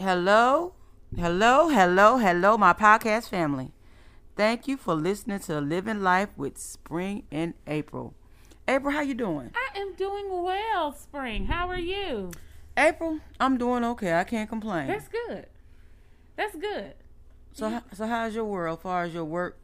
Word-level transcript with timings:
Hello, 0.00 0.72
hello, 1.14 1.68
hello, 1.68 2.16
hello, 2.16 2.56
my 2.56 2.72
podcast 2.72 3.28
family. 3.28 3.72
Thank 4.34 4.66
you 4.66 4.78
for 4.78 4.94
listening 4.94 5.40
to 5.40 5.60
Living 5.60 6.00
Life 6.00 6.30
with 6.38 6.56
Spring 6.56 7.24
and 7.30 7.52
April. 7.66 8.14
April, 8.66 8.94
how 8.94 9.02
you 9.02 9.12
doing? 9.12 9.50
I 9.54 9.78
am 9.78 9.92
doing 9.94 10.42
well, 10.42 10.92
Spring. 10.92 11.46
How 11.46 11.68
are 11.68 11.78
you? 11.78 12.30
April, 12.78 13.18
I'm 13.38 13.58
doing 13.58 13.84
okay. 13.84 14.14
I 14.14 14.24
can't 14.24 14.48
complain. 14.48 14.86
That's 14.86 15.08
good. 15.08 15.46
That's 16.34 16.56
good. 16.56 16.94
so, 17.52 17.68
h- 17.68 17.82
so 17.92 18.06
how's 18.06 18.34
your 18.34 18.44
world, 18.46 18.78
as 18.78 18.82
far 18.82 19.02
as 19.04 19.12
your 19.12 19.24
work 19.26 19.58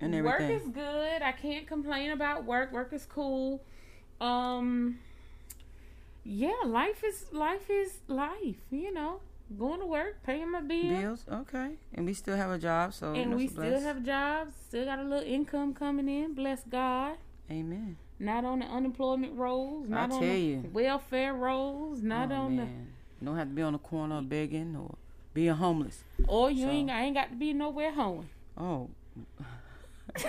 and 0.00 0.14
everything? 0.14 0.50
Work 0.50 0.62
is 0.62 0.68
good. 0.68 1.20
I 1.22 1.32
can't 1.32 1.66
complain 1.66 2.12
about 2.12 2.44
work. 2.44 2.72
Work 2.72 2.92
is 2.92 3.06
cool. 3.06 3.64
Um 4.20 4.98
yeah, 6.22 6.52
life 6.64 7.02
is 7.02 7.24
life 7.32 7.68
is 7.68 8.00
life, 8.06 8.58
you 8.70 8.92
know. 8.92 9.20
Going 9.58 9.80
to 9.80 9.86
work, 9.86 10.22
paying 10.22 10.50
my 10.52 10.60
bills. 10.60 11.00
Bills, 11.00 11.24
okay, 11.30 11.72
and 11.94 12.06
we 12.06 12.14
still 12.14 12.36
have 12.36 12.50
a 12.52 12.58
job, 12.58 12.94
so 12.94 13.14
And 13.14 13.34
we 13.34 13.48
still 13.48 13.64
bless. 13.64 13.82
have 13.82 14.04
jobs, 14.04 14.54
still 14.68 14.84
got 14.84 15.00
a 15.00 15.02
little 15.02 15.26
income 15.26 15.74
coming 15.74 16.08
in. 16.08 16.34
Bless 16.34 16.62
God. 16.62 17.16
Amen. 17.50 17.96
Not 18.20 18.44
on 18.44 18.60
the 18.60 18.66
unemployment 18.66 19.32
rolls, 19.36 19.88
not 19.88 20.12
on 20.12 20.20
tell 20.20 20.28
the 20.28 20.38
you. 20.38 20.70
welfare 20.72 21.34
rolls, 21.34 22.00
not 22.00 22.30
oh, 22.30 22.36
on 22.36 22.56
man. 22.58 22.86
You 23.20 23.26
don't 23.26 23.36
have 23.36 23.48
to 23.48 23.54
be 23.54 23.62
on 23.62 23.72
the 23.72 23.78
corner 23.80 24.22
begging 24.22 24.76
or 24.76 24.94
being 25.34 25.54
homeless. 25.54 26.04
the 26.18 26.26
or 26.28 26.50
you 26.50 26.66
So- 26.66 26.70
ain't 26.70 26.90
I 26.90 27.02
ain't 27.02 27.14
got 27.16 27.30
to 27.30 27.36
be 27.36 27.52
nowhere 27.52 27.90
home. 27.92 28.28
Oh. 28.56 28.88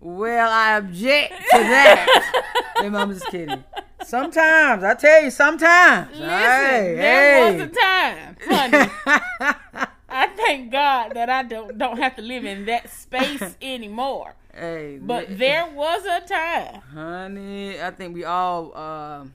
well, 0.00 0.50
I 0.50 0.76
object 0.78 1.32
to 1.32 1.58
that. 1.58 2.28
Hey, 2.82 2.88
I'm 2.88 3.12
just 3.12 3.26
kidding. 3.28 3.62
Sometimes, 4.06 4.82
I 4.84 4.94
tell 4.94 5.22
you, 5.24 5.30
sometimes. 5.30 6.10
Listen, 6.10 6.22
hey, 6.28 6.94
there 6.96 7.44
hey. 7.44 7.52
was 7.52 7.60
a 7.62 7.66
time, 7.68 8.36
honey. 8.48 8.90
I 10.14 10.26
thank 10.36 10.70
God 10.70 11.14
that 11.14 11.30
I 11.30 11.42
don't 11.42 11.78
don't 11.78 11.98
have 11.98 12.16
to 12.16 12.22
live 12.22 12.44
in 12.44 12.66
that 12.66 12.90
space 12.90 13.56
anymore. 13.62 14.34
hey, 14.54 14.98
But 15.00 15.38
there 15.38 15.66
was 15.72 16.04
a 16.04 16.20
time. 16.26 16.80
honey, 16.92 17.80
I 17.80 17.90
think 17.90 18.14
we 18.14 18.24
all 18.24 18.76
um 18.76 19.34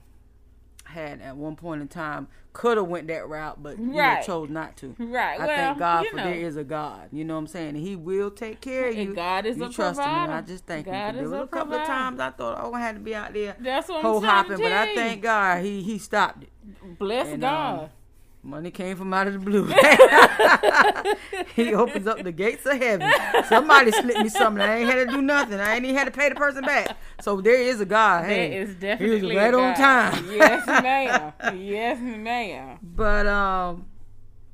had 0.88 1.20
at 1.20 1.36
one 1.36 1.56
point 1.56 1.82
in 1.82 1.88
time 1.88 2.28
could 2.52 2.76
have 2.76 2.88
went 2.88 3.06
that 3.06 3.28
route, 3.28 3.62
but 3.62 3.78
you 3.78 3.86
know, 3.86 4.20
chose 4.24 4.48
not 4.50 4.76
to. 4.78 4.96
Right. 4.98 5.40
I 5.40 5.46
well, 5.46 5.56
thank 5.56 5.78
God 5.78 6.06
for 6.08 6.16
know, 6.16 6.24
there 6.24 6.34
is 6.34 6.56
a 6.56 6.64
God. 6.64 7.08
You 7.12 7.24
know 7.24 7.34
what 7.34 7.40
I'm 7.40 7.46
saying? 7.46 7.68
And 7.68 7.76
He 7.76 7.94
will 7.94 8.30
take 8.30 8.60
care 8.60 8.88
of 8.88 8.96
you. 8.96 9.02
And 9.02 9.14
God 9.14 9.46
is 9.46 9.58
you 9.58 9.64
a 9.66 9.68
trust 9.68 10.00
Him. 10.00 10.08
And 10.08 10.32
I 10.32 10.40
just 10.40 10.66
thank 10.66 10.86
God 10.86 11.14
Him. 11.14 11.24
is 11.24 11.32
a 11.32 11.42
a 11.42 11.46
couple 11.46 11.74
of 11.74 11.86
times 11.86 12.18
I 12.20 12.30
thought 12.30 12.58
oh, 12.60 12.72
I 12.72 12.80
had 12.80 12.96
to 12.96 13.00
be 13.00 13.14
out 13.14 13.32
there 13.32 13.56
That's 13.60 13.88
what 13.88 14.04
I'm 14.04 14.22
hopping, 14.22 14.58
but 14.58 14.72
I 14.72 14.94
thank. 14.94 15.22
God 15.22 15.62
He 15.62 15.82
He 15.82 15.98
stopped 15.98 16.44
it. 16.44 16.98
Bless 16.98 17.28
and, 17.28 17.40
God. 17.40 17.84
um, 17.84 17.90
Money 18.42 18.70
came 18.70 18.96
from 18.96 19.12
out 19.12 19.26
of 19.26 19.32
the 19.34 19.38
blue. 19.40 19.66
he 21.56 21.74
opens 21.74 22.06
up 22.06 22.22
the 22.22 22.32
gates 22.32 22.64
of 22.66 22.78
heaven. 22.80 23.10
Somebody 23.48 23.90
slipped 23.90 24.20
me 24.20 24.28
something. 24.28 24.62
I 24.62 24.78
ain't 24.78 24.88
had 24.90 25.06
to 25.08 25.12
do 25.12 25.20
nothing. 25.20 25.58
I 25.60 25.74
ain't 25.74 25.84
even 25.84 25.96
had 25.96 26.04
to 26.04 26.10
pay 26.10 26.28
the 26.28 26.34
person 26.34 26.62
back. 26.62 26.96
So 27.20 27.40
there 27.40 27.60
is 27.60 27.80
a 27.80 27.84
God. 27.84 28.24
There 28.24 28.28
Hey, 28.30 28.56
is 28.56 28.68
he 28.68 28.72
was 28.72 28.74
definitely 28.80 29.36
right 29.36 29.52
on 29.54 29.74
time. 29.74 30.24
yes, 30.32 30.66
ma'am. 30.66 31.32
Yes, 31.60 31.98
ma'am. 32.00 32.78
But 32.82 33.26
um, 33.26 33.86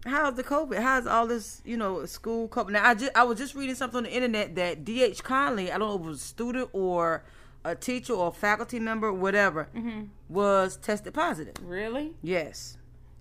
how's 0.06 0.34
the 0.34 0.44
COVID? 0.44 0.80
How's 0.80 1.06
all 1.06 1.26
this? 1.26 1.60
You 1.64 1.76
know, 1.76 2.04
school 2.06 2.48
COVID. 2.48 2.70
Now 2.70 2.88
I 2.88 2.94
just 2.94 3.12
I 3.14 3.24
was 3.24 3.38
just 3.38 3.54
reading 3.54 3.74
something 3.74 3.98
on 3.98 4.04
the 4.04 4.12
internet 4.12 4.54
that 4.56 4.84
D.H. 4.84 5.22
Conley, 5.22 5.70
I 5.70 5.78
don't 5.78 5.88
know 5.88 5.94
if 5.96 6.00
it 6.00 6.08
was 6.08 6.22
a 6.22 6.24
student 6.24 6.70
or 6.72 7.22
a 7.64 7.74
teacher 7.74 8.14
or 8.14 8.28
a 8.28 8.32
faculty 8.32 8.78
member, 8.80 9.12
whatever, 9.12 9.68
Mm-hmm. 9.76 10.04
was 10.28 10.76
tested 10.78 11.14
positive. 11.14 11.54
Really? 11.62 12.14
Yes. 12.22 12.76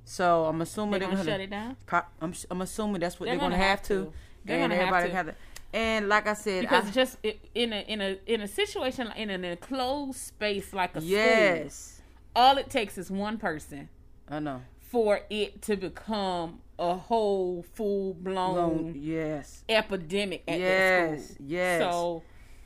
So 0.06 0.46
I'm 0.46 0.62
assuming 0.62 0.92
They're 0.92 1.00
they're 1.00 1.08
gonna 1.10 1.18
gonna 1.24 1.32
shut 1.32 1.40
it 1.42 1.50
down 1.50 1.76
Pro- 1.86 2.02
I'm, 2.22 2.34
I'm 2.52 2.62
assuming 2.62 3.00
that's 3.02 3.20
what 3.20 3.28
They're 3.28 3.36
they're, 3.36 3.40
gonna, 3.40 3.56
gonna 3.56 3.64
have, 3.64 3.80
have 3.80 3.88
to. 3.88 3.96
to. 4.06 4.14
They're 4.46 4.60
and 4.60 4.72
gonna 4.72 4.86
have 4.86 5.04
to. 5.06 5.12
have 5.16 5.26
to. 5.28 5.36
And 5.74 6.08
like 6.10 6.28
I 6.28 6.34
said, 6.34 6.62
because 6.62 6.88
I, 6.90 6.92
just 6.92 7.18
in 7.56 7.74
a 7.74 7.80
in 7.88 8.02
a 8.02 8.20
in 8.28 8.42
a 8.42 8.48
situation 8.48 9.12
in 9.16 9.30
an 9.30 9.44
enclosed 9.44 10.20
space 10.20 10.72
like 10.74 10.96
a 10.96 11.02
school, 11.02 11.10
yes, 11.10 12.02
all 12.36 12.58
it 12.58 12.70
takes 12.70 12.98
is 12.98 13.10
one 13.10 13.38
person 13.38 13.90
I 14.30 14.40
know. 14.40 14.62
for 14.80 15.22
it 15.32 15.62
to 15.64 15.76
become 15.76 16.60
a 16.78 16.96
whole 16.96 17.64
full 17.74 18.14
blown 18.14 18.94
yes, 18.96 19.64
epidemic 19.70 20.42
at 20.48 20.60
that 20.60 20.60
yes, 20.60 21.26
school. 21.30 21.46
yes. 21.48 21.80
So 21.82 22.24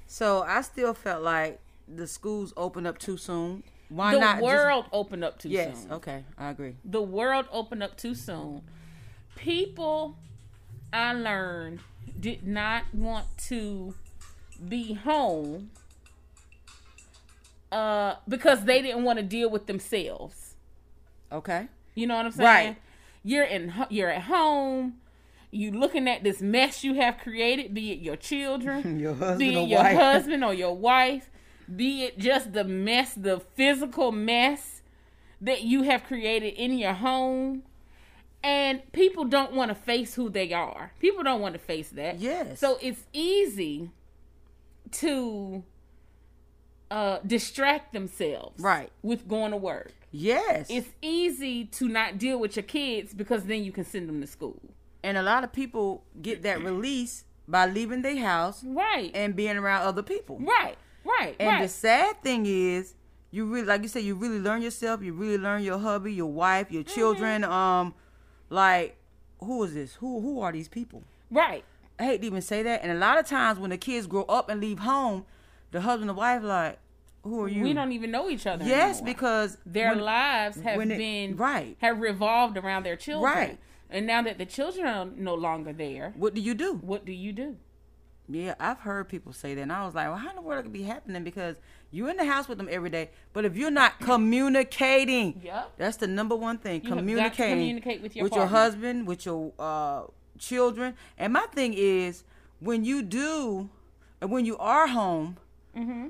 So 0.07 0.41
I 0.43 0.61
still 0.61 0.93
felt 0.93 1.23
like 1.23 1.59
the 1.87 2.07
schools 2.07 2.53
opened 2.57 2.87
up 2.87 2.97
too 2.97 3.15
soon. 3.17 3.63
Why 3.89 4.13
the 4.13 4.19
not? 4.19 4.41
world 4.41 4.85
opened 4.91 5.23
up 5.23 5.39
too 5.39 5.49
yes. 5.49 5.83
soon. 5.83 5.93
Okay, 5.93 6.23
I 6.37 6.49
agree. 6.49 6.75
The 6.83 7.01
world 7.01 7.45
opened 7.51 7.83
up 7.83 7.97
too 7.97 8.15
soon. 8.15 8.61
People, 9.35 10.17
I 10.91 11.13
learned, 11.13 11.79
did 12.19 12.45
not 12.45 12.83
want 12.93 13.25
to 13.49 13.93
be 14.67 14.93
home 14.93 15.69
uh, 17.71 18.15
because 18.27 18.65
they 18.65 18.81
didn't 18.81 19.03
want 19.03 19.17
to 19.19 19.23
deal 19.23 19.49
with 19.49 19.67
themselves. 19.67 20.55
Okay. 21.31 21.67
You 21.95 22.07
know 22.07 22.15
what 22.15 22.25
I'm 22.25 22.31
saying? 22.31 22.67
Right. 22.67 22.77
You're 23.23 23.45
in 23.45 23.73
you're 23.89 24.09
at 24.09 24.23
home. 24.23 24.95
You 25.51 25.71
looking 25.71 26.07
at 26.07 26.23
this 26.23 26.41
mess 26.41 26.83
you 26.83 26.95
have 26.95 27.17
created, 27.19 27.73
be 27.73 27.91
it 27.91 27.99
your 27.99 28.17
children, 28.17 28.99
Your 28.99 29.13
husband 29.13 29.39
be 29.39 29.55
or 29.55 29.63
it 29.63 29.69
your 29.69 29.79
wife. 29.79 29.97
husband 29.97 30.43
or 30.43 30.53
your 30.53 30.75
wife, 30.75 31.29
be 31.73 32.03
it 32.03 32.17
just 32.17 32.53
the 32.53 32.63
mess, 32.63 33.13
the 33.13 33.39
physical 33.39 34.11
mess 34.11 34.81
that 35.41 35.63
you 35.63 35.83
have 35.83 36.03
created 36.05 36.53
in 36.55 36.77
your 36.77 36.93
home. 36.93 37.63
And 38.43 38.89
people 38.93 39.25
don't 39.25 39.53
want 39.53 39.69
to 39.69 39.75
face 39.75 40.13
who 40.15 40.29
they 40.29 40.53
are. 40.53 40.93
People 40.99 41.23
don't 41.23 41.41
want 41.41 41.53
to 41.53 41.59
face 41.59 41.89
that. 41.89 42.19
Yes. 42.19 42.59
So 42.59 42.77
it's 42.81 43.03
easy 43.11 43.89
to 44.91 45.63
uh, 46.89 47.19
distract 47.25 47.91
themselves 47.93 48.61
Right. 48.61 48.89
with 49.01 49.27
going 49.27 49.51
to 49.51 49.57
work 49.57 49.91
Yes. 50.11 50.67
it's 50.69 50.87
easy 51.01 51.65
to 51.65 51.89
not 51.89 52.17
deal 52.17 52.39
with 52.39 52.55
your 52.55 52.63
kids 52.63 53.13
because 53.13 53.43
then 53.43 53.63
you 53.65 53.73
can 53.73 53.83
send 53.83 54.07
them 54.07 54.21
to 54.21 54.27
school. 54.27 54.61
and 55.03 55.17
a 55.17 55.21
lot 55.21 55.43
of 55.43 55.51
people 55.51 56.03
get 56.21 56.43
that 56.43 56.61
release 56.63 57.25
by 57.47 57.65
leaving 57.65 58.01
their 58.03 58.15
house 58.17 58.63
Right. 58.63 59.11
and 59.13 59.35
being 59.35 59.57
around 59.57 59.81
other 59.85 60.01
people. 60.03 60.39
right. 60.39 60.77
Right. 61.07 61.35
And 61.39 61.47
right. 61.47 61.61
the 61.63 61.67
sad 61.69 62.21
thing 62.21 62.45
is, 62.45 62.93
you 63.31 63.45
really, 63.45 63.65
like 63.65 63.81
you 63.81 63.87
said, 63.87 64.03
you 64.03 64.15
really 64.15 64.39
learn 64.39 64.61
yourself. 64.61 65.01
You 65.03 65.13
really 65.13 65.37
learn 65.37 65.63
your 65.63 65.77
hubby, 65.77 66.13
your 66.13 66.31
wife, 66.31 66.71
your 66.71 66.83
children. 66.83 67.43
Um, 67.43 67.93
like, 68.49 68.97
who 69.39 69.63
is 69.63 69.73
this? 69.73 69.95
Who 69.95 70.19
who 70.21 70.41
are 70.41 70.51
these 70.51 70.67
people? 70.67 71.03
right. 71.31 71.63
I 71.99 72.03
hate 72.05 72.21
to 72.21 72.27
even 72.27 72.43
say 72.43 72.61
that. 72.61 72.83
And 72.83 72.91
a 72.91 72.95
lot 72.95 73.17
of 73.17 73.25
times 73.25 73.57
when 73.57 73.71
the 73.71 73.77
kids 73.77 74.05
grow 74.05 74.21
up 74.25 74.49
and 74.49 74.61
leave 74.61 74.77
home, 74.77 75.25
the 75.71 75.81
husband 75.81 76.11
and 76.11 76.17
wife 76.17 76.43
like, 76.43 76.77
who 77.23 77.41
are 77.41 77.47
you? 77.47 77.63
We 77.63 77.73
don't 77.73 77.91
even 77.91 78.11
know 78.11 78.29
each 78.29 78.45
other. 78.45 78.63
Yes, 78.65 78.97
anymore. 78.97 79.13
because 79.15 79.57
their 79.65 79.89
when- 79.95 80.01
lives 80.01 80.61
have 80.61 80.79
it- 80.79 80.89
been 80.95 81.35
right. 81.37 81.75
have 81.81 81.99
revolved 81.99 82.55
around 82.55 82.83
their 82.83 82.95
children. 82.97 83.33
Right. 83.33 83.57
And 83.89 84.05
now 84.05 84.21
that 84.21 84.37
the 84.37 84.45
children 84.45 84.85
are 84.85 85.05
no 85.07 85.33
longer 85.33 85.73
there, 85.73 86.13
What 86.17 86.35
do 86.35 86.41
you 86.41 86.53
do? 86.53 86.75
what 86.75 87.03
do 87.03 87.11
you 87.11 87.31
do? 87.33 87.57
Yeah, 88.29 88.55
I've 88.59 88.79
heard 88.79 89.07
people 89.07 89.31
say 89.31 89.53
that, 89.55 89.61
and 89.61 89.71
I 89.71 89.85
was 89.85 89.95
like, 89.95 90.07
well, 90.07 90.17
how 90.17 90.29
in 90.31 90.35
the 90.35 90.41
world 90.41 90.63
could 90.63 90.73
be 90.73 90.83
happening? 90.83 91.23
Because 91.23 91.55
you're 91.91 92.09
in 92.09 92.17
the 92.17 92.25
house 92.25 92.49
with 92.49 92.57
them 92.57 92.67
every 92.69 92.89
day, 92.89 93.09
but 93.31 93.45
if 93.45 93.55
you're 93.55 93.71
not 93.71 93.99
communicating, 94.01 95.39
Yep. 95.43 95.71
that's 95.77 95.97
the 95.97 96.07
number 96.07 96.35
one 96.35 96.57
thing. 96.57 96.81
You 96.83 96.89
have 96.89 96.89
got 96.89 96.95
to 96.95 97.01
communicating 97.01 97.57
communicate 97.57 98.01
with 98.01 98.15
your 98.15 98.23
with 98.23 98.33
your 98.35 98.47
husband, 98.47 99.07
with 99.07 99.25
your 99.25 99.53
uh, 99.57 100.03
children. 100.37 100.95
And 101.17 101.31
my 101.33 101.45
thing 101.53 101.73
is, 101.75 102.23
when 102.59 102.83
you 102.83 103.01
do, 103.01 103.69
and 104.21 104.31
when 104.31 104.45
you 104.45 104.57
are 104.57 104.87
home, 104.87 105.37
Mm-hmm. 105.77 106.07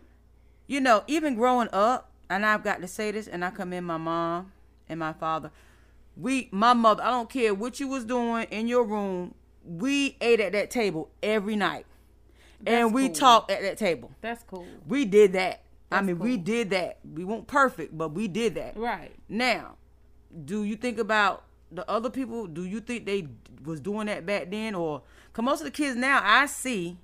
you 0.66 0.80
know, 0.80 1.04
even 1.08 1.36
growing 1.36 1.68
up, 1.74 2.10
and 2.30 2.46
I've 2.46 2.64
got 2.64 2.80
to 2.82 2.88
say 2.88 3.12
this, 3.12 3.28
and 3.28 3.44
I 3.44 3.50
commend 3.50 3.86
my 3.86 3.98
mom 3.98 4.54
and 4.88 4.98
my 5.00 5.12
father. 5.14 5.52
We, 6.16 6.48
my 6.52 6.72
mother, 6.74 7.04
I 7.04 7.12
don't 7.12 7.30
care 7.30 7.54
what 7.54 7.80
you 7.82 7.88
was 7.90 8.06
doing 8.06 8.48
in 8.50 8.68
your 8.70 8.86
room. 8.86 9.34
We 9.66 10.16
ate 10.22 10.40
at 10.40 10.54
that 10.54 10.72
table 10.72 11.10
every 11.22 11.58
night, 11.58 11.86
and 12.66 12.94
we 12.94 13.08
cool. 13.08 13.16
talked 13.16 13.52
at 13.52 13.62
that 13.62 13.78
table. 13.78 14.12
That's 14.22 14.44
cool. 14.44 14.66
We 14.88 15.06
did 15.06 15.34
that. 15.34 15.64
I 15.92 15.98
That's 15.98 16.08
mean, 16.08 16.20
we 16.20 16.38
did 16.38 16.72
that. 16.72 17.00
We 17.14 17.24
weren't 17.24 17.48
perfect, 17.48 17.98
but 17.98 18.12
we 18.14 18.28
did 18.28 18.56
that. 18.56 18.76
Right. 18.78 19.16
Now, 19.30 19.76
do 20.46 20.64
you 20.64 20.76
think 20.76 21.00
about 21.00 21.44
the 21.72 21.90
other 21.90 22.10
people? 22.10 22.48
Do 22.48 22.66
you 22.66 22.80
think 22.82 23.06
they 23.06 23.28
was 23.64 23.80
doing 23.80 24.08
that 24.08 24.26
back 24.26 24.50
then, 24.52 24.76
or? 24.76 25.04
Cause 25.34 25.46
most 25.46 25.62
of 25.62 25.66
the 25.66 25.72
kids 25.72 25.96
now 25.96 26.20
I 26.24 26.48
see 26.48 26.98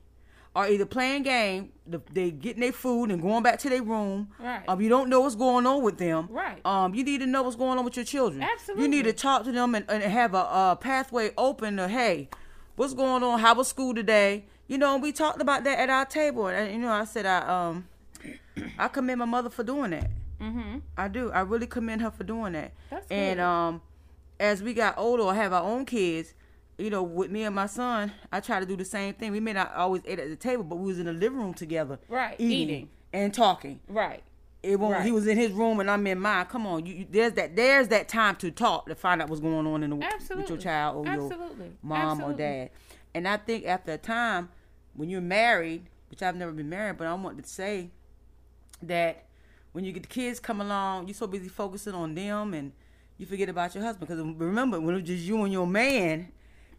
are 0.55 0.67
either 0.67 0.85
playing 0.85 1.23
game, 1.23 1.71
they 2.11 2.29
getting 2.31 2.61
their 2.61 2.71
food 2.71 3.09
and 3.09 3.21
going 3.21 3.41
back 3.41 3.57
to 3.59 3.69
their 3.69 3.81
room. 3.81 4.29
Right. 4.39 4.63
Um, 4.67 4.81
you 4.81 4.89
don't 4.89 5.09
know 5.09 5.21
what's 5.21 5.35
going 5.35 5.65
on 5.65 5.81
with 5.81 5.97
them. 5.97 6.27
Right. 6.29 6.63
Um, 6.65 6.93
you 6.93 7.03
need 7.03 7.19
to 7.21 7.25
know 7.25 7.41
what's 7.41 7.55
going 7.55 7.79
on 7.79 7.85
with 7.85 7.95
your 7.95 8.05
children. 8.05 8.43
Absolutely. 8.43 8.83
You 8.83 8.89
need 8.89 9.05
to 9.05 9.13
talk 9.13 9.45
to 9.45 9.51
them 9.51 9.73
and, 9.73 9.85
and 9.89 10.03
have 10.03 10.35
a, 10.35 10.37
a 10.37 10.77
pathway 10.79 11.31
open 11.37 11.77
to 11.77 11.87
hey, 11.87 12.29
what's 12.75 12.93
going 12.93 13.23
on? 13.23 13.39
How 13.39 13.55
was 13.55 13.67
school 13.67 13.95
today? 13.95 14.45
You 14.73 14.79
know, 14.79 14.97
we 14.97 15.11
talked 15.11 15.39
about 15.39 15.63
that 15.65 15.77
at 15.77 15.91
our 15.91 16.03
table, 16.03 16.47
and 16.47 16.73
you 16.73 16.79
know, 16.79 16.91
I 16.91 17.05
said 17.05 17.27
I 17.27 17.67
um, 17.67 17.87
I 18.79 18.87
commend 18.87 19.19
my 19.19 19.25
mother 19.25 19.51
for 19.51 19.61
doing 19.63 19.91
that. 19.91 20.09
Mm-hmm. 20.41 20.79
I 20.97 21.07
do. 21.09 21.31
I 21.31 21.41
really 21.41 21.67
commend 21.67 22.01
her 22.01 22.09
for 22.09 22.23
doing 22.23 22.53
that. 22.53 22.71
That's 22.89 23.05
and 23.11 23.37
good. 23.37 23.43
um, 23.43 23.81
as 24.39 24.63
we 24.63 24.73
got 24.73 24.97
older 24.97 25.21
or 25.21 25.35
have 25.35 25.53
our 25.53 25.61
own 25.61 25.85
kids, 25.85 26.33
you 26.79 26.89
know, 26.89 27.03
with 27.03 27.29
me 27.29 27.43
and 27.43 27.53
my 27.53 27.67
son, 27.67 28.13
I 28.31 28.39
try 28.39 28.59
to 28.59 28.65
do 28.65 28.75
the 28.75 28.83
same 28.83 29.13
thing. 29.13 29.31
We 29.31 29.39
may 29.39 29.53
not 29.53 29.75
always 29.75 30.01
eat 30.07 30.17
at 30.17 30.27
the 30.27 30.35
table, 30.35 30.63
but 30.63 30.77
we 30.77 30.87
was 30.87 30.97
in 30.97 31.05
the 31.05 31.13
living 31.13 31.37
room 31.37 31.53
together, 31.53 31.99
Right, 32.09 32.35
eating, 32.39 32.57
eating. 32.57 32.89
and 33.13 33.31
talking. 33.31 33.79
Right. 33.87 34.23
It 34.63 34.79
won't. 34.79 35.03
He 35.03 35.11
was 35.11 35.27
in 35.27 35.37
his 35.37 35.51
room 35.51 35.81
and 35.81 35.91
I'm 35.91 36.07
in 36.07 36.19
mine. 36.19 36.47
Come 36.47 36.65
on, 36.65 36.87
you, 36.87 36.95
you 36.95 37.07
there's 37.11 37.33
that 37.33 37.55
there's 37.55 37.89
that 37.89 38.07
time 38.09 38.37
to 38.37 38.49
talk 38.49 38.87
to 38.87 38.95
find 38.95 39.21
out 39.21 39.29
what's 39.29 39.39
going 39.39 39.67
on 39.67 39.83
in 39.83 39.91
the 39.91 39.95
with 40.35 40.49
your 40.49 40.57
child 40.57 41.05
or 41.05 41.07
Absolutely. 41.11 41.65
your 41.65 41.73
mom 41.83 42.21
Absolutely. 42.21 42.33
or 42.33 42.37
dad. 42.37 42.69
And 43.13 43.27
I 43.27 43.37
think 43.37 43.67
after 43.67 43.91
a 43.91 43.97
time 43.99 44.49
when 44.95 45.09
you're 45.09 45.21
married, 45.21 45.89
which 46.09 46.21
I've 46.21 46.35
never 46.35 46.51
been 46.51 46.69
married, 46.69 46.97
but 46.97 47.07
I 47.07 47.13
want 47.13 47.41
to 47.41 47.49
say 47.49 47.89
that 48.81 49.25
when 49.71 49.83
you 49.83 49.91
get 49.91 50.03
the 50.03 50.09
kids 50.09 50.39
come 50.39 50.61
along, 50.61 51.07
you're 51.07 51.15
so 51.15 51.27
busy 51.27 51.47
focusing 51.49 51.93
on 51.93 52.13
them 52.15 52.53
and 52.53 52.71
you 53.17 53.25
forget 53.25 53.49
about 53.49 53.73
your 53.73 53.83
husband. 53.83 54.07
Because 54.07 54.23
remember, 54.37 54.79
when 54.79 54.95
it 54.95 54.99
was 54.99 55.07
just 55.07 55.23
you 55.23 55.41
and 55.43 55.51
your 55.51 55.65
man, 55.67 56.31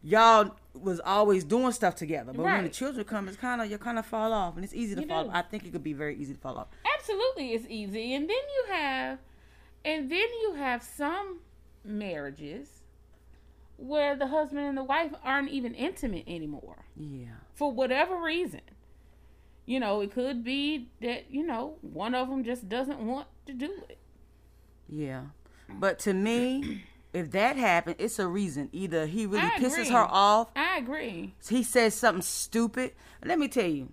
y'all 0.03 0.55
was 0.75 1.01
always 1.01 1.43
doing 1.45 1.73
stuff 1.73 1.95
together. 1.97 2.33
But 2.33 2.43
when 2.45 2.65
the 2.65 2.71
children 2.71 3.05
come, 3.05 3.27
it's 3.29 3.37
kind 3.37 3.61
of 3.61 3.71
you 3.71 3.79
kind 3.79 3.99
of 3.99 4.07
fall 4.07 4.33
off, 4.33 4.55
and 4.57 4.65
it's 4.65 4.75
easy 4.75 4.95
to 4.95 5.01
You 5.03 5.09
fall. 5.09 5.25
do. 5.25 5.31
I 5.33 5.43
think 5.43 5.65
it 5.67 5.73
could 5.73 5.83
be 5.85 5.93
very 5.93 6.17
easy 6.17 6.35
to 6.35 6.41
fall 6.41 6.59
off. 6.59 6.69
Absolutely, 6.99 7.53
it's 7.53 7.67
easy. 7.69 8.15
And 8.15 8.29
then 8.29 8.37
you 8.37 8.65
have, 8.73 9.19
and 9.85 10.11
then 10.11 10.29
you 10.43 10.55
have 10.57 10.83
some 10.83 11.41
marriages 11.85 12.84
where 13.77 14.17
the 14.17 14.27
husband 14.29 14.61
and 14.67 14.77
the 14.79 14.85
wife 14.85 15.13
aren't 15.25 15.51
even 15.51 15.75
intimate 15.75 16.25
anymore 16.27 16.85
Yeah. 16.97 17.35
for 17.55 17.73
whatever 17.73 18.21
reason. 18.21 18.61
You 19.67 19.81
know, 19.81 20.01
it 20.03 20.13
could 20.13 20.45
be 20.45 20.89
that 21.01 21.31
you 21.31 21.45
know 21.47 21.77
one 21.81 22.15
of 22.15 22.29
them 22.29 22.45
just 22.45 22.69
doesn't 22.69 23.01
want 23.01 23.27
to 23.47 23.53
do 23.55 23.73
it. 23.89 23.99
Yeah. 24.89 25.23
But 25.69 25.99
to 26.01 26.13
me, 26.13 26.85
if 27.15 27.31
that 27.31 27.57
happened, 27.57 27.97
it's 27.99 28.19
a 28.19 28.27
reason. 28.29 28.69
Either 28.73 29.07
he 29.07 29.25
really 29.27 29.47
I 29.47 29.59
pisses 29.59 29.73
agree. 29.75 29.89
her 29.91 30.07
off, 30.11 30.51
I 30.55 30.79
agree. 30.79 31.35
he 31.49 31.63
says 31.63 31.95
something 31.95 32.23
stupid. 32.23 32.93
Let 33.25 33.39
me 33.39 33.49
tell 33.49 33.67
you, 33.69 33.89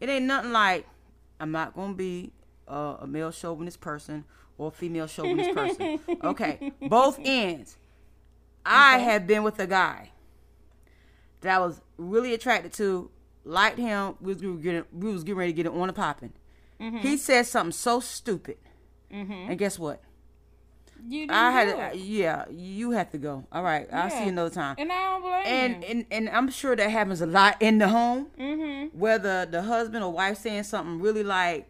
it 0.00 0.08
ain't 0.08 0.24
nothing 0.24 0.50
like 0.52 0.86
I'm 1.38 1.52
not 1.52 1.74
gonna 1.76 1.94
be 1.94 2.32
uh, 2.68 2.96
a 3.00 3.06
male 3.06 3.30
chauvinist 3.30 3.80
person 3.80 4.24
or 4.58 4.68
a 4.68 4.70
female 4.72 5.06
chauvinist 5.06 5.52
person. 5.54 6.00
Okay, 6.24 6.72
both 6.88 7.18
ends. 7.22 7.76
I 8.64 8.96
Okay. 8.96 9.04
have 9.04 9.26
been 9.26 9.42
with 9.42 9.58
a 9.58 9.66
guy 9.66 10.10
that 11.40 11.56
I 11.56 11.58
was 11.58 11.80
really 11.96 12.34
attracted 12.34 12.72
to, 12.74 13.10
liked 13.44 13.78
him. 13.78 14.14
We 14.20 14.34
was 14.34 14.40
getting, 14.62 14.84
we 14.92 15.12
was 15.12 15.24
getting 15.24 15.38
ready 15.38 15.52
to 15.52 15.56
get 15.56 15.66
it 15.66 15.72
on 15.72 15.88
and 15.88 15.94
popping. 15.96 16.32
Mm-hmm. 16.80 16.98
He 16.98 17.16
said 17.16 17.46
something 17.46 17.72
so 17.72 18.00
stupid, 18.00 18.56
and 19.10 19.56
guess 19.58 19.78
what? 19.78 20.02
You 21.08 21.22
didn't 21.22 21.32
I 21.32 21.50
had, 21.50 21.92
do 21.92 21.98
to, 21.98 22.04
yeah, 22.04 22.44
you 22.50 22.92
have 22.92 23.10
to 23.10 23.18
go. 23.18 23.44
All 23.50 23.62
right, 23.64 23.88
I'll 23.92 24.08
see 24.10 24.22
you 24.22 24.28
another 24.28 24.50
time. 24.50 24.76
and 24.78 24.90
I 24.92 25.02
don't 25.10 25.22
blame 25.22 25.42
And 25.46 25.82
you. 25.82 25.88
and 25.90 26.06
and 26.12 26.28
I'm 26.30 26.48
sure 26.50 26.76
that 26.76 26.88
happens 26.90 27.20
a 27.20 27.26
lot 27.26 27.56
in 27.60 27.78
the 27.78 27.88
home, 27.88 28.28
Mm-hmm. 28.38 28.96
whether 28.98 29.44
the 29.46 29.62
husband 29.62 30.04
or 30.04 30.12
wife 30.12 30.38
saying 30.38 30.62
something 30.62 31.00
really 31.00 31.24
like 31.24 31.68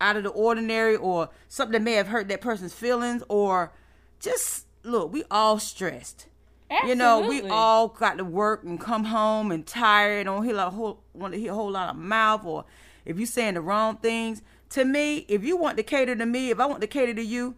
out 0.00 0.16
of 0.16 0.22
the 0.22 0.30
ordinary, 0.30 0.94
or 0.94 1.28
something 1.48 1.72
that 1.72 1.82
may 1.82 1.94
have 1.94 2.06
hurt 2.06 2.28
that 2.28 2.40
person's 2.40 2.72
feelings, 2.72 3.22
or 3.28 3.72
just 4.20 4.66
look, 4.88 5.12
we 5.12 5.24
all 5.30 5.58
stressed. 5.58 6.26
You 6.86 6.94
know, 6.94 7.20
we 7.20 7.40
all 7.48 7.88
got 7.88 8.18
to 8.18 8.24
work 8.24 8.62
and 8.62 8.78
come 8.78 9.04
home 9.04 9.50
and 9.50 9.66
tired, 9.66 10.24
don't 10.24 10.44
hear 10.44 10.56
a 10.56 10.68
whole 10.68 11.02
want 11.14 11.32
to 11.32 11.40
hear 11.40 11.52
a 11.52 11.54
whole 11.54 11.70
lot 11.70 11.90
of 11.90 11.96
mouth, 11.96 12.44
or 12.44 12.66
if 13.06 13.18
you 13.18 13.24
saying 13.26 13.54
the 13.54 13.60
wrong 13.60 13.96
things. 13.96 14.42
To 14.70 14.84
me, 14.84 15.24
if 15.28 15.44
you 15.44 15.56
want 15.56 15.78
to 15.78 15.82
cater 15.82 16.14
to 16.14 16.26
me, 16.26 16.50
if 16.50 16.60
I 16.60 16.66
want 16.66 16.82
to 16.82 16.86
cater 16.86 17.14
to 17.14 17.22
you, 17.22 17.54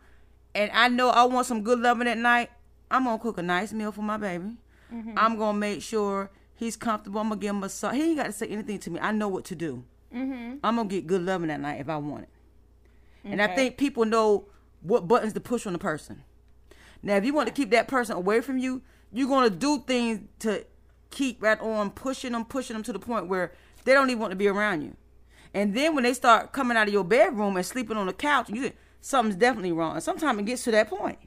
and 0.55 0.71
I 0.73 0.87
know 0.88 1.09
I 1.09 1.25
want 1.25 1.47
some 1.47 1.62
good 1.62 1.81
loving 1.81 2.06
at 2.06 2.19
night, 2.19 2.50
I'm 2.88 3.05
gonna 3.05 3.19
cook 3.19 3.38
a 3.38 3.43
nice 3.43 3.73
meal 3.73 3.91
for 3.91 4.03
my 4.03 4.17
baby. 4.17 4.56
Mm-hmm. 4.93 5.15
I'm 5.17 5.37
gonna 5.37 5.59
make 5.59 5.83
sure 5.83 6.31
he's 6.55 6.76
comfortable. 6.76 7.21
I'm 7.21 7.31
gonna 7.31 7.41
give 7.41 7.50
him 7.50 7.56
a 7.56 7.61
massage. 7.62 7.97
He 7.97 8.11
ain't 8.11 8.17
got 8.17 8.26
to 8.26 8.33
say 8.33 8.47
anything 8.47 8.79
to 8.79 8.91
me. 8.91 9.00
I 9.00 9.11
know 9.11 9.26
what 9.26 9.44
to 9.47 9.56
do. 9.56 9.83
Mm-hmm. 10.15 10.59
I'm 10.62 10.76
gonna 10.76 10.88
get 10.88 11.09
good 11.09 11.23
loving 11.23 11.49
that 11.49 11.61
night 11.61 11.81
if 11.81 11.88
I 11.88 11.97
want 11.97 12.25
it. 12.25 12.29
And 13.25 13.43
I 13.43 13.55
think 13.55 13.76
people 13.76 14.05
know 14.05 14.47
what 14.83 15.06
buttons 15.06 15.33
to 15.35 15.41
push 15.41 15.67
on 15.67 15.73
the 15.73 15.79
person. 15.79 16.23
Now, 17.02 17.17
if 17.17 17.25
you 17.25 17.32
want 17.32 17.49
to 17.49 17.55
keep 17.55 17.70
that 17.70 17.88
person 17.88 18.17
away 18.17 18.41
from 18.41 18.58
you, 18.58 18.82
you're 19.12 19.29
gonna 19.29 19.50
do 19.50 19.82
things 19.87 20.20
to 20.41 20.64
keep 21.11 21.43
right 21.43 21.61
on 21.61 21.91
pushing 21.91 22.32
them, 22.32 22.44
pushing 22.44 22.75
them 22.75 22.82
to 22.85 22.93
the 22.93 22.99
point 22.99 23.26
where 23.26 23.52
they 23.85 23.93
don't 23.93 24.11
even 24.11 24.20
want 24.20 24.32
to 24.32 24.37
be 24.37 24.49
around 24.49 24.82
you. 24.82 24.97
And 25.52 25.75
then 25.75 25.94
when 25.94 26.05
they 26.05 26.14
start 26.14 26.52
coming 26.52 26.76
out 26.76 26.87
of 26.87 26.93
your 26.93 27.05
bedroom 27.05 27.56
and 27.56 27.67
sleeping 27.67 27.97
on 27.97 28.06
the 28.06 28.12
couch, 28.12 28.49
you 28.49 28.62
think 28.62 28.76
something's 29.00 29.37
definitely 29.37 29.73
wrong. 29.73 29.94
And 29.94 30.02
sometimes 30.02 30.38
it 30.38 30.47
gets 30.47 30.64
to 30.64 30.70
that 30.70 30.88
point. 30.88 31.19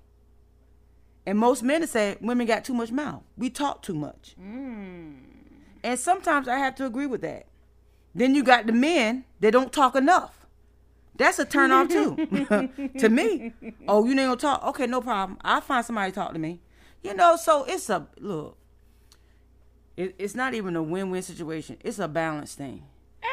And 1.26 1.38
most 1.38 1.64
men 1.64 1.86
say 1.88 2.18
women 2.22 2.48
got 2.48 2.64
too 2.64 2.74
much 2.74 2.92
mouth. 2.92 3.24
We 3.38 3.50
talk 3.50 3.82
too 3.82 3.94
much. 3.94 4.36
Mm. 4.42 5.16
And 5.84 6.00
sometimes 6.00 6.48
I 6.48 6.58
have 6.58 6.76
to 6.76 6.86
agree 6.86 7.06
with 7.06 7.22
that. 7.22 7.48
Then 8.16 8.36
you 8.36 8.44
got 8.44 8.68
the 8.68 8.74
men 8.74 9.26
that 9.40 9.52
don't 9.52 9.74
talk 9.74 9.96
enough. 9.96 10.43
That's 11.16 11.40
a 11.40 11.46
turn 11.46 11.72
off 11.72 11.90
too. 11.90 12.16
to 13.00 13.10
me. 13.10 13.54
Oh, 13.88 14.04
you 14.06 14.12
ain't 14.12 14.20
gonna 14.20 14.36
talk? 14.36 14.64
Okay, 14.66 14.88
no 14.88 15.02
problem. 15.02 15.38
I'll 15.42 15.62
find 15.62 15.86
somebody 15.86 16.12
to 16.12 16.16
talk 16.16 16.34
to 16.34 16.40
me. 16.40 16.62
You 17.04 17.14
know, 17.14 17.36
so 17.36 17.66
it's 17.66 17.90
a 17.90 18.08
look. 18.20 18.58
It, 19.96 20.16
it's 20.18 20.34
not 20.34 20.54
even 20.54 20.76
a 20.76 20.82
win-win 20.82 21.22
situation. 21.22 21.78
It's 21.82 22.00
a 22.00 22.08
balance 22.08 22.56
thing. 22.56 22.84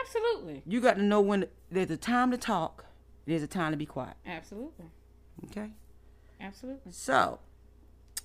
Absolutely. 0.00 0.62
You 0.66 0.80
got 0.80 0.96
to 0.96 1.02
know 1.02 1.20
when 1.20 1.46
there's 1.70 1.90
a 1.90 1.96
time 1.96 2.30
to 2.32 2.36
talk. 2.36 2.84
There's 3.26 3.42
a 3.42 3.46
time 3.46 3.70
to 3.70 3.76
be 3.76 3.86
quiet. 3.86 4.16
Absolutely. 4.26 4.86
Okay. 5.46 5.70
Absolutely. 6.40 6.92
So, 6.92 7.38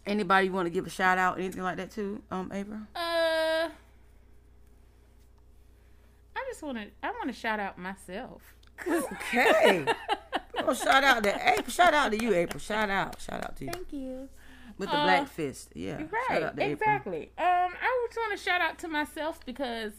anybody 0.06 0.50
want 0.50 0.66
to 0.66 0.70
give 0.70 0.88
a 0.88 0.90
shout 0.90 1.18
out, 1.18 1.38
anything 1.38 1.64
like 1.64 1.78
that 1.78 1.92
too, 1.92 2.22
um, 2.32 2.52
April? 2.54 2.80
Uh, 2.96 3.70
I 6.36 6.44
just 6.48 6.62
want 6.64 6.78
to. 6.78 6.88
I 7.04 7.12
want 7.12 7.28
to 7.28 7.34
shout 7.34 7.60
out 7.60 7.78
myself. 7.78 8.42
Okay. 8.88 9.86
oh, 10.60 10.74
shout 10.74 11.04
out 11.04 11.24
to 11.24 11.50
April. 11.50 11.70
Shout 11.70 11.94
out 11.94 12.12
to 12.12 12.22
you, 12.24 12.34
April. 12.34 12.60
Shout 12.60 12.90
out. 12.90 13.20
Shout 13.22 13.44
out 13.44 13.56
to 13.58 13.66
you. 13.66 13.72
Thank 13.72 13.92
you. 13.94 14.30
With 14.78 14.90
the 14.90 14.96
Uh, 14.98 15.04
black 15.04 15.28
fist. 15.28 15.70
Yeah. 15.74 16.02
Right. 16.30 16.40
to 16.42 16.48
April. 16.50 16.72
Exactly. 16.72 17.32
Um, 17.38 17.46
I 17.82 18.08
just 18.08 18.18
want 18.18 18.38
to 18.38 18.44
shout 18.44 18.62
out 18.62 18.78
to 18.80 18.88
myself 18.88 19.40
because, 19.46 19.94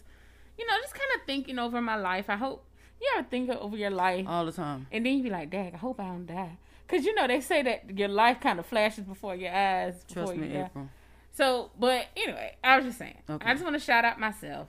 you 0.58 0.67
know, 0.67 0.73
just 0.82 0.94
kind 0.94 1.08
of 1.17 1.26
thinking 1.26 1.58
over 1.58 1.81
my 1.81 1.96
life. 1.96 2.28
I 2.28 2.37
hope 2.37 2.64
you 3.00 3.08
ever 3.17 3.26
think 3.28 3.50
over 3.50 3.76
your 3.76 3.90
life, 3.90 4.26
All 4.28 4.44
the 4.46 4.52
time. 4.52 4.87
and 4.93 5.05
then 5.05 5.17
you 5.19 5.23
be 5.25 5.31
like, 5.31 5.50
"Dang, 5.50 5.75
I 5.75 5.78
hope 5.78 6.00
I 6.00 6.05
don't 6.05 6.26
die." 6.26 6.58
Cause 6.88 7.05
you 7.05 7.14
know 7.14 7.26
they 7.26 7.40
say 7.40 7.62
that 7.62 7.99
your 7.99 8.08
life 8.08 8.38
kind 8.40 8.58
of 8.61 8.67
flashes 8.67 9.05
before 9.05 9.34
your 9.34 9.52
eyes. 9.52 10.05
Trust 10.12 10.32
before 10.32 10.34
me, 10.37 10.46
you 10.49 10.52
die. 10.55 10.67
April. 10.67 10.88
So, 11.32 11.70
but 11.78 12.06
anyway, 12.16 12.56
I 12.62 12.76
was 12.76 12.85
just 12.87 12.99
saying. 12.99 13.18
Okay. 13.28 13.45
I 13.47 13.52
just 13.54 13.64
want 13.64 13.75
to 13.75 13.80
shout 13.80 14.04
out 14.04 14.18
myself. 14.21 14.68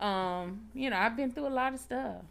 Um, 0.00 0.62
you 0.74 0.90
know, 0.90 0.96
I've 0.96 1.16
been 1.16 1.30
through 1.30 1.46
a 1.46 1.54
lot 1.54 1.74
of 1.74 1.80
stuff. 1.80 2.22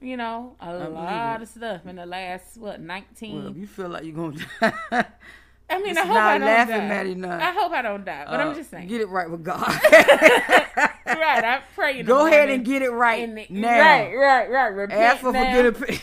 You 0.00 0.16
know, 0.16 0.54
a 0.60 0.72
lot 0.88 1.42
of 1.42 1.48
stuff 1.48 1.84
in 1.86 1.96
the 1.96 2.06
last 2.06 2.56
what 2.56 2.80
nineteen. 2.80 3.42
Well, 3.42 3.52
you 3.52 3.66
feel 3.66 3.88
like 3.88 4.04
you're 4.04 4.14
going 4.14 4.36
to 4.38 4.46
die, 4.60 4.72
I 5.70 5.78
mean, 5.78 5.88
this 5.88 5.98
I 5.98 6.06
hope 6.06 6.14
not 6.14 6.26
I 6.26 6.38
don't 6.38 6.46
laughing, 6.46 6.76
die. 6.76 6.88
Maddie, 6.88 7.14
not. 7.16 7.40
I 7.42 7.50
hope 7.52 7.72
I 7.72 7.82
don't 7.82 8.04
die, 8.04 8.24
but 8.26 8.40
uh, 8.40 8.44
I'm 8.44 8.54
just 8.54 8.70
saying. 8.70 8.86
Get 8.88 9.00
it 9.00 9.08
right 9.08 9.28
with 9.28 9.42
God. 9.44 9.60
right, 9.92 11.44
I 11.44 11.62
pray. 11.74 12.02
Go 12.04 12.26
ahead 12.26 12.48
and 12.48 12.64
get 12.64 12.82
it 12.82 12.90
right 12.90 13.34
the- 13.34 13.46
now. 13.50 13.68
Right, 13.80 14.14
right, 14.14 14.50
right. 14.50 14.66
Repent 14.68 15.00
Ask 15.00 15.20
for 15.20 15.32
now. 15.32 15.44
forgiveness. 15.72 16.00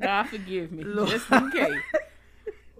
God 0.00 0.22
forgive 0.24 0.70
me, 0.70 0.84
Lord. 0.84 1.08
just 1.08 1.30
in 1.30 1.50
case. 1.50 1.74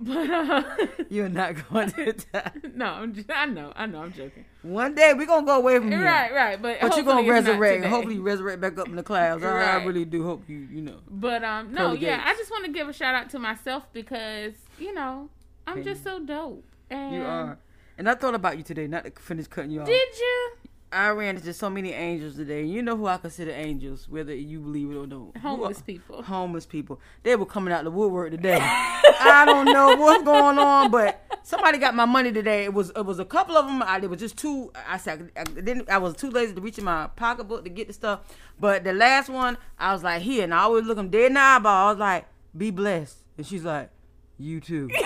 But 0.05 0.31
uh, 0.31 0.63
You're 1.09 1.29
not 1.31 1.55
going 1.71 1.91
to 1.93 2.13
die. 2.33 2.51
no, 2.75 2.87
I'm 2.87 3.15
just, 3.15 3.31
I 3.31 3.47
know, 3.47 3.73
I 3.75 3.87
know, 3.87 4.01
I'm 4.03 4.13
joking. 4.13 4.45
One 4.63 4.95
day 4.95 5.15
we're 5.15 5.27
gonna 5.27 5.47
go 5.47 5.57
away 5.57 5.79
from 5.79 5.91
you. 5.91 6.03
Right, 6.03 6.33
right. 6.33 6.61
But 6.61 6.81
But 6.81 6.97
you're 6.97 7.05
gonna 7.05 7.31
resurrect. 7.31 7.85
Hopefully, 7.87 8.17
you 8.17 8.23
resurrect 8.23 8.61
back 8.61 8.79
up 8.79 8.89
in 8.89 8.97
the 8.97 9.03
clouds. 9.03 9.43
I, 9.43 9.79
I 9.79 9.85
really 9.85 10.05
do 10.05 10.23
hope 10.25 10.49
you. 10.49 10.59
You 10.71 10.83
know. 10.83 11.01
But 11.11 11.43
um, 11.43 11.73
no, 11.73 11.93
yeah. 11.93 12.23
I 12.25 12.35
just 12.35 12.51
want 12.51 12.65
to 12.67 12.71
give 12.73 12.89
a 12.89 12.93
shout 12.93 13.15
out 13.15 13.31
to 13.31 13.39
myself 13.39 13.85
because 13.93 14.55
you 14.79 14.93
know 14.95 15.29
I'm 15.67 15.83
just 15.83 16.05
so 16.05 16.21
dope. 16.21 16.65
And 16.91 17.15
You 17.15 17.23
are. 17.23 17.59
And 17.97 18.09
I 18.09 18.15
thought 18.15 18.35
about 18.35 18.57
you 18.59 18.65
today. 18.65 18.87
Not 18.87 19.05
to 19.05 19.11
finish 19.23 19.47
cutting 19.47 19.71
you 19.71 19.81
off. 19.81 19.87
Did 19.87 20.19
you? 20.19 20.51
I 20.95 21.11
ran 21.11 21.35
into 21.37 21.53
so 21.53 21.69
many 21.69 21.93
angels 21.93 22.37
today. 22.37 22.63
You 22.63 22.81
know 22.81 22.97
who 22.97 23.07
I 23.07 23.17
consider 23.17 23.51
angels, 23.51 24.09
whether 24.09 24.33
you 24.33 24.61
believe 24.61 24.93
it 24.93 24.95
or 24.95 25.07
don't. 25.07 25.37
Homeless 25.39 25.83
people. 25.83 26.23
Homeless 26.23 26.67
people. 26.67 27.01
They 27.25 27.35
were 27.35 27.47
coming 27.47 27.75
out 27.75 27.83
the 27.83 27.91
woodwork 27.91 28.31
today. 28.31 28.59
I 28.61 29.43
don't 29.45 29.67
know 29.67 29.97
what's 29.97 30.23
going 30.23 30.57
on, 30.57 30.93
but 30.93 31.21
somebody 31.43 31.79
got 31.79 31.97
my 31.97 32.05
money 32.05 32.31
today. 32.31 32.63
It 32.63 32.73
was 32.73 32.93
it 32.95 33.05
was 33.05 33.19
a 33.19 33.25
couple 33.25 33.57
of 33.57 33.67
them. 33.67 33.83
I, 33.83 33.99
it 33.99 34.09
was 34.09 34.21
just 34.21 34.39
two. 34.39 34.71
I 34.89 34.99
said 34.99 35.33
I, 35.37 35.43
didn't. 35.43 35.91
I 35.91 35.99
was 35.99 36.15
too 36.15 36.31
lazy 36.31 36.55
to 36.55 36.61
reach 36.61 36.79
in 36.79 36.85
my 36.85 37.09
pocketbook 37.17 37.65
to 37.65 37.71
get 37.71 37.89
the 37.89 37.93
stuff. 37.93 38.21
But 38.61 38.85
the 38.85 38.93
last 38.93 39.29
one, 39.29 39.59
I 39.77 39.93
was 39.93 40.05
like, 40.05 40.23
here, 40.23 40.45
and 40.45 40.55
I 40.55 40.59
always 40.61 40.87
look 40.87 40.97
them 40.97 41.11
dead 41.11 41.27
in 41.27 41.35
the 41.35 41.41
eyeball. 41.41 41.89
I 41.89 41.91
was 41.91 41.99
like, 41.99 42.27
be 42.57 42.71
blessed, 42.71 43.19
and 43.37 43.47
she's 43.47 43.65
like. 43.65 43.91
You 44.37 44.61
too. 44.61 44.91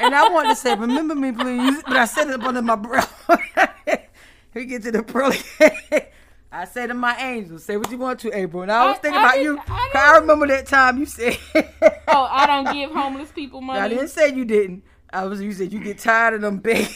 and 0.00 0.14
I 0.14 0.26
wanted 0.32 0.48
to 0.48 0.56
say, 0.56 0.74
remember 0.74 1.14
me, 1.14 1.32
please. 1.32 1.82
But 1.82 1.98
I 1.98 2.06
said 2.06 2.28
it 2.28 2.40
up 2.40 2.44
under 2.44 2.62
my 2.62 2.76
breath. 2.76 3.12
we 4.54 4.66
get 4.66 4.82
to 4.82 4.92
the 4.92 5.02
pearly. 5.02 5.38
I 6.52 6.66
say 6.66 6.86
to 6.86 6.92
my 6.92 7.16
angels, 7.16 7.64
say 7.64 7.78
what 7.78 7.90
you 7.90 7.96
want 7.96 8.20
to, 8.20 8.36
April. 8.36 8.62
And 8.62 8.70
I 8.70 8.86
was 8.88 8.98
I- 8.98 9.00
thinking 9.00 9.20
I 9.20 9.24
about 9.24 9.42
you. 9.42 9.58
I 9.68 9.90
I, 9.94 10.18
remember 10.18 10.46
that 10.48 10.66
time 10.66 10.98
you 10.98 11.06
said. 11.06 11.38
Oh, 12.14 12.28
I 12.30 12.44
don't 12.46 12.74
give 12.74 12.90
homeless 12.94 13.32
people 13.32 13.62
money. 13.62 13.80
I 13.80 13.88
didn't 13.88 14.08
say 14.08 14.34
you 14.34 14.44
didn't. 14.44 14.84
I 15.10 15.24
was 15.24 15.40
you 15.40 15.52
said 15.52 15.72
you 15.72 15.82
get 15.82 15.98
tired 15.98 16.34
of 16.34 16.42
them 16.42 16.58
big. 16.58 16.86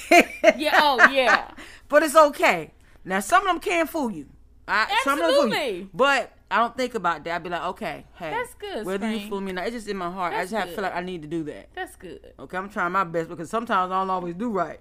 Yeah, 0.57 0.73
oh, 0.75 1.09
yeah. 1.11 1.53
but 1.89 2.03
it's 2.03 2.15
okay. 2.15 2.73
Now 3.03 3.21
some 3.21 3.43
of 3.43 3.49
them 3.49 3.61
can't 3.61 3.89
fool 3.89 4.11
you. 4.11 4.27
I, 4.69 4.95
some 5.05 5.19
of 5.21 5.35
them 5.35 5.49
you. 5.49 5.55
Absolutely. 5.55 5.91
But 5.95 6.33
I 6.51 6.59
don't 6.59 6.77
think 6.77 6.95
about 6.95 7.25
that. 7.25 7.35
I'd 7.37 7.43
be 7.43 7.49
like, 7.49 7.63
okay, 7.63 8.05
hey, 8.15 8.31
That's 8.31 8.55
good, 8.55 8.85
Whether 8.85 9.11
you 9.11 9.29
fool 9.29 9.41
me 9.41 9.53
or 9.53 9.55
not, 9.55 9.67
it's 9.67 9.75
just 9.75 9.89
in 9.89 9.97
my 9.97 10.11
heart. 10.11 10.35
I 10.35 10.43
just 10.43 10.53
have 10.53 10.69
to 10.69 10.75
feel 10.75 10.83
like 10.85 10.95
I 10.95 11.01
need 11.01 11.23
to 11.23 11.29
do 11.29 11.43
that. 11.45 11.71
That's 11.75 11.97
good. 11.97 12.35
Okay, 12.39 12.57
I'm 12.57 12.69
trying 12.69 12.93
my 12.93 13.05
best 13.05 13.29
because 13.29 13.49
sometimes 13.49 13.91
I 13.91 13.99
don't 13.99 14.11
always 14.11 14.35
do 14.35 14.51
right. 14.51 14.81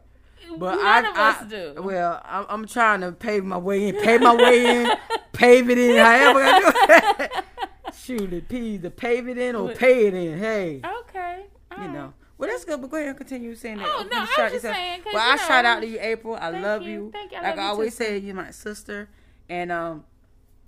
But 0.58 0.75
None 0.75 0.86
I, 0.86 1.00
of 1.10 1.18
I, 1.18 1.30
us 1.32 1.50
do. 1.50 1.82
Well, 1.82 2.22
I'm, 2.25 2.46
I'm 2.50 2.68
trying 2.68 3.02
to 3.02 3.12
pave 3.12 3.44
my 3.44 3.58
way 3.58 3.88
in, 3.90 3.96
pave 4.02 4.22
my 4.22 4.36
way 4.36 4.66
in, 4.84 4.92
pave 5.34 5.70
it 5.70 5.78
in, 5.78 5.98
however 5.98 6.40
I 6.44 6.60
do 6.60 7.24
it. 7.36 7.44
Shoot 7.96 8.34
it, 8.34 8.48
P, 8.50 8.78
to 8.78 8.90
pave 8.90 9.28
it 9.28 9.38
in 9.38 9.56
or 9.56 9.70
pay 9.74 10.08
it 10.08 10.14
in. 10.14 10.38
Hey, 10.38 10.82
Okay. 11.02 11.46
you 11.72 11.78
alright. 11.78 11.92
know. 11.94 12.14
Well, 12.38 12.50
that's 12.50 12.66
good, 12.66 12.82
but 12.82 12.90
go 12.92 12.98
ahead 12.98 13.10
and 13.10 13.18
continue 13.18 13.56
saying 13.56 13.78
that. 13.78 13.88
Oh, 13.90 14.04
no, 14.12 14.20
I 14.22 14.25
shout 14.25 14.36
just 14.52 14.54
yourself- 14.56 14.75
saying, 14.75 15.02
Well, 15.06 15.14
you 15.14 15.34
I 15.34 15.38
shout 15.38 15.66
out 15.66 15.80
to 15.82 15.88
you, 15.88 15.98
April. 16.02 16.36
I 16.40 16.50
love 16.50 16.84
you. 16.84 16.90
you. 17.06 17.12
Thank 17.12 17.32
you. 17.32 17.38
I 17.38 17.42
Like 17.42 17.58
I 17.58 17.64
you 17.64 17.70
always 17.70 17.98
too, 17.98 18.04
say, 18.04 18.18
you're 18.20 18.36
my 18.36 18.52
sister, 18.52 19.08
and 19.50 19.72
um, 19.72 20.04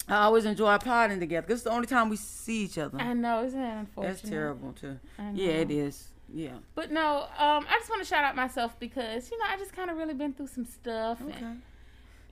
I 0.08 0.24
always 0.24 0.46
enjoy 0.46 0.68
our 0.68 0.80
potting 0.80 1.20
together. 1.20 1.46
This 1.48 1.58
is 1.60 1.64
the 1.66 1.72
only 1.72 1.88
time 1.88 2.10
we 2.10 2.16
see 2.16 2.64
each 2.64 2.78
other. 2.78 2.98
I 3.00 3.14
know, 3.14 3.44
isn't 3.44 3.60
that 3.60 3.78
unfortunate? 3.80 4.18
That's 4.18 4.30
terrible 4.30 4.72
too. 4.74 4.98
I 5.20 5.32
Yeah, 5.34 5.50
it 5.52 5.70
know. 5.70 5.76
is. 5.76 6.08
Yeah. 6.34 6.58
But 6.76 6.92
no, 6.92 7.22
um, 7.38 7.66
I 7.70 7.78
just 7.80 7.90
want 7.90 8.02
to 8.02 8.08
shout 8.08 8.24
out 8.24 8.36
myself 8.36 8.78
because 8.80 9.32
you 9.32 9.38
know 9.40 9.46
I 9.50 9.58
just 9.58 9.74
kind 9.74 9.90
of 9.90 9.98
really 9.98 10.14
been 10.14 10.34
through 10.34 10.48
some 10.48 10.66
stuff. 10.66 11.22
Okay. 11.22 11.34
And, 11.40 11.62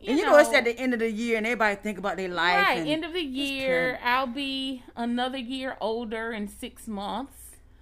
and 0.07 0.17
you 0.19 0.25
know, 0.25 0.37
it's 0.37 0.53
at 0.53 0.65
the 0.65 0.77
end 0.77 0.93
of 0.93 0.99
the 0.99 1.09
year, 1.09 1.37
and 1.37 1.45
everybody 1.45 1.75
think 1.75 1.97
about 1.97 2.17
their 2.17 2.29
life. 2.29 2.55
right 2.55 2.85
end 2.85 3.05
of 3.05 3.13
the 3.13 3.21
year. 3.23 3.97
I'll 4.03 4.27
be 4.27 4.83
another 4.95 5.37
year 5.37 5.77
older 5.79 6.31
in 6.31 6.47
six 6.47 6.87
months. 6.87 7.37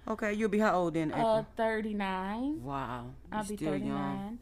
okay, 0.06 0.32
you'll 0.32 0.48
be 0.48 0.58
how 0.60 0.74
old 0.74 0.94
then? 0.94 1.12
Uh, 1.12 1.44
thirty 1.56 1.94
nine. 1.94 2.62
wow, 2.62 3.06
you're 3.30 3.38
I'll 3.40 3.44
be 3.44 3.56
thirty 3.56 3.84
nine. 3.84 4.38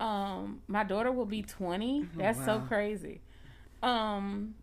Um, 0.00 0.60
my 0.66 0.82
daughter 0.82 1.12
will 1.12 1.24
be 1.26 1.42
twenty. 1.42 2.06
That's 2.16 2.44
so 2.44 2.60
Oh, 2.62 2.66
crazy. 2.66 3.20
Um, 3.82 4.54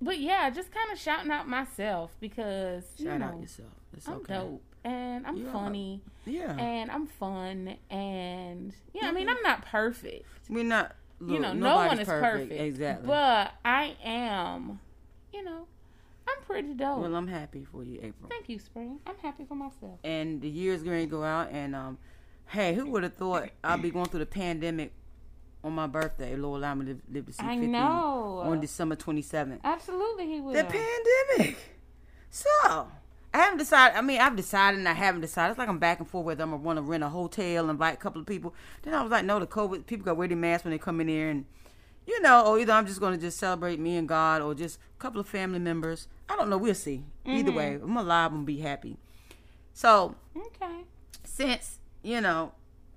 but 0.00 0.18
yeah, 0.20 0.48
just 0.50 0.70
kind 0.72 0.90
of 0.92 0.98
shouting 0.98 1.30
out 1.30 1.48
myself 1.48 2.14
because 2.20 2.84
you 2.98 3.06
Shout 3.06 3.18
know 3.20 3.26
out 3.26 3.40
yourself. 3.40 3.68
It's 3.96 4.06
I'm 4.08 4.14
okay. 4.18 4.34
dope 4.34 4.62
and 4.84 5.26
I'm 5.26 5.46
are. 5.46 5.52
funny 5.52 6.00
Yeah, 6.26 6.56
and 6.56 6.90
I'm 6.90 7.06
fun 7.06 7.76
and 7.90 8.74
yeah, 8.92 9.06
I 9.08 9.12
mean 9.12 9.28
I'm 9.28 9.42
not 9.42 9.64
perfect. 9.66 10.26
we're 10.48 10.64
not. 10.64 10.94
you 11.20 11.38
know, 11.38 11.52
no 11.52 11.68
nobody's 11.68 11.88
one 11.88 12.00
is 12.00 12.06
perfect. 12.22 12.52
Exactly. 12.52 13.06
But 13.06 13.52
I 13.64 13.96
am, 14.04 14.80
you 15.32 15.44
know, 15.44 15.66
I'm 16.28 16.42
pretty 16.44 16.74
dope. 16.74 16.98
well, 16.98 17.14
I'm 17.14 17.28
happy 17.28 17.64
for 17.70 17.84
you, 17.84 17.98
April. 18.02 18.28
Thank 18.28 18.48
you, 18.48 18.58
Spring. 18.58 18.98
I'm 19.06 19.16
happy 19.22 19.44
for 19.44 19.54
myself. 19.54 19.98
and 20.04 20.40
the 20.40 20.48
year's 20.48 20.82
going 20.82 21.04
to 21.04 21.10
go 21.10 21.22
out 21.22 21.50
and 21.52 21.74
um 21.76 21.98
hey 22.46 22.74
who 22.74 22.86
would 22.90 23.02
have 23.04 23.14
thought 23.14 23.50
I'd 23.62 23.82
be 23.82 23.90
going 23.90 24.06
through 24.06 24.20
the 24.20 24.26
pandemic 24.26 24.92
on 25.64 25.72
my 25.74 25.86
birthday 25.86 26.34
lord 26.34 26.58
allow 26.58 26.74
me 26.74 26.86
to 26.86 26.98
live 27.08 27.24
to 27.26 27.32
see 27.32 27.42
I 27.44 27.54
50 27.54 27.68
know. 27.68 28.40
on 28.44 28.60
december 28.60 28.96
27th 28.96 29.60
Absolutely, 29.62 30.26
he 30.26 30.40
will. 30.40 30.52
the 30.54 30.64
pandemic 30.64 31.56
so 32.30 32.88
i 33.34 33.38
haven't 33.38 33.58
decided 33.58 33.96
i 33.96 34.00
mean 34.00 34.20
i've 34.20 34.36
decided 34.36 34.78
and 34.78 34.88
i 34.88 34.92
haven't 34.92 35.20
decided 35.20 35.50
it's 35.52 35.58
like 35.58 35.68
i'm 35.68 35.78
back 35.78 35.98
and 35.98 36.08
forth 36.08 36.24
whether 36.26 36.42
i'm 36.42 36.50
gonna 36.50 36.62
want 36.62 36.76
to 36.76 36.82
rent 36.82 37.02
a 37.02 37.08
hotel 37.08 37.62
and 37.64 37.70
invite 37.70 37.94
a 37.94 37.96
couple 37.98 38.20
of 38.20 38.26
people 38.26 38.54
then 38.82 38.94
i 38.94 39.02
was 39.02 39.10
like 39.10 39.24
no 39.24 39.38
the 39.38 39.46
covid 39.46 39.86
people 39.86 40.04
got 40.04 40.16
wear 40.16 40.28
their 40.28 40.36
masks 40.36 40.64
when 40.64 40.70
they 40.72 40.78
come 40.78 41.00
in 41.00 41.08
here 41.08 41.28
and 41.30 41.44
you 42.04 42.20
know, 42.20 42.44
or 42.44 42.58
either 42.58 42.72
I'm 42.72 42.84
just 42.84 42.98
gonna 42.98 43.16
just 43.16 43.38
celebrate 43.38 43.78
me 43.78 43.96
and 43.96 44.08
God, 44.08 44.42
or 44.42 44.56
just 44.56 44.80
a 44.98 45.00
couple 45.00 45.20
of 45.20 45.28
family 45.28 45.60
members. 45.60 46.08
I 46.28 46.34
don't 46.34 46.50
know. 46.50 46.58
We'll 46.58 46.74
see. 46.74 47.04
Either 47.24 47.52
way, 47.52 47.74
I'm 47.80 47.96
alive 47.96 48.32
and 48.32 48.44
be 48.44 48.58
happy. 48.58 48.96
So 49.72 50.16
okay. 50.36 50.80
since 51.22 51.78
you 52.02 52.20
know 52.20 52.54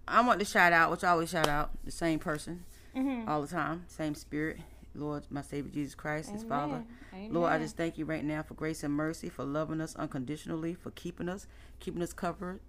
I 0.08 0.22
want 0.26 0.40
to 0.40 0.46
shout 0.46 0.74
out, 0.74 0.90
which 0.90 1.04
I 1.04 1.10
always 1.10 1.30
shout 1.30 1.48
out 1.48 1.70
the 1.84 1.92
same 1.92 2.18
person 2.18 2.66
Mhm. 2.96 3.28
all 3.28 3.44
the 3.44 3.48
time, 3.48 3.86
same 3.88 4.16
spirit, 4.16 4.58
Lord, 4.96 5.26
my 5.30 5.42
Savior 5.42 5.72
Jesus 5.72 5.96
Christ, 5.96 6.32
His 6.32 6.44
Father. 6.44 6.84
Amen. 7.14 7.34
Lord, 7.34 7.52
I 7.52 7.60
just 7.60 7.78
thank 7.78 7.98
you 7.98 8.06
right 8.06 8.24
now 8.24 8.44
for 8.44 8.54
grace 8.54 8.84
and 8.84 8.94
mercy, 8.94 9.30
for 9.30 9.44
loving 9.44 9.82
us 9.82 9.96
unconditionally, 9.96 10.74
for 10.74 10.92
keeping 10.92 11.30
us, 11.30 11.48
keeping 11.80 12.02
us 12.02 12.14
covered 12.14 12.60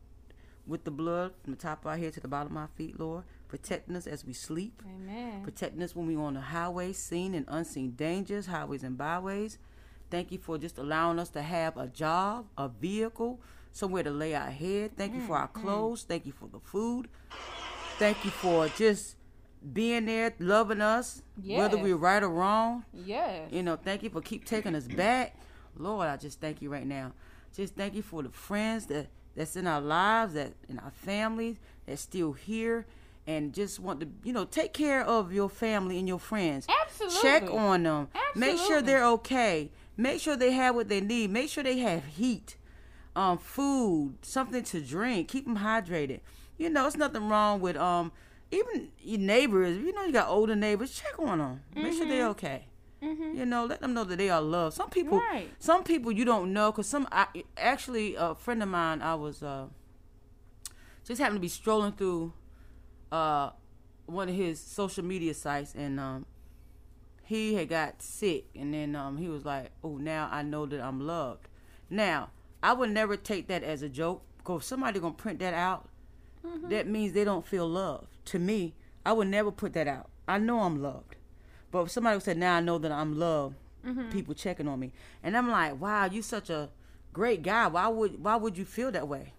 with 0.67 0.85
the 0.85 0.91
blood 0.91 1.33
from 1.43 1.53
the 1.53 1.59
top 1.59 1.85
of 1.85 1.87
our 1.87 1.97
head 1.97 2.13
to 2.15 2.21
the 2.21 2.29
bottom 2.29 2.53
of 2.53 2.59
our 2.59 2.69
feet, 2.75 2.99
Lord, 2.99 3.25
protecting 3.49 3.97
us 3.97 4.07
as 4.07 4.25
we 4.25 4.33
sleep, 4.33 4.83
Amen. 4.85 5.43
protecting 5.43 5.83
us 5.83 5.95
when 5.95 6.07
we're 6.07 6.21
on 6.21 6.35
the 6.35 6.41
highway, 6.41 6.93
seen 6.93 7.35
and 7.35 7.45
unseen 7.49 7.93
dangers, 7.93 8.47
highways 8.47 8.83
and 8.83 8.99
byways. 8.99 9.59
Thank 10.11 10.33
you 10.33 10.39
for 10.39 10.59
just 10.59 10.79
allowing 10.79 11.19
us 11.19 11.29
to 11.31 11.43
have 11.43 11.77
a 11.77 11.87
job, 11.87 12.47
a 12.57 12.69
vehicle, 12.69 13.41
somewhere 13.73 14.03
to 14.03 14.11
lay 14.11 14.35
our 14.35 14.51
head. 14.51 14.97
Thank 14.97 15.15
you 15.15 15.21
for 15.21 15.37
mm, 15.37 15.41
our 15.41 15.49
mm. 15.49 15.53
clothes. 15.53 16.05
Thank 16.05 16.27
you 16.27 16.33
for 16.33 16.49
the 16.49 16.61
food. 16.61 17.09
Thank 17.99 18.25
you 18.25 18.31
for 18.31 18.69
just 18.69 19.16
being 19.73 20.07
there, 20.07 20.33
loving 20.39 20.81
us, 20.81 21.23
whether 21.45 21.77
we're 21.77 21.97
right 21.97 22.23
or 22.23 22.29
wrong. 22.29 22.85
Yes. 22.93 23.51
You 23.51 23.63
know, 23.63 23.77
thank 23.77 24.03
you 24.03 24.11
for 24.11 24.21
keep 24.21 24.45
taking 24.45 24.75
us 24.75 24.87
back. 24.87 25.37
Lord, 25.77 26.09
I 26.09 26.17
just 26.17 26.41
thank 26.41 26.63
you 26.63 26.71
right 26.71 26.87
now. 26.87 27.13
Just 27.55 27.75
thank 27.75 27.95
you 27.95 28.03
for 28.03 28.23
the 28.23 28.31
friends 28.31 28.87
that 28.87 29.09
that's 29.35 29.57
in 29.57 29.67
our 29.67 29.81
lives, 29.81 30.35
that 30.35 30.53
in 30.69 30.79
our 30.79 30.91
families, 30.91 31.57
that's 31.87 32.01
still 32.01 32.33
here, 32.33 32.87
and 33.27 33.53
just 33.53 33.79
want 33.79 34.01
to, 34.01 34.09
you 34.25 34.33
know, 34.33 34.45
take 34.45 34.73
care 34.73 35.03
of 35.03 35.33
your 35.33 35.49
family 35.49 35.99
and 35.99 36.09
your 36.09 36.19
friends. 36.19 36.67
Absolutely. 36.83 37.21
Check 37.21 37.51
on 37.51 37.83
them. 37.83 38.09
Absolutely. 38.15 38.41
Make 38.41 38.67
sure 38.67 38.83
they're 38.83 39.07
okay. 39.07 39.71
Make 39.97 40.21
sure 40.21 40.37
they 40.37 40.53
have 40.53 40.75
what 40.75 40.89
they 40.89 41.01
need. 41.01 41.31
Make 41.31 41.51
sure 41.51 41.63
they 41.65 41.79
have 41.79 42.05
heat, 42.05 42.57
um, 43.15 43.39
food, 43.39 44.15
something 44.23 44.63
to 44.63 44.81
drink. 44.81 45.29
Keep 45.29 45.45
them 45.47 45.59
hydrated. 45.59 46.21
You 46.59 46.71
know, 46.71 46.87
it's 46.87 46.97
nothing 46.97 47.29
wrong 47.29 47.61
with 47.61 47.77
um, 47.77 48.13
even 48.51 48.91
your 49.01 49.19
neighbors. 49.19 49.77
You 49.79 49.93
know, 49.93 50.05
you 50.05 50.13
got 50.13 50.29
older 50.29 50.57
neighbors. 50.57 50.93
Check 50.93 51.19
on 51.19 51.39
them. 51.39 51.63
Make 51.75 51.93
sure 51.95 52.07
they're 52.07 52.29
okay. 52.29 52.67
Mhm. 53.03 53.37
You 53.37 53.47
know, 53.47 53.67
let 53.67 53.81
them 53.81 53.93
know 53.95 54.05
that 54.05 54.17
they 54.17 54.31
are 54.31 54.41
loved. 54.41 54.75
Some 54.77 54.89
people, 54.91 55.19
Right. 55.19 55.49
some 55.59 55.85
people 55.85 56.11
you 56.13 56.25
don't 56.25 56.53
know 56.53 56.73
because 56.73 56.87
some. 56.89 57.07
I, 57.13 57.27
actually, 57.57 58.15
a 58.17 58.35
friend 58.35 58.63
of 58.63 58.69
mine, 58.69 59.03
I 59.03 59.15
was 59.15 59.43
uh, 59.43 59.67
just 61.05 61.21
happened 61.21 61.37
to 61.37 61.41
be 61.41 61.49
strolling 61.49 61.93
through 61.93 62.33
uh, 63.13 63.51
one 64.07 64.29
of 64.29 64.35
his 64.35 64.59
social 64.61 65.05
media 65.05 65.35
sites, 65.35 65.75
and 65.75 66.01
um, 66.01 66.27
he 67.25 67.55
had 67.55 67.69
got 67.69 68.01
sick, 68.03 68.47
and 68.55 68.73
then 68.73 68.97
um, 68.97 69.19
he 69.19 69.29
was 69.29 69.45
like, 69.45 69.71
"Oh, 69.85 69.97
now 69.99 70.29
I 70.33 70.43
know 70.43 70.65
that 70.67 70.81
I'm 70.81 71.01
loved." 71.01 71.49
Now, 71.91 72.31
I 72.63 72.73
would 72.73 72.91
never 72.91 73.17
take 73.17 73.47
that 73.49 73.63
as 73.63 73.83
a 73.83 73.89
joke 73.89 74.23
because 74.39 74.65
somebody 74.65 74.99
gonna 75.01 75.15
print 75.15 75.39
that 75.41 75.55
out. 75.55 75.89
That 76.69 76.87
means 76.87 77.13
they 77.13 77.25
don't 77.25 77.45
feel 77.45 77.69
loved. 77.69 78.16
To 78.27 78.39
me, 78.39 78.75
I 79.05 79.13
would 79.13 79.29
never 79.29 79.51
put 79.51 79.73
that 79.75 79.87
out. 79.89 80.09
I 80.29 80.39
know 80.39 80.61
I'm 80.61 80.83
loved. 80.83 81.17
But 81.71 81.83
if 81.83 81.91
somebody 81.91 82.19
said, 82.21 82.37
"Now 82.39 82.57
I 82.57 82.61
know 82.61 82.79
that 82.79 82.93
I'm 82.93 83.19
loved," 83.19 83.57
people 84.11 84.35
checking 84.35 84.67
on 84.69 84.81
me, 84.81 84.93
and 85.23 85.37
I'm 85.37 85.49
like, 85.51 85.81
"Wow, 85.81 86.07
you 86.07 86.23
such 86.23 86.51
a 86.51 86.71
great 87.13 87.43
guy. 87.43 87.67
Why 87.69 87.87
would 87.89 88.23
why 88.23 88.37
would 88.37 88.57
you 88.59 88.65
feel 88.65 88.91
that 88.93 89.07
way?" 89.09 89.33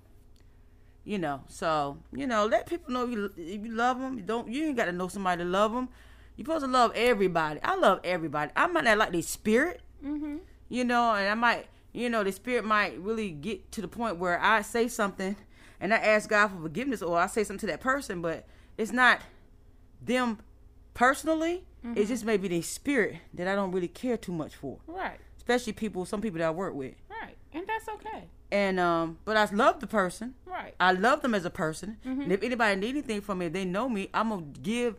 You 1.03 1.17
know, 1.19 1.43
so 1.47 1.97
you 2.11 2.27
know, 2.27 2.45
let 2.45 2.67
people 2.67 2.93
know 2.93 3.05
if 3.05 3.11
you 3.11 3.31
if 3.37 3.65
you 3.65 3.71
love 3.71 3.99
them. 3.99 4.17
You 4.17 4.23
don't 4.23 4.47
you 4.49 4.65
ain't 4.65 4.77
got 4.77 4.85
to 4.85 4.91
know 4.91 5.07
somebody 5.07 5.43
to 5.43 5.49
love 5.49 5.71
them. 5.73 5.89
You're 6.35 6.45
supposed 6.45 6.65
to 6.65 6.71
love 6.71 6.91
everybody. 6.95 7.59
I 7.63 7.75
love 7.75 7.99
everybody. 8.03 8.51
I 8.55 8.67
might 8.67 8.83
not 8.83 8.97
like 8.97 9.11
their 9.11 9.21
spirit, 9.21 9.81
Mhm. 10.05 10.39
you 10.69 10.83
know, 10.83 11.13
and 11.15 11.27
I 11.29 11.33
might, 11.33 11.67
you 11.93 12.09
know, 12.09 12.23
the 12.23 12.31
spirit 12.31 12.63
might 12.65 12.99
really 12.99 13.31
get 13.31 13.71
to 13.71 13.81
the 13.81 13.87
point 13.87 14.17
where 14.17 14.39
I 14.39 14.61
say 14.61 14.87
something 14.87 15.35
and 15.79 15.93
I 15.93 15.97
ask 15.97 16.29
God 16.29 16.49
for 16.49 16.61
forgiveness 16.61 17.01
or 17.01 17.17
I 17.17 17.25
say 17.27 17.43
something 17.43 17.61
to 17.61 17.67
that 17.67 17.81
person, 17.81 18.21
but 18.21 18.45
it's 18.77 18.91
not 18.91 19.21
them 20.01 20.39
personally. 20.93 21.63
It 21.95 22.07
just 22.07 22.25
may 22.25 22.35
be 22.35 22.49
their 22.49 22.61
spirit 22.63 23.15
that 23.33 23.47
I 23.47 23.55
don't 23.55 23.71
really 23.71 23.87
care 23.87 24.17
too 24.17 24.33
much 24.33 24.53
for, 24.55 24.77
Right. 24.87 25.19
especially 25.37 25.71
people, 25.71 26.03
some 26.03 26.19
people 26.19 26.39
that 26.39 26.47
I 26.47 26.51
work 26.51 26.73
with. 26.73 26.95
Right. 27.09 27.37
And 27.53 27.65
that's 27.65 27.87
okay. 27.87 28.25
And 28.51 28.77
um, 28.77 29.19
but 29.23 29.37
I 29.37 29.45
love 29.53 29.79
the 29.79 29.87
person. 29.87 30.35
Right. 30.45 30.73
I 30.81 30.91
love 30.91 31.21
them 31.21 31.33
as 31.33 31.45
a 31.45 31.49
person. 31.49 31.95
Mm-hmm. 32.05 32.21
And 32.23 32.31
if 32.33 32.43
anybody 32.43 32.75
need 32.77 32.89
anything 32.89 33.21
from 33.21 33.37
me, 33.37 33.45
if 33.45 33.53
they 33.53 33.63
know 33.63 33.87
me, 33.87 34.09
I'm 34.13 34.29
gonna 34.29 34.41
give. 34.61 34.97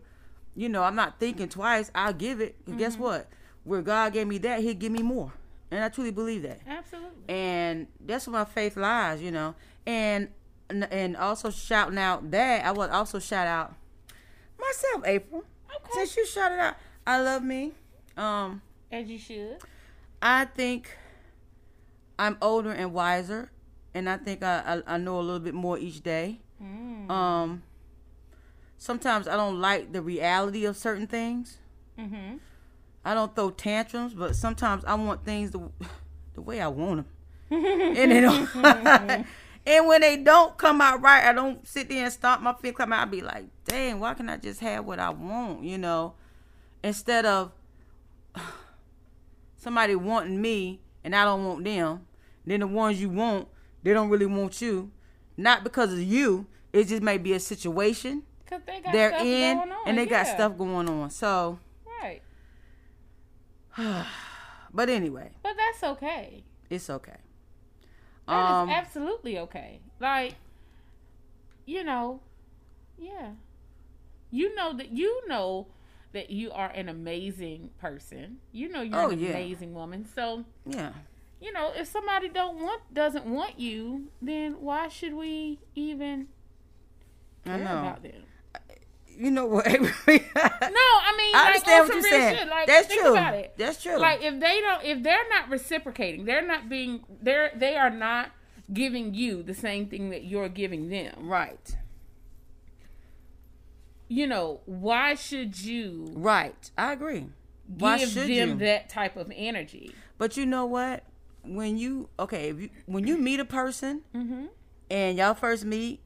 You 0.57 0.71
know, 0.71 0.83
I'm 0.83 0.95
not 0.97 1.21
thinking 1.21 1.49
twice. 1.51 1.91
I'll 1.95 2.13
give 2.15 2.41
it. 2.41 2.57
And 2.67 2.79
guess 2.79 2.95
Mm-hmm. 2.95 3.03
what? 3.03 3.29
Where 3.65 3.83
God 3.83 4.15
gave 4.15 4.27
me 4.27 4.39
that, 4.39 4.61
He'll 4.61 4.73
give 4.75 4.91
me 4.93 5.03
more. 5.03 5.33
And 5.71 5.85
I 5.85 5.91
truly 5.91 6.11
believe 6.11 6.43
that. 6.45 6.61
Absolutely. 6.67 7.11
And 7.29 7.87
that's 8.01 8.27
where 8.27 8.33
my 8.41 8.45
faith 8.47 8.79
lies. 8.79 9.21
You 9.21 9.31
know, 9.31 9.55
and 9.87 10.29
and 10.71 11.17
also 11.17 11.51
shouting 11.51 11.99
out 11.99 12.31
that 12.31 12.65
I 12.65 12.73
would 12.73 12.91
also 12.91 13.19
shout 13.19 13.47
out 13.47 13.75
myself, 14.59 15.03
April. 15.07 15.45
Okay. 15.75 15.91
Since 15.93 16.17
you 16.17 16.27
shouted 16.27 16.59
out, 16.59 16.75
I 17.07 17.21
love 17.21 17.43
me. 17.43 17.73
Um, 18.17 18.63
As 18.91 19.09
you 19.09 19.19
should. 19.19 19.59
I 20.21 20.45
think 20.47 20.97
I'm 22.19 22.37
older 22.43 22.73
and 22.73 22.93
wiser, 22.93 23.51
and 23.95 24.09
I 24.09 24.17
think 24.17 24.43
I, 24.43 24.83
I, 24.87 24.95
I 24.95 24.99
know 24.99 25.19
a 25.19 25.23
little 25.23 25.39
bit 25.41 25.55
more 25.55 25.79
each 25.79 26.03
day. 26.03 26.41
Mm. 26.63 27.09
Um, 27.11 27.63
sometimes 28.77 29.29
I 29.29 29.37
don't 29.37 29.61
like 29.61 29.93
the 29.93 30.03
reality 30.03 30.65
of 30.65 30.77
certain 30.77 31.07
things. 31.07 31.59
Mhm. 31.99 32.41
I 33.05 33.15
don't 33.15 33.35
throw 33.35 33.51
tantrums, 33.51 34.13
but 34.15 34.35
sometimes 34.37 34.85
I 34.85 34.95
want 34.95 35.25
things 35.25 35.53
the, 35.53 35.61
the 36.35 36.43
way 36.43 36.61
I 36.61 36.69
want 36.69 36.97
them. 36.97 37.07
and 37.97 38.13
it 38.13 38.21
don't, 38.21 38.47
And 39.69 39.87
when 39.87 40.01
they 40.01 40.17
don't 40.17 40.57
come 40.57 40.81
out 40.81 41.03
right, 41.03 41.27
I 41.27 41.35
don't 41.35 41.69
sit 41.69 41.91
there 41.91 42.03
and 42.05 42.13
stomp 42.13 42.41
my 42.41 42.55
feet. 42.55 42.75
Come 42.75 42.91
out, 42.91 43.07
I 43.07 43.11
be 43.11 43.21
like, 43.21 43.45
dang, 43.67 44.01
why 44.01 44.15
can't 44.15 44.31
I 44.31 44.39
just 44.39 44.61
have 44.61 44.87
what 44.87 44.99
I 44.99 45.11
want? 45.11 45.63
You 45.63 45.77
know, 45.77 46.15
instead 46.83 47.27
of 47.27 47.53
somebody 49.59 49.95
wanting 49.95 50.41
me 50.41 50.81
and 51.05 51.15
I 51.15 51.25
don't 51.25 51.45
want 51.45 51.65
them. 51.65 52.07
Then 52.47 52.61
the 52.61 52.67
ones 52.67 52.99
you 52.99 53.11
want, 53.11 53.47
they 53.83 53.93
don't 53.93 54.09
really 54.09 54.25
want 54.25 54.63
you. 54.63 54.91
Not 55.37 55.65
because 55.65 55.93
of 55.93 56.03
you. 56.03 56.47
It 56.73 56.85
just 56.85 57.03
may 57.03 57.19
be 57.19 57.35
a 57.35 57.41
situation 57.41 58.23
Cause 58.47 58.63
they 58.67 58.81
got 58.81 58.93
they're 58.95 59.11
stuff 59.11 59.27
in 59.27 59.73
and 59.85 59.99
they 59.99 60.07
got 60.07 60.29
stuff 60.29 60.57
going 60.57 60.89
on. 60.89 61.11
So, 61.11 61.59
Right. 62.01 62.23
but 64.73 64.89
anyway, 64.89 65.33
But 65.43 65.57
that's 65.59 65.85
okay. 65.93 66.45
it's 66.71 66.89
okay. 66.89 67.19
That 68.29 68.45
is 68.51 68.55
Um, 68.57 68.71
absolutely 68.71 69.39
okay. 69.39 69.81
Like, 70.01 70.35
you 71.67 71.83
know, 71.85 72.21
yeah. 72.99 73.33
You 74.31 74.55
know 74.55 74.73
that 74.75 74.91
you 74.93 75.27
know 75.29 75.69
that 76.13 76.31
you 76.31 76.51
are 76.53 76.69
an 76.71 76.89
amazing 76.89 77.71
person. 77.81 78.39
You 78.53 78.69
know 78.69 78.83
you're 78.83 78.99
Oh, 79.01 79.11
an 79.11 79.19
yeah. 79.19 79.31
amazing 79.31 79.75
woman. 79.75 80.07
So, 80.15 80.45
yeah. 80.67 80.93
you 81.41 81.53
know, 81.53 81.73
if 81.75 81.87
somebody 81.89 82.29
don't 82.29 82.61
want 82.61 82.83
doesn't 82.93 83.27
want 83.27 83.59
you, 83.59 84.09
then 84.21 84.61
why 84.61 84.89
should 84.89 85.15
we 85.15 85.59
even 85.75 86.29
I 87.47 87.51
care 87.57 87.59
know. 87.65 87.79
about 87.79 88.03
them? 88.03 88.23
You 89.21 89.31
know 89.33 89.47
what? 89.47 89.67
No, 89.67 89.75
I 89.81 91.15
mean, 91.17 91.35
I 91.35 91.47
understand 91.49 91.81
on 91.83 91.89
what 91.89 91.95
you're 91.95 92.03
saying. 92.03 92.49
Like, 92.49 92.67
That's 92.69 92.95
true. 92.95 93.45
That's 93.57 93.83
true. 93.83 93.99
Like 93.99 94.23
if 94.23 94.39
they 94.39 94.61
don't, 94.61 94.85
if 94.85 95.03
they're 95.03 95.29
not 95.29 95.49
reciprocating, 95.51 96.25
they're 96.25 96.47
not 96.47 96.69
being, 96.69 97.05
they're 97.21 97.51
they 97.57 97.77
are 97.77 97.91
not 97.91 98.31
giving 98.73 99.15
you 99.15 99.43
the 99.43 99.55
same 99.55 99.87
thing 99.89 100.11
that 100.11 100.25
you're 100.25 100.49
giving 100.49 100.89
them. 100.89 101.29
right. 101.29 101.77
You 104.11 104.27
know, 104.27 104.61
why 104.65 105.15
should 105.15 105.61
you 105.61 106.11
Right. 106.15 106.71
I 106.79 106.93
agree. 106.93 107.27
Why 107.67 107.99
give 107.99 108.09
should 108.11 108.29
them 108.29 108.51
you? 108.51 108.55
that 108.57 108.89
type 108.89 109.17
of 109.17 109.31
energy? 109.35 109.93
But 110.17 110.37
you 110.37 110.47
know 110.47 110.65
what? 110.65 111.05
When 111.43 111.77
you 111.77 112.09
okay, 112.19 112.49
if 112.51 112.61
you, 112.61 112.71
when 112.87 113.07
you 113.07 113.19
meet 113.19 113.41
a 113.41 113.45
person 113.45 114.03
Mm-hmm. 114.15 114.47
and 114.91 115.19
y'all 115.19 115.35
first 115.35 115.65
meet 115.65 116.01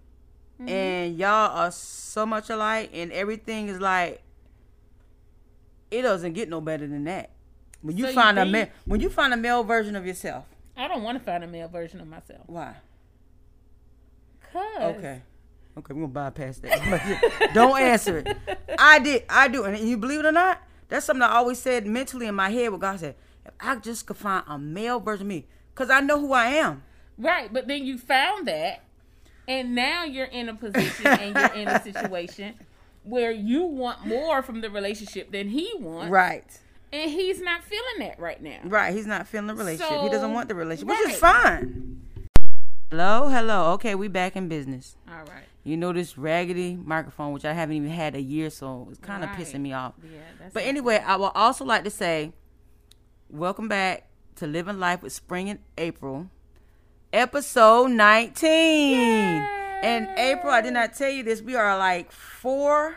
Mm-hmm. 0.61 0.69
and 0.69 1.19
y'all 1.19 1.57
are 1.57 1.71
so 1.73 2.25
much 2.27 2.51
alike 2.51 2.91
and 2.93 3.11
everything 3.13 3.69
is 3.69 3.81
like 3.81 4.23
it 5.91 6.03
doesn't 6.03 6.33
get 6.35 6.49
no 6.49 6.61
better 6.61 6.87
than 6.87 7.05
that. 7.05 7.31
When 7.81 7.97
you 7.97 8.05
So 8.05 8.11
you 8.11 8.15
find 8.15 8.39
a 8.39 8.43
think- 8.45 8.69
ma- 8.71 8.75
when 8.87 9.01
you 9.01 9.09
find 9.11 9.33
a 9.35 9.37
male 9.37 9.65
version 9.65 9.97
of 9.97 10.07
yourself. 10.07 10.45
I 10.77 10.89
don't 10.89 11.03
want 11.03 11.19
to 11.19 11.25
find 11.25 11.43
a 11.45 11.47
male 11.47 11.69
version 11.69 12.01
of 12.01 12.07
myself. 12.07 12.43
Why? 12.47 12.75
Cause 14.53 14.97
Okay. 14.97 15.23
Okay, 15.79 15.95
we're 15.95 16.03
gonna 16.03 16.09
bypass 16.09 16.59
that. 16.59 17.51
Don't 17.55 17.81
answer 17.81 18.19
it. 18.19 18.37
I 18.79 18.99
did. 18.99 19.25
I 19.31 19.49
do. 19.49 19.65
And 19.65 19.79
you 19.89 19.97
believe 19.97 20.21
it 20.21 20.27
or 20.27 20.33
not, 20.33 20.61
that's 20.89 21.07
something 21.07 21.23
I 21.23 21.31
always 21.37 21.59
said 21.59 21.87
mentally 21.87 22.27
in 22.27 22.35
my 22.35 22.51
head. 22.51 22.71
What 22.71 22.81
God 22.81 23.01
said, 23.01 23.15
if 23.47 23.53
I 23.59 23.77
just 23.77 24.05
could 24.07 24.19
find 24.19 24.45
a 24.47 24.59
male 24.59 25.01
version 25.01 25.23
of 25.23 25.29
me, 25.29 25.47
because 25.75 25.89
I 25.89 26.01
know 26.01 26.21
who 26.21 26.35
I 26.35 26.47
am. 26.49 26.83
right, 27.17 27.51
but 27.51 27.69
then 27.69 27.87
you 27.87 27.97
found 27.97 28.47
that, 28.49 28.83
and 29.49 29.75
now 29.75 30.05
you're 30.05 30.27
in 30.27 30.49
a 30.49 30.55
position 30.55 31.07
and 31.07 31.35
you're 31.37 31.53
in 31.55 31.69
a 31.69 31.83
situation 31.83 32.55
where 33.05 33.31
you 33.33 33.63
want 33.65 34.07
more 34.07 34.43
from 34.43 34.61
the 34.61 34.71
relationship 34.71 35.33
than 35.33 35.49
he 35.49 35.71
wants, 35.79 36.11
Right. 36.11 36.45
and 36.93 37.11
he's 37.11 37.41
not 37.41 37.65
feeling 37.65 37.99
that 38.01 38.19
right 38.21 38.41
now. 38.43 38.59
Right. 38.65 38.95
He's 38.95 39.07
not 39.07 39.27
feeling 39.27 39.49
the 39.49 39.55
relationship. 39.55 40.01
he 40.03 40.09
doesn't 40.09 40.33
want 40.33 40.49
the 40.49 40.55
relationship, 40.55 40.97
which 41.01 41.13
is 41.15 41.19
fine. 41.19 42.01
Hello, 42.91 43.29
hello. 43.29 43.73
Okay, 43.73 43.95
we 43.95 44.07
back 44.09 44.37
in 44.37 44.49
business. 44.49 44.97
All 45.09 45.15
right. 45.25 45.45
You 45.65 45.77
know 45.77 45.93
this 45.93 46.19
raggedy 46.19 46.77
microphone, 46.77 47.33
which 47.33 47.45
I 47.45 47.53
haven't 47.55 47.77
even 47.77 47.89
had 47.91 48.15
a 48.15 48.21
year, 48.21 48.51
so 48.51 48.87
it's 48.91 48.99
kind 48.99 49.25
of 49.25 49.31
Right. 49.31 49.39
pissing 49.41 49.61
me 49.61 49.73
off. 49.73 49.95
Yeah, 50.03 50.19
that's 50.39 50.53
But 50.53 50.65
anyway, 50.65 50.99
I 50.99 51.17
would 51.17 51.33
also 51.35 51.65
like 51.65 51.85
to 51.85 51.91
say, 51.91 52.33
welcome 53.31 53.69
back 53.69 54.09
to 54.37 54.47
Living 54.47 54.79
Life 54.79 55.03
with 55.03 55.13
Spring 55.13 55.49
and 55.49 55.61
April, 55.79 56.29
episode 57.13 57.91
19. 57.91 58.49
And 59.85 60.09
April, 60.17 60.53
I 60.53 60.61
did 60.61 60.75
not 60.75 60.95
tell 60.95 61.11
you 61.11 61.23
this, 61.23 61.43
we 61.43 61.57
are 61.57 61.77
like 61.77 62.13
four 62.13 62.97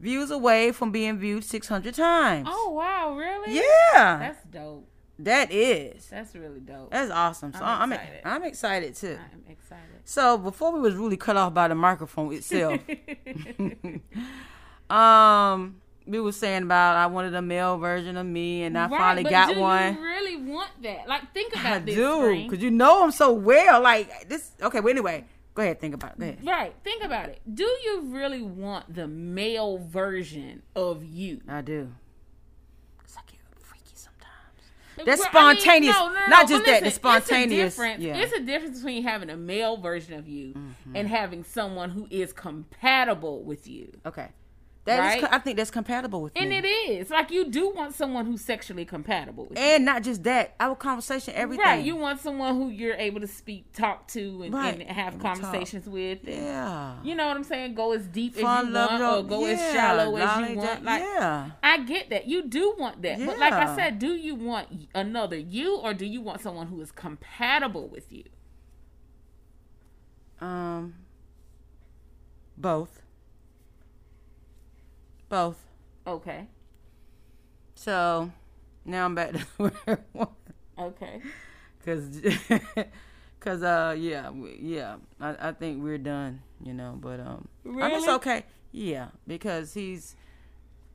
views 0.00 0.30
away 0.30 0.72
from 0.72 0.90
being 0.90 1.18
viewed 1.18 1.44
600 1.44 1.94
times. 1.94 2.48
Oh 2.50 2.70
wow, 2.70 3.14
really? 3.14 3.56
yeah, 3.56 4.18
That's 4.18 4.42
dope. 4.44 4.88
that 5.18 5.52
is. 5.52 6.06
That's 6.06 6.34
really 6.34 6.60
dope. 6.60 6.90
That's 6.90 7.10
awesome. 7.10 7.52
So 7.52 7.60
I'm 7.62 7.82
I'm 7.82 7.92
excited. 7.92 8.20
I'm 8.24 8.42
excited 8.44 8.94
too. 8.94 9.18
I'm 9.32 9.52
excited. 9.52 9.82
So 10.04 10.38
before 10.38 10.72
we 10.72 10.80
was 10.80 10.94
really 10.94 11.16
cut 11.16 11.36
off 11.36 11.52
by 11.52 11.68
the 11.68 11.74
microphone 11.74 12.32
itself, 12.32 12.80
um, 14.90 15.76
we 16.06 16.20
was 16.20 16.36
saying 16.36 16.62
about 16.62 16.96
I 16.96 17.06
wanted 17.06 17.34
a 17.34 17.42
male 17.42 17.78
version 17.78 18.16
of 18.16 18.26
me, 18.26 18.62
and 18.62 18.78
I 18.78 18.86
Right, 18.88 18.98
finally 18.98 19.24
got 19.30 19.54
do 19.54 19.60
one. 19.60 19.94
You 19.94 20.00
really 20.02 20.36
want 20.36 20.70
that? 20.82 21.08
Like, 21.08 21.32
think 21.34 21.52
about 21.54 21.66
I 21.72 21.78
this. 21.80 21.94
do, 21.94 22.48
cause 22.48 22.58
you 22.60 22.70
know 22.70 23.04
him 23.04 23.10
so 23.10 23.32
well. 23.32 23.80
Like 23.82 24.28
this. 24.28 24.52
Okay, 24.62 24.80
well 24.80 24.90
anyway, 24.90 25.24
go 25.54 25.62
ahead. 25.62 25.80
Think 25.80 25.94
about 25.94 26.20
it. 26.20 26.38
Right. 26.44 26.74
Think 26.84 27.02
about 27.04 27.28
it. 27.28 27.40
Do 27.52 27.64
you 27.64 28.02
really 28.06 28.42
want 28.42 28.94
the 28.94 29.06
male 29.08 29.78
version 29.78 30.62
of 30.76 31.04
you? 31.04 31.40
I 31.48 31.60
do. 31.62 31.90
Cause 32.98 33.16
I 33.18 33.22
get 33.30 33.40
freaky 33.60 33.94
sometimes. 33.94 35.04
That's 35.04 35.20
Well, 35.20 35.46
I 35.46 35.52
mean, 35.52 35.60
spontaneous. 35.60 35.94
no, 35.96 36.08
no, 36.08 36.14
no, 36.14 36.26
Not 36.28 36.42
but 36.42 36.48
just 36.48 36.64
that, 36.66 36.78
the 36.80 36.84
listen, 36.86 37.00
spontaneous- 37.00 37.66
It's 37.74 37.78
a 37.78 37.82
difference. 37.82 38.02
yeah. 38.02 38.12
Mm-hmm. 38.14 38.22
It's 38.22 38.32
a 38.32 38.40
difference 38.40 38.78
between 38.78 39.02
having 39.02 39.30
a 39.30 39.36
male 39.36 39.76
version 39.76 40.14
of 40.14 40.28
you 40.28 40.54
and 40.94 41.08
having 41.08 41.42
someone 41.44 41.90
who 41.90 42.06
is 42.10 42.32
compatible 42.32 43.42
with 43.42 43.66
you. 43.68 43.92
Okay, 44.06 44.28
that 44.86 44.94
is 44.94 45.00
Right? 45.00 45.20
co- 45.20 45.36
I 45.36 45.38
think 45.40 45.56
that's 45.56 45.70
compatible 45.70 46.22
with 46.22 46.34
you. 46.36 46.42
And 46.42 46.50
me. 46.50 46.58
it 46.58 46.64
is 46.64 47.10
like 47.10 47.30
you 47.30 47.50
do 47.50 47.70
want 47.70 47.94
someone 47.94 48.24
who's 48.24 48.40
sexually 48.40 48.84
compatible 48.84 49.44
with 49.46 49.58
you. 49.58 49.64
And 49.64 49.84
not 49.84 50.02
just 50.02 50.22
that, 50.24 50.54
our 50.58 50.74
conversation, 50.74 51.34
everything. 51.36 51.64
Right, 51.66 51.84
you 51.84 51.96
want 51.96 52.20
someone 52.20 52.56
who 52.56 52.68
you're 52.70 52.94
able 52.94 53.20
to 53.20 53.26
speak, 53.26 53.72
talk 53.72 54.08
to, 54.08 54.42
and, 54.44 54.54
Right, 54.54 54.80
and 54.80 54.88
have 54.90 55.14
and 55.14 55.22
talk. 55.22 55.34
conversations 55.40 55.88
with. 55.88 56.20
And, 56.26 56.36
yeah. 56.36 56.96
You 57.02 57.14
know 57.14 57.26
what 57.26 57.36
I'm 57.36 57.44
saying? 57.44 57.74
Go 57.74 57.92
as 57.92 58.06
deep 58.06 58.34
Fun, 58.36 58.44
as 58.68 58.68
you 58.68 58.74
want, 58.74 59.00
love, 59.00 59.24
or 59.24 59.28
go 59.28 59.44
as 59.44 59.58
shallow 59.58 60.16
as 60.16 60.48
you 60.50 60.56
want. 60.56 60.84
Like, 60.84 61.02
yeah. 61.02 61.50
I 61.62 61.78
get 61.84 62.10
that. 62.10 62.26
You 62.26 62.46
do 62.46 62.74
want 62.78 63.02
that. 63.02 63.18
But 63.18 63.38
like 63.38 63.52
I 63.52 63.76
said, 63.76 63.98
do 63.98 64.14
you 64.14 64.34
want 64.34 64.88
another 64.94 65.36
you 65.36 65.76
or 65.76 65.92
do 65.94 66.06
you 66.06 66.20
want 66.20 66.40
someone 66.40 66.68
who 66.68 66.80
is 66.80 66.92
compatible 66.92 67.88
with 67.88 68.10
you? 68.12 68.24
Um, 70.40 70.94
both. 72.56 73.02
Both. 75.28 75.58
Okay. 76.06 76.46
So 77.74 78.30
now 78.84 79.04
I'm 79.04 79.14
back 79.14 79.32
to 79.32 79.38
where 79.56 79.72
I 80.16 80.26
Okay. 80.78 81.20
Cause, 81.84 82.20
cause, 83.40 83.62
uh, 83.62 83.94
yeah, 83.98 84.30
we- 84.30 84.58
yeah, 84.60 84.96
I, 85.20 85.48
I 85.48 85.52
think 85.52 85.82
we're 85.82 85.98
done, 85.98 86.42
you 86.62 86.74
know. 86.74 86.98
But 87.00 87.20
um, 87.20 87.48
I 87.64 87.68
mean, 87.68 87.90
it's 87.92 88.08
okay. 88.08 88.44
Yeah, 88.72 89.08
because 89.26 89.72
he's 89.74 90.16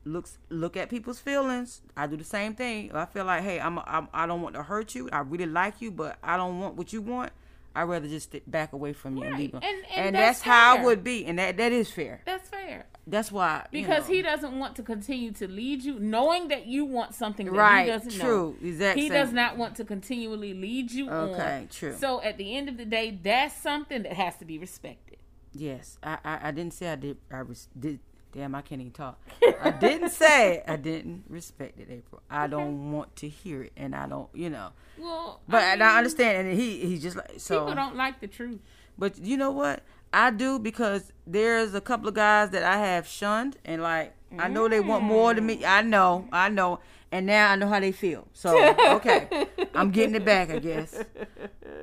looks 0.04 0.38
look 0.50 0.76
at 0.76 0.88
people's 0.90 1.18
feelings. 1.18 1.80
I 1.96 2.06
do 2.06 2.16
the 2.16 2.24
same 2.24 2.54
thing. 2.54 2.92
I 2.92 3.06
feel 3.06 3.24
like, 3.24 3.42
hey, 3.42 3.58
I'm, 3.58 3.78
I'm 3.86 4.08
I 4.12 4.26
don't 4.26 4.42
want 4.42 4.54
to 4.54 4.62
hurt 4.62 4.94
you. 4.94 5.08
I 5.12 5.20
really 5.20 5.46
like 5.46 5.80
you, 5.80 5.90
but 5.90 6.18
I 6.22 6.36
don't 6.36 6.60
want 6.60 6.76
what 6.76 6.92
you 6.92 7.00
want. 7.00 7.32
I'd 7.74 7.84
rather 7.84 8.08
just 8.08 8.34
back 8.50 8.72
away 8.72 8.92
from 8.92 9.16
you 9.16 9.22
and 9.24 9.32
Right. 9.32 9.40
leave. 9.40 9.54
'em. 9.54 9.60
And- 9.62 9.84
and 9.94 10.14
that's, 10.16 10.38
that's 10.38 10.42
how. 10.42 10.78
I 10.78 10.84
would 10.84 11.02
be, 11.04 11.24
and 11.24 11.38
that 11.38 11.56
that 11.56 11.72
is 11.72 11.90
fair. 11.90 12.22
That's 12.26 12.48
fair. 12.48 12.86
That's 13.06 13.32
why 13.32 13.66
Because 13.72 14.08
know. 14.08 14.14
he 14.14 14.22
doesn't 14.22 14.56
want 14.58 14.76
to 14.76 14.82
continue 14.84 15.32
to 15.32 15.48
lead 15.48 15.82
you, 15.82 15.98
knowing 15.98 16.48
that 16.48 16.66
you 16.66 16.84
want 16.84 17.14
something 17.14 17.46
that 17.46 17.52
right, 17.52 17.84
he 17.86 17.90
doesn't 17.90 18.16
know. 18.18 18.24
true, 18.24 18.56
exactly. 18.62 19.02
He 19.02 19.08
does 19.08 19.32
not 19.32 19.56
want 19.56 19.74
to 19.76 19.84
continually 19.84 20.54
lead 20.54 20.92
you 20.92 21.08
on. 21.08 21.30
Okay, 21.30 21.66
true. 21.70 21.96
So 21.98 22.20
at 22.22 22.36
the 22.38 22.56
end 22.56 22.68
of 22.68 22.76
the 22.76 22.84
day, 22.84 23.18
that's 23.22 23.56
something 23.56 24.02
that 24.04 24.12
has 24.12 24.36
to 24.36 24.44
be 24.44 24.56
respected. 24.58 25.18
Yes, 25.52 25.98
I, 26.02 26.18
I, 26.24 26.48
I 26.48 26.50
didn't 26.52 26.74
say 26.74 26.88
I 26.92 26.96
did. 26.96 27.16
I 27.30 27.42
was 27.42 27.68
did. 27.78 27.98
Damn, 28.32 28.54
I 28.54 28.62
can't 28.62 28.80
even 28.80 28.92
talk. 28.92 29.20
I 29.62 29.70
didn't 29.80 30.10
say 30.10 30.62
I 30.66 30.76
didn't 30.76 31.24
respect 31.28 31.78
it, 31.78 31.88
April. 31.90 32.22
I 32.30 32.46
don't 32.46 32.90
want 32.92 33.14
to 33.16 33.28
hear 33.28 33.62
it, 33.64 33.72
and 33.76 33.94
I 33.94 34.06
don't, 34.08 34.28
you 34.32 34.48
know. 34.48 34.70
Well, 34.98 35.40
But 35.46 35.62
I 35.62 35.72
and 35.74 35.82
I 35.82 35.98
understand, 35.98 36.48
and 36.48 36.58
he 36.58 36.78
he's 36.86 37.02
just 37.02 37.16
like 37.16 37.32
so. 37.38 37.60
people 37.60 37.74
don't 37.74 37.96
like 37.96 38.20
the 38.20 38.26
truth. 38.28 38.60
But 38.98 39.18
you 39.18 39.36
know 39.36 39.50
what? 39.50 39.82
I 40.14 40.30
do 40.30 40.58
because 40.58 41.12
there's 41.26 41.74
a 41.74 41.80
couple 41.80 42.08
of 42.08 42.14
guys 42.14 42.50
that 42.50 42.62
I 42.62 42.78
have 42.78 43.06
shunned, 43.06 43.56
and 43.64 43.82
like 43.82 44.14
I 44.38 44.48
know 44.48 44.66
they 44.68 44.80
want 44.80 45.04
more 45.04 45.34
than 45.34 45.44
me. 45.46 45.64
I 45.64 45.82
know, 45.82 46.26
I 46.32 46.48
know, 46.48 46.80
and 47.10 47.26
now 47.26 47.50
I 47.50 47.56
know 47.56 47.68
how 47.68 47.80
they 47.80 47.92
feel. 47.92 48.28
So 48.32 48.74
okay, 48.96 49.46
I'm 49.74 49.90
getting 49.90 50.14
it 50.14 50.24
back, 50.24 50.50
I 50.50 50.58
guess. 50.58 51.02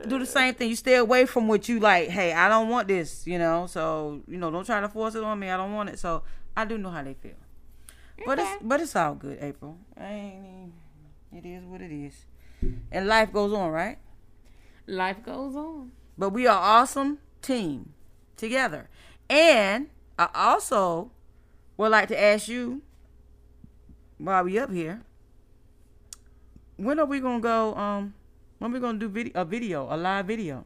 Do 0.08 0.18
the 0.18 0.26
same 0.26 0.54
thing. 0.54 0.70
You 0.70 0.76
stay 0.76 0.96
away 0.96 1.26
from 1.26 1.48
what 1.48 1.68
you 1.68 1.80
like. 1.80 2.10
Hey, 2.10 2.32
I 2.34 2.48
don't 2.50 2.70
want 2.70 2.88
this, 2.88 3.28
you 3.28 3.38
know. 3.38 3.66
So 3.68 4.22
you 4.28 4.38
know, 4.38 4.50
don't 4.50 4.66
try 4.66 4.80
to 4.80 4.90
force 4.90 5.14
it 5.16 5.24
on 5.24 5.38
me. 5.40 5.50
I 5.50 5.58
don't 5.58 5.74
want 5.74 5.90
it. 5.90 6.00
So 6.00 6.24
I 6.56 6.66
do 6.66 6.78
know 6.78 6.90
how 6.90 7.04
they 7.04 7.14
feel. 7.14 7.38
But 8.26 8.40
it's 8.40 8.58
but 8.62 8.82
it's 8.82 8.96
all 8.96 9.16
good, 9.16 9.38
April. 9.42 9.78
I 9.98 10.12
ain't. 10.12 10.46
even- 10.46 10.74
It 11.32 11.46
is 11.46 11.64
what 11.64 11.80
it 11.82 11.92
is, 11.92 12.26
and 12.92 13.08
life 13.08 13.32
goes 13.32 13.54
on, 13.54 13.70
right? 13.72 13.98
Life 14.88 15.24
goes 15.24 15.56
on. 15.56 15.92
But 16.18 16.32
we 16.32 16.48
are 16.48 16.58
awesome 16.60 17.20
team 17.42 17.94
together. 18.36 18.90
And 19.30 19.90
I 20.18 20.28
also 20.34 21.12
would 21.78 21.92
like 21.92 22.08
to 22.10 22.20
ask 22.20 22.48
you 22.50 22.82
while 24.18 24.44
we 24.44 24.58
up 24.60 24.72
here, 24.72 25.02
when 26.78 27.00
are 27.00 27.06
we 27.06 27.20
gonna 27.22 27.40
go? 27.40 27.76
Um, 27.76 28.14
when 28.58 28.72
we 28.74 28.80
gonna 28.80 28.98
do 29.00 29.08
video 29.08 29.32
a 29.40 29.46
video, 29.46 29.88
a 29.90 29.96
live 29.96 30.26
video? 30.26 30.66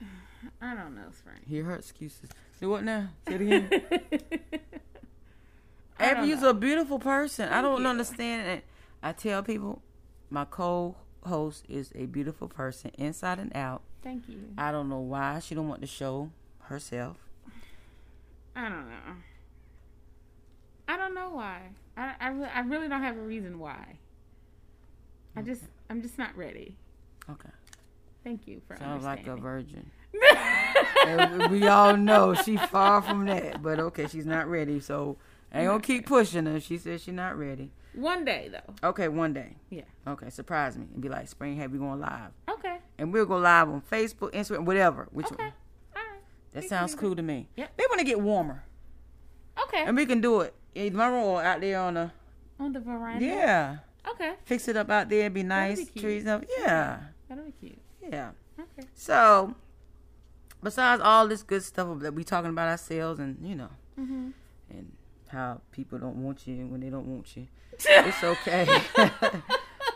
I 0.60 0.74
don't 0.74 0.94
know, 0.96 1.08
Frank. 1.24 1.46
Hear 1.46 1.64
her 1.64 1.76
excuses. 1.76 2.28
Do 2.60 2.68
what 2.70 2.82
now? 2.84 3.08
Say 3.28 3.34
it 3.36 3.40
again. 3.40 4.60
Abby, 6.02 6.28
you're 6.28 6.46
a 6.48 6.54
beautiful 6.54 6.98
person. 6.98 7.48
I 7.48 7.62
don't 7.62 7.82
you. 7.82 7.86
understand 7.88 8.48
it. 8.48 8.64
I 9.02 9.12
tell 9.12 9.42
people, 9.42 9.82
my 10.30 10.44
co-host 10.44 11.64
is 11.68 11.92
a 11.94 12.06
beautiful 12.06 12.48
person, 12.48 12.90
inside 12.98 13.38
and 13.38 13.54
out. 13.56 13.82
Thank 14.02 14.28
you. 14.28 14.40
I 14.58 14.72
don't 14.72 14.88
know 14.88 14.98
why 15.00 15.38
she 15.40 15.54
don't 15.54 15.68
want 15.68 15.80
to 15.82 15.86
show 15.86 16.30
herself. 16.60 17.16
I 18.54 18.62
don't 18.68 18.88
know. 18.88 19.14
I 20.88 20.96
don't 20.96 21.14
know 21.14 21.30
why. 21.30 21.60
I 21.96 22.14
I, 22.20 22.28
re- 22.30 22.50
I 22.54 22.60
really 22.60 22.88
don't 22.88 23.02
have 23.02 23.16
a 23.16 23.22
reason 23.22 23.58
why. 23.58 23.96
I 25.36 25.42
just 25.42 25.62
I'm 25.88 26.02
just 26.02 26.18
not 26.18 26.36
ready. 26.36 26.76
Okay, 27.30 27.48
Thank 28.24 28.46
you 28.46 28.60
for 28.66 28.74
understanding. 28.74 29.02
sounds 29.02 29.04
like 29.04 29.26
a 29.26 29.36
virgin. 29.40 29.90
We 31.50 31.66
all 31.66 31.96
know 31.96 32.34
she's 32.34 32.60
far 32.62 33.02
from 33.02 33.26
that, 33.26 33.62
but 33.62 33.78
okay, 33.80 34.06
she's 34.06 34.26
not 34.26 34.48
ready. 34.48 34.80
So 34.80 35.16
ain't 35.60 35.68
gonna 35.68 35.80
keep 35.82 36.06
pushing 36.06 36.46
her. 36.46 36.60
She 36.60 36.78
says 36.78 37.02
she's 37.02 37.14
not 37.14 37.36
ready. 37.38 37.70
One 37.94 38.24
day 38.24 38.50
though. 38.50 38.88
Okay, 38.88 39.08
one 39.08 39.32
day. 39.34 39.56
Yeah. 39.70 39.82
Okay, 40.06 40.30
surprise 40.30 40.76
me 40.78 40.86
and 40.92 41.02
be 41.02 41.08
like, 41.08 41.28
"Spring, 41.28 41.56
have 41.58 41.72
we 41.72 41.78
going 41.78 42.00
live?" 42.00 42.30
Okay. 42.48 42.78
And 42.98 43.12
we'll 43.12 43.26
go 43.26 43.36
live 43.36 43.68
on 43.68 43.82
Facebook, 43.82 44.32
Instagram, 44.32 44.64
whatever. 44.64 45.08
Which 45.12 45.26
Okay. 45.26 45.42
one? 45.44 45.52
All 45.96 46.02
right. 46.02 46.20
That 46.52 46.62
We 46.62 46.68
sounds 46.68 46.94
cool 46.94 47.14
to 47.16 47.22
me. 47.22 47.48
Yeah. 47.56 47.66
They 47.76 47.84
want 47.90 47.98
to 47.98 48.04
get 48.06 48.20
warmer, 48.20 48.64
Okay. 49.64 49.82
and 49.84 49.96
we 49.96 50.06
can 50.06 50.20
do 50.20 50.40
it 50.40 50.54
in 50.74 50.96
my 50.96 51.06
room 51.08 51.24
or 51.24 51.42
out 51.42 51.60
there 51.60 51.78
on 51.80 51.94
the 51.94 52.10
On 52.58 52.72
the 52.72 52.80
veranda. 52.80 53.24
yeah. 53.24 53.76
Okay. 54.08 54.34
Fix 54.44 54.68
it 54.68 54.76
up 54.76 54.90
out 54.90 55.08
there, 55.10 55.28
be 55.30 55.42
nice, 55.42 55.84
be 55.90 56.00
trees 56.00 56.26
up, 56.26 56.44
yeah, 56.58 56.98
That'll 57.28 57.44
be 57.44 57.52
cute. 57.52 57.78
yeah. 58.00 58.30
Okay. 58.58 58.88
So, 58.94 59.54
besides 60.62 61.00
all 61.02 61.28
this 61.28 61.42
good 61.42 61.62
stuff 61.62 61.98
that 62.00 62.14
we 62.14 62.24
talking 62.24 62.50
about 62.50 62.68
ourselves, 62.68 63.20
and 63.20 63.36
you 63.46 63.54
know, 63.54 63.68
Mm-hmm. 64.00 64.30
How 65.32 65.60
people 65.72 65.98
don't 65.98 66.16
want 66.16 66.46
you 66.46 66.66
when 66.66 66.80
they 66.80 66.90
don't 66.90 67.06
want 67.06 67.36
you, 67.36 67.46
it's 67.78 68.22
okay. 68.22 68.66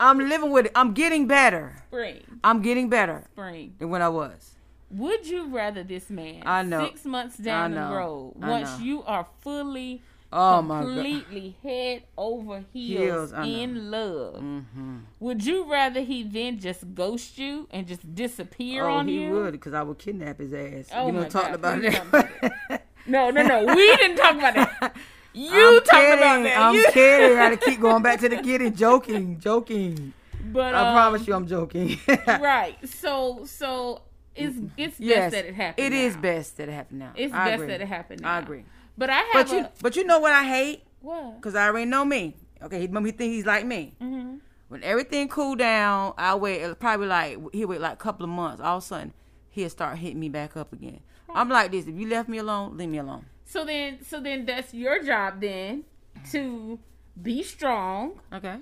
I'm 0.01 0.19
living 0.19 0.51
with 0.51 0.67
it. 0.67 0.73
I'm 0.75 0.93
getting 0.93 1.27
better. 1.27 1.77
Spring. 1.89 2.23
I'm 2.45 2.61
getting 2.61 2.89
better 2.89 3.25
Spring. 3.33 3.75
than 3.79 3.91
when 3.91 4.03
I 4.03 4.09
was. 4.09 4.55
Would 4.91 5.27
you 5.27 5.47
rather 5.49 5.83
this 5.83 6.11
man 6.11 6.43
I 6.47 6.63
know. 6.63 6.87
six 6.87 7.05
months 7.05 7.37
down 7.37 7.73
the 7.73 7.81
road 7.81 8.35
once 8.37 8.79
you 8.81 9.03
are 9.05 9.27
fully 9.41 10.03
Oh 10.33 10.61
my 10.61 10.83
god. 10.83 10.95
completely 10.95 11.57
head 11.63 12.03
over 12.19 12.65
heels, 12.73 13.31
Heels, 13.31 13.47
in 13.47 13.91
love. 13.91 14.35
Mm-hmm. 14.43 14.97
Would 15.21 15.45
you 15.47 15.71
rather 15.71 16.01
he 16.01 16.25
then 16.25 16.59
just 16.59 16.95
ghost 16.95 17.39
you 17.39 17.69
and 17.71 17.87
just 17.87 18.15
disappear 18.15 18.85
Oh, 18.85 18.95
on 18.97 19.09
he 19.09 19.23
you? 19.23 19.31
would, 19.33 19.53
because 19.53 19.73
I 19.73 19.83
would 19.83 19.99
kidnap 19.99 20.39
his 20.41 20.53
ass. 20.53 20.89
Oh 20.95 21.07
we 21.07 21.13
don't 21.13 21.31
talk 21.31 21.53
about 21.53 21.81
that. 21.81 22.83
No, 23.07 23.31
no, 23.31 23.43
no. 23.43 23.65
We 23.75 23.97
didn't 23.97 24.17
talk 24.17 24.35
about 24.37 24.55
that. 24.55 24.97
You 25.37 25.51
I'm 25.53 25.75
talked 25.85 25.91
kidding. 25.91 26.19
about 26.19 26.43
that. 26.45 26.59
I'm 26.59 26.75
You- 26.75 26.87
kidding. 26.93 27.39
I 27.39 27.41
gotta 27.51 27.57
keep 27.59 27.81
going 27.81 28.03
back 28.03 28.21
to 28.21 28.29
the 28.29 28.39
kidding, 28.39 28.75
joking, 28.75 29.39
joking. 29.39 30.13
But 30.53 30.75
I 30.75 30.83
um, 30.85 30.93
promise 30.93 31.27
you, 31.27 31.35
I'm 31.35 31.47
joking. 31.47 31.99
right. 32.27 32.77
So, 32.89 33.45
so 33.45 34.03
it's 34.35 34.57
it's 34.77 34.99
Yes, 35.01 35.33
best 35.33 35.33
that 35.33 35.45
it 35.47 35.55
happened. 35.55 35.87
It 35.87 35.93
is 35.93 36.15
now. 36.15 36.21
best 36.23 36.57
that 36.57 36.69
it 36.69 36.73
happened 36.73 36.99
now. 37.01 37.13
It's 37.17 37.35
I 37.35 37.45
best 37.51 37.55
agree. 37.55 37.67
that 37.69 37.81
it 37.83 37.89
happened. 37.89 38.23
Now. 38.23 38.35
I 38.35 38.39
agree. 38.39 38.65
But 38.97 39.11
I 39.11 39.19
have 39.19 39.47
But 39.49 39.53
a 39.53 39.57
you, 39.57 39.67
but 39.83 39.97
you 39.97 40.05
know 40.05 40.21
what 40.21 40.33
I 40.33 40.45
hate? 40.45 40.83
what? 41.01 41.41
Cause 41.43 41.55
I 41.55 41.67
already 41.67 41.87
know 41.87 42.05
me. 42.05 42.37
Okay, 42.63 42.81
he, 42.81 42.87
he 42.87 43.11
think 43.13 43.33
he's 43.35 43.45
like 43.47 43.67
me. 43.67 43.95
hmm 44.01 44.37
When 44.69 44.83
everything 44.83 45.29
cool 45.29 45.55
down, 45.55 46.15
I 46.17 46.35
wait 46.35 46.63
it'll 46.63 46.75
probably 46.77 47.07
like 47.09 47.39
he'll 47.53 47.69
wait 47.69 47.81
like 47.81 47.93
a 47.93 47.97
couple 47.97 48.25
of 48.25 48.31
months. 48.31 48.63
All 48.63 48.79
of 48.79 48.83
a 48.83 48.87
sudden, 48.87 49.13
he'll 49.51 49.69
start 49.69 49.99
hitting 49.99 50.19
me 50.21 50.31
back 50.31 50.57
up 50.57 50.73
again. 50.73 51.01
I'm 51.35 51.51
like 51.51 51.73
this. 51.73 51.87
If 51.87 51.95
you 51.95 52.09
left 52.09 52.29
me 52.31 52.39
alone, 52.39 52.79
leave 52.79 52.89
me 52.89 52.99
alone. 52.99 53.27
So 53.49 53.65
then, 53.65 54.03
so 54.05 54.21
then 54.21 54.45
that's 54.45 54.75
your 54.75 55.03
job 55.03 55.41
then 55.41 55.85
to 56.33 56.79
be 57.23 57.43
strong 57.45 58.21
Okay. 58.33 58.57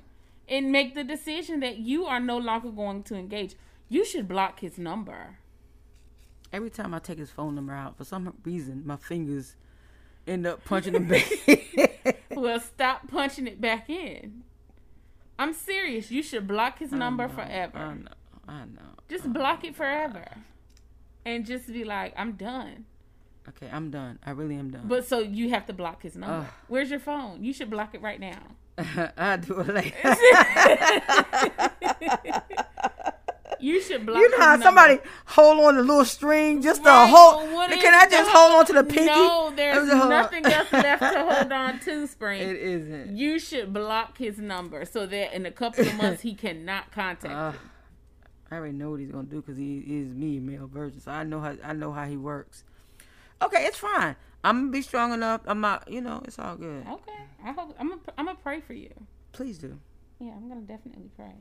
and 0.48 0.70
make 0.70 0.94
the 0.94 1.02
decision 1.02 1.60
that 1.60 1.78
you 1.78 2.04
are 2.04 2.20
no 2.20 2.36
longer 2.38 2.70
going 2.70 3.02
to 3.04 3.14
engage. 3.16 3.54
You 3.88 4.04
should 4.04 4.28
block 4.28 4.60
his 4.60 4.76
number. 4.78 5.38
Every 6.52 6.70
time 6.70 6.92
I 6.94 6.98
take 7.00 7.18
his 7.18 7.30
phone 7.30 7.54
number 7.54 7.72
out, 7.72 7.96
for 7.96 8.04
some 8.04 8.32
reason, 8.44 8.82
my 8.86 8.96
fingers 8.96 9.56
end 10.26 10.46
up 10.46 10.64
punching 10.64 10.94
him 10.94 11.08
back. 11.08 11.26
In. 11.48 11.88
Well, 12.36 12.58
stop 12.60 13.08
punching 13.08 13.46
it 13.46 13.60
back 13.60 13.88
in. 13.88 14.42
I'm 15.38 15.52
serious. 15.54 16.10
You 16.10 16.22
should 16.22 16.46
block 16.46 16.78
his 16.80 16.90
number 16.92 17.24
I 17.24 17.26
know, 17.28 17.32
forever. 17.32 17.78
I 17.78 17.94
know. 17.94 18.08
I 18.48 18.64
know. 18.66 18.90
Just 19.08 19.32
block 19.32 19.64
it 19.64 19.74
forever. 19.76 20.24
And 21.24 21.46
just 21.46 21.68
be 21.72 21.84
like, 21.84 22.12
I'm 22.16 22.32
done. 22.32 22.84
Okay, 23.48 23.68
I'm 23.72 23.90
done. 23.90 24.18
I 24.24 24.30
really 24.30 24.56
am 24.56 24.70
done. 24.70 24.82
But 24.86 25.06
so 25.06 25.18
you 25.20 25.50
have 25.50 25.66
to 25.66 25.72
block 25.72 26.02
his 26.02 26.16
number. 26.16 26.46
Ugh. 26.46 26.54
Where's 26.68 26.90
your 26.90 27.00
phone? 27.00 27.42
You 27.44 27.52
should 27.52 27.70
block 27.70 27.94
it 27.94 28.02
right 28.02 28.20
now. 28.20 28.38
I 29.16 29.36
do 29.36 29.60
it 29.60 29.68
later. 29.68 29.94
You 33.60 33.80
should 33.80 34.04
block 34.04 34.18
you 34.18 34.28
know 34.30 34.40
how 34.44 34.60
somebody 34.60 34.98
hold 35.24 35.58
on 35.64 35.78
a 35.78 35.80
little 35.80 36.04
string 36.04 36.60
just 36.60 36.82
Right, 36.84 37.06
to 37.10 37.16
hold? 37.16 37.44
is 37.72 37.80
Can 37.82 37.94
I 37.94 38.06
just 38.10 38.30
the- 38.30 38.36
hold 38.36 38.52
on 38.56 38.66
to 38.66 38.72
the 38.74 38.84
pinky? 38.84 39.06
No, 39.06 39.52
there's 39.56 39.84
me 39.84 39.90
just 39.90 39.96
hold 39.96 40.12
on. 40.12 40.22
nothing 40.22 40.44
else 40.44 40.72
left 40.72 41.02
to 41.02 41.26
hold 41.32 41.52
on 41.52 41.78
to, 41.80 42.06
Spring. 42.08 42.42
It 42.42 42.56
isn't. 42.56 43.16
You 43.16 43.38
should 43.38 43.72
block 43.72 44.18
his 44.18 44.36
number 44.38 44.84
so 44.84 45.06
that 45.06 45.34
in 45.34 45.46
a 45.46 45.50
couple 45.50 45.86
of 45.86 45.94
months 45.96 46.20
he 46.22 46.34
cannot 46.34 46.92
contact 46.92 47.32
Uh, 47.32 47.52
you. 47.54 47.58
I 48.50 48.56
already 48.56 48.74
know 48.74 48.90
what 48.90 49.00
he's 49.00 49.10
gonna 49.10 49.28
do 49.28 49.40
because 49.40 49.56
he 49.56 49.78
is 49.78 50.12
me, 50.12 50.40
male 50.40 50.66
virgin. 50.70 51.00
So 51.00 51.12
I 51.12 51.24
know 51.24 51.40
how 51.40 51.54
I 51.64 51.72
know 51.72 51.90
how 51.92 52.04
he 52.04 52.18
works. 52.18 52.64
Okay, 53.44 53.66
it's 53.66 53.78
fine. 53.78 54.16
I'm 54.42 54.60
gonna 54.62 54.72
be 54.72 54.82
strong 54.82 55.12
enough. 55.12 55.40
I'm 55.46 55.60
not. 55.60 55.90
You 55.90 56.00
know, 56.00 56.22
it's 56.24 56.38
all 56.38 56.56
good. 56.56 56.86
Okay, 56.86 57.22
I 57.44 57.52
hope 57.52 57.74
I'm 57.78 57.88
gonna 57.88 58.00
I'm 58.18 58.26
gonna 58.26 58.38
pray 58.42 58.60
for 58.60 58.74
you. 58.74 58.90
Please 59.32 59.58
do. 59.58 59.78
Yeah, 60.18 60.32
I'm 60.36 60.48
gonna 60.48 60.62
definitely 60.62 61.10
pray. 61.16 61.34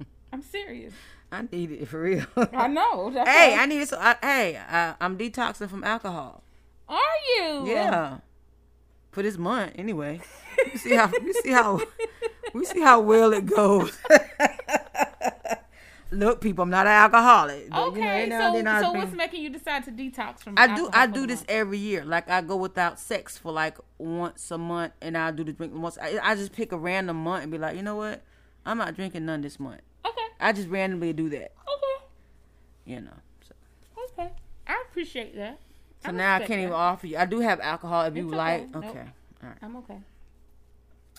I'm 0.32 0.42
serious. 0.42 0.92
I 1.30 1.42
need 1.50 1.72
it 1.72 1.88
for 1.88 2.00
real. 2.00 2.26
I 2.52 2.68
know. 2.68 3.10
Hey, 3.10 3.56
I 3.58 3.66
need 3.66 3.82
it. 3.82 3.88
So 3.88 3.98
I, 3.98 4.16
hey, 4.22 4.56
I, 4.56 4.94
I'm 5.00 5.18
detoxing 5.18 5.68
from 5.68 5.84
alcohol. 5.84 6.42
are 6.88 6.98
you? 7.36 7.66
Yeah, 7.66 8.18
for 9.10 9.22
this 9.22 9.36
month 9.36 9.72
anyway. 9.76 10.20
We 10.72 10.78
see 10.78 10.94
how 10.94 11.10
we 11.22 11.32
see 11.32 11.50
how 11.50 11.80
we 12.52 12.64
see 12.64 12.80
how 12.80 13.00
well 13.00 13.32
it 13.32 13.46
goes. 13.46 13.96
Look, 16.14 16.40
people, 16.40 16.62
I'm 16.62 16.70
not 16.70 16.86
an 16.86 16.92
alcoholic. 16.92 17.70
but, 17.70 17.92
you 17.94 18.00
know, 18.00 18.06
Okay, 18.06 18.28
so 18.30 18.52
then 18.62 18.82
so 18.82 18.90
bring- 18.92 19.02
what's 19.04 19.16
making 19.16 19.42
you 19.42 19.50
decide 19.50 19.84
to 19.84 19.90
detox 19.92 20.40
from? 20.40 20.54
I 20.56 20.74
do 20.74 20.88
I 20.92 21.06
do 21.06 21.26
this 21.26 21.40
month? 21.40 21.50
every 21.50 21.78
year. 21.78 22.04
Like 22.04 22.28
I 22.30 22.40
go 22.40 22.56
without 22.56 22.98
sex 23.00 23.36
for 23.38 23.52
like 23.52 23.78
once 23.98 24.50
a 24.50 24.58
month, 24.58 24.92
and 25.00 25.16
I 25.18 25.30
do 25.30 25.44
the 25.44 25.52
drink 25.52 25.72
once. 25.74 25.98
I, 26.00 26.18
I 26.22 26.34
just 26.34 26.52
pick 26.52 26.72
a 26.72 26.78
random 26.78 27.16
month 27.22 27.42
and 27.42 27.52
be 27.52 27.58
like, 27.58 27.76
you 27.76 27.82
know 27.82 27.96
what, 27.96 28.22
I'm 28.64 28.78
not 28.78 28.94
drinking 28.94 29.26
none 29.26 29.40
this 29.42 29.58
month. 29.60 29.80
Okay, 30.06 30.26
I 30.40 30.52
just 30.52 30.68
randomly 30.68 31.12
do 31.12 31.28
that. 31.30 31.52
okay, 31.68 32.06
You 32.84 33.00
know. 33.00 33.16
So, 33.48 33.54
okay. 34.18 34.30
I 34.66 34.82
appreciate 34.88 35.34
that. 35.36 35.58
so 36.04 36.10
now 36.12 36.36
I 36.36 36.38
can't 36.40 36.60
even 36.60 36.72
offer 36.72 37.06
you. 37.06 37.16
I 37.18 37.24
do 37.26 37.40
have 37.40 37.60
alcohol 37.60 38.04
if 38.06 38.16
you 38.16 38.26
It's 38.28 38.34
like. 38.36 38.62
okay. 38.62 38.70
Nope. 38.74 38.84
Okay. 38.84 39.04
All 39.42 39.48
right. 39.48 39.58
I'm 39.62 39.76
okay. 39.76 39.98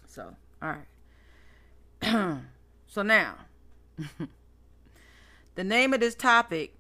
So 0.08 0.34
all 0.62 0.76
right. 2.02 2.38
so 2.88 3.02
now, 3.02 3.36
the 5.56 5.64
name 5.64 5.94
of 5.94 6.00
this 6.00 6.16
topic 6.16 6.76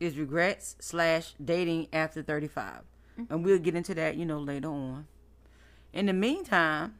is 0.00 0.18
regrets 0.18 0.76
slash 0.80 1.34
dating 1.42 1.88
after 1.92 2.22
35 2.22 2.80
mm-hmm. 3.18 3.32
and 3.32 3.44
we'll 3.44 3.58
get 3.58 3.74
into 3.74 3.94
that 3.94 4.16
you 4.16 4.26
know 4.26 4.38
later 4.38 4.68
on 4.68 5.06
in 5.92 6.06
the 6.06 6.12
meantime 6.12 6.94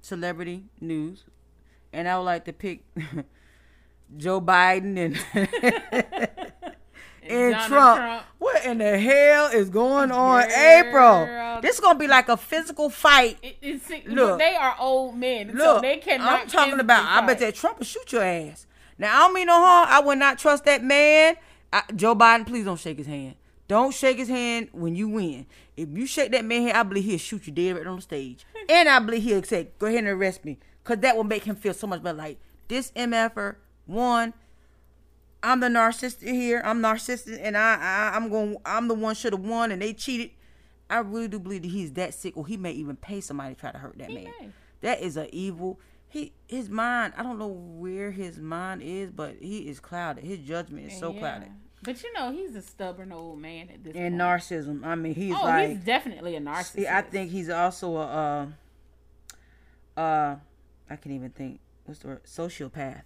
celebrity 0.00 0.64
news 0.80 1.24
and 1.92 2.08
i 2.08 2.16
would 2.16 2.24
like 2.24 2.44
to 2.44 2.52
pick 2.52 2.84
joe 4.16 4.40
biden 4.40 4.96
and 5.34 6.78
and 7.28 7.52
Donald 7.54 7.68
Trump. 7.68 7.98
Trump. 7.98 8.22
what 8.38 8.64
in 8.64 8.78
the 8.78 8.98
hell 8.98 9.46
is 9.48 9.68
going 9.68 10.12
on 10.12 10.48
Girl. 10.48 10.56
april 10.56 11.60
this 11.60 11.74
is 11.74 11.80
gonna 11.80 11.98
be 11.98 12.06
like 12.06 12.28
a 12.28 12.36
physical 12.36 12.88
fight 12.90 13.38
It, 13.42 14.06
Look. 14.06 14.38
they 14.38 14.54
are 14.54 14.76
old 14.78 15.16
men, 15.16 15.56
so 15.56 15.74
Look, 15.74 15.82
they 15.82 15.96
cannot. 15.98 16.42
I'm 16.42 16.48
talking 16.48 16.80
about. 16.80 17.04
I 17.04 17.26
bet 17.26 17.38
that 17.40 17.54
Trump 17.54 17.78
will 17.78 17.86
shoot 17.86 18.12
your 18.12 18.22
ass. 18.22 18.66
Now 18.98 19.16
I 19.16 19.26
don't 19.26 19.34
mean 19.34 19.46
no 19.46 19.54
harm. 19.54 19.88
I 19.90 20.00
would 20.00 20.18
not 20.18 20.38
trust 20.38 20.64
that 20.64 20.82
man. 20.82 21.36
I, 21.72 21.82
Joe 21.94 22.14
Biden, 22.14 22.46
please 22.46 22.64
don't 22.64 22.78
shake 22.80 22.98
his 22.98 23.06
hand. 23.06 23.34
Don't 23.68 23.92
shake 23.92 24.18
his 24.18 24.28
hand 24.28 24.68
when 24.72 24.94
you 24.94 25.08
win. 25.08 25.46
If 25.76 25.88
you 25.90 26.06
shake 26.06 26.30
that 26.32 26.44
man 26.44 26.62
hand, 26.62 26.76
I 26.76 26.82
believe 26.84 27.04
he'll 27.04 27.18
shoot 27.18 27.46
you 27.46 27.52
dead 27.52 27.76
right 27.76 27.86
on 27.86 27.96
the 27.96 28.02
stage. 28.02 28.46
and 28.68 28.88
I 28.88 28.98
believe 29.00 29.22
he'll 29.24 29.42
say, 29.42 29.68
"Go 29.78 29.86
ahead 29.86 29.98
and 30.00 30.08
arrest 30.08 30.44
me," 30.44 30.58
because 30.82 31.00
that 31.00 31.16
will 31.16 31.24
make 31.24 31.44
him 31.44 31.56
feel 31.56 31.74
so 31.74 31.86
much 31.86 32.02
better. 32.02 32.16
Like 32.16 32.38
this 32.68 32.92
mf'er 32.92 33.56
won. 33.86 34.32
I'm 35.42 35.60
the 35.60 35.68
narcissist 35.68 36.22
here. 36.22 36.62
I'm 36.64 36.80
narcissistic, 36.80 37.38
and 37.42 37.56
I, 37.56 37.76
I 37.76 38.16
I'm 38.16 38.28
going. 38.30 38.56
I'm 38.64 38.88
the 38.88 38.94
one 38.94 39.14
should 39.14 39.32
have 39.32 39.42
won, 39.42 39.70
and 39.72 39.82
they 39.82 39.92
cheated. 39.92 40.30
I 40.88 40.98
really 40.98 41.28
do 41.28 41.38
believe 41.40 41.62
that 41.62 41.68
he's 41.68 41.92
that 41.94 42.14
sick, 42.14 42.36
or 42.36 42.46
he 42.46 42.56
may 42.56 42.70
even 42.72 42.96
pay 42.96 43.20
somebody 43.20 43.54
to 43.54 43.60
try 43.60 43.72
to 43.72 43.78
hurt 43.78 43.98
that 43.98 44.08
He 44.08 44.14
man. 44.14 44.24
may. 44.40 44.48
That 44.82 45.00
is 45.02 45.16
a 45.16 45.32
evil. 45.34 45.80
He 46.08 46.32
his 46.46 46.68
mind. 46.70 47.14
I 47.16 47.22
don't 47.22 47.38
know 47.38 47.48
where 47.48 48.10
his 48.10 48.38
mind 48.38 48.82
is, 48.82 49.10
but 49.10 49.36
he 49.40 49.68
is 49.68 49.80
clouded. 49.80 50.24
His 50.24 50.38
judgment 50.40 50.86
is 50.92 50.98
so 50.98 51.12
Yeah. 51.12 51.18
clouded. 51.20 51.48
But 51.82 52.02
you 52.02 52.12
know, 52.14 52.32
he's 52.32 52.54
a 52.56 52.62
stubborn 52.62 53.12
old 53.12 53.38
man 53.38 53.68
at 53.72 53.84
this 53.84 53.94
And 53.94 54.18
point. 54.18 54.22
narcissism. 54.22 54.84
I 54.84 54.94
mean, 54.94 55.14
he's 55.14 55.34
oh, 55.36 55.44
like. 55.44 55.68
he's 55.68 55.78
definitely 55.84 56.34
a 56.36 56.40
narcissist. 56.40 56.86
I 56.90 57.02
think 57.02 57.30
he's 57.30 57.50
also 57.50 57.96
a 57.96 58.06
uh, 59.96 60.00
uh 60.00 60.36
I 60.88 60.96
can't 60.96 61.14
even 61.14 61.30
think 61.30 61.60
what's 61.84 62.00
the 62.00 62.08
word 62.08 62.24
sociopath. 62.24 63.02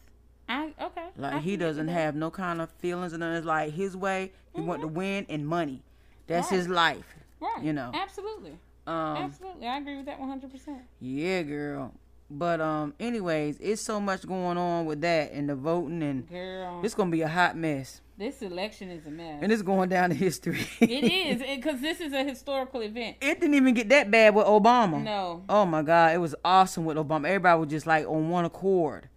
I 0.48 0.72
okay. 0.80 1.08
Like 1.16 1.32
can 1.32 1.42
he 1.42 1.56
doesn't 1.56 1.88
have 1.88 2.14
no 2.14 2.30
kind 2.30 2.60
of 2.60 2.70
feelings 2.70 3.12
and 3.12 3.22
it's 3.22 3.46
like 3.46 3.72
his 3.72 3.96
way. 3.96 4.32
He 4.54 4.60
want 4.60 4.80
to 4.82 4.88
win 4.88 5.26
and 5.28 5.46
money. 5.46 5.82
That's 6.26 6.46
Mm-hmm. 6.48 6.54
Right. 6.54 6.58
his 6.58 6.68
life. 6.68 7.16
right. 7.40 7.62
you 7.62 7.72
know. 7.72 7.90
absolutely, 7.94 8.52
Um 8.86 9.16
absolutely. 9.16 9.66
I 9.66 9.78
agree 9.78 9.96
with 9.96 10.06
that 10.06 10.18
one 10.20 10.28
hundred 10.28 10.50
percent. 10.52 10.82
yeah, 11.00 11.42
girl. 11.42 11.94
But 12.30 12.60
um 12.60 12.94
anyways, 13.00 13.58
it's 13.58 13.82
so 13.82 14.00
much 14.00 14.26
going 14.26 14.56
on 14.56 14.86
with 14.86 15.00
that 15.00 15.32
and 15.32 15.48
the 15.48 15.56
voting 15.56 16.02
and 16.02 16.28
Girl, 16.28 16.80
it's 16.84 16.94
going 16.94 17.10
to 17.10 17.16
be 17.16 17.22
a 17.22 17.28
hot 17.28 17.56
mess. 17.56 18.00
this 18.16 18.40
election 18.40 18.88
is 18.90 19.04
a 19.06 19.10
mess. 19.10 19.40
And 19.42 19.50
it's 19.50 19.62
going 19.62 19.88
down 19.88 20.12
in 20.12 20.16
history. 20.16 20.60
it 20.80 21.04
is 21.04 21.42
because 21.56 21.80
this 21.80 22.00
is 22.00 22.12
a 22.12 22.22
historical 22.22 22.82
event. 22.82 23.16
It 23.20 23.40
didn't 23.40 23.54
even 23.54 23.74
get 23.74 23.88
that 23.88 24.10
bad 24.12 24.34
with 24.36 24.46
Obama. 24.46 25.02
No, 25.02 25.42
Oh 25.48 25.66
my 25.66 25.82
God, 25.82 26.14
it 26.14 26.18
was 26.18 26.36
awesome 26.44 26.84
with 26.84 26.96
Obama. 26.96 27.26
Everybody 27.26 27.58
was 27.60 27.68
just 27.68 27.86
like 27.86 28.06
on 28.06 28.28
one 28.30 28.44
accord. 28.44 29.08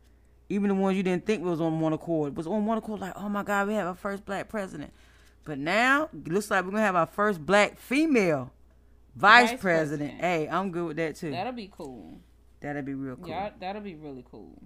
Even 0.49 0.69
the 0.69 0.75
ones 0.75 0.97
you 0.97 1.03
didn't 1.03 1.25
think 1.25 1.43
was 1.43 1.61
on 1.61 1.79
one 1.79 1.93
accord 1.93 2.35
was 2.35 2.47
on 2.47 2.65
one 2.65 2.77
accord. 2.79 2.99
Like, 2.99 3.13
oh 3.15 3.29
my 3.29 3.43
God, 3.43 3.67
we 3.67 3.75
have 3.75 3.87
our 3.87 3.95
first 3.95 4.25
black 4.25 4.49
president. 4.49 4.91
But 5.45 5.59
now 5.59 6.09
it 6.13 6.31
looks 6.31 6.49
like 6.49 6.63
we're 6.65 6.71
gonna 6.71 6.83
have 6.83 6.95
our 6.95 7.05
first 7.05 7.45
black 7.45 7.77
female 7.77 8.51
vice, 9.15 9.51
Vice 9.51 9.59
president. 9.59 10.11
president. 10.19 10.21
Hey, 10.21 10.49
I'm 10.49 10.71
good 10.71 10.87
with 10.87 10.97
that 10.97 11.15
too. 11.15 11.29
that'll 11.31 11.53
be 11.53 11.69
cool. 11.71 12.19
That'd 12.63 12.85
be 12.85 12.93
real 12.93 13.17
cool. 13.17 13.27
Yeah, 13.27 13.49
that'll 13.59 13.81
be 13.81 13.95
really 13.95 14.23
cool. 14.31 14.57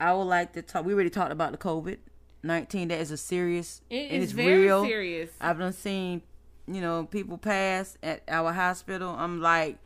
I 0.00 0.12
would 0.12 0.24
like 0.24 0.52
to 0.54 0.62
talk. 0.62 0.84
We 0.84 0.92
already 0.92 1.10
talked 1.10 1.30
about 1.30 1.52
the 1.52 1.58
COVID 1.58 1.98
nineteen. 2.42 2.88
That 2.88 2.98
is 2.98 3.12
a 3.12 3.16
serious. 3.16 3.80
It 3.88 4.10
and 4.10 4.16
is 4.16 4.24
it's 4.24 4.32
very 4.32 4.62
real. 4.64 4.84
serious. 4.84 5.30
I've 5.40 5.58
done 5.60 5.72
seen, 5.72 6.22
you 6.66 6.80
know, 6.80 7.04
people 7.04 7.38
pass 7.38 7.96
at 8.02 8.22
our 8.26 8.52
hospital. 8.52 9.10
I'm 9.16 9.40
like, 9.40 9.78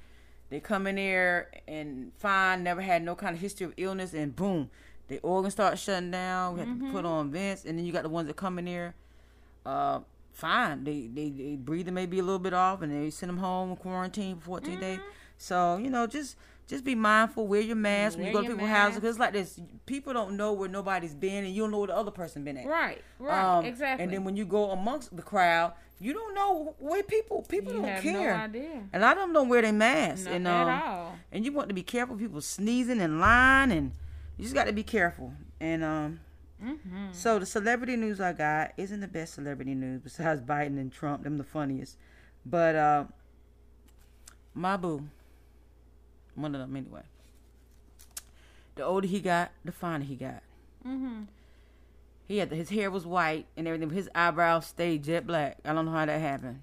they 0.48 0.58
come 0.58 0.86
in 0.86 0.96
there 0.96 1.50
and 1.68 2.12
fine, 2.16 2.62
never 2.62 2.80
had 2.80 3.02
no 3.02 3.14
kind 3.14 3.34
of 3.34 3.42
history 3.42 3.66
of 3.66 3.74
illness, 3.76 4.14
and 4.14 4.34
boom, 4.34 4.70
the 5.08 5.18
organs 5.18 5.52
start 5.52 5.78
shutting 5.78 6.10
down. 6.10 6.54
We 6.54 6.60
have 6.60 6.78
to 6.78 6.92
put 6.92 7.04
on 7.04 7.30
vents, 7.30 7.66
and 7.66 7.78
then 7.78 7.84
you 7.84 7.92
got 7.92 8.04
the 8.04 8.08
ones 8.08 8.26
that 8.28 8.36
come 8.36 8.58
in 8.58 8.64
there, 8.64 8.94
uh, 9.66 10.00
fine. 10.32 10.84
They 10.84 11.10
they, 11.12 11.28
they 11.28 11.56
breathing 11.56 11.92
may 11.92 12.06
be 12.06 12.20
a 12.20 12.22
little 12.22 12.38
bit 12.38 12.54
off, 12.54 12.80
and 12.80 12.90
they 12.90 13.10
send 13.10 13.28
them 13.28 13.36
home 13.36 13.68
and 13.68 13.78
quarantine 13.78 14.36
for 14.36 14.46
14 14.60 14.80
days. 14.80 15.00
So 15.36 15.76
you 15.76 15.90
know, 15.90 16.06
just. 16.06 16.36
Just 16.72 16.84
be 16.84 16.94
mindful. 16.94 17.46
Wear 17.46 17.60
your 17.60 17.76
mask 17.76 18.16
when 18.16 18.28
you 18.28 18.32
go 18.32 18.40
to 18.40 18.48
people's 18.48 18.70
houses. 18.70 19.00
Cause 19.00 19.10
it's 19.10 19.18
like 19.18 19.34
this, 19.34 19.60
people 19.84 20.14
don't 20.14 20.38
know 20.38 20.54
where 20.54 20.70
nobody's 20.70 21.14
been, 21.14 21.44
and 21.44 21.54
you 21.54 21.60
don't 21.62 21.70
know 21.70 21.80
where 21.80 21.88
the 21.88 21.96
other 21.96 22.10
person 22.10 22.44
been 22.44 22.56
at. 22.56 22.66
Right, 22.66 23.02
right, 23.18 23.58
Um, 23.58 23.66
exactly. 23.66 24.02
And 24.02 24.10
then 24.10 24.24
when 24.24 24.36
you 24.36 24.46
go 24.46 24.70
amongst 24.70 25.14
the 25.14 25.20
crowd, 25.22 25.74
you 26.00 26.14
don't 26.14 26.34
know 26.34 26.74
where 26.78 27.02
people 27.02 27.42
people 27.46 27.74
you 27.74 27.80
don't 27.82 27.88
have 27.90 28.02
care. 28.02 28.36
no 28.38 28.44
idea. 28.44 28.82
And 28.90 29.02
a 29.02 29.06
lot 29.06 29.18
of 29.18 29.24
them 29.24 29.34
don't 29.34 29.50
wear 29.50 29.60
their 29.60 29.72
masks. 29.74 30.24
Not 30.24 30.34
and 30.34 30.48
at 30.48 30.68
um, 30.68 30.82
all. 30.82 31.18
and 31.30 31.44
you 31.44 31.52
want 31.52 31.68
to 31.68 31.74
be 31.74 31.82
careful. 31.82 32.16
People 32.16 32.40
sneezing 32.40 33.00
in 33.00 33.20
line, 33.20 33.70
and 33.70 33.92
you 34.38 34.44
just 34.44 34.54
got 34.54 34.64
to 34.64 34.72
be 34.72 34.82
careful. 34.82 35.34
And 35.60 35.84
um, 35.84 36.20
Mm-hmm. 36.64 37.06
so 37.10 37.40
the 37.40 37.44
celebrity 37.46 37.96
news 37.96 38.20
I 38.20 38.32
got 38.32 38.70
isn't 38.76 39.00
the 39.00 39.08
best 39.08 39.34
celebrity 39.34 39.74
news 39.74 40.00
besides 40.00 40.40
Biden 40.40 40.78
and 40.78 40.92
Trump. 40.92 41.24
Them 41.24 41.36
the 41.36 41.42
funniest, 41.44 41.98
but 42.46 42.76
uh, 42.76 43.04
my 44.54 44.76
boo, 44.76 45.08
one 46.34 46.54
of 46.54 46.60
them 46.60 46.76
anyway. 46.76 47.02
The 48.74 48.84
older 48.84 49.06
he 49.06 49.20
got, 49.20 49.50
the 49.64 49.72
finer 49.72 50.04
he 50.04 50.16
got. 50.16 50.42
Mm-hmm. 50.86 51.22
He 52.26 52.38
had 52.38 52.50
his 52.50 52.70
hair 52.70 52.90
was 52.90 53.04
white 53.04 53.46
and 53.56 53.66
everything. 53.66 53.88
but 53.88 53.96
His 53.96 54.08
eyebrows 54.14 54.66
stayed 54.66 55.04
jet 55.04 55.26
black. 55.26 55.58
I 55.64 55.72
don't 55.72 55.84
know 55.84 55.92
how 55.92 56.06
that 56.06 56.20
happened. 56.20 56.62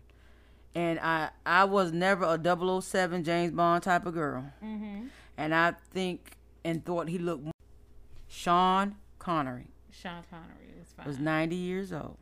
And 0.74 1.00
I 1.00 1.30
I 1.46 1.66
was 1.66 1.92
never 1.92 2.26
a 2.26 2.82
007 2.82 3.24
James 3.24 3.52
Bond 3.52 3.84
type 3.84 4.06
of 4.06 4.14
girl. 4.14 4.46
Mm-hmm. 4.64 5.08
And 5.38 5.54
I 5.54 5.74
think 5.92 6.38
and 6.64 6.84
thought 6.84 7.10
he 7.10 7.18
looked. 7.18 7.48
Sean 8.28 8.96
Connery 9.18 9.68
Sean 9.92 10.24
Connery 10.30 10.74
was 10.80 10.94
fine. 10.96 11.08
was 11.08 11.20
90 11.20 11.56
years 11.56 11.92
old. 11.92 12.18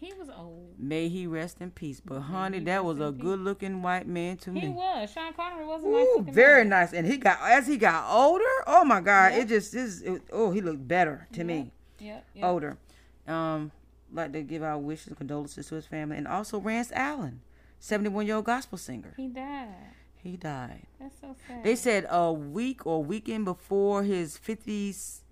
He 0.00 0.12
was 0.14 0.28
old. 0.30 0.74
May 0.78 1.08
he 1.08 1.26
rest 1.26 1.60
in 1.60 1.72
peace. 1.72 2.00
But 2.00 2.20
honey, 2.20 2.60
that 2.60 2.84
was 2.84 3.00
a 3.00 3.10
good-looking 3.10 3.82
white 3.82 4.06
man 4.06 4.36
to 4.38 4.52
He 4.52 4.60
me. 4.60 4.66
He 4.66 4.68
was. 4.68 5.10
Sean 5.10 5.32
Connery 5.32 5.66
was 5.66 5.82
a 5.82 5.88
nice 5.88 6.06
Ooh, 6.06 6.18
looking 6.18 6.34
very 6.34 6.62
man. 6.62 6.68
nice. 6.68 6.92
And 6.92 7.06
he 7.06 7.16
got 7.16 7.38
as 7.42 7.66
he 7.66 7.76
got 7.76 8.08
older. 8.08 8.44
Oh 8.66 8.84
my 8.84 9.00
God! 9.00 9.32
Yeah. 9.32 9.40
It 9.40 9.48
just 9.48 9.74
is. 9.74 10.02
It, 10.02 10.22
oh, 10.32 10.52
he 10.52 10.60
looked 10.60 10.86
better 10.86 11.26
to 11.32 11.44
me. 11.44 11.72
Yep, 11.98 12.26
yep. 12.34 12.44
older. 12.44 12.78
Um, 13.26 13.72
like 14.12 14.32
to 14.32 14.42
give 14.42 14.62
our 14.62 14.78
wishes 14.78 15.08
and 15.08 15.16
condolences 15.16 15.66
to 15.68 15.74
his 15.74 15.86
family, 15.86 16.16
and 16.16 16.28
also 16.28 16.60
Rance 16.60 16.92
Allen, 16.94 17.40
seventy-one 17.80 18.24
year 18.26 18.36
old 18.36 18.44
gospel 18.44 18.78
singer. 18.78 19.14
He 19.16 19.26
died. 19.26 19.74
He 20.22 20.36
died. 20.36 20.82
That's 21.00 21.20
so 21.20 21.34
sad. 21.46 21.64
They 21.64 21.76
said 21.76 22.06
a 22.08 22.32
week 22.32 22.86
or 22.86 23.02
weekend 23.02 23.44
before 23.44 24.02
his 24.02 24.36
fifties, 24.36 25.22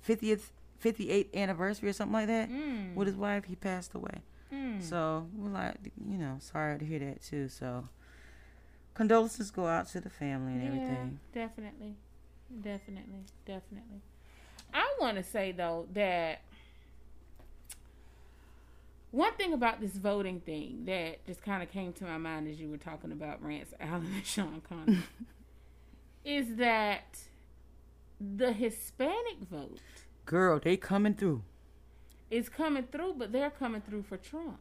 fiftieth, 0.00 0.52
fifty-eighth 0.82 1.34
anniversary 1.34 1.88
or 1.88 1.92
something 1.92 2.12
like 2.12 2.26
that 2.26 2.50
Mm. 2.50 2.94
with 2.94 3.06
his 3.06 3.16
wife. 3.16 3.44
He 3.44 3.56
passed 3.56 3.94
away. 3.94 4.22
Mm. 4.52 4.82
So 4.82 5.26
we're 5.34 5.48
like, 5.50 5.76
you 6.06 6.18
know, 6.18 6.36
sorry 6.40 6.78
to 6.78 6.84
hear 6.84 6.98
that 6.98 7.22
too. 7.22 7.48
So 7.48 7.88
condolences 8.94 9.50
go 9.50 9.66
out 9.66 9.88
to 9.88 10.00
the 10.00 10.10
family 10.10 10.52
and 10.52 10.66
everything. 10.66 11.20
Definitely, 11.32 11.94
definitely, 12.60 13.24
definitely. 13.46 14.02
I 14.74 14.94
want 15.00 15.16
to 15.16 15.22
say 15.22 15.52
though 15.52 15.86
that 15.94 16.42
one 19.10 19.32
thing 19.34 19.52
about 19.52 19.80
this 19.80 19.92
voting 19.92 20.40
thing 20.40 20.84
that 20.86 21.24
just 21.26 21.42
kind 21.42 21.62
of 21.62 21.70
came 21.70 21.92
to 21.94 22.04
my 22.04 22.16
mind 22.18 22.48
as 22.48 22.58
you 22.58 22.68
were 22.70 22.78
talking 22.78 23.12
about 23.12 23.42
Rance 23.42 23.72
Allen 23.80 24.10
and 24.14 24.24
Sean 24.26 24.62
Connery 24.66 25.02
is 26.24 26.56
that 26.56 27.18
the 28.20 28.52
Hispanic 28.52 29.38
vote 29.50 29.78
Girl, 30.24 30.58
they 30.62 30.76
coming 30.76 31.14
through. 31.14 31.42
It's 32.30 32.48
coming 32.48 32.84
through, 32.90 33.14
but 33.18 33.32
they're 33.32 33.50
coming 33.50 33.80
through 33.82 34.04
for 34.04 34.16
Trump. 34.16 34.58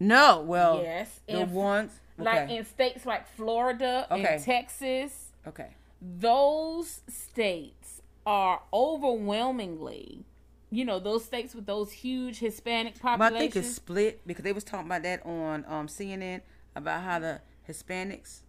No, 0.00 0.40
well, 0.40 0.80
yes, 0.82 1.20
the 1.26 1.40
and 1.40 1.52
ones. 1.52 2.00
like 2.18 2.44
okay. 2.44 2.56
in 2.58 2.64
states 2.64 3.04
like 3.06 3.26
Florida 3.34 4.06
Okay. 4.10 4.34
and 4.34 4.42
Texas. 4.44 5.32
okay. 5.46 5.70
those 6.00 7.00
states 7.08 8.00
are 8.24 8.60
overwhelmingly, 8.72 10.24
you 10.70 10.84
know, 10.84 10.98
those 10.98 11.24
states 11.24 11.54
with 11.54 11.66
those 11.66 11.90
huge 11.90 12.38
Hispanic 12.38 12.98
populations. 13.00 13.38
think 13.54 13.56
it's 13.56 13.74
split 13.74 14.20
because 14.26 14.44
they 14.44 14.52
was 14.52 14.64
talking 14.64 14.86
about 14.86 15.02
that 15.02 15.24
on 15.26 15.64
um, 15.66 15.88
CNN 15.88 16.42
about 16.76 17.02
how 17.02 17.18
the 17.18 17.40
Hispanics 17.68 18.40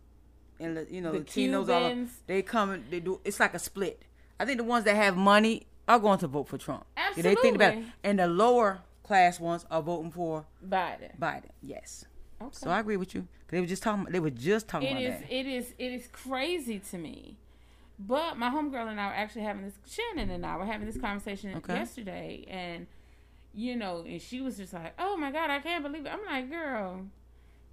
and 0.59 0.77
the 0.77 0.87
you 0.91 1.01
know 1.01 1.11
The 1.13 1.19
Latinos 1.21 1.69
all 1.69 1.89
Cubans. 1.89 2.11
they 2.27 2.41
come 2.41 2.83
they 2.89 2.99
do 2.99 3.19
it's 3.25 3.39
like 3.39 3.53
a 3.53 3.59
split. 3.59 4.03
I 4.39 4.45
think 4.45 4.57
the 4.57 4.63
ones 4.63 4.85
that 4.85 4.95
have 4.95 5.17
money 5.17 5.65
are 5.89 5.99
going 5.99 6.19
to 6.19 6.27
vote 6.27 6.47
for 6.47 6.57
Trump. 6.57 6.85
Yeah, 6.95 7.11
They 7.23 7.35
think 7.35 7.55
about 7.55 7.73
it. 7.73 7.77
Absolutely. 7.77 7.93
And 8.05 8.19
the 8.19 8.27
lower 8.27 8.81
class 9.03 9.39
ones 9.39 9.65
are 9.71 9.81
voting 9.81 10.11
for 10.11 10.45
Biden. 10.65 11.17
Biden. 11.19 11.49
Yes. 11.61 12.05
Okay. 12.41 12.49
So 12.53 12.69
I 12.69 12.79
agree 12.79 12.95
with 12.95 13.13
you. 13.15 13.27
They 13.49 13.59
were 13.59 13.65
just 13.65 13.83
talking. 13.83 14.05
They 14.09 14.19
were 14.19 14.29
just 14.29 14.67
talking 14.69 14.95
It 14.95 15.05
about 15.07 15.15
is. 15.15 15.21
that. 15.21 15.31
It 15.35 15.45
is. 15.47 15.73
It 15.77 15.91
is 15.91 16.07
crazy 16.07 16.79
to 16.91 16.97
me. 16.97 17.35
But 17.97 18.37
my 18.37 18.49
homegirl 18.49 18.87
and 18.87 19.01
I 19.01 19.07
were 19.07 19.13
actually 19.13 19.41
having 19.41 19.63
this. 19.63 19.73
Shannon 19.85 20.29
and 20.29 20.45
I 20.45 20.55
were 20.55 20.65
having 20.65 20.85
this 20.87 20.97
conversation 20.97 21.53
Okay. 21.57 21.73
yesterday, 21.73 22.45
and 22.47 22.87
you 23.53 23.75
know, 23.75 24.05
and 24.07 24.21
she 24.21 24.39
was 24.39 24.55
just 24.57 24.71
like, 24.73 24.93
"Oh 24.99 25.17
my 25.17 25.31
god, 25.31 25.49
I 25.49 25.59
can't 25.59 25.83
believe 25.83 26.05
it." 26.05 26.09
I'm 26.13 26.23
like, 26.25 26.49
"Girl, 26.49 27.07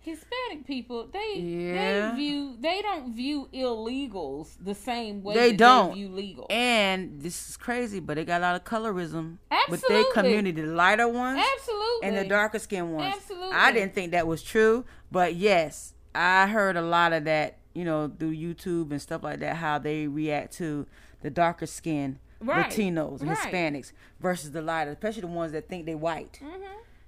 Hispanic 0.06 0.66
people, 0.66 1.08
they 1.12 1.34
Yeah. 1.40 2.10
they 2.10 2.16
view 2.16 2.56
they 2.60 2.80
don't 2.80 3.12
view 3.12 3.48
illegals 3.52 4.56
the 4.60 4.74
same 4.74 5.22
way 5.22 5.34
They 5.34 5.52
don't. 5.52 5.88
they 5.90 5.94
view 5.96 6.08
legal." 6.08 6.46
And 6.48 7.20
this 7.20 7.50
is 7.50 7.56
crazy, 7.56 7.98
but 8.00 8.14
they 8.16 8.24
got 8.24 8.40
a 8.40 8.44
lot 8.46 8.54
of 8.56 8.64
colorism 8.64 9.38
Absolutely. 9.50 9.70
with 9.72 9.82
their 9.88 10.04
community. 10.12 10.60
The 10.62 10.68
lighter 10.68 11.08
ones. 11.08 11.40
Absolutely. 11.56 12.08
and 12.08 12.16
the 12.18 12.24
darker 12.28 12.58
skinned 12.58 12.94
ones. 12.94 13.14
Absolutely. 13.16 13.52
I 13.56 13.72
didn't 13.72 13.94
think 13.94 14.12
that 14.12 14.26
was 14.26 14.42
true, 14.42 14.84
but 15.10 15.34
yes, 15.34 15.94
I 16.14 16.46
heard 16.46 16.76
a 16.76 16.82
lot 16.82 17.12
of 17.12 17.24
that, 17.24 17.58
you 17.74 17.84
know, 17.84 18.12
through 18.18 18.34
YouTube 18.36 18.90
and 18.90 19.00
stuff 19.02 19.22
like 19.22 19.40
that, 19.40 19.56
how 19.56 19.78
they 19.78 20.06
react 20.06 20.52
to 20.58 20.86
the 21.22 21.30
darker 21.30 21.66
skinned 21.66 22.18
Right. 22.40 22.66
Latinos 22.70 23.20
and 23.22 23.30
Right. 23.30 23.38
Hispanics 23.38 23.92
versus 24.20 24.52
the 24.52 24.60
lighter, 24.62 24.90
especially 24.92 25.22
the 25.22 25.26
ones 25.28 25.52
that 25.52 25.68
think 25.68 25.86
they 25.86 25.94
white. 25.94 26.38
Mhm. 26.42 26.60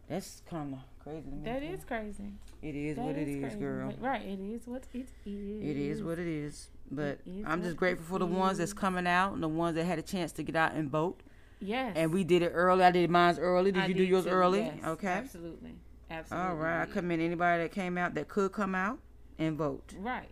That's 0.09 0.43
kind 0.49 0.73
of 0.73 0.79
crazy 1.09 1.31
to 1.31 1.37
me. 1.37 1.43
That 1.45 1.63
is 1.63 1.85
crazy. 1.85 2.33
It 2.63 2.75
is 2.75 2.97
That 2.97 3.05
what 3.05 3.17
it 3.17 3.29
is, 3.29 3.55
girl. 3.57 3.93
Right. 4.01 4.23
It 4.23 4.41
is 4.41 4.67
what 4.67 4.83
it 4.93 4.99
is. 4.99 5.09
It 5.25 5.77
is 5.77 6.03
what 6.03 6.19
it 6.19 6.27
is. 6.27 6.69
But 6.91 7.21
is 7.27 7.45
I'm 7.47 7.63
just 7.63 7.77
grateful 7.77 8.07
for 8.07 8.19
the 8.19 8.27
ones 8.27 8.59
that's 8.59 8.73
coming 8.73 9.07
out 9.07 9.33
and 9.35 9.43
the 9.43 9.49
ones 9.49 9.77
that 9.77 9.85
had 9.85 9.99
a 9.99 10.03
chance 10.03 10.33
to 10.33 10.43
get 10.43 10.57
out 10.57 10.73
and 10.75 10.91
vote. 10.91 11.21
Yes. 11.61 11.93
And 11.97 12.13
we 12.13 12.25
did 12.25 12.43
it 12.43 12.51
early. 12.55 12.85
I 12.85 12.91
did 12.91 13.11
mine 13.11 13.37
early. 13.39 13.73
Did 13.73 13.85
I 13.85 13.87
you 13.87 13.95
do 13.95 14.05
yours 14.05 14.25
too, 14.25 14.31
early? 14.31 14.61
yes, 14.61 14.75
okay. 14.85 15.09
Absolutely. 15.09 15.75
Absolutely. 16.11 16.49
All 16.49 16.57
right. 16.57 16.83
I 16.83 16.87
commend 16.87 17.21
anybody 17.21 17.63
that 17.65 17.73
came 17.73 17.99
out 17.99 18.15
that 18.15 18.29
could 18.29 18.53
come 18.53 18.75
out 18.75 18.99
and 19.39 19.57
vote. 19.57 19.95
Right. 19.99 20.31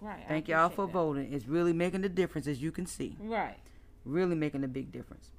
Right. 0.00 0.22
I 0.24 0.28
Thank 0.28 0.48
y'all 0.48 0.70
for 0.70 0.86
that. 0.86 0.92
voting. 0.92 1.32
It's 1.32 1.46
really 1.46 1.72
making 1.72 2.02
the 2.02 2.08
difference, 2.08 2.46
as 2.46 2.62
you 2.62 2.72
can 2.72 2.86
see. 2.86 3.16
Right. 3.20 3.58
Really 4.04 4.34
making 4.34 4.64
a 4.64 4.68
big 4.68 4.90
difference. 4.92 5.30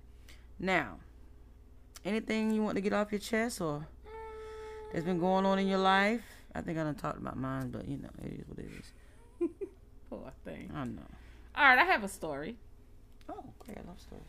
Now, 0.59 0.97
anything 2.05 2.51
you 2.51 2.61
want 2.61 2.75
to 2.75 2.81
get 2.81 2.93
off 2.93 3.11
your 3.11 3.19
chest 3.19 3.59
or 3.59 3.87
that's 4.93 5.05
been 5.05 5.19
going 5.19 5.45
on 5.45 5.59
in 5.59 5.67
your 5.67 5.77
life? 5.79 6.21
I 6.53 6.61
think 6.61 6.77
I 6.77 6.83
done 6.83 6.95
talked 6.95 7.17
about 7.17 7.37
mine, 7.37 7.69
but 7.69 7.87
you 7.87 7.97
know, 7.97 8.09
it 8.23 8.39
is 8.39 8.47
what 8.47 8.59
it 8.59 8.69
is. 8.79 9.49
Poor 10.09 10.31
thing. 10.43 10.71
I 10.73 10.83
know. 10.85 11.01
All 11.55 11.63
right. 11.63 11.79
I 11.79 11.85
have 11.85 12.03
a 12.03 12.07
story. 12.07 12.57
Oh, 13.29 13.43
okay, 13.61 13.79
I 13.79 13.87
love 13.87 13.99
stories. 13.99 14.23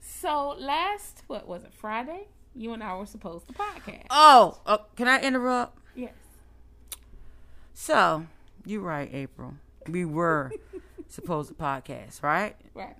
So 0.00 0.56
last, 0.58 1.22
what 1.26 1.46
was 1.46 1.64
it, 1.64 1.72
Friday? 1.72 2.28
You 2.54 2.72
and 2.72 2.82
I 2.82 2.96
were 2.96 3.06
supposed 3.06 3.46
to 3.48 3.52
podcast. 3.52 4.06
Oh, 4.10 4.58
uh, 4.66 4.78
can 4.96 5.06
I 5.06 5.20
interrupt? 5.20 5.78
Yes. 5.94 6.12
So, 7.74 8.26
you're 8.66 8.80
right, 8.80 9.08
April. 9.12 9.54
We 9.88 10.04
were 10.04 10.50
supposed 11.08 11.50
to 11.50 11.54
podcast, 11.54 12.22
right? 12.22 12.56
Right. 12.74 12.96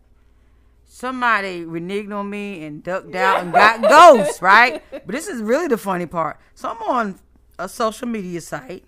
Somebody 0.90 1.64
reneged 1.64 2.16
on 2.16 2.30
me 2.30 2.64
and 2.64 2.82
ducked 2.82 3.14
out 3.14 3.42
and 3.42 3.52
got 3.52 3.82
ghosts, 3.82 4.40
right? 4.42 4.82
But 4.90 5.08
this 5.08 5.28
is 5.28 5.42
really 5.42 5.68
the 5.68 5.76
funny 5.76 6.06
part. 6.06 6.40
So 6.54 6.70
I'm 6.70 6.82
on 6.82 7.20
a 7.58 7.68
social 7.68 8.08
media 8.08 8.40
site 8.40 8.84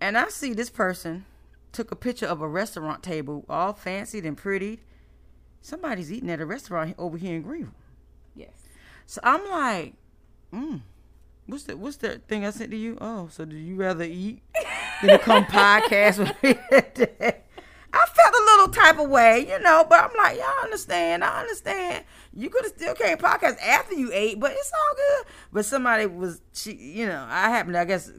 and 0.00 0.18
I 0.18 0.28
see 0.28 0.52
this 0.52 0.68
person 0.68 1.24
took 1.72 1.90
a 1.90 1.96
picture 1.96 2.26
of 2.26 2.42
a 2.42 2.48
restaurant 2.48 3.02
table, 3.02 3.46
all 3.48 3.72
fancied 3.72 4.26
and 4.26 4.36
pretty. 4.36 4.80
Somebody's 5.62 6.12
eating 6.12 6.30
at 6.30 6.40
a 6.40 6.46
restaurant 6.46 6.94
over 6.98 7.16
here 7.16 7.34
in 7.36 7.42
Greenville. 7.42 7.72
Yes. 8.34 8.50
So 9.06 9.20
I'm 9.24 9.48
like, 9.50 9.94
mm, 10.52 10.82
what's 11.46 11.64
the 11.64 11.76
what's 11.76 11.96
the 11.96 12.20
thing 12.28 12.44
I 12.44 12.50
sent 12.50 12.70
to 12.70 12.76
you? 12.76 12.98
Oh, 13.00 13.28
so 13.32 13.46
do 13.46 13.56
you 13.56 13.76
rather 13.76 14.04
eat 14.04 14.42
than 15.00 15.10
to 15.10 15.18
come 15.18 15.44
podcast 15.46 16.18
with 16.18 16.42
me? 16.42 17.32
I 17.92 18.06
felt 18.06 18.34
a 18.34 18.44
little 18.44 18.68
type 18.68 18.98
of 18.98 19.08
way, 19.08 19.46
you 19.48 19.58
know, 19.60 19.84
but 19.88 20.04
I'm 20.04 20.10
like, 20.16 20.36
y'all 20.36 20.64
understand, 20.64 21.24
I 21.24 21.40
understand. 21.40 22.04
You 22.34 22.50
could 22.50 22.64
have 22.64 22.74
still 22.76 22.94
came 22.94 23.16
podcast 23.16 23.58
after 23.60 23.94
you 23.94 24.10
ate, 24.12 24.38
but 24.38 24.52
it's 24.52 24.72
all 24.72 24.96
good. 24.96 25.32
But 25.52 25.64
somebody 25.64 26.06
was 26.06 26.40
she 26.52 26.74
you 26.74 27.06
know, 27.06 27.26
I 27.28 27.48
happened 27.50 27.74
to, 27.74 27.80
I 27.80 27.84
guess 27.84 28.10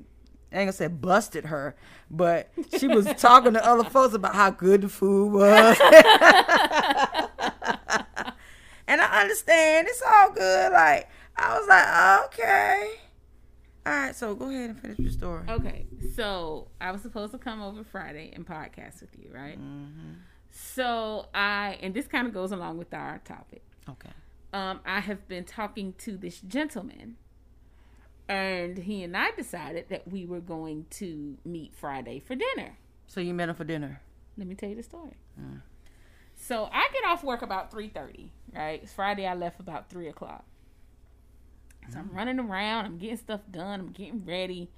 I 0.52 0.58
ain't 0.58 0.68
gonna 0.68 0.74
say 0.74 0.88
busted 0.88 1.46
her, 1.46 1.76
but 2.10 2.50
she 2.80 2.88
was 2.88 3.06
talking 3.18 3.54
to 3.54 3.66
other 3.66 3.88
folks 3.88 4.16
about 4.16 4.34
how 4.34 4.50
good 4.50 4.82
the 4.82 4.90
food 4.90 5.32
was. 5.34 5.80
and 8.88 9.02
I 9.02 9.22
understand. 9.22 9.88
It's 9.88 10.02
all 10.02 10.32
good. 10.32 10.72
Like 10.74 11.08
I 11.38 11.60
was 11.60 11.68
like, 11.68 12.26
okay. 12.26 12.94
All 13.86 13.94
right, 13.94 14.16
so 14.16 14.36
go 14.36 14.50
ahead 14.50 14.72
and 14.72 14.80
finish 14.80 15.00
your 15.00 15.12
story. 15.12 15.44
Okay. 15.48 15.86
So 16.16 16.68
I 16.80 16.92
was 16.92 17.02
supposed 17.02 17.32
to 17.34 17.38
come 17.38 17.62
over 17.62 17.84
Friday 17.84 18.32
and 18.34 18.46
podcast 18.48 19.02
with 19.02 19.16
you, 19.18 19.30
right? 19.34 19.60
Mm-hmm. 19.60 20.14
So 20.52 21.28
I, 21.34 21.78
and 21.82 21.94
this 21.94 22.08
kind 22.08 22.28
of 22.28 22.34
goes 22.34 22.52
along 22.52 22.78
with 22.78 22.94
our 22.94 23.20
topic. 23.26 23.64
Okay. 23.90 24.10
Um, 24.54 24.80
I 24.86 25.00
have 25.00 25.28
been 25.28 25.44
talking 25.44 25.94
to 26.00 26.18
this 26.18 26.40
gentleman, 26.42 27.18
and 28.28 28.78
he 28.78 29.04
and 29.04 29.16
I 29.16 29.32
decided 29.32 29.90
that 29.90 30.08
we 30.08 30.26
were 30.26 30.40
going 30.40 30.86
to 30.92 31.38
meet 31.46 31.76
Friday 31.76 32.20
for 32.20 32.36
dinner. 32.36 32.78
So 33.08 33.20
you 33.22 33.34
met 33.34 33.50
him 33.50 33.56
for 33.56 33.64
dinner. 33.64 34.02
Let 34.38 34.48
me 34.48 34.56
tell 34.56 34.70
you 34.70 34.76
the 34.76 34.84
story. 34.84 35.18
Mm. 35.40 35.62
So 36.36 36.70
I 36.72 36.88
get 36.94 37.04
off 37.06 37.24
work 37.24 37.42
about 37.42 37.70
three 37.72 37.90
thirty. 37.90 38.32
Right, 38.56 38.82
it's 38.82 38.94
Friday. 38.94 39.28
I 39.28 39.34
left 39.36 39.60
about 39.60 39.90
three 39.90 40.08
o'clock. 40.08 40.46
So 41.90 41.98
Mm. 41.98 42.02
I'm 42.02 42.12
running 42.16 42.40
around. 42.40 42.86
I'm 42.86 42.98
getting 42.98 43.18
stuff 43.18 43.42
done. 43.52 43.80
I'm 43.80 43.92
getting 43.92 44.24
ready. 44.26 44.70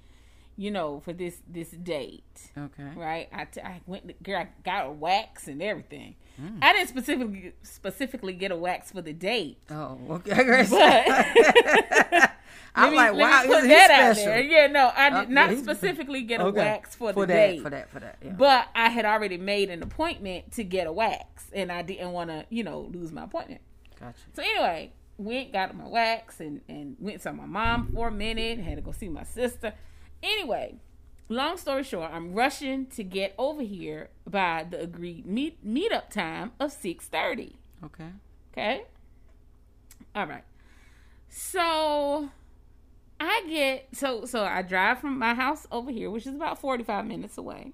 You 0.56 0.70
know, 0.70 1.00
for 1.00 1.12
this 1.14 1.38
this 1.48 1.70
date. 1.70 2.50
Okay. 2.56 2.90
Right. 2.94 3.28
I, 3.32 3.44
t- 3.46 3.60
I 3.62 3.80
went. 3.86 4.08
To, 4.08 4.14
girl, 4.22 4.36
I 4.42 4.48
got 4.64 4.86
a 4.86 4.90
wax 4.92 5.48
and 5.48 5.62
everything. 5.62 6.14
Mm. 6.40 6.58
I 6.60 6.72
didn't 6.74 6.88
specifically 6.88 7.52
specifically 7.62 8.32
get 8.34 8.50
a 8.52 8.56
wax 8.56 8.92
for 8.92 9.00
the 9.00 9.12
date. 9.14 9.58
Oh, 9.70 9.98
okay. 10.10 10.66
But 10.70 12.30
I'm 12.74 12.90
me- 12.90 12.96
like, 12.96 13.12
let 13.12 13.16
me 13.16 13.22
wow, 13.22 13.42
put 13.60 13.68
that 13.68 13.90
out 13.90 14.16
special? 14.16 14.32
there. 14.32 14.40
Yeah, 14.42 14.66
no, 14.66 14.90
I 14.94 15.20
did 15.20 15.30
not 15.30 15.56
specifically 15.58 16.22
get 16.22 16.40
a 16.40 16.44
Okay. 16.44 16.58
wax 16.58 16.94
for, 16.94 17.12
the 17.12 17.20
that, 17.20 17.26
date. 17.26 17.62
For 17.62 17.70
that, 17.70 17.90
for 17.90 18.00
that. 18.00 18.16
Yeah. 18.22 18.32
But 18.32 18.68
I 18.74 18.88
had 18.88 19.04
already 19.04 19.36
made 19.36 19.68
an 19.70 19.82
appointment 19.82 20.52
to 20.52 20.64
get 20.64 20.86
a 20.86 20.92
wax, 20.92 21.50
and 21.52 21.70
I 21.70 21.82
didn't 21.82 22.12
want 22.12 22.30
to, 22.30 22.46
you 22.50 22.64
know, 22.64 22.90
lose 22.92 23.12
my 23.12 23.24
appointment. 23.24 23.60
gotcha. 24.00 24.18
So 24.34 24.42
anyway, 24.42 24.92
went 25.18 25.52
got 25.52 25.74
my 25.76 25.86
wax 25.86 26.40
and 26.40 26.60
and 26.68 26.96
went 26.98 27.20
saw 27.22 27.32
my 27.32 27.46
mom 27.46 27.90
for 27.94 28.08
a 28.08 28.12
minute. 28.12 28.58
Had 28.58 28.76
to 28.76 28.80
go 28.82 28.92
see 28.92 29.08
my 29.08 29.24
sister. 29.24 29.72
Anyway, 30.22 30.76
long 31.28 31.56
story 31.56 31.82
short, 31.82 32.10
I'm 32.12 32.32
rushing 32.34 32.86
to 32.86 33.02
get 33.04 33.34
over 33.38 33.62
here 33.62 34.10
by 34.28 34.64
the 34.68 34.80
agreed 34.80 35.26
meet 35.26 35.66
meetup 35.66 36.10
time 36.10 36.52
of 36.60 36.72
six 36.72 37.06
thirty. 37.08 37.56
Okay. 37.84 38.08
Okay. 38.52 38.82
All 40.14 40.26
right. 40.26 40.44
So 41.28 42.28
I 43.18 43.44
get 43.48 43.88
so 43.92 44.24
so 44.26 44.44
I 44.44 44.62
drive 44.62 44.98
from 45.00 45.18
my 45.18 45.34
house 45.34 45.66
over 45.72 45.90
here, 45.90 46.10
which 46.10 46.26
is 46.26 46.34
about 46.34 46.58
45 46.58 47.06
minutes 47.06 47.38
away. 47.38 47.72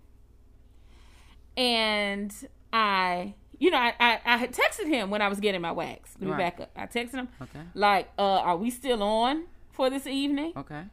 And 1.57 2.33
I 2.73 3.35
you 3.59 3.71
know, 3.73 3.79
I, 3.79 3.93
I, 3.99 4.21
I 4.25 4.37
had 4.37 4.53
texted 4.53 4.87
him 4.87 5.11
when 5.11 5.21
I 5.21 5.27
was 5.27 5.41
getting 5.41 5.61
my 5.61 5.73
wax. 5.73 6.15
Let 6.21 6.27
me 6.27 6.31
Right. 6.31 6.39
back 6.57 6.61
up. 6.61 6.71
I 6.77 6.87
texted 6.87 7.15
him 7.15 7.29
Okay. 7.43 7.61
like, 7.75 8.09
uh, 8.17 8.23
are 8.23 8.57
we 8.57 8.71
still 8.71 9.03
on 9.03 9.47
for 9.73 9.91
this 9.91 10.07
evening? 10.07 10.53
Okay. 10.57 10.85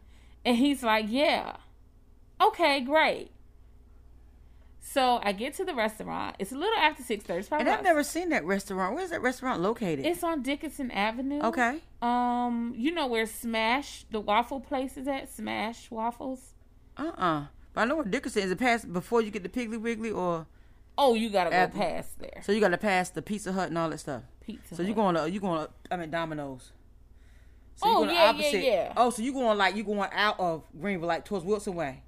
And 0.45 0.55
he's 0.57 0.83
like, 0.83 1.05
Yeah. 1.09 1.57
Okay, 2.39 2.81
great. 2.81 3.31
So 4.81 5.19
I 5.23 5.31
get 5.31 5.55
to 5.55 5.65
the 5.65 5.73
restaurant. 5.73 6.35
It's 6.39 6.51
a 6.51 6.55
little 6.55 6.77
after 6.77 7.01
six 7.03 7.23
thirty. 7.25 7.39
It's 7.39 7.49
probably 7.49 7.65
And 7.67 7.75
I've 7.75 7.83
never 7.83 8.03
seen 8.03 8.29
that 8.29 8.45
restaurant. 8.45 8.95
Where's 8.95 9.09
that 9.09 9.21
restaurant 9.21 9.61
located? 9.61 10.05
It's 10.05 10.23
on 10.23 10.41
Dickinson 10.43 10.91
Avenue. 10.91 11.41
okay. 11.41 11.79
Um, 12.01 12.73
you 12.77 12.91
know 12.91 13.07
where 13.07 13.25
Smash 13.25 14.05
the 14.11 14.19
waffle 14.19 14.59
place 14.59 14.95
is 14.95 15.07
at? 15.07 15.31
Smash 15.33 15.89
Waffles. 15.89 16.53
Uh-uh. 16.97 17.45
But 17.73 17.81
I 17.81 17.85
know 17.85 17.95
where 17.95 18.05
Dickinson 18.05 18.43
is. 18.43 18.51
It 18.51 18.59
past 18.59 18.93
before 18.93 19.21
you 19.21 19.31
get 19.31 19.41
the 19.43 19.49
Piggly 19.49 19.81
Wiggly, 19.81 20.11
or 20.11 20.45
Oh, 20.97 21.13
you 21.15 21.29
gotta 21.29 21.49
go 21.49 21.67
past 21.67 22.19
there. 22.19 22.41
so 22.43 22.51
you 22.51 22.61
got 22.61 22.69
to 22.69 22.77
pass 22.77 23.09
the 23.09 23.21
Pizza 23.21 23.51
Hut 23.51 23.67
and 23.69 23.77
all 23.77 23.89
that 23.89 23.97
stuff. 23.99 24.21
Pizza. 24.45 24.75
So 24.75 24.81
you 24.83 24.89
Hut. 24.89 24.95
going 24.95 25.15
to 25.15 25.29
you 25.29 25.39
going 25.41 25.65
to 25.65 25.71
I 25.91 25.97
mean 25.97 26.09
Domino's. 26.11 26.71
So 27.75 27.87
Oh, 27.87 27.93
going 27.95 28.07
the 28.09 28.13
yeah, 28.13 28.31
yeah, 28.33 28.57
yeah. 28.57 28.93
Oh, 28.95 29.09
so 29.09 29.21
you 29.21 29.33
going 29.33 29.57
like 29.57 29.75
you 29.75 29.83
going 29.83 30.09
out 30.13 30.39
of 30.39 30.63
Greenville, 30.79 31.07
like 31.09 31.25
towards 31.25 31.43
Wilson 31.45 31.75
Way? 31.75 32.01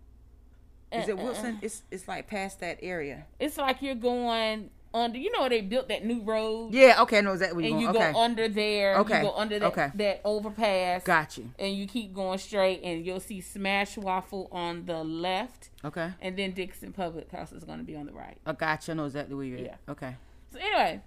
Is 0.91 1.09
it 1.09 1.17
Uh, 1.17 1.21
uh, 1.21 1.23
Wilson? 1.25 1.55
uh. 1.55 1.59
It's 1.61 1.83
it's 1.91 2.07
like 2.07 2.27
past 2.27 2.59
that 2.61 2.79
area. 2.81 3.25
It's 3.39 3.57
like 3.57 3.81
you're 3.81 3.95
going 3.95 4.69
under. 4.93 5.17
You 5.19 5.29
know 5.33 5.41
where 5.41 5.49
they 5.49 5.59
built 5.59 5.89
that 5.89 6.05
new 6.05 6.21
road, 6.21 6.73
Yeah. 6.73 7.01
Okay. 7.01 7.17
I 7.17 7.21
know 7.21 7.33
exactly 7.33 7.61
where 7.63 7.71
and 7.73 7.81
you 7.81 7.87
going. 7.91 7.99
go 7.99 8.09
okay. 8.11 8.19
under 8.19 8.47
there. 8.47 8.95
Okay, 8.99 9.17
You 9.17 9.23
go 9.23 9.33
under 9.35 9.59
that 9.59 9.65
okay. 9.67 9.91
that 9.95 10.21
overpass. 10.23 11.03
Got 11.03 11.37
you. 11.37 11.51
And 11.59 11.75
you 11.75 11.85
keep 11.87 12.13
going 12.13 12.37
straight, 12.39 12.81
and 12.83 13.05
you'll 13.05 13.19
see 13.19 13.41
Smash 13.41 13.97
Waffle 13.97 14.47
on 14.53 14.85
the 14.85 15.03
left, 15.03 15.69
Okay. 15.83 16.11
and 16.21 16.37
then 16.37 16.51
Dixon 16.51 16.93
Public 16.93 17.29
House 17.31 17.51
is 17.51 17.65
going 17.65 17.79
to 17.79 17.83
be 17.83 17.97
on 17.97 18.05
the 18.05 18.13
right. 18.13 18.37
I 18.45 18.53
got 18.53 18.87
you. 18.87 18.93
I 18.93 18.95
know 18.95 19.05
exactly 19.05 19.35
where 19.35 19.43
you're 19.45 19.59
at. 19.59 19.65
Yeah. 19.65 19.75
Okay. 19.89 20.15
So 20.53 20.59
anyway, 20.59 21.01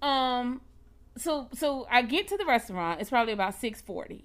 um, 0.00 0.62
so 1.20 1.48
so 1.52 1.86
I 1.90 2.02
get 2.02 2.28
to 2.28 2.36
the 2.36 2.44
restaurant. 2.46 3.00
It's 3.00 3.10
probably 3.10 3.32
about 3.32 3.54
six 3.54 3.80
forty, 3.80 4.24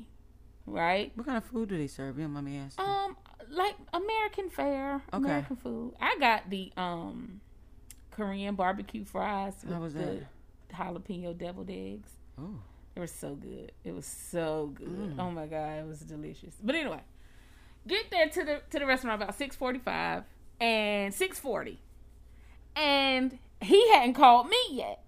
right? 0.66 1.12
What 1.16 1.26
kind 1.26 1.38
of 1.38 1.44
food 1.46 1.70
do 1.70 1.78
they 1.78 1.88
serve? 1.88 2.18
You 2.20 2.28
mind 2.28 2.46
me 2.46 2.58
asking. 2.58 2.86
Um, 2.86 3.18
like 3.50 3.76
American 3.94 4.50
fare, 4.50 4.96
Okay. 5.14 5.18
American 5.18 5.56
food. 5.56 5.94
I 6.02 6.18
got 6.20 6.50
the 6.50 6.72
um 6.78 7.42
Korean 8.12 8.56
barbecue 8.56 9.04
fries 9.06 9.54
with 9.64 9.74
How 9.74 9.82
was 9.82 9.94
the 9.94 10.00
that? 10.00 10.24
jalapeno 10.74 11.38
deviled 11.38 11.70
eggs. 11.70 12.10
Oh. 12.38 12.60
it 12.96 13.00
was 13.00 13.12
so 13.12 13.36
good. 13.36 13.72
It 13.84 13.94
was 13.94 14.06
so 14.06 14.72
good. 14.74 14.88
Mm. 14.88 15.20
Oh 15.20 15.32
my 15.32 15.46
god, 15.48 15.80
it 15.80 15.86
was 15.88 16.00
delicious. 16.00 16.56
But 16.64 16.76
anyway, 16.76 17.02
get 17.88 18.10
there 18.10 18.30
to 18.30 18.44
the 18.44 18.62
to 18.72 18.80
the 18.80 18.86
restaurant 18.86 19.22
about 19.22 19.36
six 19.36 19.56
forty 19.56 19.80
five 19.80 20.24
and 20.60 21.14
six 21.14 21.40
forty, 21.40 21.80
and 22.76 23.38
he 23.62 23.90
hadn't 23.94 24.14
called 24.14 24.48
me 24.50 24.58
yet. 24.72 25.04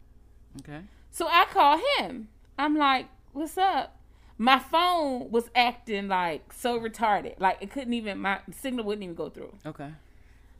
Okay. 0.61 0.81
So 1.17 1.27
I 1.27 1.45
call 1.45 1.79
him. 1.97 2.27
I'm 2.59 2.77
like, 2.77 3.07
"What's 3.33 3.57
up?" 3.57 3.99
My 4.37 4.59
phone 4.59 5.31
was 5.31 5.49
acting 5.55 6.09
like 6.09 6.53
so 6.53 6.79
retarded, 6.79 7.39
like 7.39 7.57
it 7.59 7.71
couldn't 7.71 7.93
even 7.93 8.19
my 8.19 8.41
signal 8.51 8.85
wouldn't 8.85 9.03
even 9.03 9.15
go 9.15 9.27
through. 9.27 9.51
Okay. 9.65 9.89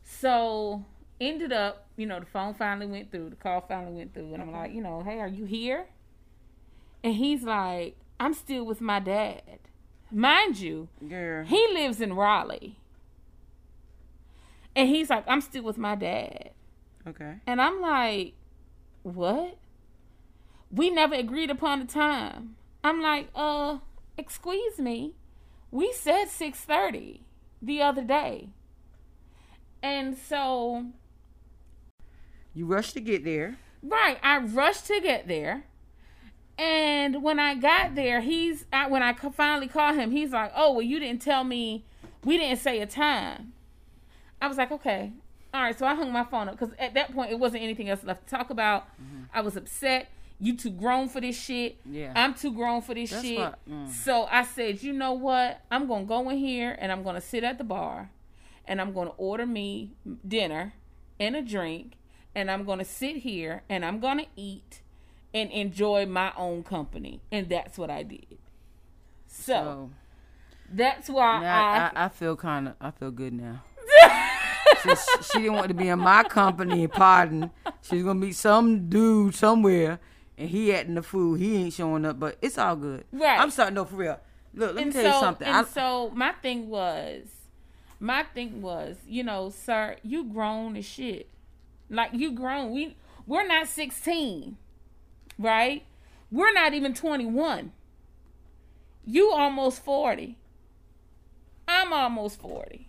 So 0.04 0.84
ended 1.22 1.54
up, 1.54 1.86
you 1.96 2.08
know, 2.08 2.20
the 2.20 2.26
phone 2.26 2.56
finally 2.56 2.88
went 2.88 3.12
through, 3.12 3.30
the 3.30 3.36
call 3.36 3.62
finally 3.62 3.98
went 3.98 4.16
through, 4.16 4.34
and 4.34 4.42
I'm 4.42 4.52
like, 4.52 4.74
you 4.74 4.82
know, 4.82 5.04
hey, 5.04 5.20
are 5.20 5.28
you 5.28 5.46
here? 5.46 5.86
And 7.04 7.14
he's 7.14 7.44
like, 7.44 7.96
I'm 8.20 8.34
still 8.34 8.66
with 8.66 8.82
my 8.82 9.00
dad. 9.00 9.60
Mind 10.10 10.60
you, 10.60 10.88
Girl. 11.08 11.46
he 11.46 11.68
lives 11.72 12.02
in 12.02 12.14
Raleigh. 12.14 12.80
And 14.76 14.90
he's 14.90 15.12
like, 15.12 15.24
I'm 15.28 15.42
still 15.42 15.62
with 15.62 15.78
my 15.78 15.94
dad. 15.94 16.50
Okay. 17.06 17.36
And 17.46 17.62
I'm 17.62 17.80
like, 17.80 18.34
what? 19.04 19.60
We 20.72 20.90
never 20.90 21.16
agreed 21.16 21.50
upon 21.50 21.82
a 21.82 21.86
time. 21.86 22.56
I'm 22.84 23.02
like, 23.02 23.30
uh, 23.36 23.80
excuse 24.18 24.80
me. 24.80 25.14
We 25.72 25.92
said 25.94 26.26
6:30 26.30 27.22
the 27.62 27.82
other 27.82 28.04
day. 28.04 28.50
And 29.82 30.18
so 30.18 30.86
You 32.54 32.66
rushed 32.66 32.94
to 32.96 33.02
get 33.02 33.24
there. 33.24 33.58
Right. 33.84 34.18
I 34.24 34.40
rushed 34.40 34.88
to 34.88 35.00
get 35.00 35.28
there. 35.28 35.66
And 36.58 37.22
when 37.22 37.40
I 37.40 37.54
got 37.54 37.94
there, 37.96 38.22
he's 38.22 38.66
I, 38.74 38.88
when 38.88 39.04
I 39.04 39.14
finally 39.14 39.68
called 39.68 39.96
him, 39.96 40.10
he's 40.12 40.32
like, 40.32 40.52
"Oh, 40.56 40.72
well, 40.74 40.82
you 40.82 41.00
didn't 41.00 41.22
tell 41.22 41.44
me. 41.44 41.86
We 42.24 42.38
didn't 42.38 42.60
say 42.60 42.80
a 42.82 42.88
time." 42.88 43.54
I 44.42 44.48
was 44.48 44.58
like, 44.58 44.72
"Okay, 44.72 45.14
all 45.54 45.62
right." 45.62 45.78
So 45.78 45.86
I 45.86 45.94
hung 45.94 46.12
my 46.12 46.24
phone 46.24 46.50
up 46.50 46.58
because 46.58 46.74
at 46.80 46.96
that 46.96 47.14
point 47.14 47.32
it 47.32 47.38
wasn't 47.40 47.62
anything 47.64 47.90
else 47.90 48.04
left 48.04 48.28
to 48.28 48.36
talk 48.36 48.50
about. 48.50 48.88
I 49.34 49.42
was 49.42 49.56
upset. 49.56 50.10
You 50.40 50.56
too 50.56 50.70
grown 50.70 51.10
for 51.10 51.20
this 51.20 51.40
shit. 51.40 51.78
Yeah. 51.84 52.14
I'm 52.16 52.34
too 52.36 52.52
grown 52.54 52.82
for 52.82 52.94
this 52.94 53.10
That's 53.10 53.24
shit. 53.24 53.40
what- 53.40 53.60
mm. 53.70 53.90
So 53.90 54.28
I 54.30 54.44
said, 54.44 54.84
you 54.84 54.94
know 54.94 55.14
what? 55.14 55.62
I'm 55.72 55.88
gonna 55.88 56.06
go 56.06 56.30
in 56.30 56.38
here 56.38 56.76
and 56.80 56.92
I'm 56.92 57.04
gonna 57.04 57.22
sit 57.22 57.44
at 57.44 57.58
the 57.58 57.64
bar, 57.64 58.12
and 58.66 58.80
I'm 58.80 58.94
gonna 58.94 59.14
order 59.18 59.46
me 59.46 59.94
dinner 60.28 60.74
and 61.20 61.36
a 61.36 61.42
drink, 61.42 61.94
and 62.36 62.52
I'm 62.52 62.66
gonna 62.66 62.86
sit 62.86 63.18
here 63.18 63.64
and 63.68 63.84
I'm 63.84 64.00
gonna 64.00 64.26
eat 64.36 64.82
and 65.34 65.50
enjoy 65.52 66.06
my 66.06 66.32
own 66.38 66.64
company, 66.64 67.20
and 67.32 67.50
that's 67.50 67.78
what 67.78 67.90
I 67.90 68.04
did. 68.04 68.38
So, 69.28 69.54
So 69.54 69.90
that's 70.72 71.10
why 71.10 71.44
I, 71.46 71.92
I, 72.02 72.06
I 72.06 72.10
feel 72.10 72.36
kind 72.36 72.68
of 72.70 72.76
I 72.80 72.92
feel 72.92 73.10
good 73.12 73.34
now. 73.34 73.64
She 75.32 75.40
didn't 75.40 75.54
want 75.54 75.70
to 75.70 75.74
be 75.74 75.88
in 75.90 76.00
my 76.00 76.24
company, 76.24 76.88
pardon. 76.88 77.50
She's 77.82 78.04
gonna 78.04 78.20
meet 78.20 78.36
some 78.36 78.88
dude 78.90 79.34
somewhere, 79.36 80.00
and 80.38 80.50
he 80.50 80.74
acting 80.74 80.96
the 80.96 81.04
fool. 81.04 81.36
He 81.36 81.56
ain't 81.56 81.74
showing 81.74 82.06
up, 82.06 82.20
but 82.20 82.38
it's 82.42 82.58
all 82.58 82.76
good. 82.76 83.06
Right. 83.12 83.40
I'm 83.40 83.50
starting. 83.50 83.76
No, 83.76 83.86
for 83.86 83.96
real. 83.96 84.20
Look, 84.54 84.76
let 84.76 84.76
me 84.76 84.84
and 84.84 84.94
tell 84.94 85.04
so, 85.04 85.10
you 85.10 85.20
something. 85.20 85.48
And 85.48 85.58
I, 85.58 85.64
so 85.64 86.12
my 86.14 86.32
thing 86.34 86.70
was, 86.70 87.28
my 88.00 88.24
thing 88.24 88.62
was, 88.62 88.98
you 89.08 89.24
know, 89.24 89.50
sir, 89.50 89.98
you 90.04 90.24
grown 90.26 90.76
as 90.78 90.86
shit. 90.86 91.30
Like 91.90 92.12
you 92.14 92.32
grown. 92.32 92.72
We 92.72 92.96
we're 93.26 93.48
not 93.48 93.68
sixteen, 93.68 94.58
right? 95.40 95.84
We're 96.32 96.54
not 96.54 96.74
even 96.74 96.94
twenty 96.94 97.26
one. 97.26 97.72
You 99.06 99.32
almost 99.32 99.84
forty. 99.84 100.38
I'm 101.68 101.94
almost 101.94 102.42
forty. 102.42 102.87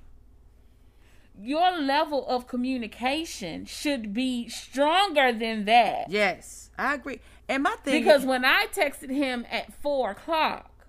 Your 1.40 1.76
level 1.78 2.26
of 2.26 2.46
communication 2.48 3.64
should 3.64 4.12
be 4.12 4.48
stronger 4.48 5.32
than 5.32 5.64
that. 5.66 6.10
yes, 6.10 6.70
I 6.76 6.94
agree. 6.94 7.20
And 7.48 7.62
my 7.62 7.76
thing 7.84 8.02
Because 8.02 8.24
when 8.24 8.44
I 8.44 8.66
texted 8.72 9.10
him 9.10 9.46
at 9.50 9.72
four 9.72 10.10
o'clock, 10.10 10.86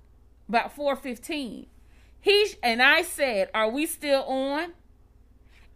about 0.47 0.73
four 0.75 0.95
fifteen, 0.95 1.67
he 2.19 2.47
sh- 2.47 2.55
and 2.63 2.81
I 2.81 3.03
said, 3.03 3.49
"Are 3.53 3.69
we 3.69 3.85
still 3.85 4.23
on?" 4.23 4.73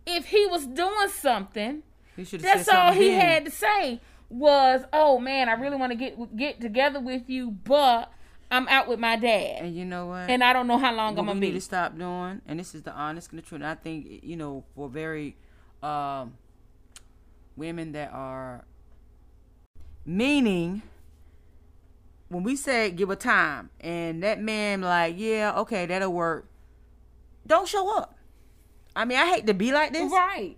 If 0.06 0.26
he 0.26 0.46
was 0.48 0.66
doing 0.66 1.08
something, 1.10 1.84
he 2.16 2.26
should 2.26 2.42
that's 2.42 2.66
said 2.66 2.76
all 2.76 2.88
something 2.90 3.02
he 3.02 3.12
had 3.12 3.46
to 3.46 3.52
say 3.52 4.02
was, 4.30 4.84
"Oh 4.92 5.20
man, 5.20 5.48
I 5.50 5.54
really 5.54 5.78
want 5.78 5.92
to 5.92 5.96
get 5.98 6.36
get 6.36 6.60
together 6.60 7.00
with 7.00 7.30
you, 7.30 7.52
but 7.52 8.12
I'm 8.54 8.68
out 8.68 8.88
with 8.88 9.00
my 9.00 9.16
dad, 9.16 9.64
And 9.64 9.76
you 9.76 9.84
know 9.86 10.08
what? 10.08 10.30
and 10.30 10.44
I 10.44 10.54
don't 10.54 10.68
know 10.68 10.78
how 10.78 10.94
long 10.94 11.16
what 11.16 11.22
I'm 11.22 11.26
gonna 11.28 11.40
need 11.40 11.48
be." 11.48 11.54
to 11.54 11.62
stop 11.62 11.98
doing, 11.98 12.42
and 12.48 12.60
this 12.60 12.76
is 12.76 12.84
the 12.84 12.92
honest 12.94 13.32
and 13.32 13.40
the 13.40 13.44
truth. 13.44 13.62
And 13.62 13.68
I 13.68 13.76
think 13.76 14.22
you 14.24 14.36
know, 14.38 14.64
for 14.76 14.88
very 14.88 15.36
um, 15.82 16.38
women 17.56 17.92
that 17.94 18.12
are 18.14 18.66
meaning, 20.06 20.82
when 22.30 22.44
we 22.44 22.56
say 22.56 22.92
give 22.92 23.10
a 23.10 23.16
time, 23.16 23.70
and 23.80 24.22
that 24.24 24.40
man 24.42 24.82
like, 24.82 25.16
yeah, 25.18 25.54
okay, 25.58 25.86
that'll 25.86 26.14
work. 26.14 26.48
Don't 27.46 27.68
show 27.68 27.98
up. 27.98 28.18
I 28.96 29.06
mean, 29.06 29.18
I 29.18 29.28
hate 29.34 29.48
to 29.48 29.54
be 29.54 29.72
like 29.72 29.92
this. 29.94 30.12
Right, 30.12 30.58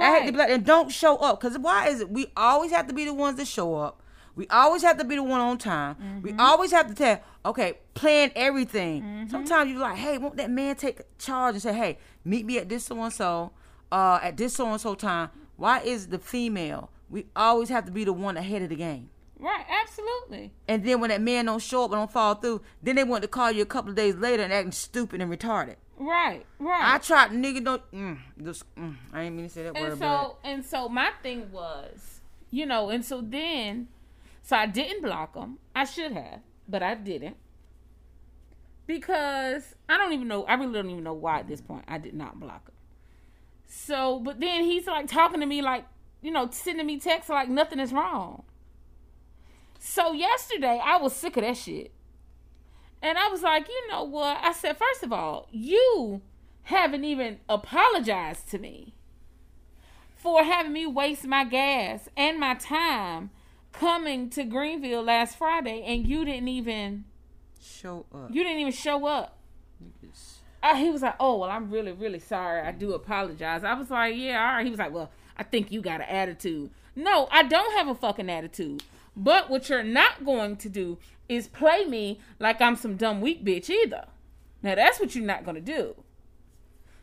I 0.00 0.18
hate 0.20 0.26
to 0.26 0.32
be 0.32 0.38
like, 0.38 0.50
and 0.50 0.64
don't 0.64 0.90
show 0.90 1.16
up. 1.16 1.40
Cause 1.40 1.58
why 1.58 1.88
is 1.88 2.00
it? 2.00 2.10
We 2.10 2.28
always 2.36 2.70
have 2.70 2.86
to 2.86 2.94
be 2.94 3.04
the 3.04 3.14
ones 3.14 3.36
that 3.38 3.46
show 3.48 3.74
up. 3.74 4.00
We 4.36 4.48
always 4.48 4.82
have 4.82 4.98
to 4.98 5.04
be 5.04 5.16
the 5.16 5.22
one 5.22 5.40
on 5.40 5.58
time. 5.58 6.20
We 6.22 6.32
always 6.38 6.72
have 6.72 6.88
to 6.88 6.94
tell, 6.94 7.20
okay, 7.46 7.74
plan 7.94 8.32
everything. 8.34 9.28
Sometimes 9.30 9.70
you're 9.70 9.80
like, 9.80 9.96
hey, 9.96 10.18
won't 10.18 10.36
that 10.36 10.50
man 10.50 10.76
take 10.76 11.00
charge 11.18 11.54
and 11.54 11.62
say, 11.62 11.72
hey, 11.72 11.98
meet 12.24 12.44
me 12.44 12.58
at 12.58 12.68
this 12.68 12.84
so 12.86 13.00
and 13.02 13.12
so, 13.12 13.52
uh, 13.92 14.18
at 14.22 14.36
this 14.36 14.54
so 14.54 14.66
and 14.70 14.80
so 14.80 14.94
time. 14.94 15.30
Why 15.56 15.80
is 15.80 16.08
the 16.08 16.18
female? 16.18 16.90
We 17.08 17.26
always 17.36 17.68
have 17.68 17.84
to 17.86 17.92
be 17.92 18.02
the 18.04 18.12
one 18.12 18.36
ahead 18.36 18.62
of 18.62 18.70
the 18.70 18.76
game. 18.76 19.10
right, 19.38 19.64
absolutely. 19.82 20.52
And 20.66 20.84
then 20.84 21.00
when 21.00 21.10
that 21.10 21.20
man 21.20 21.44
don't 21.46 21.62
show 21.62 21.84
up 21.84 21.92
and 21.92 22.00
don't 22.00 22.10
fall 22.10 22.34
through, 22.34 22.62
then 22.82 22.96
they 22.96 23.04
want 23.04 23.22
to 23.22 23.28
call 23.28 23.52
you 23.52 23.62
a 23.62 23.66
couple 23.66 23.90
of 23.90 23.96
days 23.96 24.16
later 24.16 24.42
and 24.42 24.52
acting 24.52 24.72
stupid 24.72 25.20
and 25.20 25.30
retarded. 25.30 25.76
Right, 25.96 26.44
right. 26.58 26.94
I 26.94 26.98
tried, 26.98 27.30
nigga, 27.30 27.62
don't. 27.64 27.92
Mm, 27.92 28.18
just, 28.42 28.64
mm, 28.74 28.96
I 29.12 29.22
didn't 29.24 29.36
mean 29.36 29.46
to 29.46 29.52
say 29.52 29.62
that 29.62 29.74
word, 29.74 29.92
and 29.92 30.00
but 30.00 30.22
so 30.22 30.36
and 30.42 30.64
so 30.64 30.88
my 30.88 31.10
thing 31.22 31.52
was 31.52 32.20
you 32.50 32.66
know 32.66 32.90
and 32.90 33.04
so 33.04 33.20
then 33.20 33.86
so 34.44 34.56
i 34.56 34.66
didn't 34.66 35.02
block 35.02 35.34
him. 35.34 35.58
I 35.74 35.84
should 35.84 36.12
have 36.12 36.40
but 36.68 36.82
i 36.82 36.94
didn't. 36.94 37.36
Because 38.86 39.74
i 39.88 39.96
don't 39.96 40.12
even 40.12 40.28
know 40.28 40.44
i 40.44 40.54
really 40.54 40.74
don't 40.74 40.90
even 40.90 41.02
know 41.02 41.14
why 41.14 41.40
at 41.40 41.48
this 41.48 41.62
point 41.62 41.84
i 41.88 41.98
did 41.98 42.14
not 42.14 42.38
block 42.38 42.68
him. 42.68 42.74
So 43.66 44.20
but 44.20 44.38
then 44.38 44.64
he's 44.64 44.86
like 44.86 45.08
talking 45.08 45.40
to 45.40 45.46
me 45.46 45.62
like 45.62 45.86
you 46.20 46.30
know 46.30 46.48
sending 46.50 46.86
me 46.86 46.98
texts 47.00 47.30
like 47.30 47.48
nothing 47.48 47.80
is 47.80 47.92
wrong. 47.92 48.44
So 49.78 50.12
yesterday 50.12 50.80
i 50.84 50.98
was 50.98 51.14
sick 51.14 51.36
of 51.38 51.42
that 51.42 51.56
shit. 51.56 51.90
And 53.02 53.16
i 53.16 53.28
was 53.28 53.42
like 53.42 53.66
you 53.68 53.88
know 53.88 54.04
what? 54.04 54.38
I 54.42 54.52
said 54.52 54.76
first 54.76 55.02
of 55.02 55.12
all 55.12 55.48
you 55.50 56.20
haven't 56.64 57.04
even 57.04 57.40
apologized 57.48 58.50
to 58.50 58.58
me 58.58 58.94
for 60.14 60.42
having 60.42 60.72
me 60.72 60.86
waste 60.86 61.26
my 61.26 61.44
gas 61.44 62.08
and 62.16 62.38
my 62.38 62.54
time 62.54 63.30
coming 63.78 64.30
to 64.30 64.44
Greenville 64.44 65.02
last 65.02 65.36
Friday 65.36 65.82
and 65.86 66.06
you 66.06 66.24
didn't 66.24 66.48
even 66.48 67.04
show 67.60 68.06
up. 68.14 68.30
you 68.30 68.42
didn't 68.42 68.60
even 68.60 68.72
show 68.72 69.06
up. 69.06 69.38
Niggas. 69.82 70.36
Uh, 70.62 70.76
he 70.76 70.88
was 70.90 71.02
like, 71.02 71.16
"Oh, 71.20 71.38
well, 71.38 71.50
I'm 71.50 71.70
really 71.70 71.92
really 71.92 72.18
sorry. 72.18 72.62
I 72.62 72.72
do 72.72 72.92
apologize." 72.94 73.64
I 73.64 73.74
was 73.74 73.90
like, 73.90 74.14
"Yeah, 74.16 74.40
all 74.40 74.56
right." 74.56 74.64
He 74.64 74.70
was 74.70 74.78
like, 74.78 74.92
"Well, 74.92 75.10
I 75.36 75.42
think 75.42 75.70
you 75.70 75.82
got 75.82 76.00
an 76.00 76.08
attitude." 76.08 76.70
No, 76.96 77.28
I 77.30 77.42
don't 77.42 77.72
have 77.76 77.88
a 77.88 77.94
fucking 77.94 78.30
attitude. 78.30 78.82
But 79.16 79.50
what 79.50 79.68
you're 79.68 79.82
not 79.82 80.24
going 80.24 80.56
to 80.56 80.68
do 80.68 80.98
is 81.28 81.48
play 81.48 81.84
me 81.84 82.20
like 82.38 82.60
I'm 82.60 82.76
some 82.76 82.96
dumb 82.96 83.20
weak 83.20 83.44
bitch 83.44 83.68
either. 83.70 84.06
Now 84.62 84.74
that's 84.74 84.98
what 84.98 85.14
you're 85.14 85.24
not 85.24 85.44
going 85.44 85.56
to 85.56 85.60
do. 85.60 85.94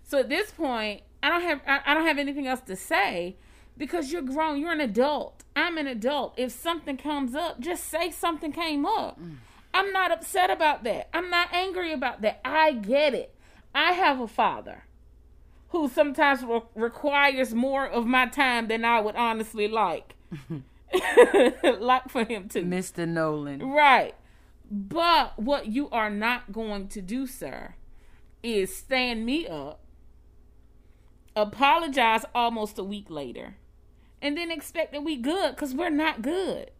So 0.03 0.19
at 0.19 0.30
this 0.30 0.51
point, 0.51 1.01
I 1.22 1.30
don't 1.30 1.41
have 1.41 1.61
I, 1.67 1.80
I 1.86 1.93
don't 1.93 2.05
have 2.05 2.17
anything 2.17 2.47
else 2.47 2.61
to 2.61 2.76
say 2.76 3.38
because 3.78 4.11
you're 4.11 4.22
grown. 4.22 4.59
You're 4.59 4.72
an 4.72 4.82
adult. 4.82 5.43
I'm 5.55 5.78
an 5.78 5.88
adult. 5.88 6.34
If 6.38 6.51
something 6.51 6.97
comes 6.97 7.36
up, 7.36 7.59
just 7.59 7.86
say 7.86 8.11
something 8.11 8.51
came 8.51 8.86
up. 8.86 9.19
Mm. 9.19 9.36
I'm 9.74 9.91
not 9.91 10.11
upset 10.11 10.49
about 10.49 10.84
that. 10.84 11.09
I'm 11.13 11.30
not 11.30 11.53
angry 11.53 11.93
about 11.93 12.22
that. 12.22 12.41
I 12.43 12.74
get 12.74 13.13
it. 13.13 13.34
I 13.74 13.93
have 13.93 14.19
a 14.19 14.28
father 14.28 14.84
who 15.69 15.88
sometimes 15.88 16.43
re- 16.43 16.61
requires 16.76 17.53
more 17.53 17.88
of 17.88 18.05
my 18.05 18.28
time 18.28 18.67
than 18.67 18.84
I 18.84 18.99
would 18.99 19.15
honestly 19.15 19.67
like. 19.67 20.15
like 21.80 22.09
for 22.09 22.26
him 22.26 22.49
to. 22.49 22.63
Mr. 22.63 23.07
Nolan. 23.07 23.63
Right. 23.63 24.15
But 24.69 25.38
what 25.38 25.67
you 25.67 25.89
are 25.89 26.09
not 26.09 26.51
going 26.51 26.88
to 26.89 27.01
do, 27.01 27.28
sir, 27.28 27.76
is 28.43 28.76
stand 28.76 29.26
me 29.26 29.47
up, 29.47 29.80
apologize 31.36 32.26
almost 32.34 32.78
a 32.78 32.84
week 32.84 33.09
later, 33.09 33.55
and 34.22 34.38
then 34.38 34.51
expect 34.51 34.91
that 34.93 35.03
we 35.03 35.17
good 35.17 35.55
because 35.55 35.74
we're 35.74 35.89
not 35.89 36.22
good. 36.22 36.72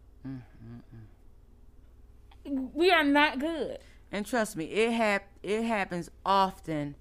We 2.44 2.90
are 2.90 3.04
not 3.04 3.38
good. 3.38 3.78
And 4.10 4.26
trust 4.26 4.56
me, 4.56 4.64
it 4.66 4.92
hap- 4.92 5.28
it 5.42 5.62
happens 5.62 6.10
often 6.26 6.96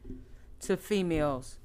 to 0.62 0.78
females 0.78 1.58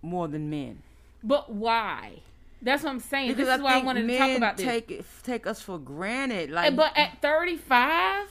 more 0.00 0.28
than 0.28 0.48
men. 0.50 0.82
But 1.22 1.52
why? 1.52 2.20
That's 2.62 2.82
what 2.82 2.90
I'm 2.90 3.00
saying. 3.00 3.28
Because 3.28 3.46
this 3.46 3.54
is 3.54 3.60
I 3.60 3.62
why 3.62 3.74
I 3.80 3.82
wanted 3.82 4.06
to 4.08 4.18
talk 4.18 4.36
about 4.36 4.56
this. 4.56 4.66
take 4.66 4.90
it- 4.90 5.04
take 5.22 5.46
us 5.46 5.60
for 5.60 5.78
granted. 5.78 6.50
Like, 6.50 6.72
eh, 6.72 6.76
but 6.76 6.96
at 6.96 7.20
35, 7.20 8.28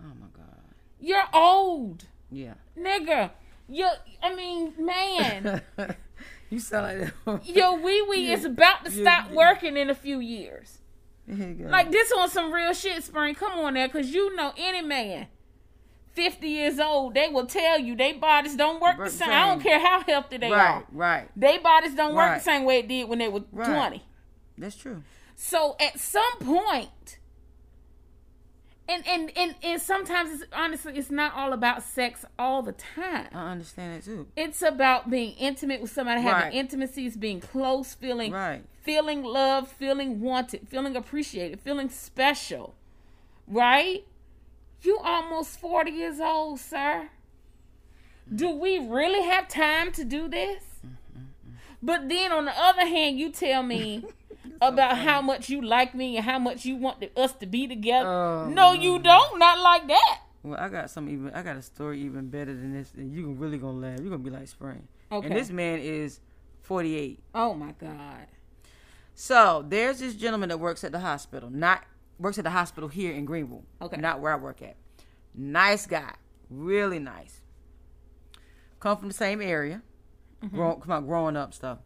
oh 0.00 0.02
my 0.20 0.26
god, 0.34 0.46
you're 1.00 1.24
old, 1.32 2.04
yeah. 2.30 2.54
nigga. 2.78 3.30
You, 3.68 3.88
I 4.22 4.34
mean, 4.34 4.72
man, 4.78 5.62
you 6.50 6.58
sound 6.60 7.00
like 7.00 7.12
that. 7.24 7.48
your 7.48 7.78
wee 7.78 8.02
wee 8.02 8.32
is 8.32 8.44
about 8.44 8.84
to 8.84 8.90
stop 8.90 9.30
working 9.30 9.76
in 9.76 9.88
a 9.88 9.94
few 9.94 10.20
years. 10.20 10.78
Here 11.26 11.48
you 11.48 11.54
go. 11.64 11.70
Like 11.70 11.90
this 11.90 12.12
on 12.12 12.28
some 12.28 12.52
real 12.52 12.72
shit, 12.74 13.02
Spring. 13.04 13.34
Come 13.34 13.52
on 13.52 13.74
there, 13.74 13.88
cause 13.88 14.08
you 14.08 14.34
know 14.34 14.52
any 14.56 14.82
man, 14.82 15.28
fifty 16.12 16.48
years 16.48 16.78
old, 16.80 17.14
they 17.14 17.28
will 17.28 17.46
tell 17.46 17.78
you 17.78 17.94
they 17.94 18.12
bodies 18.12 18.56
don't 18.56 18.80
work 18.82 18.98
the 18.98 19.04
the 19.04 19.10
same. 19.10 19.30
I 19.30 19.46
don't 19.46 19.62
care 19.62 19.78
how 19.78 20.02
healthy 20.02 20.38
they 20.38 20.50
right, 20.50 20.60
are. 20.60 20.84
right. 20.92 21.18
Right. 21.20 21.28
They 21.36 21.58
bodies 21.58 21.94
don't 21.94 22.14
work 22.14 22.38
the 22.38 22.44
same 22.44 22.64
way 22.64 22.78
it 22.78 22.88
did 22.88 23.08
when 23.08 23.18
they 23.20 23.28
were 23.28 23.42
Right. 23.52 23.66
twenty. 23.66 24.04
That's 24.58 24.76
true. 24.76 25.02
So 25.36 25.76
at 25.80 25.98
some 25.98 26.38
point, 26.40 27.18
And, 28.90 29.06
and 29.06 29.32
and 29.36 29.54
and 29.62 29.80
sometimes 29.80 30.32
it's 30.40 30.52
honestly 30.52 30.94
it's 30.96 31.12
not 31.12 31.32
all 31.34 31.52
about 31.52 31.84
sex 31.84 32.24
all 32.36 32.60
the 32.60 32.72
time. 32.72 33.28
I 33.32 33.52
understand 33.52 33.98
it 33.98 34.04
too. 34.04 34.26
It's 34.36 34.62
about 34.62 35.08
being 35.08 35.34
intimate 35.34 35.80
with 35.80 35.92
somebody, 35.92 36.20
having 36.22 36.46
Right. 36.46 36.54
intimacies, 36.54 37.16
being 37.16 37.40
close, 37.40 37.94
feeling 37.94 38.32
Right. 38.32 38.64
feeling 38.82 39.22
loved, 39.22 39.68
feeling 39.70 40.20
wanted, 40.20 40.66
feeling 40.68 40.96
appreciated, 40.96 41.60
feeling 41.60 41.88
special. 41.88 42.74
Right? 43.46 44.04
You 44.82 44.98
almost 44.98 45.60
40 45.60 45.92
years 45.92 46.18
old, 46.18 46.58
sir. 46.58 47.10
Do 48.34 48.50
we 48.50 48.78
really 48.80 49.22
have 49.22 49.46
time 49.46 49.92
to 49.92 50.04
do 50.04 50.26
this? 50.28 50.62
Mm-hmm, 50.84 51.18
mm-hmm. 51.18 51.50
But 51.82 52.08
then 52.08 52.32
on 52.32 52.44
the 52.46 52.58
other 52.58 52.86
hand, 52.86 53.18
you 53.18 53.30
tell 53.30 53.62
me 53.62 54.04
about 54.60 54.98
how 54.98 55.20
much 55.22 55.48
you 55.48 55.62
like 55.62 55.94
me 55.94 56.16
and 56.16 56.24
how 56.24 56.38
much 56.38 56.64
you 56.64 56.76
want 56.76 57.00
to- 57.00 57.14
us 57.20 57.32
to 57.34 57.46
be 57.46 57.66
together. 57.66 58.08
Oh, 58.08 58.48
no, 58.48 58.72
you 58.72 58.98
don't. 58.98 59.38
Not 59.38 59.58
like 59.60 59.88
that. 59.88 60.20
Well, 60.42 60.58
I 60.58 60.68
got 60.68 60.90
some 60.90 61.08
even. 61.08 61.30
I 61.34 61.42
got 61.42 61.56
a 61.56 61.62
story 61.62 62.00
even 62.00 62.28
better 62.28 62.54
than 62.54 62.72
this, 62.72 62.92
and 62.94 63.12
you're 63.12 63.28
really 63.28 63.58
gonna 63.58 63.78
laugh. 63.78 64.00
You're 64.00 64.10
gonna 64.10 64.18
be 64.22 64.30
like 64.30 64.48
Spring. 64.48 64.88
Okay. 65.12 65.26
And 65.26 65.36
this 65.36 65.50
man 65.50 65.80
is 65.80 66.20
48. 66.62 67.22
Oh 67.34 67.54
my 67.54 67.72
God. 67.72 68.26
So 69.14 69.64
there's 69.68 69.98
this 69.98 70.14
gentleman 70.14 70.48
that 70.48 70.58
works 70.58 70.82
at 70.82 70.92
the 70.92 71.00
hospital. 71.00 71.50
Not 71.50 71.84
works 72.18 72.38
at 72.38 72.44
the 72.44 72.50
hospital 72.50 72.88
here 72.88 73.12
in 73.12 73.24
Greenville. 73.24 73.64
Okay. 73.82 74.00
Not 74.00 74.20
where 74.20 74.32
I 74.32 74.36
work 74.36 74.62
at. 74.62 74.76
Nice 75.34 75.86
guy, 75.86 76.14
really 76.48 76.98
nice. 76.98 77.40
Come 78.78 78.96
from 78.96 79.08
the 79.08 79.14
same 79.14 79.40
area. 79.42 79.82
Mm-hmm. 80.42 80.56
Grow, 80.56 80.76
come 80.76 80.92
on, 80.92 81.06
growing 81.06 81.36
up 81.36 81.52
stuff. 81.52 81.78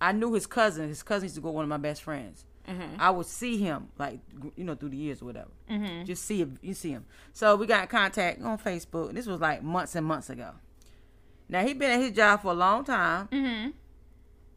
I 0.00 0.12
knew 0.12 0.32
his 0.34 0.46
cousin. 0.46 0.88
His 0.88 1.02
cousin 1.02 1.24
used 1.26 1.34
to 1.36 1.40
go 1.40 1.50
one 1.50 1.64
of 1.64 1.68
my 1.68 1.76
best 1.76 2.02
friends. 2.02 2.44
Mm-hmm. 2.68 3.00
I 3.00 3.10
would 3.10 3.26
see 3.26 3.56
him 3.56 3.88
like 3.98 4.20
you 4.56 4.62
know 4.64 4.74
through 4.74 4.90
the 4.90 4.96
years 4.98 5.22
or 5.22 5.24
whatever. 5.26 5.48
Just 6.04 6.24
see 6.26 6.38
him, 6.42 6.58
you 6.60 6.74
see 6.74 6.90
him. 6.90 7.06
So 7.32 7.56
we 7.56 7.66
got 7.66 7.82
in 7.82 7.88
contact 7.88 8.42
on 8.42 8.58
Facebook. 8.58 9.12
This 9.14 9.26
was 9.26 9.40
like 9.40 9.62
months 9.62 9.94
and 9.94 10.04
months 10.06 10.28
ago. 10.28 10.50
Now 11.48 11.62
he 11.66 11.72
been 11.72 11.90
at 11.90 12.00
his 12.00 12.12
job 12.12 12.42
for 12.42 12.50
a 12.52 12.54
long 12.54 12.84
time, 12.84 13.28
Mm-hmm. 13.32 13.70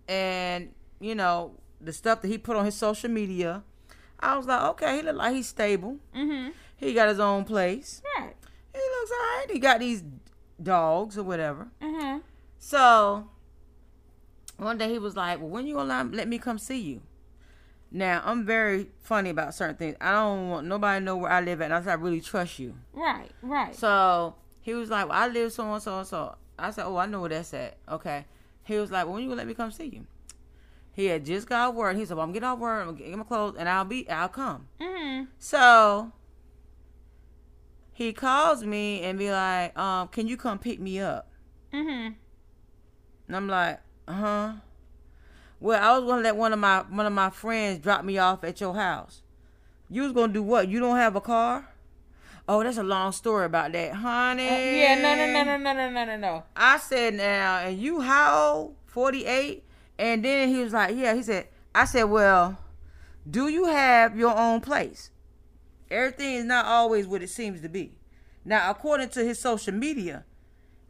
and 0.08 0.74
you 1.00 1.16
know 1.16 1.54
the 1.80 1.94
stuff 1.94 2.22
that 2.22 2.28
he 2.28 2.38
put 2.38 2.56
on 2.58 2.66
his 2.66 2.76
social 2.76 3.10
media. 3.10 3.64
I 4.20 4.38
was 4.38 4.46
like, 4.46 4.62
okay, 4.72 4.98
he 4.98 5.02
look 5.02 5.16
like 5.16 5.34
he's 5.34 5.48
stable. 5.48 5.98
Mm-hmm. 6.16 6.50
He 6.78 6.94
got 6.94 7.10
his 7.10 7.20
own 7.20 7.44
place. 7.46 8.02
Right. 8.20 8.36
He 8.74 8.80
looks 8.80 9.12
alright. 9.12 9.52
He 9.52 9.58
got 9.60 9.80
these 9.80 10.04
dogs 10.62 11.18
or 11.18 11.24
whatever. 11.24 11.70
Mm-hmm. 11.82 12.20
So 12.60 13.28
one 14.62 14.78
day 14.78 14.90
he 14.90 15.00
was 15.00 15.16
like, 15.16 15.40
"Well, 15.40 15.50
when 15.50 15.66
you 15.66 15.76
gonna 15.76 16.10
let- 16.12 16.28
me 16.28 16.38
come 16.38 16.58
see 16.58 16.80
you?" 16.80 17.02
Now 17.92 18.22
I'm 18.24 18.46
very 18.46 18.90
funny 19.02 19.30
about 19.30 19.54
certain 19.54 19.76
things. 19.76 19.96
I 20.00 20.12
don't 20.12 20.50
want 20.50 20.68
nobody 20.68 21.00
to 21.00 21.06
know 21.06 21.18
where 21.18 21.32
I 21.32 21.42
live 21.42 21.62
at, 21.62 21.72
unless 21.72 21.88
I 21.88 21.94
really 21.94 22.22
trust 22.22 22.60
you. 22.60 22.76
Right. 22.94 23.32
Right. 23.42 23.76
So 23.76 24.36
he 24.62 24.74
was 24.74 24.90
like, 24.90 25.10
"Well, 25.10 25.18
I 25.18 25.28
live 25.28 25.52
so 25.52 25.74
and 25.74 25.82
so 25.84 26.00
and 26.00 26.08
so." 26.08 26.36
I 26.58 26.72
said, 26.72 26.86
"Oh, 26.86 26.98
I 26.98 27.06
know 27.08 27.22
where 27.22 27.30
that's 27.30 27.54
at." 27.54 27.78
Okay. 27.90 28.26
He 28.64 28.78
was 28.78 28.92
like, 28.92 29.06
well, 29.06 29.16
"When 29.16 29.24
you 29.24 29.30
gonna 29.30 29.40
let 29.40 29.48
me 29.48 29.54
come 29.54 29.72
see 29.72 29.86
you?" 29.86 30.06
He 30.94 31.06
had 31.06 31.26
just 31.26 31.48
got 31.50 31.74
word. 31.76 31.98
He 31.98 32.06
said, 32.06 32.16
"Well, 32.18 32.26
I'm 32.26 32.32
getting 32.32 32.48
off 32.48 32.60
work. 32.60 32.88
I'm 32.88 32.96
getting 32.96 33.18
my 33.18 33.24
clothes, 33.24 33.56
and 33.58 33.68
I'll 33.68 33.86
be, 33.86 34.08
I'll 34.10 34.30
come." 34.30 34.68
mm-hmm. 34.80 35.26
So 35.40 36.12
he 37.94 38.14
calls 38.14 38.64
me 38.64 39.02
and 39.02 39.18
be 39.18 39.32
like, 39.32 39.78
um, 39.78 40.08
"Can 40.10 40.28
you 40.28 40.38
come 40.38 40.60
pick 40.60 40.80
me 40.80 41.00
up?" 41.00 41.30
Mm-hmm. 41.74 42.14
And 43.28 43.36
I'm 43.36 43.48
like, 43.48 43.80
uh 44.12 44.14
huh. 44.14 44.52
Well, 45.60 45.82
I 45.82 45.98
was 45.98 46.10
gonna 46.10 46.24
let 46.24 46.36
one 46.36 46.54
of 46.54 46.60
my 46.60 46.80
one 46.82 47.06
of 47.06 47.14
my 47.14 47.30
friends 47.30 47.80
drop 47.80 48.04
me 48.04 48.18
off 48.18 48.44
at 48.44 48.60
your 48.60 48.74
house. 48.74 49.22
You 49.90 50.04
was 50.04 50.12
gonna 50.12 50.34
do 50.34 50.44
what? 50.44 50.68
You 50.68 50.80
don't 50.80 50.98
have 50.98 51.16
a 51.16 51.22
car? 51.22 51.68
Oh, 52.48 52.64
that's 52.64 52.78
a 52.78 52.84
long 52.84 53.12
story 53.12 53.46
about 53.46 53.72
that, 53.72 53.94
honey. 53.94 54.50
Uh, 54.50 54.58
yeah. 54.58 54.96
No. 54.96 55.16
No. 55.16 55.26
No. 55.32 55.44
No. 55.44 55.58
No. 55.58 55.74
No. 55.74 55.90
No. 55.90 56.06
No. 56.06 56.18
No. 56.18 56.44
I 56.56 56.78
said 56.78 57.14
now, 57.14 57.60
and 57.60 57.80
you 57.80 58.02
how 58.02 58.54
old? 58.54 58.76
Forty 58.86 59.26
eight. 59.26 59.64
And 59.98 60.26
then 60.26 60.50
he 60.50 60.64
was 60.64 60.74
like, 60.74 60.96
yeah. 60.96 61.14
He 61.14 61.22
said, 61.22 61.48
I 61.76 61.86
said, 61.86 62.06
well, 62.06 62.58
do 63.30 63.48
you 63.48 63.66
have 63.66 64.18
your 64.18 64.36
own 64.36 64.60
place? 64.60 65.12
Everything 65.92 66.34
is 66.36 66.46
not 66.46 66.66
always 66.66 67.06
what 67.06 67.22
it 67.22 67.30
seems 67.30 67.62
to 67.62 67.70
be. 67.70 67.98
Now, 68.44 68.72
according 68.72 69.10
to 69.10 69.24
his 69.24 69.38
social 69.38 69.74
media, 69.74 70.26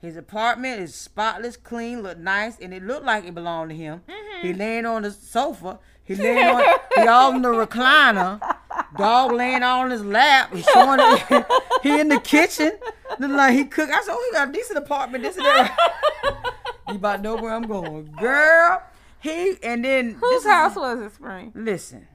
his 0.02 0.18
apartment 0.18 0.82
is 0.82 0.96
spotless, 0.96 1.56
clean, 1.58 2.02
look 2.02 2.18
nice, 2.18 2.58
and 2.60 2.74
it 2.74 2.84
looked 2.84 3.06
like 3.06 3.24
it 3.24 3.36
belonged 3.36 3.70
to 3.70 3.76
him. 3.76 4.02
He 4.42 4.48
mm-hmm. 4.50 4.60
laying 4.60 4.86
on 4.88 5.04
the 5.04 5.12
sofa. 5.12 5.78
He 6.04 6.16
laying 6.16 6.48
on. 6.48 6.64
he 6.96 7.02
all 7.08 7.36
in 7.36 7.44
the 7.44 7.50
recliner. 7.50 8.42
Dog 8.98 9.32
laying 9.34 9.62
on 9.62 9.92
his 9.92 10.04
lap. 10.04 10.56
He 10.56 10.64
showing 10.64 11.00
it. 11.02 11.46
he 11.84 12.00
in 12.00 12.08
the 12.08 12.20
kitchen. 12.20 12.72
Look 13.20 13.32
like 13.32 13.54
he 13.54 13.66
cook. 13.66 13.92
I 13.92 14.02
said, 14.02 14.14
oh, 14.14 14.30
he 14.32 14.36
got 14.36 14.50
a 14.50 14.52
decent 14.52 14.80
apartment. 14.80 15.24
This 15.24 15.38
and 15.38 15.46
that. 15.46 15.78
you 16.90 16.96
about 16.96 17.18
to 17.18 17.22
know 17.22 17.36
where 17.36 17.54
I'm 17.54 17.68
going, 17.68 18.12
girl. 18.20 18.82
He 19.20 19.58
and 19.62 19.86
then 19.86 20.16
Whose 20.20 20.46
house 20.46 20.76
was 20.76 21.00
it, 21.00 21.14
Spring? 21.14 21.52
Listen, 21.54 22.08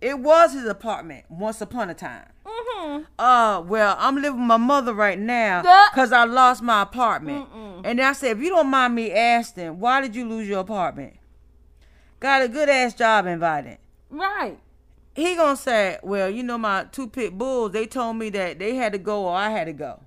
it 0.00 0.18
was 0.18 0.52
his 0.54 0.64
apartment 0.64 1.24
once 1.28 1.60
upon 1.60 1.90
a 1.90 1.94
time. 1.94 2.26
Mm-hmm. 2.46 3.02
Uh, 3.18 3.60
well, 3.62 3.96
I'm 3.98 4.16
living 4.16 4.38
with 4.40 4.46
my 4.48 4.56
mother 4.56 4.94
right 4.94 5.18
now 5.18 5.62
because 5.92 6.12
I 6.12 6.24
lost 6.24 6.62
my 6.62 6.82
apartment. 6.82 7.46
And 7.84 7.98
then 7.98 8.06
I 8.06 8.12
said, 8.12 8.36
if 8.36 8.42
you 8.42 8.48
don't 8.50 8.68
mind 8.68 8.94
me 8.94 9.12
asking, 9.12 9.78
why 9.80 10.00
did 10.00 10.14
you 10.14 10.28
lose 10.28 10.48
your 10.48 10.60
apartment? 10.60 11.14
Got 12.20 12.42
a 12.42 12.48
good 12.48 12.68
ass 12.68 12.94
job 12.94 13.26
at 13.26 13.38
Vidant. 13.38 13.78
Right. 14.10 14.58
He 15.14 15.34
gonna 15.34 15.56
say, 15.56 15.98
well, 16.02 16.30
you 16.30 16.42
know 16.42 16.58
my 16.58 16.84
two 16.92 17.08
pit 17.08 17.36
bulls. 17.36 17.72
They 17.72 17.86
told 17.86 18.16
me 18.16 18.30
that 18.30 18.58
they 18.58 18.76
had 18.76 18.92
to 18.92 18.98
go 18.98 19.26
or 19.26 19.34
I 19.36 19.50
had 19.50 19.64
to 19.66 19.72
go. 19.72 20.00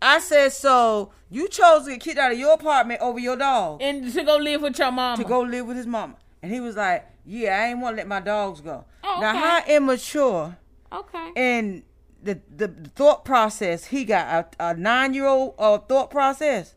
I 0.00 0.18
said, 0.18 0.52
so 0.52 1.10
you 1.30 1.48
chose 1.48 1.84
to 1.84 1.90
get 1.92 2.00
kicked 2.00 2.18
out 2.18 2.32
of 2.32 2.38
your 2.38 2.52
apartment 2.52 3.00
over 3.00 3.18
your 3.18 3.36
dog 3.36 3.80
And 3.82 4.12
to 4.12 4.22
go 4.24 4.36
live 4.36 4.60
with 4.60 4.78
your 4.78 4.92
mama. 4.92 5.22
to 5.22 5.26
go 5.28 5.40
live 5.40 5.66
with 5.66 5.76
his 5.78 5.86
mama. 5.86 6.16
And 6.42 6.52
he 6.52 6.60
was 6.60 6.76
like, 6.76 7.06
yeah, 7.24 7.58
I 7.60 7.66
ain't 7.68 7.80
want 7.80 7.94
to 7.94 7.98
let 7.98 8.06
my 8.08 8.20
dogs 8.20 8.60
go. 8.60 8.84
Oh, 9.02 9.18
Now, 9.20 9.30
okay. 9.30 9.38
how 9.38 9.64
immature 9.76 10.56
Okay. 10.92 11.32
and 11.36 11.82
the, 12.22 12.40
the 12.56 12.68
thought 12.94 13.24
process 13.24 13.86
he 13.86 14.04
got 14.04 14.54
a, 14.58 14.70
a 14.70 14.74
nine 14.74 15.14
year 15.14 15.26
old 15.26 15.54
uh, 15.58 15.78
thought 15.78 16.10
process. 16.10 16.74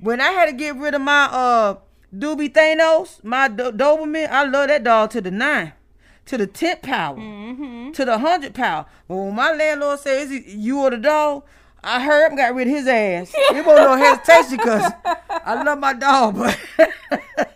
When 0.00 0.20
I 0.20 0.30
had 0.32 0.46
to 0.46 0.52
get 0.52 0.76
rid 0.76 0.94
of 0.94 1.00
my 1.02 1.24
uh 1.30 1.76
Doobie 2.14 2.52
Thanos, 2.52 3.22
my 3.24 3.48
Do- 3.48 3.72
Doberman, 3.72 4.28
I 4.30 4.44
love 4.44 4.68
that 4.68 4.84
dog 4.84 5.10
to 5.10 5.20
the 5.20 5.30
nine, 5.30 5.72
to 6.26 6.36
the 6.38 6.46
tenth 6.46 6.82
power, 6.82 7.16
Mm-hmm. 7.16 7.92
to 7.92 8.04
the 8.04 8.18
hundred 8.18 8.54
power. 8.54 8.86
But 9.08 9.16
when 9.16 9.34
my 9.34 9.52
landlord 9.52 9.98
says 10.00 10.30
you 10.30 10.80
or 10.80 10.90
the 10.90 10.98
dog, 10.98 11.44
I 11.82 12.02
heard 12.04 12.30
him 12.30 12.36
got 12.36 12.54
rid 12.54 12.66
of 12.68 12.74
his 12.74 12.86
ass. 12.86 13.32
It 13.34 13.64
wasn't 13.66 13.88
no 13.88 13.96
hesitation 13.96 14.56
because 14.58 14.92
I 15.28 15.62
love 15.62 15.78
my 15.78 15.92
dog, 15.94 16.36
but 16.36 16.58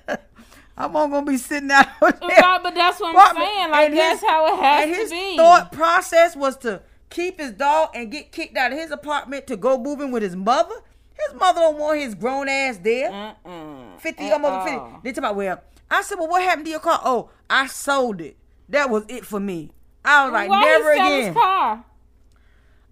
I'm 0.79 0.95
all 0.97 1.09
gonna 1.09 1.27
be 1.27 1.37
sitting 1.37 1.71
out 1.73 1.87
there. 2.01 2.13
Right, 2.23 2.61
but 2.63 2.75
that's 2.75 3.01
what 3.01 3.15
I'm 3.17 3.37
saying. 3.37 3.71
Like 3.71 3.89
And 3.91 3.99
that's 3.99 4.21
his- 4.21 4.31
how 4.31 4.47
it 4.55 4.61
has 4.63 4.85
and 4.85 4.95
to 4.95 5.01
his 5.01 5.11
be. 5.11 5.37
thought 5.37 5.73
process 5.73 6.37
was 6.37 6.57
to 6.59 6.83
keep 7.11 7.41
his 7.41 7.51
dog 7.53 7.91
and 7.95 8.11
get 8.13 8.31
kicked 8.33 8.57
out 8.57 8.73
of 8.73 8.79
his 8.79 8.91
apartment 8.93 9.47
to 9.49 9.57
go 9.57 9.77
moving 9.77 10.13
with 10.13 10.23
his 10.23 10.37
mother. 10.37 10.75
His 11.19 11.35
mother 11.39 11.61
don't 11.63 11.79
want 11.79 11.99
his 12.01 12.15
grown 12.15 12.49
ass 12.49 12.79
there. 12.79 13.11
Mm-mm. 13.45 13.99
50, 13.99 14.31
almost 14.31 14.69
50. 14.69 14.79
Uh-uh. 14.79 14.89
They 15.03 15.11
talk 15.11 15.19
about, 15.19 15.35
well, 15.37 15.61
I 15.91 16.03
said, 16.03 16.17
well, 16.17 16.29
what 16.29 16.43
happened 16.43 16.67
to 16.67 16.71
your 16.71 16.79
car? 16.81 17.01
Oh, 17.05 17.31
I 17.51 17.67
sold 17.67 18.21
it. 18.21 18.37
That 18.69 18.89
was 18.89 19.05
it 19.09 19.27
for 19.27 19.41
me. 19.41 19.73
I 20.05 20.25
was 20.25 20.33
like, 20.33 20.49
Why 20.49 20.61
never 20.63 20.93
again. 20.93 21.25
his 21.27 21.35
car? 21.35 21.85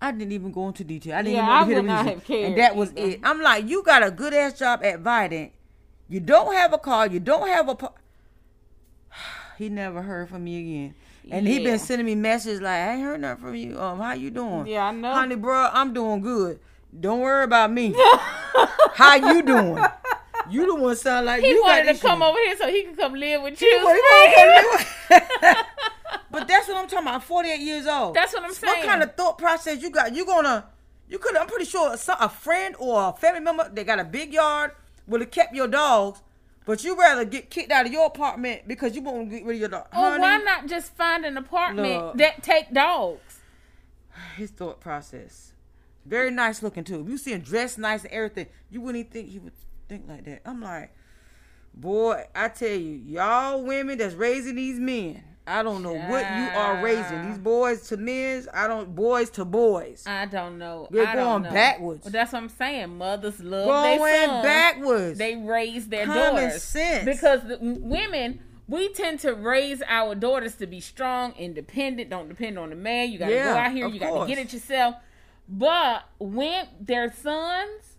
I 0.01 0.11
didn't 0.13 0.33
even 0.33 0.51
go 0.51 0.67
into 0.67 0.83
detail. 0.85 1.15
I 1.15 1.23
didn't 1.23 1.37
Yeah, 1.37 1.43
even 1.45 1.51
I 1.55 1.61
to 1.61 1.67
hear 1.67 1.75
the 1.77 1.83
would 1.83 1.87
not 1.89 2.07
have 2.07 2.25
cared 2.25 2.45
And 2.51 2.59
that 2.59 2.75
was 2.77 2.91
either. 2.97 3.09
it. 3.13 3.21
I'm 3.23 3.41
like, 3.41 3.69
you 3.69 3.83
got 3.85 4.03
a 4.03 4.11
good 4.11 4.35
ass 4.35 4.59
job 4.59 4.81
at 4.83 5.01
Vidant. 5.01 5.53
You 6.09 6.21
don't 6.21 6.55
have 6.55 6.73
a 6.73 6.79
car. 6.79 7.07
You 7.07 7.21
don't 7.21 7.49
have 7.49 7.69
a. 7.69 7.75
Pa- 7.75 7.93
he 9.59 9.69
never 9.69 10.03
heard 10.03 10.29
from 10.29 10.45
me 10.45 10.61
again. 10.61 10.95
And 11.31 11.47
he 11.49 11.59
been 11.65 11.81
sending 11.81 12.07
me 12.07 12.15
messages 12.15 12.61
like, 12.61 12.75
I 12.75 12.93
ain't 12.95 13.03
heard 13.03 13.21
nothing 13.21 13.43
from 13.45 13.55
you. 13.57 13.81
Um, 13.81 13.99
how 13.99 14.13
you 14.13 14.31
doing? 14.31 14.69
Yeah, 14.69 14.85
I 14.87 14.93
know. 14.93 15.13
Honey, 15.13 15.35
bro, 15.35 15.69
I'm 15.73 15.93
doing 15.93 16.21
good. 16.21 16.61
Don't 16.99 17.19
worry 17.21 17.43
about 17.43 17.73
me. 17.73 17.93
how 18.95 19.17
you 19.17 19.43
doing? 19.43 19.77
You 20.49 20.67
the 20.67 20.75
one 20.77 20.95
sound 20.95 21.27
like 21.27 21.43
He 21.43 21.49
you 21.51 21.63
got 21.63 21.69
wanted 21.71 21.83
to 21.85 21.91
issues. 21.91 22.03
come 22.03 22.23
over 22.23 22.39
here 22.39 22.57
so 22.57 22.69
he 22.69 22.85
could 22.85 22.97
come 22.97 23.15
live 23.15 23.43
with 23.43 23.61
you. 23.61 23.81
Well, 23.85 23.95
he 23.97 24.45
live- 24.47 24.87
but 26.31 26.47
that's 26.47 26.69
what 26.69 26.77
I'm 26.77 26.85
talking 26.87 26.99
about. 27.01 27.15
I'm 27.15 27.21
48 27.23 27.59
years 27.59 27.87
old. 27.89 28.15
That's 28.15 28.33
what 28.33 28.45
I'm 28.45 28.53
saying. 28.55 28.79
What 28.79 28.87
kind 28.87 29.03
of 29.03 29.17
thought 29.17 29.39
process 29.39 29.83
you 29.83 29.91
got? 29.91 30.15
You 30.15 30.25
gonna, 30.25 30.65
you 31.09 31.19
could. 31.19 31.37
I'm 31.37 31.49
pretty 31.49 31.65
sure 31.65 31.97
some, 31.97 32.19
a 32.21 32.29
friend 32.29 32.77
or 32.79 33.09
a 33.09 33.13
family 33.15 33.41
member 33.41 33.69
they 33.73 33.83
got 33.83 33.99
a 33.99 34.05
big 34.05 34.33
yard 34.33 34.71
would 35.07 35.21
have 35.21 35.31
kept 35.31 35.55
your 35.55 35.69
dogs, 35.69 36.23
but 36.65 36.83
you 36.85 36.99
rather 36.99 37.25
get 37.25 37.51
kicked 37.51 37.71
out 37.71 37.87
of 37.87 37.93
your 37.93 38.07
apartment 38.07 38.63
because 38.67 38.95
you 38.97 39.03
won't 39.03 39.31
get 39.31 39.45
rid 39.45 39.55
of 39.55 39.61
your 39.61 39.69
dog. 39.69 39.87
Oh, 39.93 40.05
or 40.05 40.11
Honey, 40.11 40.23
why 40.23 40.39
not 40.39 40.67
just 40.67 40.95
find 40.95 41.25
an 41.25 41.37
apartment 41.37 42.05
Look. 42.05 42.17
that 42.19 42.43
take 42.43 42.73
dogs? 42.73 43.41
His 44.37 44.51
thought 44.51 44.81
process, 44.81 45.53
very 46.05 46.31
nice 46.31 46.63
looking 46.63 46.85
too. 46.85 47.01
If 47.01 47.09
you 47.09 47.19
see 47.19 47.33
him 47.33 47.41
dressed 47.41 47.79
nice 47.79 48.05
and 48.05 48.13
everything, 48.13 48.47
you 48.71 48.81
wouldn't 48.81 49.07
even 49.07 49.13
think 49.13 49.29
he 49.31 49.39
would 49.39 49.53
think 49.89 50.09
like 50.09 50.25
that. 50.25 50.43
I'm 50.45 50.61
like, 50.61 50.93
boy, 51.75 52.25
I 52.35 52.49
tell 52.49 52.69
you, 52.69 53.01
y'all 53.07 53.63
women 53.63 53.99
that's 53.99 54.15
raising 54.15 54.57
these 54.57 54.79
men, 54.81 55.23
I 55.47 55.63
don't 55.63 55.83
know 55.83 55.95
what 55.95 56.25
you 56.25 56.59
are 56.59 56.83
raising. 56.83 57.29
These 57.29 57.39
boys 57.39 57.89
to 57.89 57.97
men, 57.97 58.47
I 58.53 58.67
don't 58.67 58.95
boys 58.95 59.31
to 59.31 59.45
boys. 59.45 60.05
I 60.07 60.27
don't 60.27 60.59
know. 60.59 60.89
They're 60.91 61.07
I 61.07 61.15
don't 61.15 61.25
going 61.25 61.43
know. 61.45 61.51
backwards. 61.51 62.05
Well, 62.05 62.13
that's 62.13 62.33
what 62.33 62.43
I'm 62.43 62.49
saying. 62.49 62.99
Mothers 62.99 63.41
love 63.41 63.67
Going 63.67 63.99
sons. 64.01 64.43
backwards. 64.43 65.19
They 65.19 65.37
raise 65.37 65.89
their 65.89 66.07
Common 66.07 66.35
daughters 66.35 66.63
sense. 66.63 67.05
because 67.05 67.43
the, 67.47 67.59
women. 67.61 68.41
We 68.69 68.93
tend 68.93 69.21
to 69.21 69.33
raise 69.33 69.81
our 69.87 70.17
daughters 70.17 70.57
to 70.57 70.67
be 70.67 70.81
strong, 70.81 71.35
independent. 71.39 72.11
Don't 72.11 72.29
depend 72.29 72.59
on 72.59 72.71
the 72.71 72.75
man. 72.75 73.13
You 73.13 73.19
got 73.21 73.29
to 73.29 73.33
Yeah, 73.33 73.53
go 73.53 73.59
out 73.61 73.71
here. 73.73 73.87
You 73.87 74.01
got 74.01 74.23
to 74.23 74.27
get 74.27 74.39
it 74.39 74.53
yourself. 74.53 74.97
But 75.49 76.03
when 76.19 76.67
their 76.81 77.13
sons, 77.13 77.97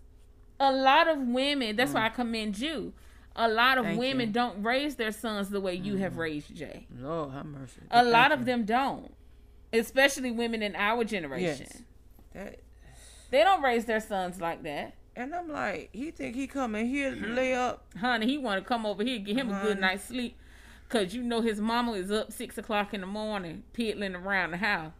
a 0.60 0.72
lot 0.72 1.08
of 1.08 1.18
women. 1.18 1.76
That's 1.76 1.92
why 1.92 2.06
I 2.06 2.08
mm. 2.10 2.14
commend 2.14 2.58
you. 2.58 2.92
A 3.38 3.48
lot 3.48 3.78
of. 3.78 3.84
Thank 3.84 3.98
women 4.00 4.20
you. 4.20 4.26
Mm-hmm. 4.26 4.32
don't 4.32 4.62
raise 4.64 4.96
their 4.96 5.12
sons 5.12 5.48
the 5.48 5.60
way 5.60 5.74
you 5.74 5.96
have 5.96 6.16
raised 6.18 6.54
Jay. 6.54 6.86
Lord 6.98 7.32
have 7.32 7.46
mercy. 7.46 7.80
A 7.90 8.02
Thank 8.02 8.12
lot 8.12 8.30
you. 8.30 8.34
of 8.36 8.44
them 8.44 8.64
don't, 8.64 9.14
especially 9.72 10.30
women 10.32 10.62
in 10.62 10.74
our 10.76 11.04
generation. 11.04 11.66
Yes. 11.70 11.82
That, 12.34 12.60
They 13.30 13.44
don't 13.44 13.62
raise 13.62 13.84
their 13.84 14.00
sons 14.00 14.40
like 14.40 14.62
that. 14.64 14.94
and 15.16 15.34
I'm 15.34 15.48
like, 15.50 15.90
he 15.92 16.10
think 16.10 16.34
he 16.36 16.46
coming 16.46 16.86
here 16.88 17.14
to 17.14 17.26
lay 17.28 17.54
up. 17.54 17.84
Honey, 18.00 18.26
he 18.26 18.38
want 18.38 18.62
to 18.62 18.66
come 18.68 18.84
over 18.84 19.02
here 19.04 19.18
get 19.18 19.36
him 19.36 19.50
a 19.52 19.60
good 19.62 19.80
night's 19.80 20.04
sleep. 20.04 20.36
Cause 20.88 21.12
you 21.12 21.22
know 21.22 21.42
his 21.42 21.60
mama 21.60 21.92
is 21.92 22.10
up 22.10 22.32
six 22.32 22.56
o'clock 22.56 22.94
in 22.94 23.02
the 23.02 23.06
morning, 23.06 23.62
piddling 23.74 24.14
around 24.16 24.52
the 24.52 24.56
house, 24.56 24.92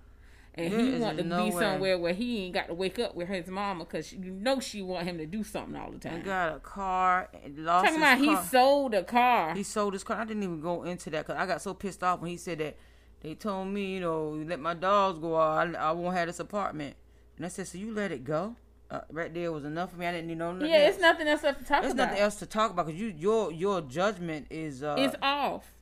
and 0.58 0.72
There 0.72 0.80
he 0.80 0.98
want 0.98 1.18
to 1.18 1.24
no 1.24 1.44
be 1.46 1.50
way. 1.54 1.60
somewhere 1.62 1.98
where 1.98 2.12
he 2.12 2.44
ain't 2.44 2.54
got 2.54 2.66
to 2.68 2.74
wake 2.74 2.98
up 2.98 3.14
with 3.14 3.28
his 3.28 3.46
mama, 3.48 3.84
cause 3.84 4.12
you 4.12 4.30
know 4.30 4.60
she 4.60 4.82
want 4.82 5.06
him 5.06 5.18
to 5.18 5.26
do 5.26 5.42
something 5.44 5.76
all 5.76 5.90
the 5.90 5.98
time. 5.98 6.22
got 6.22 6.56
a 6.56 6.58
car 6.60 7.28
and 7.44 7.58
lost 7.64 7.84
Talking 7.86 8.00
about 8.00 8.18
he 8.18 8.36
sold 8.48 8.94
a 8.94 9.04
car. 9.04 9.54
He 9.54 9.62
sold 9.62 9.92
his 9.92 10.04
car. 10.04 10.18
I 10.20 10.24
didn't 10.24 10.42
even 10.42 10.60
go 10.60 10.82
into 10.84 11.10
that 11.10 11.26
because 11.26 11.40
I 11.40 11.46
got 11.46 11.62
so 11.62 11.74
pissed 11.74 12.02
off 12.02 12.20
when 12.20 12.30
he 12.30 12.36
said 12.36 12.58
that 12.58 12.76
they 13.20 13.34
told 13.34 13.68
me, 13.68 13.94
you 13.94 14.00
know, 14.00 14.30
let 14.46 14.60
my 14.60 14.74
dogs 14.74 15.18
go. 15.18 15.34
I, 15.34 15.70
I 15.72 15.92
won't 15.92 16.16
have 16.16 16.26
this 16.28 16.40
apartment. 16.40 16.96
And 17.36 17.46
I 17.46 17.48
said, 17.48 17.66
so 17.68 17.78
you 17.78 17.92
let 17.92 18.10
it 18.12 18.24
go? 18.24 18.56
Uh, 18.90 19.00
right 19.10 19.32
there 19.34 19.52
was 19.52 19.64
enough 19.64 19.90
for 19.92 19.98
me. 19.98 20.06
I 20.06 20.12
didn't 20.12 20.28
need 20.28 20.38
no. 20.38 20.52
nothing 20.52 20.70
yeah, 20.70 20.86
it's 20.88 20.94
else. 20.96 21.02
nothing 21.02 21.28
else 21.28 21.42
left 21.42 21.58
to 21.60 21.64
talk 21.66 21.82
There's 21.82 21.92
about. 21.92 21.96
There's 22.04 22.10
nothing 22.10 22.22
else 22.24 22.34
to 22.36 22.46
talk 22.46 22.70
about 22.70 22.86
because 22.86 23.00
you 23.00 23.08
your 23.16 23.52
your 23.52 23.80
judgment 23.82 24.46
is 24.50 24.82
uh, 24.82 24.94
It's 24.98 25.14
off. 25.20 25.74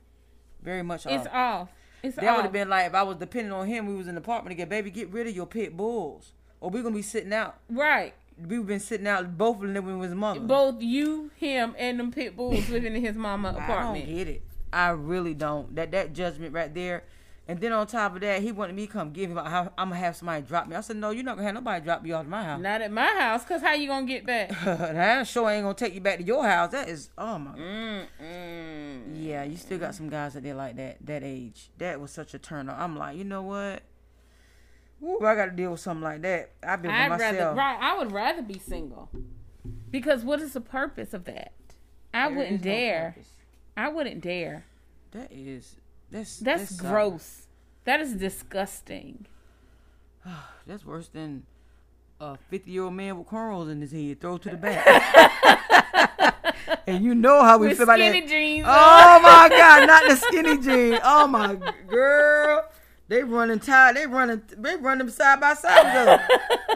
very 0.61 0.83
much 0.83 1.05
It's 1.05 1.13
off. 1.13 1.25
It's 1.25 1.27
off. 1.33 1.69
It's 2.03 2.15
That 2.15 2.35
would 2.35 2.43
have 2.43 2.51
been 2.51 2.69
like 2.69 2.87
if 2.87 2.93
I 2.93 3.03
was 3.03 3.17
depending 3.17 3.51
on 3.51 3.67
him. 3.67 3.87
We 3.87 3.95
was 3.95 4.07
in 4.07 4.15
the 4.15 4.21
apartment 4.21 4.51
together. 4.51 4.69
Baby, 4.69 4.91
get 4.91 5.09
rid 5.09 5.27
of 5.27 5.35
your 5.35 5.45
pit 5.47 5.75
bulls, 5.75 6.31
or 6.59 6.69
we're 6.69 6.83
gonna 6.83 6.95
be 6.95 7.01
sitting 7.01 7.33
out. 7.33 7.57
right. 7.69 8.13
We've 8.39 8.67
been 8.67 8.79
sitting 8.79 9.07
out. 9.07 9.35
Both 9.35 9.55
of 9.55 9.61
them 9.63 9.73
living 9.73 9.97
with 9.97 10.11
his 10.11 10.15
mother. 10.15 10.39
Both 10.39 10.79
you, 10.79 11.31
him, 11.37 11.73
and 11.75 11.99
them 11.99 12.11
pit 12.11 12.37
bulls 12.37 12.69
living 12.69 12.95
in 12.95 13.01
his 13.03 13.15
mama 13.15 13.49
apartment. 13.49 14.03
I 14.03 14.05
don't 14.05 14.15
get 14.15 14.27
it. 14.27 14.43
I 14.71 14.89
really 14.89 15.33
don't. 15.33 15.75
That 15.75 15.91
that 15.91 16.13
judgment 16.13 16.53
right 16.53 16.71
there. 16.71 17.03
And 17.49 17.61
then 17.61 17.71
on 17.71 17.87
top 17.87 18.13
of 18.15 18.21
that, 18.21 18.41
he 18.41 18.51
wanted 18.51 18.75
me 18.75 18.87
to 18.87 18.91
come 18.91 19.11
give 19.11 19.31
him. 19.31 19.37
I'm 19.37 19.69
gonna 19.77 19.95
have 19.95 20.17
somebody 20.17 20.41
drop 20.45 20.67
me. 20.67 20.75
I 20.75 20.81
said, 20.81 20.97
no, 20.97 21.11
you're 21.11 21.23
not 21.23 21.35
gonna 21.37 21.45
have 21.47 21.55
nobody 21.55 21.83
drop 21.85 22.05
you 22.05 22.13
off 22.13 22.23
to 22.23 22.29
my 22.29 22.43
house. 22.43 22.61
Not 22.61 22.81
at 22.81 22.91
my 22.91 23.05
house, 23.07 23.45
cause 23.45 23.61
how 23.61 23.73
you 23.73 23.87
gonna 23.87 24.05
get 24.05 24.25
back? 24.25 24.49
that 24.65 25.25
sure 25.27 25.49
ain't 25.49 25.63
gonna 25.63 25.73
take 25.73 25.93
you 25.95 26.01
back 26.01 26.17
to 26.17 26.23
your 26.23 26.45
house. 26.45 26.71
That 26.71 26.89
is, 26.89 27.09
oh 27.17 27.37
my. 27.39 27.51
Mm-mm. 27.51 29.01
Yeah, 29.15 29.43
you 29.45 29.55
still 29.55 29.77
got 29.79 29.95
some 29.95 30.09
guys 30.09 30.33
that 30.33 30.43
they 30.43 30.53
like 30.53 30.75
that 30.75 30.97
that 31.05 31.23
age. 31.23 31.69
That 31.77 32.01
was 32.01 32.11
such 32.11 32.33
a 32.33 32.39
turn 32.39 32.67
on. 32.69 32.79
I'm 32.79 32.97
like, 32.97 33.17
you 33.17 33.23
know 33.23 33.41
what? 33.43 33.83
Ooh, 35.03 35.23
I 35.25 35.35
got 35.35 35.45
to 35.45 35.51
deal 35.51 35.71
with 35.71 35.79
something 35.79 36.03
like 36.03 36.21
that. 36.23 36.51
I've 36.63 36.81
been 36.81 36.91
I'd 36.91 37.11
with 37.11 37.19
rather 37.19 37.37
myself. 37.37 37.57
right. 37.57 37.77
I 37.79 37.97
would 37.97 38.11
rather 38.11 38.41
be 38.41 38.57
single, 38.59 39.09
because 39.91 40.23
what 40.23 40.41
is 40.41 40.53
the 40.53 40.61
purpose 40.61 41.13
of 41.13 41.25
that? 41.25 41.53
I 42.13 42.27
There 42.29 42.37
wouldn't 42.37 42.65
no 42.65 42.71
dare. 42.71 43.13
purpose. 43.15 43.29
I 43.77 43.89
wouldn't 43.89 44.21
dare. 44.21 44.65
That 45.11 45.31
is 45.31 45.75
that's 46.11 46.37
That's 46.39 46.69
that's 46.69 46.81
gross. 46.81 47.47
That 47.85 48.01
is 48.01 48.13
disgusting. 48.13 49.25
That's 50.67 50.85
worse 50.85 51.07
than 51.07 51.43
a 52.19 52.35
50 52.49 52.69
year 52.71 52.83
old 52.83 52.93
man 52.93 53.17
with 53.17 53.27
cornrows 53.27 53.71
in 53.71 53.79
his 53.79 53.91
head. 53.93 54.19
Throw 54.19 54.37
to 54.37 54.49
the 54.49 54.57
back. 54.57 54.85
and 56.87 57.03
you 57.03 57.15
know 57.15 57.41
how 57.43 57.57
we 57.57 57.67
With 57.69 57.77
feel 57.77 57.83
about 57.85 57.99
skinny 57.99 58.19
that. 58.21 58.29
jeans. 58.29 58.65
Oh 58.67 59.19
my 59.21 59.47
God, 59.49 59.87
not 59.87 60.03
the 60.09 60.15
skinny 60.17 60.57
jeans. 60.57 60.99
Oh 61.03 61.27
my 61.27 61.57
girl. 61.87 62.65
They 63.07 63.23
running 63.23 63.59
tired. 63.59 63.95
They 63.95 64.05
running. 64.05 64.41
They 64.57 64.75
run 64.75 64.97
them 64.97 65.09
side 65.09 65.39
by 65.39 65.53
side 65.53 65.77
together. 65.83 66.27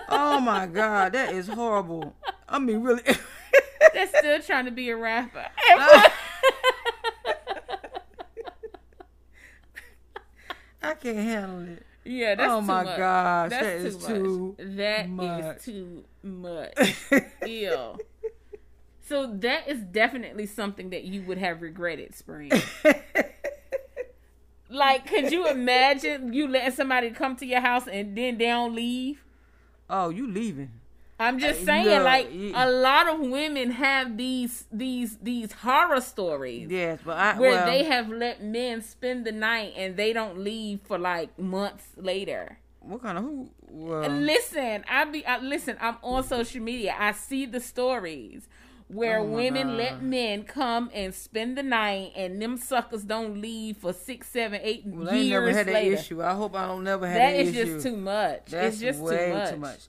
Oh 0.08 0.40
my 0.40 0.66
God, 0.66 1.12
that 1.12 1.34
is 1.34 1.48
horrible. 1.48 2.16
I 2.48 2.60
mean, 2.60 2.82
really. 2.82 3.04
They're 3.94 4.08
still 4.08 4.40
trying 4.42 4.66
to 4.66 4.72
be 4.72 4.90
a 4.90 4.96
rapper. 4.96 5.46
Ah. 5.74 6.14
I 10.82 10.94
can't 10.96 11.18
handle 11.18 11.74
it. 11.74 11.86
yeah, 12.04 12.36
that's 12.36 12.52
oh 12.52 12.60
too 12.62 12.66
much. 12.66 12.82
Oh 12.82 12.84
my 12.84 12.84
much. 12.84 12.98
gosh, 12.98 13.50
that's 13.50 13.64
that 13.64 13.76
is 13.76 14.06
too 14.06 14.56
much. 14.58 14.76
That 14.78 15.06
is 15.06 15.10
much. 15.12 15.64
too 15.64 16.04
much. 16.24 17.24
Ew. 17.48 17.98
So 19.04 19.28
that 19.40 19.68
is 19.68 19.80
definitely 19.82 20.46
something 20.46 20.90
that 20.92 21.04
you 21.04 21.22
would 21.24 21.38
have 21.38 21.62
regretted, 21.62 22.16
Spring. 22.16 22.52
Like, 24.70 25.06
could 25.06 25.34
you 25.34 25.48
imagine 25.50 26.32
you 26.32 26.48
letting 26.48 26.72
somebody 26.72 27.10
come 27.10 27.36
to 27.38 27.46
your 27.46 27.60
house 27.60 27.88
and 27.88 28.18
then 28.18 28.38
they 28.38 28.46
don't 28.46 28.74
leave? 28.74 29.22
oh, 29.90 30.10
you 30.10 30.26
leaving? 30.32 30.72
I'm 31.26 31.38
just 31.40 31.64
saying, 31.66 32.04
like 32.04 32.34
you- 32.34 32.52
a 32.56 32.70
lot 32.70 33.08
of 33.08 33.20
women 33.20 33.72
have 33.72 34.18
these 34.18 34.66
these 34.72 35.18
these 35.18 35.52
horror 35.52 36.02
stories 36.02 36.70
Yes, 36.70 37.00
but 37.06 37.18
I 37.18 37.38
where 37.40 37.52
well, 37.52 37.66
they 37.66 37.84
have 37.84 38.10
let 38.10 38.44
men 38.44 38.82
spend 38.82 39.26
the 39.26 39.32
night 39.32 39.74
and 39.78 39.96
they 39.98 40.14
don't 40.14 40.40
leave 40.40 40.82
for 40.88 40.98
like 40.98 41.38
months 41.38 41.86
later. 41.96 42.58
What 42.80 43.02
kind 43.04 43.18
of 43.18 43.24
who? 43.24 43.50
Well, 43.70 44.10
Listen, 44.10 44.84
I 44.90 45.06
be 45.06 45.26
I, 45.26 45.38
listen. 45.40 45.78
I'm 45.80 45.98
on 46.02 46.24
social 46.24 46.62
media. 46.62 46.96
I 46.98 47.12
see 47.12 47.46
the 47.46 47.60
stories 47.60 48.48
where 48.88 49.20
Oh 49.20 49.24
women 49.26 49.68
God. 49.68 49.78
let 49.78 50.02
men 50.04 50.44
come 50.44 50.90
and 50.94 51.14
spend 51.14 51.58
the 51.58 51.64
night, 51.64 52.12
and 52.16 52.42
them 52.42 52.58
suckers 52.58 53.04
don't 53.04 53.40
leave 53.40 53.78
for 53.78 53.94
six, 53.94 54.28
seven, 54.28 54.60
eight 54.64 54.84
well, 54.86 55.08
I 55.10 55.12
never 55.12 55.46
years 55.46 55.56
had 55.56 55.68
that 55.68 55.74
later. 55.76 55.96
issue. 55.96 56.22
I 56.24 56.34
hope 56.34 56.56
I 56.56 56.66
don't 56.68 56.84
never 56.84 57.06
have 57.08 57.16
That 57.16 57.32
that, 57.34 57.40
is 57.40 57.56
issue. 57.56 57.74
just 57.76 57.86
too 57.88 57.96
much. 57.98 58.46
That's 58.48 58.74
it's 58.74 58.82
just 58.82 59.00
way 59.00 59.48
too 59.52 59.58
much. 59.58 59.80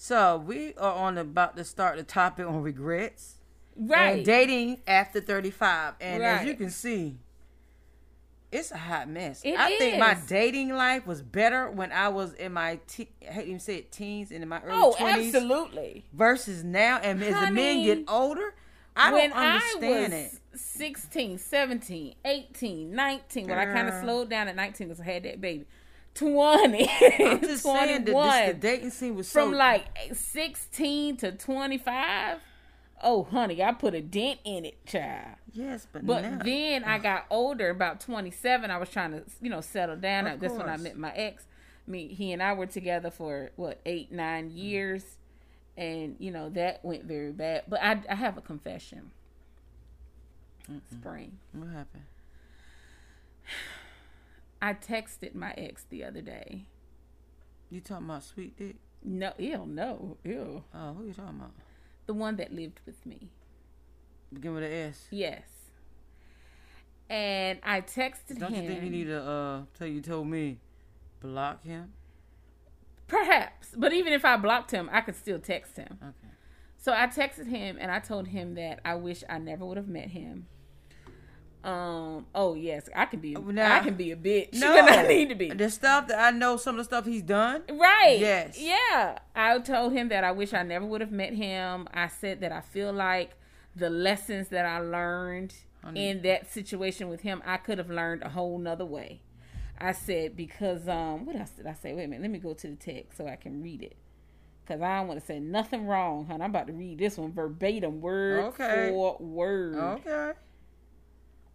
So 0.00 0.36
we 0.46 0.74
are 0.74 0.92
on 0.94 1.18
about 1.18 1.56
to 1.56 1.64
start 1.64 1.96
the 1.96 2.04
topic 2.04 2.46
on 2.46 2.62
regrets 2.62 3.34
Right. 3.76 4.18
and 4.18 4.24
dating 4.24 4.78
after 4.86 5.20
thirty 5.20 5.50
five. 5.50 5.94
And 6.00 6.22
as 6.22 6.46
you 6.46 6.54
can 6.54 6.70
see, 6.70 7.16
it's 8.52 8.70
a 8.70 8.78
hot 8.78 9.08
mess. 9.08 9.42
It 9.44 9.58
I 9.58 9.76
think 9.76 9.98
my 9.98 10.16
dating 10.28 10.70
life 10.70 11.04
was 11.04 11.20
better 11.20 11.68
when 11.68 11.90
I 11.90 12.10
was 12.10 12.32
in 12.34 12.52
my 12.52 12.78
te- 12.86 13.08
I 13.28 13.32
hate 13.32 13.48
even 13.48 13.58
say 13.58 13.74
it 13.78 13.90
teens 13.90 14.30
and 14.30 14.40
in 14.40 14.48
my 14.48 14.62
early 14.62 14.78
oh, 14.80 14.94
twenties 14.96 15.34
absolutely. 15.34 16.04
versus 16.12 16.62
now. 16.62 16.98
And 17.02 17.20
as 17.20 17.34
the 17.48 17.50
men 17.52 17.82
get 17.82 18.04
older, 18.06 18.54
I 18.94 19.10
don't 19.10 19.32
understand 19.32 20.14
I 20.14 20.16
it. 20.16 20.32
was 20.52 20.60
16, 20.60 21.38
17, 21.38 22.14
18, 22.24 22.92
19, 22.94 23.48
when 23.48 23.58
I 23.58 23.64
kind 23.66 23.88
of 23.88 24.00
slowed 24.00 24.30
down 24.30 24.46
at 24.46 24.54
19 24.54 24.86
because 24.86 25.00
I 25.00 25.04
had 25.04 25.24
that 25.24 25.40
baby. 25.40 25.66
20, 26.18 26.90
I'm 27.20 27.40
just 27.42 27.62
saying 27.62 28.04
that 28.04 28.12
this, 28.12 28.48
the 28.48 28.60
dating 28.60 28.90
scene 28.90 29.14
was 29.14 29.30
from 29.30 29.52
so 29.52 29.56
like 29.56 29.86
16 30.12 31.16
to 31.18 31.32
25 31.32 32.38
oh 33.02 33.22
honey 33.22 33.62
i 33.62 33.72
put 33.72 33.94
a 33.94 34.00
dent 34.00 34.40
in 34.44 34.64
it 34.64 34.84
child. 34.84 35.36
Yes, 35.52 35.86
but, 35.92 36.04
but 36.04 36.22
now, 36.22 36.38
then 36.44 36.84
i 36.84 36.98
got 36.98 37.26
older 37.30 37.70
about 37.70 38.00
27 38.00 38.70
i 38.70 38.76
was 38.76 38.88
trying 38.88 39.12
to 39.12 39.22
you 39.40 39.50
know 39.50 39.60
settle 39.60 39.96
down. 39.96 40.26
Of 40.26 40.40
that's 40.40 40.54
when 40.54 40.68
i 40.68 40.76
met 40.76 40.96
my 40.96 41.12
ex. 41.12 41.44
Me 41.86 42.08
he 42.08 42.32
and 42.32 42.42
i 42.42 42.52
were 42.52 42.66
together 42.66 43.10
for 43.10 43.50
what 43.56 43.80
eight 43.86 44.10
nine 44.10 44.48
mm-hmm. 44.48 44.58
years? 44.58 45.04
And 45.76 46.16
you 46.18 46.32
know 46.32 46.48
that 46.50 46.84
went 46.84 47.04
very 47.04 47.30
bad. 47.30 47.64
But 47.68 47.80
i, 47.80 48.02
I 48.08 48.16
have 48.16 48.36
a 48.36 48.40
confession. 48.40 49.12
Mm. 50.70 50.80
Spring. 50.90 51.38
What 51.52 51.68
happened? 51.68 52.04
I 54.60 54.72
texted 54.74 55.34
my 55.34 55.52
ex 55.56 55.84
the 55.90 56.02
other 56.04 56.20
day 56.20 56.66
You 57.70 57.80
talking 57.80 58.06
about 58.06 58.24
sweet 58.24 58.56
dick? 58.56 58.76
no 59.04 59.32
ew 59.38 59.64
no 59.66 60.16
ew 60.24 60.64
Oh, 60.74 60.94
who 60.94 61.06
you 61.06 61.12
talking 61.12 61.36
about? 61.38 61.52
the 62.06 62.14
one 62.14 62.36
that 62.36 62.52
lived 62.54 62.80
with 62.86 63.04
me 63.06 63.28
Begin 64.32 64.52
with 64.54 64.62
an 64.64 64.70
S. 64.72 65.06
Yes. 65.10 65.42
And 67.08 67.58
I 67.62 67.80
texted 67.80 68.38
Don't 68.38 68.52
him. 68.52 68.64
you 68.64 68.68
think 68.70 68.84
you 68.84 68.90
need 68.90 69.04
to 69.06 69.22
uh 69.22 69.62
tell 69.78 69.86
you 69.88 70.02
told 70.02 70.26
me 70.26 70.58
block 71.20 71.64
him? 71.64 71.92
Perhaps, 73.06 73.68
but 73.74 73.94
even 73.94 74.12
if 74.12 74.26
I 74.26 74.36
blocked 74.36 74.70
him, 74.70 74.90
I 74.92 75.00
could 75.00 75.16
still 75.16 75.38
text 75.38 75.78
him. 75.78 75.96
Okay. 76.02 76.32
So 76.76 76.92
I 76.92 77.06
texted 77.06 77.46
him 77.48 77.78
and 77.80 77.90
I 77.90 78.00
told 78.00 78.28
him 78.28 78.54
that 78.56 78.80
I 78.84 78.96
wish 78.96 79.24
I 79.30 79.38
never 79.38 79.64
would 79.64 79.78
have 79.78 79.88
met 79.88 80.10
him. 80.10 80.46
Um. 81.68 82.26
Oh 82.34 82.54
yes, 82.54 82.88
I 82.96 83.04
can 83.06 83.20
be. 83.20 83.34
Now- 83.34 83.76
I 83.76 83.80
can 83.80 83.94
be 83.94 84.10
a 84.12 84.16
bitch. 84.16 84.54
No, 84.58 84.74
I 84.74 85.06
need 85.06 85.28
to 85.28 85.34
be. 85.34 85.50
The 85.50 85.70
stuff 85.70 86.08
that 86.08 86.18
I 86.18 86.36
know, 86.36 86.56
some 86.56 86.74
of 86.76 86.78
the 86.78 86.84
stuff 86.84 87.04
he's 87.04 87.22
done. 87.22 87.62
Right. 87.68 88.16
Yes. 88.18 88.58
Yeah. 88.58 89.18
I 89.34 89.58
told 89.58 89.92
him 89.92 90.08
that 90.08 90.24
I 90.24 90.32
wish 90.32 90.54
I 90.54 90.62
never 90.62 90.84
would 90.86 91.00
have 91.00 91.12
met 91.12 91.34
him. 91.34 91.88
I 91.92 92.08
said 92.08 92.40
that 92.40 92.52
I 92.52 92.60
feel 92.60 92.92
like 92.92 93.32
the 93.76 93.90
lessons 93.90 94.48
that 94.48 94.64
I 94.64 94.78
learned 94.80 95.54
Honey. 95.84 96.08
in 96.08 96.22
that 96.22 96.50
situation 96.52 97.08
with 97.08 97.20
him, 97.20 97.42
I 97.46 97.58
could 97.58 97.78
have 97.78 97.90
learned 97.90 98.22
a 98.22 98.28
whole 98.30 98.58
nother 98.58 98.86
way. 98.86 99.20
I 99.80 99.92
said 99.92 100.36
because 100.36 100.88
um 100.88 101.24
what 101.26 101.36
else 101.36 101.50
did 101.50 101.66
I 101.66 101.74
say? 101.74 101.92
Wait 101.94 102.04
a 102.04 102.08
minute, 102.08 102.22
let 102.22 102.30
me 102.30 102.38
go 102.38 102.54
to 102.54 102.66
the 102.68 102.76
text 102.76 103.16
so 103.18 103.26
I 103.28 103.36
can 103.36 103.62
read 103.62 103.82
it. 103.82 103.96
Cause 104.66 104.80
I 104.82 104.98
don't 104.98 105.08
want 105.08 105.20
to 105.20 105.24
say 105.26 105.38
nothing 105.38 105.86
wrong, 105.86 106.26
honey. 106.26 106.42
I'm 106.44 106.50
about 106.50 106.66
to 106.66 106.72
read 106.72 106.98
this 106.98 107.16
one 107.16 107.32
verbatim, 107.32 108.00
word 108.00 108.44
Okay. 108.46 108.88
for 108.90 109.16
word. 109.18 109.76
Okay. 109.76 110.32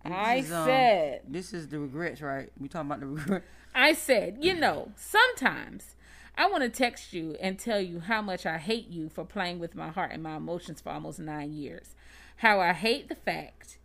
I 0.05 0.35
is, 0.35 0.51
um, 0.51 0.65
said, 0.65 1.21
This 1.27 1.53
is 1.53 1.67
the 1.67 1.79
regrets, 1.79 2.21
right? 2.21 2.49
We 2.59 2.67
talking 2.67 2.87
about 2.89 2.99
the 2.99 3.07
regrets. 3.07 3.45
I 3.75 3.93
said, 3.93 4.37
you 4.41 4.53
know, 4.53 4.91
sometimes 4.95 5.95
I 6.37 6.49
want 6.49 6.63
to 6.63 6.69
text 6.69 7.13
you 7.13 7.35
and 7.39 7.57
tell 7.57 7.79
you 7.79 7.99
how 8.01 8.21
much 8.21 8.45
I 8.45 8.57
hate 8.57 8.89
you 8.89 9.09
for 9.09 9.25
playing 9.25 9.59
with 9.59 9.75
my 9.75 9.89
heart 9.89 10.11
and 10.11 10.21
my 10.21 10.35
emotions 10.35 10.81
for 10.81 10.91
almost 10.91 11.19
nine 11.19 11.53
years. 11.53 11.95
How 12.37 12.59
I 12.59 12.73
hate 12.73 13.09
the 13.09 13.15
fact 13.15 13.77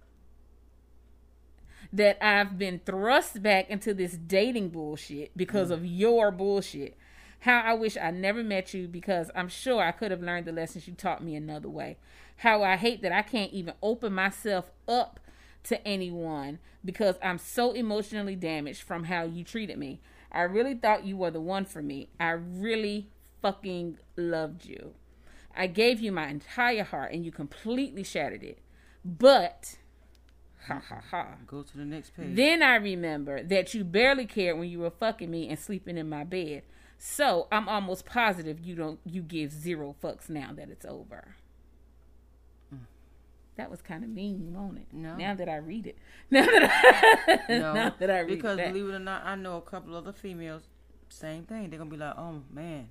that 1.92 2.22
I've 2.24 2.58
been 2.58 2.80
thrust 2.84 3.42
back 3.42 3.70
into 3.70 3.94
this 3.94 4.12
dating 4.12 4.70
bullshit 4.70 5.36
because 5.36 5.70
of 5.70 5.86
your 5.86 6.30
bullshit. 6.30 6.96
How 7.40 7.60
I 7.60 7.74
wish 7.74 7.96
I 7.96 8.10
never 8.10 8.42
met 8.42 8.74
you 8.74 8.88
because 8.88 9.30
I'm 9.34 9.48
sure 9.48 9.82
I 9.82 9.92
could 9.92 10.10
have 10.10 10.22
learned 10.22 10.46
the 10.46 10.52
lessons 10.52 10.88
you 10.88 10.94
taught 10.94 11.22
me 11.22 11.34
another 11.34 11.68
way. 11.68 11.96
How 12.38 12.62
I 12.62 12.76
hate 12.76 13.02
that 13.02 13.12
I 13.12 13.22
can't 13.22 13.52
even 13.52 13.74
open 13.82 14.12
myself 14.12 14.70
up 14.86 15.20
to 15.64 15.86
anyone 15.86 16.58
because 16.84 17.16
I'm 17.22 17.38
so 17.38 17.72
emotionally 17.72 18.36
damaged 18.36 18.82
from 18.82 19.04
how 19.04 19.24
you 19.24 19.44
treated 19.44 19.78
me. 19.78 20.00
I 20.30 20.42
really 20.42 20.74
thought 20.74 21.04
you 21.04 21.16
were 21.16 21.30
the 21.30 21.40
one 21.40 21.64
for 21.64 21.82
me. 21.82 22.08
I 22.20 22.30
really 22.30 23.08
fucking 23.42 23.98
loved 24.16 24.66
you. 24.66 24.94
I 25.56 25.66
gave 25.66 26.00
you 26.00 26.12
my 26.12 26.28
entire 26.28 26.84
heart 26.84 27.12
and 27.12 27.24
you 27.24 27.32
completely 27.32 28.04
shattered 28.04 28.42
it. 28.42 28.58
But, 29.04 29.76
ha 30.66 30.82
ha 30.86 31.02
ha. 31.10 31.26
Go 31.46 31.62
to 31.62 31.76
the 31.76 31.84
next 31.84 32.14
page. 32.16 32.36
Then 32.36 32.62
I 32.62 32.76
remember 32.76 33.42
that 33.42 33.74
you 33.74 33.84
barely 33.84 34.26
cared 34.26 34.58
when 34.58 34.68
you 34.68 34.80
were 34.80 34.90
fucking 34.90 35.30
me 35.30 35.48
and 35.48 35.58
sleeping 35.58 35.96
in 35.96 36.08
my 36.08 36.24
bed. 36.24 36.62
So 36.98 37.46
I'm 37.52 37.68
almost 37.68 38.04
positive 38.04 38.60
you 38.60 38.74
don't 38.74 38.98
you 39.04 39.22
give 39.22 39.52
zero 39.52 39.94
fucks 40.02 40.28
now 40.28 40.50
that 40.56 40.68
it's 40.68 40.84
over. 40.84 41.36
That 43.58 43.70
was 43.70 43.82
kind 43.82 44.04
of 44.04 44.10
mean, 44.10 44.54
wasn't 44.54 44.78
it? 44.78 44.86
No. 44.92 45.16
Now 45.16 45.34
that 45.34 45.48
I 45.48 45.56
read 45.56 45.88
it, 45.88 45.98
now 46.30 46.46
that 46.46 47.42
I, 47.48 47.52
no, 47.58 47.74
now 47.74 47.94
that 47.98 48.10
I 48.10 48.20
read 48.20 48.28
because 48.28 48.56
that. 48.56 48.72
believe 48.72 48.88
it 48.88 48.94
or 48.94 49.00
not, 49.00 49.26
I 49.26 49.34
know 49.34 49.56
a 49.56 49.60
couple 49.60 49.94
other 49.96 50.12
females. 50.12 50.62
Same 51.08 51.42
thing. 51.42 51.68
They're 51.68 51.78
gonna 51.78 51.90
be 51.90 51.96
like, 51.96 52.16
"Oh 52.16 52.42
man, 52.52 52.88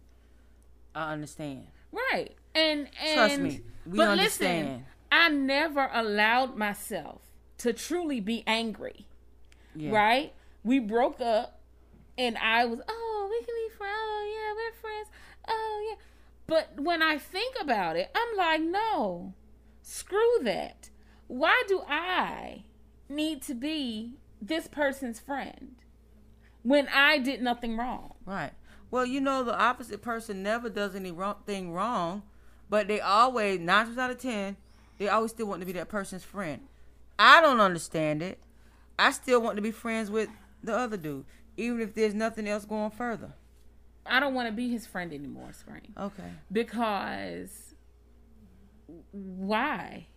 I 0.94 1.14
understand." 1.14 1.68
Right. 1.92 2.36
And 2.54 2.90
and 3.02 3.14
Trust 3.16 3.40
me, 3.40 3.62
we 3.86 3.98
but 3.98 4.10
understand. 4.10 4.68
listen, 4.68 4.86
I 5.12 5.30
never 5.30 5.90
allowed 5.94 6.58
myself 6.58 7.22
to 7.60 7.72
truly 7.74 8.20
be 8.20 8.44
angry. 8.46 9.08
Yeah. 9.76 9.92
Right? 9.92 10.34
We 10.64 10.80
broke 10.80 11.22
up 11.22 11.62
and 12.18 12.38
I 12.38 12.66
was, 12.66 12.80
oh, 12.88 13.28
we 13.30 13.38
can 13.46 13.56
be 13.56 13.76
friends. 13.78 13.94
Oh 13.96 14.26
yeah, 14.34 14.54
we're 14.54 14.82
friends. 14.82 15.08
Oh 15.48 15.88
yeah. 15.90 15.96
But 16.48 16.82
when 16.82 17.02
I 17.02 17.18
think 17.18 17.56
about 17.60 17.96
it, 17.96 18.10
I'm 18.14 18.38
like, 18.38 18.62
no. 18.62 19.34
Screw 19.90 20.40
that. 20.42 20.90
Why 21.28 21.64
do 21.66 21.82
I 21.88 22.66
need 23.08 23.42
to 23.44 23.54
be 23.54 24.18
this 24.42 24.68
person's 24.68 25.18
friend 25.18 25.76
when 26.62 26.90
I 26.90 27.20
did 27.20 27.42
nothing 27.42 27.78
wrong? 27.78 28.16
Right. 28.26 28.52
Well, 28.92 29.06
you 29.06 29.22
know, 29.22 29.46
the 29.46 29.58
opposite 29.58 30.02
person 30.02 30.44
never 30.44 30.70
does 30.70 30.94
anything 30.94 31.16
wrong 31.16 31.72
wrong, 31.72 32.24
but 32.70 32.90
they 32.90 33.00
always 33.00 33.62
nine 33.62 33.86
times 33.86 33.98
out 33.98 34.12
of 34.12 34.18
ten, 34.18 34.58
they 34.98 35.08
always 35.08 35.32
still 35.32 35.48
want 35.48 35.62
to 35.62 35.66
be 35.66 35.72
that 35.72 35.88
person's 35.88 36.26
friend. 36.26 36.68
I 37.18 37.40
don't 37.40 37.62
understand 37.62 38.22
it. 38.22 38.40
I 39.00 39.12
still 39.12 39.42
want 39.42 39.56
to 39.56 39.62
be 39.62 39.72
friends 39.72 40.12
with 40.12 40.28
the 40.62 40.76
other 40.76 40.98
dude, 40.98 41.24
even 41.56 41.80
if 41.80 41.96
there's 41.96 42.14
nothing 42.14 42.46
else 42.50 42.66
going 42.66 42.92
further. 42.92 43.32
I 44.06 44.20
don't 44.20 44.34
want 44.34 44.50
to 44.50 44.54
be 44.54 44.70
his 44.70 44.86
friend 44.86 45.14
anymore, 45.14 45.54
Spring. 45.54 45.94
Okay. 45.98 46.32
Because 46.52 47.67
why? 49.12 50.08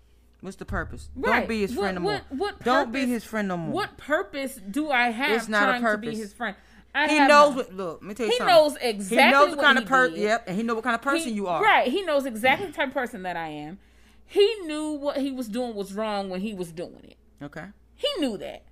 What's 0.40 0.56
the 0.56 0.64
purpose? 0.64 1.10
Right. 1.14 1.40
Don't 1.40 1.48
be 1.48 1.60
his 1.60 1.74
What- 1.74 1.82
friend 1.82 1.94
no 1.96 2.00
more. 2.00 2.12
what- 2.12 2.32
what 2.32 2.64
Don't 2.64 2.92
be 2.92 3.06
his 3.06 3.24
friend 3.24 3.48
no 3.48 3.56
more. 3.56 3.72
What 3.72 3.96
purpose 3.98 4.56
do 4.70 4.90
I 4.90 5.10
have 5.10 5.32
It's 5.36 5.48
not 5.48 5.76
a 5.76 5.80
purpose. 5.80 6.06
to 6.06 6.10
be 6.12 6.16
his 6.16 6.32
friend? 6.32 6.56
I 6.94 7.08
He 7.08 7.18
knows 7.20 7.54
what. 7.54 7.72
Look, 7.74 8.00
let 8.00 8.08
me 8.08 8.14
tell 8.14 8.26
you 8.26 8.32
He 8.32 8.38
something. 8.38 8.54
knows 8.56 8.76
exactly 8.80 9.24
He 9.24 9.30
knows 9.30 9.50
the 9.50 9.56
what 9.58 9.64
kind 9.64 9.78
he 9.78 9.84
of 9.84 9.88
person. 9.88 10.16
Yep, 10.20 10.44
and 10.48 10.56
he 10.56 10.62
knows 10.62 10.74
what 10.76 10.84
kind 10.84 10.94
of 10.96 11.02
person 11.02 11.28
He- 11.28 11.34
you 11.34 11.46
are. 11.46 11.62
Right. 11.62 11.88
He 11.88 12.02
knows 12.02 12.24
exactly 12.26 12.66
the 12.66 12.72
type 12.72 12.88
of 12.88 12.94
person 12.94 13.22
that 13.22 13.36
I 13.36 13.48
am. 13.48 13.78
He 14.26 14.54
knew 14.64 14.92
what 14.92 15.18
he 15.18 15.30
was 15.30 15.48
doing 15.48 15.74
was 15.74 15.92
wrong 15.94 16.30
when 16.30 16.40
he 16.40 16.52
was 16.54 16.72
doing 16.72 17.00
it. 17.04 17.16
Okay. 17.44 17.66
He 17.94 18.08
knew 18.18 18.36
that. 18.38 18.62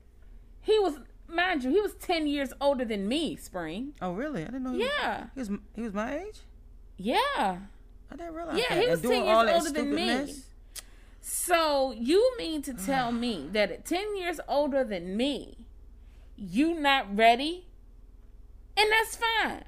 He 0.60 0.78
was, 0.78 0.98
mind 1.28 1.64
you, 1.64 1.70
he 1.70 1.80
was 1.80 1.94
ten 1.94 2.26
years 2.26 2.52
older 2.60 2.84
than 2.84 3.06
me. 3.08 3.36
Spring. 3.36 3.94
Oh, 4.02 4.12
really? 4.14 4.42
I 4.42 4.46
didn't 4.46 4.64
know. 4.64 4.72
He 4.72 4.84
Yeah. 4.84 5.26
Was, 5.36 5.48
he 5.48 5.52
was. 5.54 5.60
He 5.76 5.82
was 5.82 5.92
my 5.94 6.18
age. 6.18 6.40
Yeah. 6.96 7.58
I 8.10 8.16
didn't 8.16 8.34
realize. 8.34 8.58
Yeah, 8.58 8.74
that. 8.74 8.82
he 8.82 8.88
was 8.88 9.00
and 9.00 9.10
10 9.12 9.24
years 9.24 9.48
older 9.54 9.70
than 9.70 9.94
me. 9.94 10.06
mess. 10.06 10.48
So 11.20 11.92
you 11.92 12.32
mean 12.38 12.62
to 12.62 12.72
tell 12.72 13.12
me 13.12 13.48
that 13.52 13.70
at 13.70 13.84
ten 13.84 14.16
years 14.16 14.40
older 14.48 14.82
than 14.82 15.16
me, 15.16 15.66
you 16.36 16.72
not 16.72 17.14
ready? 17.14 17.66
And 18.76 18.90
that's 18.90 19.16
fine. 19.16 19.64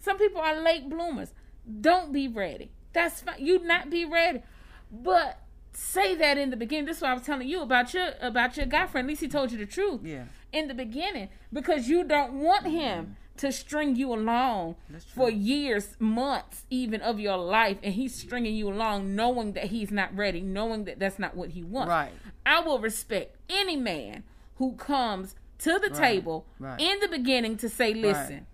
Some 0.00 0.18
people 0.18 0.40
are 0.40 0.60
late 0.60 0.88
bloomers. 0.88 1.32
Don't 1.80 2.12
be 2.12 2.28
ready. 2.28 2.70
That's 2.92 3.22
fine. 3.22 3.44
You 3.44 3.58
not 3.64 3.90
be 3.90 4.04
ready. 4.04 4.42
But 4.90 5.40
say 5.72 6.14
that 6.14 6.38
in 6.38 6.50
the 6.50 6.56
beginning. 6.56 6.84
This 6.84 6.98
is 6.98 7.02
what 7.02 7.10
I 7.10 7.14
was 7.14 7.24
telling 7.24 7.48
you 7.48 7.62
about 7.62 7.92
your 7.92 8.12
about 8.20 8.56
your 8.56 8.66
guy 8.66 8.86
friend. 8.86 9.06
At 9.06 9.08
least 9.08 9.20
he 9.20 9.28
told 9.28 9.50
you 9.50 9.58
the 9.58 9.66
truth. 9.66 10.02
Yeah. 10.04 10.24
In 10.52 10.68
the 10.68 10.74
beginning. 10.74 11.28
Because 11.52 11.88
you 11.88 12.04
don't 12.04 12.34
want 12.34 12.66
him 12.66 13.16
to 13.36 13.50
string 13.50 13.96
you 13.96 14.12
along 14.12 14.76
for 15.14 15.28
years, 15.28 15.96
months, 15.98 16.64
even 16.70 17.00
of 17.00 17.18
your 17.18 17.36
life, 17.36 17.78
and 17.82 17.94
he's 17.94 18.14
stringing 18.14 18.54
you 18.54 18.68
along, 18.68 19.14
knowing 19.16 19.52
that 19.54 19.66
he's 19.66 19.90
not 19.90 20.14
ready, 20.16 20.40
knowing 20.40 20.84
that 20.84 20.98
that's 20.98 21.18
not 21.18 21.36
what 21.36 21.50
he 21.50 21.62
wants. 21.62 21.88
Right. 21.88 22.12
I 22.46 22.60
will 22.60 22.78
respect 22.78 23.36
any 23.48 23.76
man 23.76 24.22
who 24.56 24.74
comes 24.74 25.34
to 25.58 25.78
the 25.78 25.90
table 25.90 26.46
right. 26.58 26.80
in 26.80 27.00
the 27.00 27.08
beginning 27.08 27.56
to 27.58 27.68
say, 27.68 27.92
"Listen, 27.92 28.46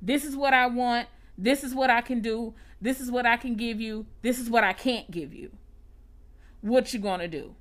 this 0.00 0.24
is 0.24 0.36
what 0.36 0.54
I 0.54 0.66
want. 0.66 1.08
This 1.36 1.64
is 1.64 1.74
what 1.74 1.90
I 1.90 2.00
can 2.00 2.20
do. 2.20 2.54
This 2.80 3.00
is 3.00 3.10
what 3.10 3.26
I 3.26 3.36
can 3.36 3.56
give 3.56 3.80
you. 3.80 4.06
This 4.22 4.38
is 4.38 4.48
what 4.48 4.62
I 4.62 4.72
can't 4.72 5.10
give 5.10 5.34
you. 5.34 5.50
What 6.60 6.92
you 6.92 7.00
gonna 7.00 7.28
do?" 7.28 7.56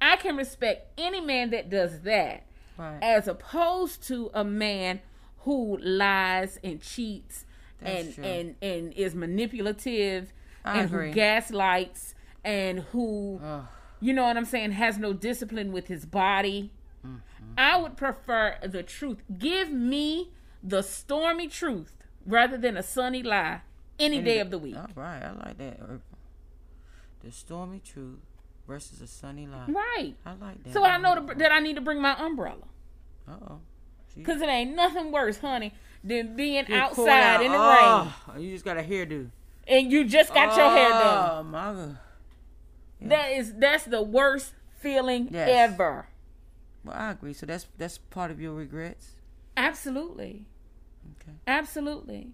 I 0.00 0.16
can 0.16 0.36
respect 0.36 0.92
any 0.98 1.20
man 1.20 1.50
that 1.50 1.70
does 1.70 2.02
that 2.02 2.44
Right. 2.76 3.02
as 3.02 3.26
opposed 3.26 4.06
to 4.08 4.30
a 4.34 4.44
man 4.44 5.00
who 5.46 5.78
lies 5.78 6.58
and 6.62 6.82
cheats 6.82 7.46
That's 7.80 8.04
and 8.06 8.14
true. 8.14 8.24
and 8.24 8.54
and 8.60 8.92
is 8.92 9.14
manipulative 9.14 10.32
I 10.64 10.80
and 10.80 10.90
agree. 10.90 11.08
who 11.08 11.14
gaslights 11.14 12.14
and 12.44 12.80
who 12.92 13.40
Ugh. 13.42 13.64
you 14.00 14.12
know 14.12 14.24
what 14.24 14.36
I'm 14.36 14.44
saying 14.44 14.72
has 14.72 14.98
no 14.98 15.12
discipline 15.14 15.72
with 15.72 15.86
his 15.86 16.04
body. 16.04 16.72
Mm-hmm. 17.04 17.18
I 17.56 17.76
would 17.78 17.96
prefer 17.96 18.56
the 18.62 18.82
truth. 18.82 19.22
Give 19.38 19.70
me 19.70 20.32
the 20.62 20.82
stormy 20.82 21.48
truth 21.48 21.96
rather 22.26 22.58
than 22.58 22.76
a 22.76 22.82
sunny 22.82 23.22
lie 23.22 23.60
any 23.98 24.20
day 24.20 24.40
of 24.40 24.50
the 24.50 24.58
week. 24.58 24.76
All 24.76 24.88
right, 24.96 25.22
I 25.22 25.32
like 25.32 25.58
that. 25.58 25.78
The 27.24 27.32
stormy 27.32 27.80
truth 27.80 28.18
versus 28.66 29.00
a 29.00 29.06
sunny 29.06 29.46
lie. 29.46 29.66
Right. 29.68 30.14
I 30.26 30.30
like 30.34 30.62
that. 30.64 30.72
So 30.72 30.84
I 30.84 30.98
know 30.98 31.26
to, 31.26 31.34
that 31.34 31.52
I 31.52 31.60
need 31.60 31.76
to 31.76 31.80
bring 31.80 32.00
my 32.02 32.14
umbrella. 32.18 32.66
Uh 33.28 33.32
oh. 33.48 33.60
Cause 34.24 34.40
it 34.40 34.48
ain't 34.48 34.74
nothing 34.74 35.12
worse, 35.12 35.38
honey, 35.38 35.74
than 36.02 36.36
being 36.36 36.64
pulled 36.64 36.78
outside 36.78 37.08
out. 37.36 37.42
in 37.42 37.52
the 37.52 37.58
rain 37.58 38.12
Oh, 38.28 38.38
You 38.38 38.52
just 38.52 38.64
got 38.64 38.78
a 38.78 38.82
hairdo. 38.82 39.30
and 39.68 39.92
you 39.92 40.04
just 40.04 40.32
got 40.32 40.56
your 40.56 40.70
hair 40.70 40.90
done. 40.92 41.30
Oh 41.30 41.42
my 41.42 41.72
god. 41.72 41.98
That 43.02 43.28
is 43.32 43.52
that's 43.54 43.84
the 43.84 44.02
worst 44.02 44.52
feeling 44.78 45.28
Yes. 45.30 45.70
ever. 45.70 46.06
Well, 46.84 46.96
I 46.96 47.10
agree. 47.10 47.32
So 47.34 47.44
that's 47.46 47.66
that's 47.76 47.98
part 47.98 48.30
of 48.30 48.40
your 48.40 48.54
regrets. 48.54 49.16
Absolutely. 49.56 50.44
Okay. 51.20 51.36
Absolutely. 51.46 52.28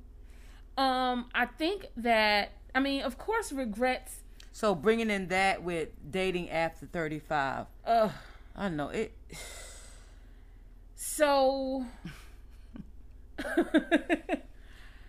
Um, 0.78 1.26
I 1.34 1.46
think 1.46 1.86
that 1.96 2.52
I 2.74 2.80
mean, 2.80 3.02
of 3.02 3.18
course, 3.18 3.52
regrets. 3.52 4.22
So 4.52 4.74
bringing 4.74 5.10
in 5.10 5.28
that 5.28 5.62
with 5.62 5.88
dating 6.10 6.50
after 6.50 6.86
thirty 6.86 7.18
five. 7.18 7.66
Uh, 7.84 8.10
I 8.54 8.68
know 8.68 8.88
it. 8.90 9.12
So. 11.02 11.84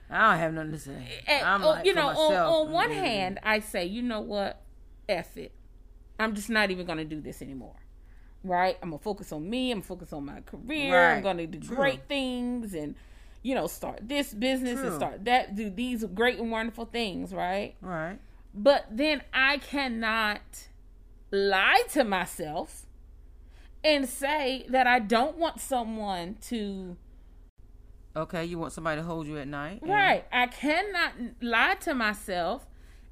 I 0.09 0.31
don't 0.31 0.39
have 0.39 0.53
nothing 0.53 0.71
to 0.71 0.79
say. 0.79 1.21
And, 1.27 1.45
I'm 1.45 1.63
oh, 1.63 1.69
like, 1.69 1.85
you 1.85 1.93
know, 1.93 2.07
on, 2.07 2.33
on 2.33 2.71
one 2.71 2.91
hand, 2.91 3.39
I 3.43 3.59
say, 3.59 3.85
you 3.85 4.01
know 4.01 4.21
what, 4.21 4.61
F 5.07 5.37
it. 5.37 5.51
I'm 6.19 6.35
just 6.35 6.49
not 6.49 6.71
even 6.71 6.85
gonna 6.85 7.05
do 7.05 7.21
this 7.21 7.41
anymore. 7.41 7.75
Right? 8.43 8.77
I'm 8.81 8.89
gonna 8.89 8.99
focus 9.01 9.31
on 9.31 9.49
me. 9.49 9.71
I'm 9.71 9.79
gonna 9.79 9.87
focus 9.87 10.13
on 10.13 10.25
my 10.25 10.41
career. 10.41 11.11
I'm 11.11 11.23
gonna 11.23 11.47
do 11.47 11.59
True. 11.59 11.75
great 11.75 12.07
things 12.07 12.73
and, 12.73 12.95
you 13.41 13.55
know, 13.55 13.67
start 13.67 13.99
this 14.07 14.33
business 14.33 14.79
and 14.79 14.93
start 14.93 15.25
that. 15.25 15.55
Do 15.55 15.69
these 15.69 16.03
great 16.05 16.39
and 16.39 16.51
wonderful 16.51 16.85
things. 16.85 17.33
Right? 17.33 17.75
Right. 17.81 18.19
But 18.53 18.85
then 18.91 19.21
I 19.33 19.57
cannot 19.57 20.41
lie 21.31 21.83
to 21.93 22.03
myself 22.03 22.85
and 23.83 24.07
say 24.07 24.65
that 24.69 24.87
I 24.87 24.99
don't 24.99 25.37
want 25.37 25.59
someone 25.59 26.35
to 26.49 26.97
Okay, 28.15 28.45
you 28.45 28.59
want 28.59 28.73
somebody 28.73 29.01
to 29.01 29.05
hold 29.07 29.25
you 29.25 29.37
at 29.39 29.47
night. 29.47 29.81
and- 29.81 29.89
Right. 29.89 30.23
I 30.31 30.45
cannot 30.47 31.13
lie 31.41 31.75
to 31.81 31.95
myself 31.95 32.67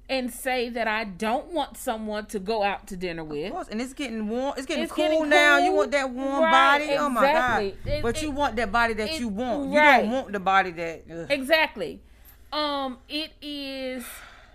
and 0.08 0.32
say 0.32 0.70
that 0.70 0.88
I 0.88 1.06
don't 1.06 1.48
want 1.54 1.76
someone 1.78 2.26
to 2.28 2.40
go 2.40 2.62
out 2.64 2.86
to 2.88 2.96
dinner 2.98 3.24
Of 3.24 3.30
with. 3.30 3.52
course, 3.52 3.68
and 3.70 3.82
it's 3.82 3.94
getting 3.94 4.28
warm. 4.28 4.54
It's 4.58 4.66
getting 4.68 4.84
It's 4.84 4.94
cool 4.94 5.06
getting 5.06 5.30
now. 5.30 5.58
You 5.58 5.72
want 5.72 5.92
that 5.92 6.10
warm 6.12 6.44
Right, 6.44 6.80
body? 6.86 6.98
Oh 6.98 7.10
my 7.10 7.22
god! 7.32 7.64
It- 7.86 8.04
but 8.04 8.22
you 8.22 8.30
want 8.30 8.56
that 8.58 8.72
body 8.72 8.94
that 8.94 9.10
it- 9.14 9.20
you 9.20 9.28
want. 9.30 9.72
You 9.72 9.78
right. 9.80 10.02
don't 10.02 10.12
want 10.12 10.32
the 10.34 10.40
body 10.40 10.72
that. 10.72 11.04
ugh. 11.12 11.28
Exactly. 11.32 12.00
Um, 12.54 12.98
it 13.10 13.32
is 13.42 14.06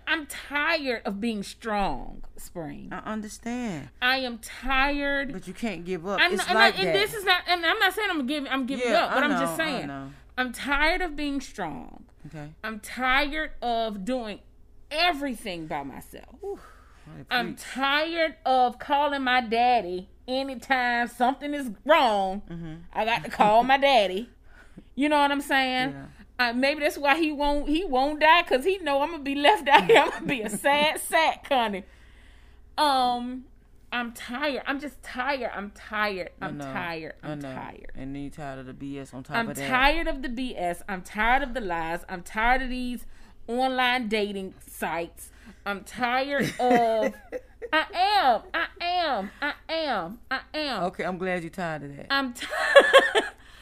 I'm 0.07 0.25
tired 0.25 1.01
of 1.05 1.19
being 1.19 1.43
strong, 1.43 2.23
Spring. 2.37 2.89
I 2.91 2.99
understand, 3.11 3.89
I 4.01 4.17
am 4.19 4.37
tired. 4.39 5.33
but 5.33 5.47
you 5.47 5.53
can't 5.53 5.83
give 5.85 6.07
up. 6.07 6.19
I'm 6.21 6.31
it's 6.33 6.39
not, 6.43 6.49
and, 6.49 6.57
like 6.59 6.77
that. 6.77 6.93
this 6.93 7.13
is 7.13 7.25
not 7.25 7.41
and 7.47 7.65
I'm 7.65 7.77
not 7.79 7.93
saying 7.93 8.07
I'm 8.09 8.25
giving 8.25 8.49
I'm 8.51 8.65
giving 8.65 8.87
Yeah, 8.89 9.03
up, 9.05 9.13
but 9.15 9.23
I 9.23 9.25
I'm 9.27 9.39
just 9.39 9.57
saying. 9.57 10.13
I'm 10.37 10.53
tired 10.53 11.01
of 11.01 11.15
being 11.15 11.41
strong. 11.41 12.05
okay. 12.27 12.49
I'm 12.63 12.79
tired 12.79 13.51
of 13.61 14.05
doing 14.05 14.39
everything 14.91 15.67
by 15.67 15.83
myself. 15.83 16.35
I'm 17.29 17.55
tired 17.55 18.35
of 18.45 18.79
calling 18.79 19.23
my 19.23 19.41
daddy 19.41 20.09
anytime 20.27 21.07
something 21.07 21.53
is 21.53 21.71
wrong. 21.85 22.41
Mm-hmm. 22.49 22.73
I 22.93 23.05
got 23.05 23.23
to 23.23 23.29
call 23.29 23.63
my 23.63 23.77
daddy. 23.77 24.29
You 24.95 25.09
know 25.09 25.17
what 25.19 25.31
I'm 25.31 25.41
saying? 25.41 25.91
Yeah. 25.91 26.05
Uh, 26.39 26.53
maybe 26.53 26.81
that's 26.81 26.97
why 26.97 27.17
he 27.17 27.31
won't 27.31 27.67
he 27.67 27.83
won't 27.83 28.19
die 28.19 28.43
because 28.43 28.63
he 28.63 28.77
know 28.79 29.01
I'm 29.01 29.11
gonna 29.11 29.23
be 29.23 29.35
left 29.35 29.67
out 29.67 29.85
here. 29.85 29.99
I'm 30.03 30.09
gonna 30.11 30.25
be 30.27 30.41
a 30.41 30.49
sad 30.49 30.99
sack, 31.01 31.49
Connie. 31.49 31.83
Um, 32.77 33.45
I'm 33.91 34.11
tired. 34.13 34.61
I'm 34.67 34.79
just 34.79 35.01
tired. 35.01 35.49
I'm 35.53 35.71
tired. 35.71 36.29
I'm 36.41 36.59
tired. 36.59 37.13
I'm 37.23 37.41
tired. 37.41 37.91
And 37.95 38.13
then 38.15 38.21
you 38.23 38.29
tired 38.29 38.59
of 38.59 38.65
the 38.67 38.73
BS 38.73 39.13
on 39.13 39.23
top 39.23 39.37
I'm 39.37 39.49
of 39.49 39.55
that. 39.55 39.67
tired 39.67 40.07
of 40.07 40.21
the 40.21 40.29
BS. 40.29 40.81
I'm 40.87 41.01
tired 41.01 41.41
of 41.41 41.53
the 41.55 41.61
lies. 41.61 42.01
I'm 42.07 42.21
tired 42.21 42.61
of 42.61 42.69
these 42.69 43.05
online 43.47 44.07
dating 44.07 44.53
sites. 44.67 45.31
I'm 45.65 45.83
tired 45.83 46.53
of. 46.59 47.13
I 47.73 47.85
am. 47.93 48.41
I 48.53 48.67
am. 48.81 49.31
I 49.41 49.53
am. 49.69 50.19
I 50.29 50.39
am. 50.53 50.83
Okay, 50.83 51.03
I'm 51.03 51.17
glad 51.17 51.41
you're 51.41 51.49
tired 51.49 51.83
of 51.83 51.95
that. 51.97 52.07
I'm. 52.11 52.33
T- 52.33 52.45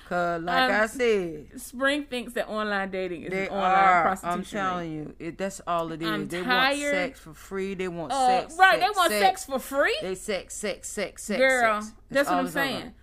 Cause 0.08 0.44
like 0.44 0.56
I'm- 0.56 0.84
I 0.84 0.86
said, 0.86 1.60
Spring 1.60 2.04
thinks 2.06 2.34
that 2.34 2.48
online 2.48 2.92
dating 2.92 3.24
is 3.24 3.32
they 3.32 3.50
online 3.50 3.72
are. 3.72 4.02
prostitution. 4.04 4.40
I'm 4.40 4.44
telling 4.46 4.92
you, 4.94 5.16
it, 5.18 5.38
that's 5.38 5.62
all 5.66 5.92
it 5.92 6.02
is. 6.02 6.08
I'm 6.08 6.28
they 6.28 6.44
tired. 6.44 6.80
want 6.82 6.92
sex 6.96 7.20
for 7.20 7.34
free. 7.34 7.74
They 7.74 7.88
want 7.88 8.12
Uh, 8.12 8.28
sex. 8.42 8.56
right, 8.58 8.80
sex, 8.80 8.86
they 8.94 8.98
want 9.00 9.12
sex, 9.14 9.46
for 9.46 9.58
free. 9.60 9.98
They 10.04 10.14
sex, 10.16 10.54
sex, 10.56 10.90
sex, 10.90 11.24
sex. 11.24 11.40
Girl, 11.40 11.82
sex. 11.82 11.94
that's 12.12 12.30
what 12.30 12.38
I'm 12.38 12.48
saying. 12.50 12.94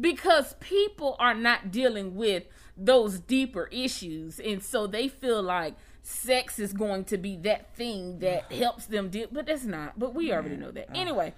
Because 0.00 0.54
people 0.60 1.16
are 1.18 1.34
not 1.34 1.70
dealing 1.70 2.14
with 2.16 2.44
those 2.76 3.18
deeper 3.20 3.68
issues, 3.70 4.38
and 4.40 4.62
so 4.62 4.86
they 4.86 5.08
feel 5.08 5.42
like 5.42 5.74
sex 6.02 6.58
is 6.58 6.72
going 6.72 7.04
to 7.04 7.18
be 7.18 7.36
that 7.38 7.74
thing 7.74 8.18
that 8.20 8.50
helps 8.52 8.86
them 8.86 9.10
deal. 9.10 9.26
But 9.30 9.44
that's 9.46 9.64
not. 9.64 9.98
But 9.98 10.14
we 10.14 10.32
already 10.32 10.56
know 10.56 10.70
that. 10.70 10.88
Anyway, 10.96 11.34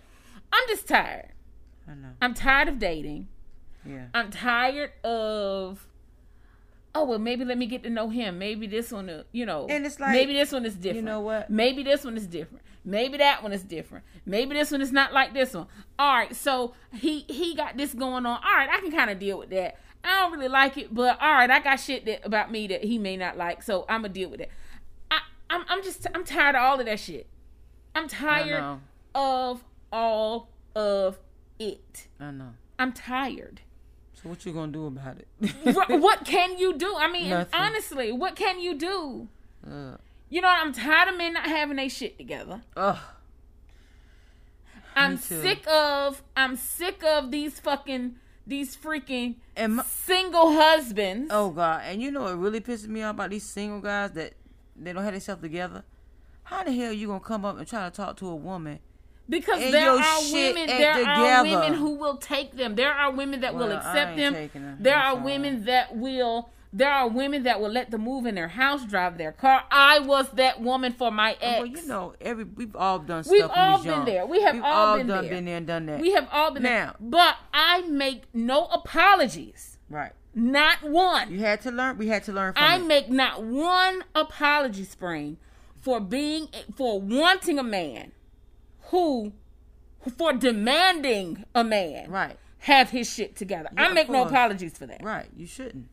I'm 0.52 0.68
just 0.68 0.86
tired. 0.86 1.30
I 1.88 1.94
know. 1.94 2.08
I'm 2.22 2.34
tired 2.34 2.68
of 2.68 2.78
dating. 2.78 3.26
Yeah. 3.84 4.06
I'm 4.14 4.30
tired 4.30 4.92
of. 5.04 5.86
Oh 6.94 7.04
well, 7.04 7.18
maybe 7.18 7.44
let 7.44 7.58
me 7.58 7.66
get 7.66 7.82
to 7.84 7.90
know 7.90 8.08
him. 8.08 8.38
Maybe 8.38 8.66
this 8.66 8.90
one, 8.90 9.08
uh, 9.08 9.22
you 9.30 9.46
know, 9.46 9.66
And 9.68 9.84
it's 9.86 10.00
like, 10.00 10.12
maybe 10.12 10.32
this 10.32 10.50
one 10.50 10.64
is 10.64 10.74
different. 10.74 10.96
You 10.96 11.02
know 11.02 11.20
what? 11.20 11.50
Maybe 11.50 11.82
this 11.82 12.04
one 12.04 12.16
is 12.16 12.26
different. 12.26 12.62
Maybe 12.84 13.18
that 13.18 13.42
one 13.42 13.52
is 13.52 13.62
different. 13.62 14.04
Maybe 14.24 14.54
this 14.54 14.70
one 14.70 14.80
is 14.80 14.90
not 14.90 15.12
like 15.12 15.34
this 15.34 15.52
one. 15.52 15.66
All 15.98 16.12
right, 16.14 16.34
so 16.34 16.74
he 16.92 17.20
he 17.28 17.54
got 17.54 17.76
this 17.76 17.92
going 17.94 18.24
on. 18.26 18.40
All 18.42 18.56
right, 18.56 18.68
I 18.70 18.80
can 18.80 18.90
kind 18.90 19.10
of 19.10 19.18
deal 19.18 19.38
with 19.38 19.50
that. 19.50 19.76
I 20.02 20.22
don't 20.22 20.32
really 20.32 20.48
like 20.48 20.78
it, 20.78 20.94
but 20.94 21.20
all 21.20 21.32
right, 21.32 21.50
I 21.50 21.60
got 21.60 21.76
shit 21.76 22.06
that 22.06 22.24
about 22.24 22.50
me 22.50 22.66
that 22.68 22.84
he 22.84 22.98
may 22.98 23.16
not 23.16 23.36
like, 23.36 23.62
so 23.62 23.84
I'm 23.88 24.02
gonna 24.02 24.14
deal 24.14 24.30
with 24.30 24.40
it. 24.40 24.50
I 25.10 25.20
I'm 25.50 25.64
I'm 25.68 25.82
just 25.82 26.06
I'm 26.14 26.24
tired 26.24 26.54
of 26.56 26.62
all 26.62 26.80
of 26.80 26.86
that 26.86 26.98
shit. 26.98 27.28
I'm 27.94 28.08
tired 28.08 28.80
of 29.14 29.64
all 29.92 30.48
of 30.74 31.18
it. 31.58 32.08
I 32.18 32.30
know. 32.30 32.54
I'm 32.78 32.92
tired. 32.92 33.60
So 34.22 34.28
what 34.30 34.44
you 34.44 34.52
gonna 34.52 34.72
do 34.72 34.86
about 34.86 35.16
it? 35.18 35.28
What 36.00 36.24
can 36.24 36.58
you 36.58 36.76
do? 36.76 36.94
I 36.96 37.10
mean, 37.10 37.32
honestly, 37.52 38.10
what 38.12 38.34
can 38.36 38.58
you 38.60 38.74
do? 38.74 39.28
uh, 39.66 39.96
You 40.28 40.40
know, 40.40 40.48
I'm 40.48 40.72
tired 40.72 41.08
of 41.08 41.16
men 41.16 41.34
not 41.34 41.46
having 41.46 41.76
their 41.76 41.88
shit 41.88 42.18
together. 42.18 42.62
ugh. 42.76 42.98
I'm 44.96 45.16
sick 45.16 45.64
of 45.68 46.22
I'm 46.36 46.56
sick 46.56 47.04
of 47.04 47.30
these 47.30 47.60
fucking 47.60 48.16
these 48.46 48.76
freaking 48.76 49.36
And 49.54 49.76
my, 49.76 49.82
single 49.84 50.52
husbands. 50.52 51.28
oh 51.32 51.50
god, 51.50 51.82
and 51.84 52.02
you 52.02 52.10
know 52.10 52.22
what 52.22 52.38
really 52.38 52.60
pisses 52.60 52.88
me 52.88 53.02
off 53.02 53.14
about 53.14 53.30
these 53.30 53.44
single 53.44 53.80
guys 53.80 54.12
that 54.12 54.32
they 54.74 54.92
don't 54.92 55.04
have 55.04 55.12
themselves 55.12 55.42
together. 55.42 55.84
How 56.44 56.64
the 56.64 56.72
hell 56.72 56.92
you 56.92 57.06
gonna 57.06 57.20
come 57.20 57.44
up 57.44 57.58
and 57.58 57.66
try 57.68 57.84
to 57.88 57.94
talk 57.94 58.16
to 58.16 58.28
a 58.28 58.34
woman? 58.34 58.80
Because 59.28 59.62
and 59.62 59.74
there 59.74 59.90
are 59.90 60.20
women 60.32 60.66
there 60.66 61.06
are 61.06 61.42
women 61.42 61.74
who 61.74 61.94
will 61.94 62.16
take 62.16 62.56
them. 62.56 62.74
There 62.74 62.92
are 62.92 63.10
women 63.12 63.40
that 63.42 63.54
will 63.54 63.68
Well, 63.68 63.76
I 63.76 63.80
accept 63.80 64.16
them. 64.16 64.32
them. 64.34 64.76
There 64.80 64.96
are 64.96 65.16
women 65.16 65.64
that 65.64 65.96
will 65.96 66.50
there 66.70 66.90
are 66.92 67.08
women 67.08 67.44
that 67.44 67.60
will 67.62 67.70
let 67.70 67.90
them 67.90 68.02
move 68.02 68.26
in 68.26 68.34
their 68.34 68.48
house, 68.48 68.84
drive 68.84 69.16
their 69.16 69.32
car. 69.32 69.64
I 69.70 70.00
was 70.00 70.28
that 70.32 70.60
woman 70.60 70.92
for 70.92 71.10
my 71.10 71.34
ex. 71.40 71.58
Well, 71.60 71.66
you 71.66 71.86
know, 71.86 72.14
every 72.20 72.44
we've 72.44 72.76
all 72.76 72.98
done 72.98 73.24
stuff. 73.24 73.32
We've 73.32 73.42
we 73.44 73.48
all 73.50 73.78
been 73.78 73.86
young. 73.86 74.04
there. 74.04 74.26
We 74.26 74.42
have 74.42 74.54
We've 74.54 74.64
all 74.64 74.96
been 74.98 75.06
done 75.06 75.24
there. 75.24 75.30
been 75.34 75.44
there 75.46 75.56
and 75.56 75.66
done 75.66 75.86
that. 75.86 76.00
We 76.00 76.12
have 76.12 76.28
all 76.30 76.50
been 76.50 76.62
there. 76.64 76.84
Now- 76.86 76.94
But 77.00 77.36
I 77.54 77.80
make 77.82 78.24
no 78.34 78.66
apologies. 78.66 79.78
right. 79.88 80.12
Not 80.34 80.82
one. 80.84 81.32
You 81.32 81.40
had 81.40 81.62
to 81.62 81.70
learn. 81.72 81.96
We 81.98 82.08
had 82.08 82.22
to 82.24 82.32
learn 82.32 82.52
from 82.52 82.62
I 82.62 82.76
it. 82.76 82.84
make 82.86 83.08
not 83.08 83.42
one 83.42 84.04
apology, 84.14 84.84
Spring, 84.84 85.36
for 85.80 85.98
being 86.00 86.48
for 86.76 87.00
wanting 87.00 87.58
a 87.58 87.62
man 87.64 88.12
who 88.90 89.32
for 90.16 90.32
demanding 90.32 91.44
a 91.54 91.64
man 91.64 92.10
Right. 92.10 92.38
have 92.58 92.90
his 92.90 93.12
shit 93.12 93.36
together. 93.36 93.68
Yeah, 93.74 93.86
I 93.86 93.92
make 93.92 94.08
no 94.08 94.24
apologies 94.26 94.76
for 94.78 94.86
that. 94.86 95.02
Right. 95.02 95.28
You 95.36 95.46
shouldn't. 95.46 95.88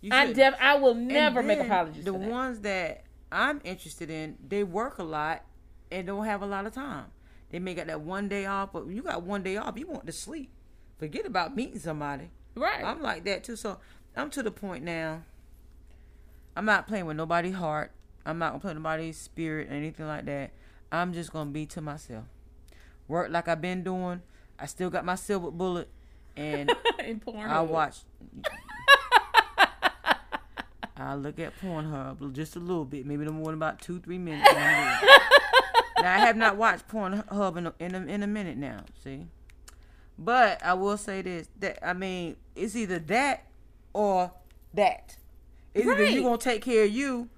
You 0.00 0.10
I 0.12 0.26
shouldn't. 0.26 0.36
def- 0.36 0.60
I 0.60 0.74
will 0.76 0.94
never 0.94 1.42
make 1.42 1.60
apologies 1.60 2.04
The 2.04 2.12
for 2.12 2.18
that. 2.18 2.28
ones 2.30 2.60
that 2.60 3.04
I'm 3.32 3.60
interested 3.64 4.10
in, 4.10 4.36
they 4.46 4.62
work 4.64 4.98
a 4.98 5.02
lot 5.04 5.42
and 5.90 6.06
don't 6.06 6.24
have 6.26 6.42
a 6.42 6.46
lot 6.46 6.66
of 6.66 6.74
time. 6.74 7.06
They 7.50 7.58
may 7.58 7.74
got 7.74 7.86
that 7.86 8.00
one 8.00 8.28
day 8.28 8.46
off, 8.46 8.72
but 8.72 8.86
you 8.88 9.02
got 9.02 9.22
one 9.22 9.42
day 9.42 9.56
off, 9.56 9.78
you 9.78 9.86
want 9.86 10.06
to 10.06 10.12
sleep. 10.12 10.50
Forget 10.98 11.24
about 11.26 11.54
meeting 11.56 11.78
somebody. 11.78 12.30
right. 12.56 12.84
I'm 12.84 13.00
like 13.00 13.24
that 13.24 13.44
too. 13.44 13.56
So 13.56 13.78
I'm 14.16 14.30
to 14.30 14.42
the 14.42 14.50
point 14.50 14.84
now. 14.84 15.22
I'm 16.56 16.64
not 16.64 16.86
playing 16.86 17.06
with 17.06 17.16
nobody's 17.16 17.54
heart. 17.54 17.90
I'm 18.26 18.38
not 18.38 18.50
gonna 18.50 18.60
play 18.60 18.70
with 18.70 18.78
nobody's 18.82 19.16
spirit 19.18 19.68
or 19.68 19.72
anything 19.72 20.06
like 20.06 20.24
that. 20.26 20.50
I'm 20.92 21.12
just 21.12 21.32
gonna 21.32 21.50
be 21.50 21.66
to 21.66 21.80
myself. 21.80 22.24
Work 23.08 23.30
like 23.30 23.48
I've 23.48 23.60
been 23.60 23.82
doing. 23.84 24.22
I 24.58 24.66
still 24.66 24.90
got 24.90 25.04
my 25.04 25.14
silver 25.16 25.50
bullet, 25.50 25.88
and 26.36 26.70
in 27.04 27.20
Pornhub. 27.20 27.48
I 27.48 27.60
watch. 27.60 27.98
I 30.96 31.14
look 31.16 31.38
at 31.40 31.52
Pornhub 31.60 32.32
just 32.32 32.54
a 32.56 32.60
little 32.60 32.84
bit, 32.84 33.04
maybe 33.04 33.24
no 33.24 33.32
more 33.32 33.46
than 33.46 33.54
about 33.54 33.80
two, 33.80 33.98
three 33.98 34.18
minutes. 34.18 34.48
and 34.48 34.58
I'm 34.58 35.00
good. 35.00 35.10
now 36.02 36.14
I 36.14 36.18
have 36.18 36.36
not 36.36 36.56
watched 36.56 36.86
Pornhub 36.88 37.56
in 37.56 37.66
a, 37.66 37.74
in 37.80 37.94
a, 37.94 37.98
in 38.12 38.22
a 38.22 38.26
minute 38.28 38.56
now. 38.56 38.84
See, 39.02 39.26
but 40.18 40.62
I 40.64 40.74
will 40.74 40.96
say 40.96 41.20
this: 41.22 41.48
that 41.58 41.84
I 41.86 41.92
mean, 41.94 42.36
it's 42.54 42.76
either 42.76 43.00
that 43.00 43.44
or 43.92 44.30
that. 44.74 45.16
It's 45.74 45.84
either 45.84 46.04
Right. 46.04 46.12
you 46.12 46.22
gonna 46.22 46.38
take 46.38 46.62
care 46.62 46.84
of 46.84 46.90
you 46.92 47.28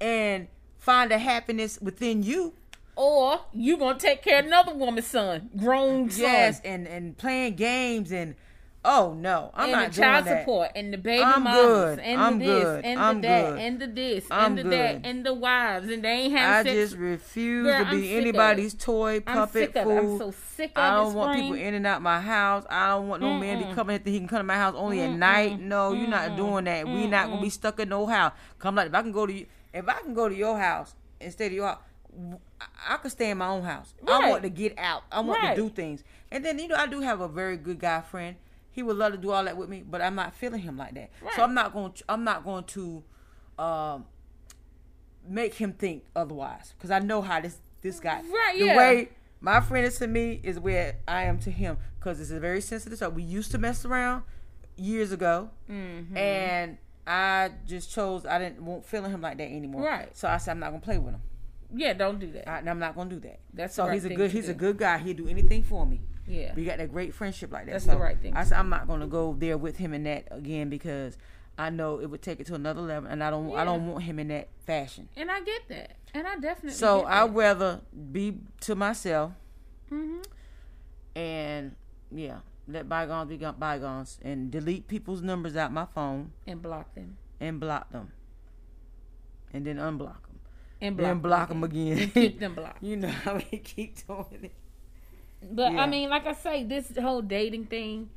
and 0.00 0.48
find 0.78 1.12
a 1.12 1.18
happiness 1.18 1.78
within 1.82 2.22
you. 2.22 2.54
Or 2.96 3.40
you 3.52 3.76
gonna 3.78 3.98
take 3.98 4.22
care 4.22 4.40
of 4.40 4.46
another 4.46 4.74
woman's 4.74 5.06
son, 5.06 5.50
grown 5.56 6.10
son. 6.10 6.20
Yes, 6.22 6.60
and 6.64 6.86
and 6.86 7.16
playing 7.16 7.54
games 7.56 8.12
and 8.12 8.34
oh 8.84 9.14
no, 9.14 9.50
I'm 9.54 9.70
and 9.70 9.72
not 9.72 9.92
the 9.92 9.96
child 10.00 10.24
doing 10.24 10.34
that. 10.36 10.42
support 10.42 10.70
and 10.76 10.92
the 10.92 10.98
baby 10.98 11.22
I'm 11.22 11.44
mamas 11.44 11.62
good. 11.64 11.98
and 12.00 12.20
I'm 12.20 12.38
the 12.38 12.44
this 12.44 12.64
good. 12.64 12.84
and 12.84 13.00
I'm 13.00 13.20
the 13.22 13.28
that 13.28 13.50
good. 13.50 13.58
and 13.60 13.80
the 13.80 13.86
this 13.86 14.24
I'm 14.30 14.44
and 14.44 14.58
the 14.58 14.62
that 14.76 15.00
and 15.04 15.24
the 15.24 15.32
wives 15.34 15.88
and 15.88 16.04
they 16.04 16.08
ain't 16.10 16.32
having 16.36 16.54
I 16.54 16.62
sex. 16.64 16.90
just 16.90 16.96
refuse 17.00 17.64
Girl, 17.66 17.84
to 17.84 17.90
be 17.92 18.12
anybody's 18.14 18.74
toy, 18.74 19.22
I'm 19.26 19.36
puppet, 19.36 19.74
it. 19.74 19.82
fool. 19.84 19.98
I'm 19.98 20.18
so 20.18 20.30
sick 20.54 20.70
of 20.70 20.74
this. 20.74 20.82
I 20.82 20.90
don't 20.96 21.14
want 21.14 21.40
people 21.40 21.54
in 21.54 21.74
and 21.74 21.86
out 21.86 22.02
my 22.02 22.20
house. 22.20 22.64
I 22.68 22.88
don't 22.88 23.08
want 23.08 23.22
no 23.22 23.38
man 23.38 23.66
to 23.66 23.74
come 23.74 23.88
in. 23.88 24.02
He 24.04 24.18
can 24.18 24.28
come 24.28 24.40
to 24.40 24.44
my 24.44 24.56
house 24.56 24.74
only 24.76 25.00
at 25.00 25.10
night. 25.12 25.60
No, 25.60 25.92
you're 25.94 26.08
not 26.08 26.36
doing 26.36 26.64
that. 26.64 26.86
we 26.86 27.06
not 27.06 27.28
gonna 27.30 27.40
be 27.40 27.50
stuck 27.50 27.80
in 27.80 27.88
no 27.88 28.06
house. 28.06 28.32
Come 28.58 28.74
like 28.74 28.88
if 28.88 28.94
I 28.94 29.00
can 29.02 29.12
go 29.12 29.24
to 29.26 29.32
you, 29.32 29.46
if 29.72 29.88
I 29.88 30.00
can 30.02 30.12
go 30.12 30.28
to 30.28 30.34
your 30.34 30.58
house 30.58 30.94
instead 31.20 31.46
of 31.46 31.52
your 31.52 31.68
house, 31.68 31.78
I, 32.88 32.96
could 32.98 33.10
stay 33.10 33.30
in 33.30 33.38
my 33.38 33.48
own 33.48 33.62
house. 33.62 33.94
I 34.06 34.28
want 34.30 34.42
to 34.42 34.50
get 34.50 34.78
out. 34.78 35.02
I 35.10 35.20
want 35.20 35.42
Right. 35.42 35.56
to 35.56 35.62
do 35.62 35.68
things. 35.68 36.04
And 36.30 36.44
then 36.44 36.58
you 36.58 36.68
know 36.68 36.76
I 36.76 36.86
do 36.86 37.00
have 37.00 37.20
a 37.20 37.28
very 37.28 37.56
good 37.56 37.78
guy 37.78 38.00
friend. 38.02 38.36
He 38.70 38.82
would 38.82 38.96
love 38.96 39.12
to 39.12 39.18
do 39.18 39.30
all 39.30 39.44
that 39.44 39.56
with 39.56 39.68
me, 39.68 39.82
but 39.88 40.00
I'm 40.02 40.14
not 40.14 40.34
feeling 40.34 40.60
him 40.60 40.76
like 40.76 40.94
that. 40.94 41.10
Right. 41.22 41.34
So 41.34 41.42
I'm 41.42 41.54
not 41.54 41.72
going. 41.72 41.92
to 41.92 42.04
I'm 42.08 42.24
not 42.24 42.44
going 42.44 42.64
to. 42.64 43.02
Um, 43.58 44.06
make 45.28 45.54
him 45.54 45.72
think 45.72 46.04
otherwise 46.16 46.74
because 46.76 46.90
I 46.90 46.98
know 46.98 47.22
how 47.22 47.40
this 47.40 47.58
this 47.80 48.00
guy 48.00 48.20
Right, 48.22 48.56
the 48.58 48.64
yeah. 48.66 48.76
way 48.76 49.08
My 49.40 49.60
friend 49.60 49.86
is 49.86 49.98
to 49.98 50.06
me 50.08 50.40
is 50.42 50.58
where 50.58 50.96
I 51.06 51.24
am 51.24 51.38
to 51.40 51.50
him 51.50 51.76
because 51.98 52.20
it's 52.20 52.30
a 52.32 52.40
very 52.40 52.60
sensitive 52.60 52.96
stuff. 52.98 53.12
We 53.12 53.22
used 53.22 53.50
to 53.52 53.58
mess 53.58 53.84
around 53.84 54.24
years 54.76 55.12
ago, 55.12 55.50
Mm-hmm. 55.70 56.16
and 56.16 56.78
I 57.06 57.50
just 57.66 57.92
chose 57.92 58.26
I 58.26 58.38
didn't 58.38 58.64
won't 58.64 58.84
feeling 58.84 59.10
him 59.12 59.20
like 59.20 59.38
that 59.38 59.44
anymore. 59.50 59.82
Right. 59.82 60.16
So 60.16 60.26
I 60.28 60.38
said 60.38 60.52
I'm 60.52 60.58
not 60.60 60.70
gonna 60.70 60.80
play 60.82 60.98
with 60.98 61.14
him. 61.14 61.22
Yeah, 61.74 61.92
don't 61.94 62.18
do 62.18 62.30
that. 62.32 62.48
I, 62.48 62.58
I'm 62.70 62.78
not 62.78 62.94
gonna 62.94 63.10
do 63.10 63.20
that. 63.20 63.40
That's 63.52 63.74
so 63.74 63.82
the 63.84 63.88
right 63.88 63.94
he's 63.94 64.04
a 64.04 64.14
good 64.14 64.30
he's 64.30 64.48
a 64.48 64.54
good 64.54 64.76
guy. 64.78 64.98
He'll 64.98 65.16
do 65.16 65.28
anything 65.28 65.62
for 65.62 65.86
me. 65.86 66.00
yeah. 66.26 66.52
We 66.54 66.64
got 66.64 66.78
that 66.78 66.92
great 66.92 67.14
friendship 67.14 67.50
like 67.52 67.66
that. 67.66 67.72
That's 67.72 67.84
so 67.86 67.92
the 67.92 67.98
right 67.98 68.18
thing 68.18 68.36
I 68.36 68.44
said 68.44 68.58
I'm 68.58 68.68
not 68.68 68.86
gonna 68.86 69.06
go 69.06 69.34
there 69.38 69.56
with 69.58 69.76
him 69.78 69.92
in 69.94 70.04
that 70.04 70.28
again 70.30 70.68
because 70.68 71.16
I 71.58 71.70
know 71.70 72.00
it 72.00 72.06
would 72.06 72.22
take 72.22 72.40
it 72.40 72.46
to 72.46 72.54
another 72.54 72.80
level, 72.80 73.10
and 73.10 73.22
I 73.22 73.30
don't 73.30 73.54
I 73.56 73.64
don't 73.64 73.86
want 73.86 74.04
him 74.04 74.18
in 74.18 74.28
that 74.28 74.48
fashion. 74.66 75.08
And 75.16 75.30
I 75.30 75.40
get 75.40 75.68
that. 75.68 75.96
And 76.14 76.26
I 76.26 76.36
definitely 76.36 76.72
So 76.72 77.02
that. 77.08 77.30
rather 77.32 77.80
be 78.12 78.38
to 78.60 78.74
myself 78.74 79.32
Mhm. 79.90 80.24
and 81.14 81.74
yeah, 82.10 82.38
let 82.68 82.88
bygones 82.88 83.28
be 83.30 83.36
bygones 83.58 84.18
and 84.22 84.50
delete 84.50 84.88
people's 84.88 85.22
numbers 85.22 85.56
out 85.56 85.72
my 85.72 85.86
phone 85.86 86.32
and 86.46 86.60
block 86.62 86.94
them. 86.94 87.16
and 87.40 87.58
block 87.60 87.90
them, 87.90 88.12
and 89.52 89.66
then 89.66 89.76
unblock 89.76 90.22
them, 90.22 90.31
And 90.82 90.96
then 90.98 91.18
block 91.20 91.48
them 91.48 91.64
again. 91.64 91.98
And 91.98 92.14
keep 92.22 92.38
them 92.40 92.54
blocked. 92.54 92.82
you 92.82 92.96
know 92.96 93.08
how 93.08 93.34
we 93.36 93.58
keep 93.58 94.06
doing 94.06 94.26
it. 94.42 94.52
But 95.50 95.72
Yeah. 95.72 95.82
I 95.82 95.86
mean, 95.86 96.10
like 96.10 96.26
I 96.26 96.34
say, 96.34 96.64
this 96.64 96.92
whole 97.00 97.22
dating 97.22 97.66
thing, 97.66 98.10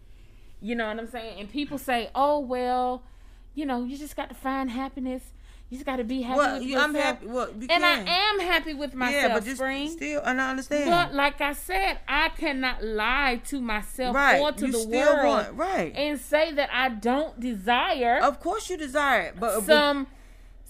you 0.61 0.76
know 0.76 0.88
what 0.88 0.99
I'm 0.99 1.07
saying? 1.09 1.39
And 1.39 1.49
people 1.51 1.78
say, 1.78 2.09
"Oh 2.16 2.39
well, 2.39 3.03
you 3.53 3.66
know, 3.66 3.84
you 3.84 3.97
just 3.97 4.16
got 4.16 4.30
to 4.30 4.36
find 4.36 4.70
happiness. 4.72 5.24
You 5.70 5.78
just 5.78 5.86
got 5.88 5.95
to 5.95 6.03
be 6.03 6.22
happy 6.22 6.38
Well, 6.38 6.53
with 6.53 6.63
you, 6.63 6.70
yourself." 6.70 6.89
I'm 6.89 6.95
happy. 6.95 7.26
Well, 7.28 7.47
you 7.49 7.68
and 7.70 7.84
can. 7.84 7.84
I 7.84 8.11
am 8.11 8.39
happy 8.39 8.74
with 8.76 8.93
myself, 8.93 9.24
yeah, 9.24 9.34
but 9.34 9.43
just 9.43 9.57
Spring. 9.57 9.89
still, 9.89 10.22
and 10.24 10.39
I 10.39 10.49
understand. 10.51 10.89
But 10.89 11.13
like 11.16 11.41
I 11.41 11.53
said, 11.53 11.99
I 12.07 12.30
cannot 12.30 12.84
lie 12.84 13.41
to 13.45 13.59
myself 13.61 14.16
right, 14.16 14.39
or 14.39 14.51
to 14.53 14.66
you 14.68 14.72
the 14.72 14.88
world 14.88 15.26
want 15.26 15.53
right. 15.55 15.93
and 15.95 16.20
say 16.20 16.51
that 16.53 16.70
I 16.72 16.89
don't 16.89 17.39
desire 17.39 18.20
of 18.22 18.39
course, 18.39 18.70
you 18.70 18.78
desire 18.78 19.22
it, 19.22 19.36
but, 19.39 19.55
but 19.55 19.63
some, 19.66 20.07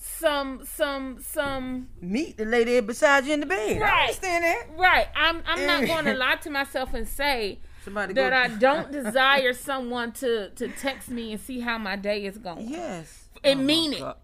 some, 0.06 0.64
some, 0.66 1.20
some. 1.22 1.89
meet 2.01 2.38
the 2.38 2.45
lady 2.45 2.80
beside 2.82 3.26
you 3.26 3.34
in 3.34 3.39
the 3.41 3.45
bed. 3.45 3.78
I 3.78 3.80
Right. 3.82 4.01
understand 4.10 4.43
that. 4.43 4.68
Right. 4.78 5.08
I'm. 5.16 5.41
I'm 5.45 5.66
not 5.66 5.88
going 5.88 6.06
to 6.12 6.14
lie 6.14 6.36
to 6.36 6.49
myself 6.49 6.93
and 6.93 7.08
say 7.08 7.60
Somebody 7.84 8.14
that 8.14 8.30
go, 8.30 8.36
I 8.56 8.58
don't 8.60 8.91
desire 8.91 9.53
someone 9.53 10.12
to 10.14 10.49
to 10.51 10.68
text 10.70 11.10
me 11.10 11.32
and 11.34 11.41
see 11.41 11.60
how 11.60 11.78
my 11.78 11.95
day 11.95 12.26
is 12.26 12.38
going. 12.38 12.68
Yes, 12.70 13.26
And 13.43 13.62
Oh, 13.62 13.64
mean 13.64 13.93
it. 13.93 13.99
God. 13.99 14.18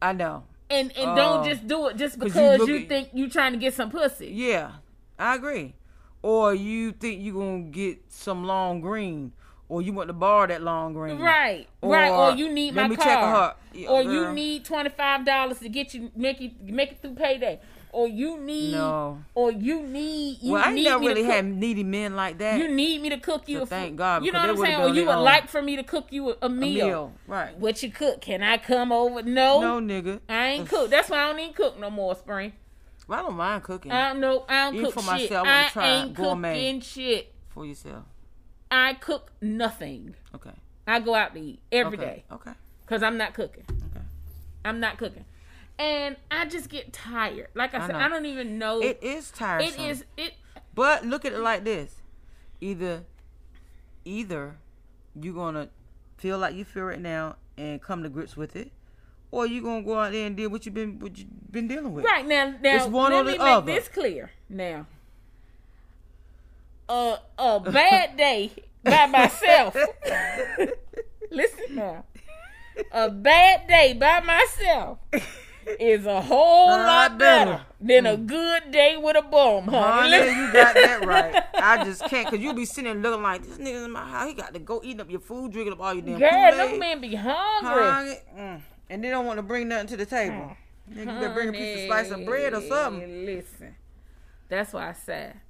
I 0.00 0.12
know. 0.12 0.44
And 0.70 0.96
and 0.96 1.10
Oh. 1.12 1.14
don't 1.16 1.40
uh, 1.40 1.44
just 1.44 1.66
do 1.66 1.86
it 1.88 1.96
just 1.96 2.18
'Cause 2.18 2.26
you 2.28 2.32
because 2.32 2.58
look 2.60 2.68
you, 2.68 2.86
think 2.86 3.08
you 3.12 3.28
trying 3.28 3.52
to 3.52 3.58
get 3.58 3.74
some 3.74 3.90
pussy. 3.90 4.28
Yeah, 4.28 4.72
I 5.18 5.34
agree. 5.36 5.74
Or 6.22 6.54
you 6.54 6.92
think 6.92 7.22
you're 7.22 7.34
gonna 7.34 7.62
get 7.64 8.10
some 8.12 8.44
long 8.44 8.80
green, 8.80 9.32
or 9.68 9.80
you 9.82 9.92
want 9.92 10.08
to 10.08 10.12
borrow 10.12 10.46
that 10.46 10.62
long 10.62 10.92
green. 10.92 11.18
Right, 11.18 11.66
right. 11.82 12.10
Or 12.10 12.32
Or 12.32 12.36
you 12.36 12.50
need 12.52 12.74
let 12.74 12.82
my 12.82 12.88
me 12.88 12.96
car, 12.96 13.04
check 13.04 13.18
a 13.18 13.26
heart. 13.26 13.56
Yeah, 13.72 13.88
or 13.88 14.02
you 14.02 14.32
need 14.32 14.64
twenty 14.64 14.90
five 14.90 15.24
dollars 15.24 15.58
to 15.60 15.68
get 15.68 15.94
you 15.94 16.10
make 16.14 16.40
it 16.40 16.60
make 16.62 16.92
it 16.92 17.00
through 17.00 17.14
payday, 17.14 17.58
or 17.90 18.06
you 18.06 18.38
need, 18.38 18.72
No. 18.72 19.22
or 19.34 19.50
you 19.50 19.82
need 19.82 20.38
you 20.42 20.52
Well, 20.52 20.62
I 20.62 20.66
ain't 20.66 20.74
need 20.76 20.84
never 20.84 21.04
really 21.04 21.22
had 21.22 21.46
needy 21.46 21.84
men 21.84 22.14
like 22.14 22.36
that. 22.38 22.58
You 22.58 22.68
need 22.68 23.00
me 23.00 23.08
to 23.10 23.18
cook 23.18 23.48
you 23.48 23.58
So 23.58 23.62
a 23.62 23.66
thank. 23.66 23.96
God, 23.96 24.24
You 24.26 24.32
know 24.32 24.40
what 24.40 24.50
I'm 24.50 24.56
saying? 24.58 24.80
Or 24.80 24.88
you 24.88 25.06
would 25.06 25.08
their 25.08 25.16
like 25.16 25.48
for 25.48 25.62
me 25.62 25.76
to 25.76 25.82
cook 25.82 26.08
you 26.10 26.30
a, 26.30 26.32
a 26.32 26.36
a 26.42 26.48
meal. 26.50 26.86
meal, 26.86 27.12
right? 27.26 27.56
What 27.58 27.82
you 27.82 27.90
cook? 27.90 28.20
Can 28.20 28.42
I 28.42 28.58
come 28.58 28.92
over? 28.92 29.22
No, 29.22 29.60
No, 29.60 29.80
nigga. 29.80 30.20
I 30.28 30.48
ain't 30.48 30.68
cook. 30.68 30.90
That's 30.90 31.08
why 31.08 31.22
I 31.22 31.30
don't 31.30 31.40
even 31.40 31.54
cook 31.54 31.78
no 31.80 31.88
more, 31.88 32.14
Spring. 32.14 32.52
Well, 33.08 33.18
I 33.18 33.22
don't 33.22 33.34
mind 33.36 33.62
cooking 33.64 33.90
I 33.90 34.12
don't 34.12 34.20
know. 34.20 34.44
I 34.48 34.64
don't 34.66 34.74
Even 34.74 34.86
cook 34.86 34.94
for 34.94 35.00
shit. 35.00 35.30
myself, 35.30 35.46
I 35.48 35.64
I 35.64 35.68
try 35.70 35.88
ain't 35.88 36.14
gourmet. 36.14 36.54
cooking 36.54 36.80
shit. 36.82 37.34
for 37.48 37.64
yourself. 37.66 38.04
I 38.72 38.94
cook 38.94 39.30
nothing. 39.42 40.14
Okay. 40.34 40.50
I 40.86 40.98
go 41.00 41.14
out 41.14 41.34
to 41.34 41.40
eat 41.40 41.60
every 41.70 41.98
okay. 41.98 42.06
day 42.06 42.24
Okay. 42.32 42.52
because 42.80 43.02
I'm 43.02 43.18
not 43.18 43.34
cooking. 43.34 43.64
Okay. 43.68 44.04
I'm 44.64 44.80
not 44.80 44.96
cooking, 44.96 45.26
and 45.78 46.16
I 46.30 46.46
just 46.46 46.68
get 46.70 46.92
tired. 46.92 47.48
Like 47.54 47.74
I, 47.74 47.84
I 47.84 47.86
said, 47.86 47.92
know. 47.92 47.98
I 47.98 48.08
don't 48.08 48.24
even 48.26 48.58
know. 48.58 48.80
It 48.82 48.98
is 49.02 49.30
tiresome. 49.30 49.84
it 49.84 49.90
is 49.90 50.04
it. 50.16 50.32
But 50.74 51.04
look 51.04 51.24
at 51.26 51.32
it 51.34 51.38
like 51.40 51.64
this: 51.64 51.96
either, 52.62 53.04
either 54.06 54.56
you're 55.20 55.34
gonna 55.34 55.68
feel 56.16 56.38
like 56.38 56.54
you 56.54 56.64
feel 56.64 56.84
right 56.84 57.00
now 57.00 57.36
and 57.58 57.80
come 57.82 58.02
to 58.02 58.08
grips 58.08 58.36
with 58.36 58.56
it, 58.56 58.72
or 59.30 59.46
you 59.46 59.62
gonna 59.62 59.82
go 59.82 59.98
out 59.98 60.12
there 60.12 60.26
and 60.26 60.34
deal 60.36 60.48
with 60.48 60.60
what 60.60 60.66
you've 60.66 60.74
been 60.74 60.98
what 60.98 61.18
you've 61.18 61.28
been 61.52 61.68
dealing 61.68 61.92
with. 61.92 62.04
Right 62.06 62.26
now, 62.26 62.54
now 62.62 62.76
It's 62.76 62.86
one 62.86 63.12
let 63.12 63.20
or 63.20 63.24
me 63.24 63.32
the 63.32 63.38
make 63.38 63.46
other. 63.46 63.66
this 63.72 63.88
clear. 63.88 64.30
Now, 64.48 64.86
a 66.92 67.18
a 67.38 67.60
bad 67.60 68.16
day 68.16 68.52
by 68.84 69.06
myself. 69.06 69.74
Listen 71.30 71.74
now, 71.76 72.04
a 72.92 73.08
bad 73.10 73.66
day 73.66 73.94
by 73.94 74.20
myself 74.20 74.98
is 75.80 76.04
a 76.04 76.20
whole 76.20 76.66
Lot 76.68 76.86
lot 77.12 77.18
better 77.18 77.50
better. 77.52 77.64
than 77.80 78.06
a 78.06 78.16
good 78.16 78.70
day 78.70 78.96
with 78.98 79.16
a 79.16 79.22
bum, 79.22 79.64
honey. 79.64 79.76
Honey, 79.78 80.10
Listen- 80.10 80.38
you 80.38 80.52
got 80.52 80.74
that 80.74 81.04
right. 81.06 81.44
I 81.54 81.84
just 81.84 82.04
can't, 82.06 82.28
cause 82.28 82.38
you 82.40 82.52
be 82.52 82.64
sitting 82.66 82.84
there 82.84 83.10
looking 83.12 83.22
like 83.22 83.42
this 83.44 83.56
nigga 83.58 83.84
in 83.84 83.90
my 83.92 84.06
house. 84.06 84.28
He 84.28 84.34
got 84.34 84.52
to 84.52 84.58
go 84.60 84.80
eating 84.84 85.00
up 85.00 85.10
your 85.10 85.20
food, 85.20 85.52
drinking 85.52 85.72
up 85.72 85.80
all 85.80 85.94
your 85.94 86.02
damn 86.02 86.18
Girl, 86.18 86.68
them 86.68 86.78
men 86.78 87.00
be 87.00 87.14
hungry. 87.14 87.82
Hungry. 87.84 88.16
Mm. 88.36 88.60
And 88.90 89.04
they 89.04 89.08
don't 89.10 89.24
want 89.24 89.38
to 89.38 89.42
bring 89.42 89.68
nothing 89.68 89.86
to 89.86 89.96
the 89.96 90.04
table. 90.06 90.54
Nigga, 90.92 90.98
you 90.98 91.04
better 91.06 91.32
bring 91.32 91.48
a 91.48 91.52
piece 91.52 91.80
of 91.82 91.86
slice 91.86 92.10
of 92.10 92.26
bread 92.26 92.52
or 92.52 92.60
something. 92.60 93.24
Listen, 93.24 93.76
that's 94.48 94.72
why 94.74 94.90
I 94.90 94.92
said. 94.92 95.40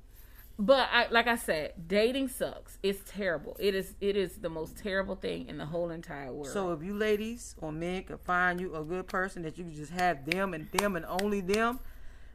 But 0.64 0.90
I, 0.92 1.08
like 1.10 1.26
I 1.26 1.34
said, 1.34 1.72
dating 1.88 2.28
sucks. 2.28 2.78
It's 2.84 3.00
terrible. 3.04 3.56
It 3.58 3.74
is. 3.74 3.96
It 4.00 4.16
is 4.16 4.36
the 4.36 4.48
most 4.48 4.78
terrible 4.78 5.16
thing 5.16 5.48
in 5.48 5.58
the 5.58 5.66
whole 5.66 5.90
entire 5.90 6.32
world. 6.32 6.46
So 6.46 6.70
if 6.70 6.84
you 6.84 6.94
ladies 6.94 7.56
or 7.60 7.72
men 7.72 8.04
can 8.04 8.18
find 8.18 8.60
you 8.60 8.76
a 8.76 8.84
good 8.84 9.08
person 9.08 9.42
that 9.42 9.58
you 9.58 9.64
can 9.64 9.74
just 9.74 9.90
have 9.90 10.24
them 10.24 10.54
and 10.54 10.70
them 10.70 10.94
and 10.94 11.04
only 11.06 11.40
them, 11.40 11.80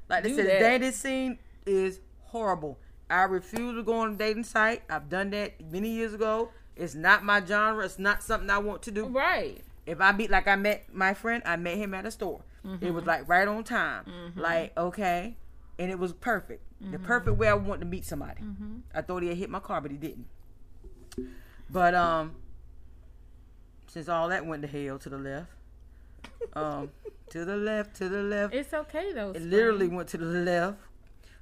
like 0.09 0.23
they 0.23 0.30
Do 0.32 0.36
said, 0.36 0.47
that. 0.47 0.59
dating 0.59 0.91
scene 0.91 1.39
is 1.65 2.01
horrible. 2.23 2.78
I 3.09 3.23
refuse 3.23 3.75
to 3.75 3.84
go 3.84 3.99
on 3.99 4.11
a 4.11 4.15
dating 4.15 4.43
site. 4.43 4.84
I've 4.89 5.07
done 5.07 5.30
that 5.30 5.71
many 5.71 5.91
years 5.91 6.13
ago. 6.13 6.49
It's 6.75 6.95
not 6.95 7.23
my 7.23 7.41
genre. 7.45 7.86
It's 7.86 7.97
not 7.97 8.23
something 8.23 8.49
I 8.49 8.57
want 8.57 8.82
to 8.84 8.91
do. 8.91 9.05
right, 9.05 9.61
If 9.86 10.01
I 10.01 10.11
meet 10.11 10.30
like 10.30 10.49
I 10.49 10.57
met 10.57 10.93
my 10.93 11.13
friend, 11.13 11.41
I 11.45 11.55
met 11.55 11.78
him 11.78 11.93
at 11.93 12.05
a 12.05 12.11
store. 12.11 12.41
It 12.65 12.91
was 12.91 13.03
mm-hmm. 13.03 13.07
like 13.07 13.30
right 13.30 13.47
on 13.47 13.63
time. 13.63 14.03
Mm-hmm. 14.03 14.41
Like 14.41 14.78
okay, 14.78 15.38
and 15.80 15.89
it 15.89 15.97
was 15.97 16.11
perfect. 16.11 16.66
The 16.80 16.99
perfect 16.99 17.38
way 17.38 17.47
I 17.47 17.53
want 17.55 17.82
to 17.82 17.88
meet 17.88 18.05
somebody. 18.05 18.41
I 18.93 19.01
thought 19.01 19.23
he 19.23 19.30
had 19.30 19.38
hit 19.38 19.49
my 19.49 19.59
car, 19.59 19.82
but 19.82 19.91
he 19.91 19.97
didn't. 19.97 20.28
But 21.69 21.95
um, 21.95 22.36
since 23.88 24.07
all 24.09 24.30
that 24.30 24.45
went 24.45 24.61
to 24.61 24.67
hell 24.67 24.99
to 24.99 25.09
the 25.09 25.17
left, 25.17 25.49
um, 26.53 26.91
to 27.32 27.43
the 27.45 27.57
left, 27.57 27.95
to 27.97 28.07
the 28.09 28.21
left, 28.21 28.53
it's 28.53 28.73
okay 28.73 29.11
though. 29.13 29.32
it 29.32 29.41
literally 29.41 29.88
went 29.88 30.07
to 30.09 30.17
the 30.17 30.25
left. 30.25 30.78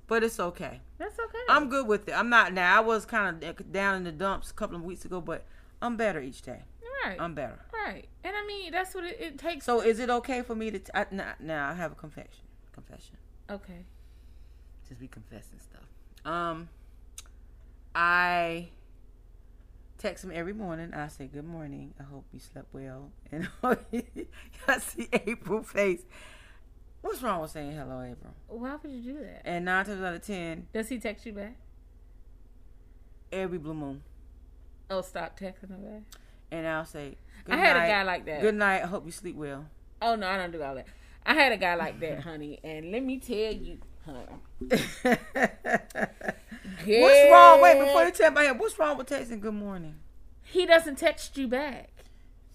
But 0.08 0.24
it's 0.24 0.40
okay. 0.40 0.82
That's 1.00 1.18
okay. 1.20 1.38
I'm 1.50 1.68
good 1.68 1.88
with 1.88 2.08
it. 2.08 2.12
I'm 2.14 2.30
not 2.30 2.54
now. 2.54 2.78
I 2.78 2.80
was 2.80 3.06
kind 3.06 3.44
of 3.44 3.72
down 3.72 3.96
in 3.98 4.04
the 4.04 4.12
dumps 4.12 4.52
a 4.52 4.54
couple 4.54 4.76
of 4.76 4.84
weeks 4.84 5.04
ago, 5.04 5.20
but 5.20 5.46
I'm 5.82 5.98
better 5.98 6.22
each 6.22 6.44
day. 6.44 6.62
right, 7.04 7.18
I'm 7.20 7.34
better. 7.34 7.60
right. 7.74 8.08
And 8.24 8.36
I 8.36 8.46
mean, 8.46 8.72
that's 8.72 8.94
what 8.94 9.04
it, 9.04 9.18
it 9.20 9.38
takes. 9.40 9.66
So 9.66 9.82
is 9.82 10.00
it 10.00 10.10
okay 10.12 10.44
for 10.44 10.56
me 10.56 10.70
to? 10.72 10.80
T- 10.80 10.92
I, 10.94 11.08
now, 11.12 11.34
now 11.40 11.70
I 11.70 11.74
have 11.74 11.92
a 11.92 11.96
confession. 11.96 12.46
Confession. 12.72 13.18
okay. 13.50 13.86
Since 14.88 15.00
we 15.00 15.08
confessing 15.08 15.60
stuff. 15.60 15.84
Um, 16.32 16.70
I 17.94 18.70
text 19.98 20.24
him 20.24 20.32
every 20.34 20.54
morning. 20.54 20.94
I 20.94 21.08
say 21.08 21.28
good 21.28 21.46
morning. 21.46 21.94
I 22.00 22.04
hope 22.04 22.26
you 22.34 22.40
slept 22.40 22.68
well. 22.74 23.12
And 23.32 23.48
I 24.68 24.78
see 24.80 25.08
April 25.12 25.64
face. 25.64 26.02
What's 27.02 27.22
wrong 27.22 27.42
with 27.42 27.52
saying 27.52 27.72
hello, 27.74 28.02
April? 28.02 28.34
Why 28.48 28.76
would 28.82 28.92
you 28.92 29.14
do 29.14 29.20
that? 29.20 29.42
And 29.46 29.66
nine 29.66 29.86
times 29.86 30.02
out 30.02 30.16
of 30.16 30.22
ten, 30.26 30.68
Does 30.74 30.90
he 30.90 31.00
text 31.00 31.26
you 31.26 31.34
back? 31.34 31.56
every 33.32 33.58
blue 33.58 33.74
moon. 33.74 34.02
Oh, 34.90 35.02
stop 35.02 35.38
texting 35.38 35.70
him 35.70 35.82
back. 35.84 36.02
And 36.52 36.68
I'll 36.68 36.86
say. 36.86 37.18
I 37.48 37.52
"Good 37.52 37.60
had 37.60 37.76
a 37.76 37.80
guy 37.88 38.04
like 38.04 38.26
that. 38.26 38.42
Good 38.42 38.56
night. 38.56 38.84
I 38.84 38.86
hope 38.86 39.06
you 39.06 39.12
sleep 39.12 39.36
well. 39.36 39.66
Oh 40.02 40.16
no, 40.16 40.28
I 40.28 40.38
don't 40.38 40.52
do 40.52 40.62
all 40.62 40.76
that. 40.76 40.88
I 41.26 41.34
had 41.34 41.52
a 41.52 41.58
guy 41.58 41.76
like 41.76 42.00
that, 42.00 42.20
honey, 42.24 42.60
and 42.64 42.92
let 42.92 43.04
me 43.04 43.20
tell 43.20 43.52
you. 43.54 43.80
What's 46.86 47.32
wrong? 47.32 47.62
Wait, 47.62 47.80
before 47.80 48.04
you 48.06 48.12
tell 48.12 48.32
me, 48.32 48.48
what's 48.52 48.78
wrong 48.78 48.98
with 48.98 49.08
texting 49.08 49.40
good 49.40 49.54
morning? 49.54 49.96
he 50.44 50.66
doesn't 50.66 50.98
text 50.98 51.38
you 51.38 51.48
back. 51.48 51.90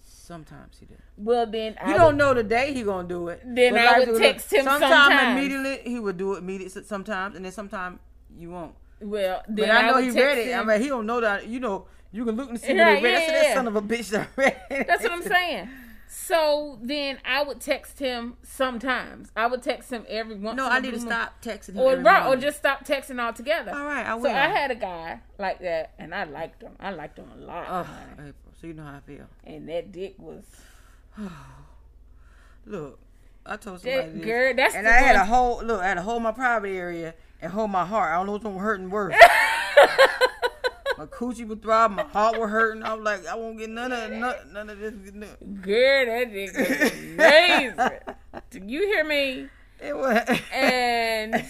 Sometimes 0.01 0.77
he 0.79 0.85
does. 0.85 0.97
Well, 1.17 1.45
then 1.45 1.73
You 1.85 1.93
I 1.93 1.97
don't 1.97 2.05
would- 2.07 2.15
know 2.17 2.33
the 2.33 2.43
day 2.43 2.73
he 2.73 2.83
gonna 2.83 3.07
do 3.07 3.27
it. 3.27 3.41
Then 3.45 3.77
I 3.77 3.97
like, 3.99 4.07
would 4.07 4.17
text 4.21 4.51
him 4.53 4.63
sometime 4.63 4.89
sometimes. 4.89 5.37
immediately. 5.39 5.81
He 5.91 5.99
would 5.99 6.17
do 6.17 6.33
it 6.35 6.37
immediately 6.39 6.83
sometimes, 6.83 7.35
and 7.35 7.43
then 7.43 7.51
sometimes 7.51 7.99
you 8.37 8.49
won't. 8.51 8.73
Well, 9.01 9.41
But 9.47 9.55
then 9.57 9.71
I 9.71 9.89
know 9.89 9.97
he 9.97 10.09
read 10.11 10.37
it. 10.37 10.53
I 10.55 10.63
mean, 10.63 10.79
he 10.81 10.87
don't 10.87 11.05
know 11.05 11.19
that. 11.21 11.47
You 11.47 11.59
know, 11.59 11.85
you 12.13 12.23
can 12.23 12.35
look 12.37 12.49
and 12.49 12.59
see 12.59 12.79
Right, 12.79 12.93
what 12.93 12.97
he 12.99 13.03
read. 13.05 13.15
I 13.15 13.19
yeah, 13.19 13.25
said, 13.25 13.35
that 13.35 13.43
yeah. 13.49 13.53
son 13.55 13.67
of 13.67 13.75
a 13.75 13.81
bitch 13.81 14.09
that 14.11 14.29
read. 14.37 14.55
it." 14.69 14.87
That's 14.87 15.03
what 15.03 15.11
I'm 15.11 15.23
saying. 15.23 15.69
So 16.13 16.77
then 16.81 17.19
I 17.23 17.41
would 17.41 17.61
text 17.61 17.99
him 17.99 18.35
sometimes. 18.43 19.31
I 19.33 19.47
would 19.47 19.63
text 19.63 19.89
him 19.89 20.05
every 20.09 20.35
once. 20.35 20.57
No, 20.57 20.65
in 20.65 20.71
a 20.73 20.75
I 20.75 20.79
need 20.81 20.91
to 20.91 20.99
stop 20.99 21.41
texting 21.41 21.75
him. 21.75 21.79
Or 21.79 21.95
right, 21.95 22.27
or 22.27 22.35
just 22.35 22.57
stop 22.57 22.85
texting 22.85 23.17
altogether. 23.17 23.71
All 23.71 23.85
right, 23.85 24.05
I 24.05 24.15
will. 24.15 24.23
So. 24.23 24.31
I 24.31 24.49
had 24.49 24.71
a 24.71 24.75
guy 24.75 25.21
like 25.39 25.59
that, 25.61 25.93
and 25.97 26.13
I 26.13 26.25
liked 26.25 26.63
him. 26.63 26.73
I 26.81 26.91
liked 26.91 27.17
him 27.17 27.29
a 27.33 27.37
lot. 27.37 27.65
Oh. 27.69 27.87
April, 28.13 28.33
so 28.59 28.67
you 28.67 28.73
know 28.73 28.83
how 28.83 28.97
I 28.97 28.99
feel. 28.99 29.25
And 29.45 29.69
that 29.69 29.93
dick 29.93 30.15
was 30.17 30.43
Look, 32.65 32.99
I 33.45 33.55
told 33.55 33.79
somebody 33.79 34.07
that 34.07 34.15
this, 34.15 34.25
girl. 34.25 34.53
That's 34.53 34.75
and 34.75 34.89
I 34.89 34.97
had 34.97 35.15
a 35.15 35.23
whole 35.23 35.63
look. 35.63 35.81
I 35.81 35.87
had 35.87 35.93
to 35.93 36.01
hold 36.01 36.23
my 36.23 36.33
private 36.33 36.71
area 36.71 37.13
and 37.41 37.53
hold 37.53 37.71
my 37.71 37.85
heart. 37.85 38.11
I 38.11 38.17
don't 38.17 38.25
know 38.25 38.33
what's 38.33 38.61
hurting 38.61 38.89
worse. 38.89 39.15
my 41.01 41.07
coochie 41.07 41.47
was 41.47 41.57
throbbing, 41.57 41.95
my 41.95 42.03
heart 42.03 42.39
was 42.39 42.51
hurting. 42.51 42.83
I'm 42.83 43.03
like, 43.03 43.25
I 43.25 43.33
won't 43.33 43.57
get 43.57 43.71
none 43.71 43.91
of 43.91 44.11
none, 44.11 44.35
none 44.53 44.69
of 44.69 44.77
this. 44.77 44.93
girl. 44.93 46.05
That 46.05 46.31
dick 46.31 46.55
was 46.55 46.91
amazing. 46.91 47.99
Do 48.51 48.61
you 48.71 48.81
hear 48.81 49.03
me? 49.03 49.47
It 49.79 49.97
was. 49.97 50.39
And 50.53 51.43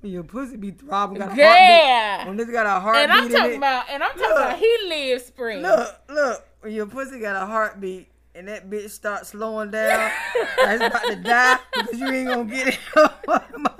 when 0.00 0.12
your 0.12 0.22
pussy 0.22 0.56
be 0.56 0.70
throbbing, 0.70 1.18
got 1.18 1.32
a 1.32 1.36
yeah. 1.36 2.18
heartbeat. 2.18 2.28
When 2.28 2.36
this 2.36 2.50
got 2.50 2.66
a 2.66 2.78
heartbeat 2.78 3.02
And 3.02 3.12
I'm 3.12 3.26
in 3.26 3.32
talking 3.32 3.56
about, 3.56 3.90
and 3.90 4.02
I'm 4.04 4.10
talking 4.10 4.28
Look. 4.28 4.38
about 4.38 4.58
he 4.60 4.78
lives 4.86 5.24
spring. 5.24 5.62
Look, 5.62 5.96
look. 6.08 6.46
When 6.60 6.72
your 6.72 6.86
pussy 6.86 7.18
got 7.18 7.42
a 7.42 7.46
heartbeat 7.46 8.06
and 8.34 8.48
that 8.48 8.70
bitch 8.70 8.90
starts 8.90 9.30
slowing 9.30 9.70
down, 9.70 10.10
it's 10.58 10.82
about 10.84 11.02
to 11.04 11.16
die 11.16 11.58
because 11.74 11.98
you 11.98 12.08
ain't 12.08 12.28
gonna 12.28 12.44
get 12.44 12.68
it. 12.68 12.78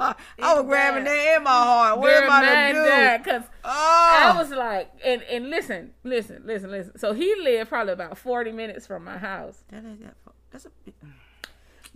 Oh 0.03 0.14
I 0.38 0.55
was 0.55 0.64
grabbing 0.64 1.05
that 1.05 1.36
in 1.36 1.42
my 1.42 1.51
heart. 1.51 1.98
What 1.98 2.07
Girl, 2.09 2.30
am 2.30 2.44
I 2.44 2.72
to 2.72 2.78
do? 2.78 2.84
died 2.88 3.24
'cause 3.24 3.42
Oh, 3.64 4.32
I 4.34 4.34
was 4.38 4.51
like, 4.51 4.90
and 5.05 5.22
and 5.24 5.51
listen, 5.51 5.92
listen, 6.05 6.42
listen, 6.46 6.70
listen. 6.70 6.98
So 6.98 7.12
he 7.12 7.34
lived 7.42 7.68
probably 7.68 7.92
about 7.92 8.16
forty 8.16 8.51
minutes 8.53 8.86
from 8.86 9.05
my 9.05 9.18
house. 9.18 9.62
that 9.70 9.78
ain't 9.84 10.03
that. 10.03 10.14
That's 10.51 10.66
a. 10.66 10.70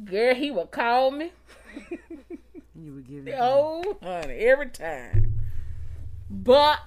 Girl, 0.05 0.35
he 0.35 0.51
would 0.51 0.71
call 0.71 1.11
me. 1.11 1.33
You 2.77 2.95
would 2.95 3.07
give 3.09 3.29
it. 3.29 3.37
Oh, 3.39 3.97
honey, 4.03 4.35
every 4.35 4.69
time. 4.69 5.41
But 6.29 6.81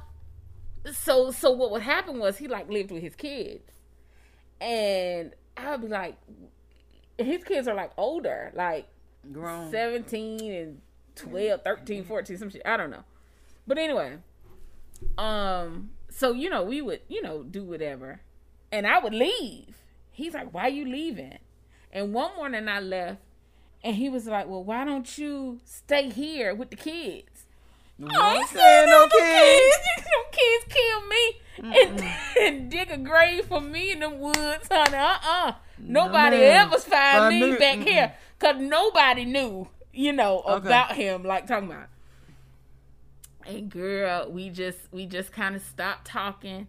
so 0.92 1.32
so 1.32 1.52
what 1.52 1.72
would 1.72 1.82
happen 1.82 2.20
was 2.20 2.38
he 2.38 2.48
like 2.48 2.70
lived 2.70 2.92
with 2.92 3.02
his 3.02 3.16
kids, 3.16 3.72
and 4.60 5.34
I 5.58 5.72
would 5.72 5.82
be 5.82 5.88
like, 5.88 6.16
his 7.18 7.44
kids 7.44 7.68
are 7.68 7.74
like 7.76 7.92
older, 7.98 8.52
like 8.56 8.88
grown. 9.32 9.72
17 9.72 10.54
and 10.54 10.82
12, 11.16 11.62
13, 11.64 12.04
14, 12.04 12.38
some 12.38 12.50
shit. 12.50 12.62
I 12.66 12.78
don't 12.78 12.92
know. 12.92 13.04
But 13.66 13.78
anyway, 13.78 14.18
um, 15.18 15.92
so 16.10 16.32
you 16.32 16.50
know, 16.50 16.64
we 16.64 16.82
would, 16.82 17.02
you 17.08 17.22
know, 17.22 17.44
do 17.44 17.64
whatever. 17.64 18.22
And 18.72 18.86
I 18.86 19.00
would 19.00 19.14
leave. 19.14 19.78
He's 20.12 20.34
like, 20.34 20.54
Why 20.54 20.68
you 20.68 20.86
leaving? 20.86 21.40
And 21.92 22.14
one 22.14 22.36
morning 22.36 22.68
I 22.68 22.80
left 22.80 23.20
and 23.84 23.96
he 23.96 24.10
was 24.10 24.28
like, 24.28 24.48
Well, 24.48 24.64
why 24.64 24.84
don't 24.86 25.18
you 25.18 25.60
stay 25.64 26.10
here 26.10 26.54
with 26.54 26.70
the 26.70 26.76
kids? 26.76 27.37
Oh, 28.00 28.06
no, 28.06 28.20
I 28.22 28.36
ain't 28.36 28.50
saying 28.50 28.90
no 28.90 29.08
kids. 29.08 29.24
kids. 29.24 30.06
Them 30.08 30.26
kids 30.32 30.66
kill 30.70 31.08
me 31.08 31.82
and, 31.82 32.04
and 32.42 32.72
dig 32.72 32.92
a 32.92 32.98
grave 32.98 33.46
for 33.46 33.60
me 33.60 33.92
in 33.92 34.00
the 34.00 34.10
woods, 34.10 34.68
honey. 34.72 34.96
Uh-uh. 34.98 35.54
Nobody 35.80 36.38
ma'am. 36.38 36.68
ever 36.68 36.80
find 36.80 37.30
me 37.30 37.52
me- 37.52 37.58
back 37.58 37.80
mm-mm. 37.80 37.88
here. 37.88 38.14
Cause 38.40 38.58
nobody 38.60 39.26
knew, 39.26 39.68
you 39.92 40.14
know, 40.14 40.44
Okay. 40.48 40.68
about 40.68 40.96
him. 40.96 41.24
Like 41.24 41.48
talking 41.48 41.72
about. 41.72 41.88
And 43.48 43.70
girl, 43.70 44.30
we 44.30 44.50
just 44.50 44.78
we 44.92 45.06
just 45.06 45.32
kind 45.32 45.56
of 45.56 45.64
stopped 45.64 46.06
talking. 46.06 46.68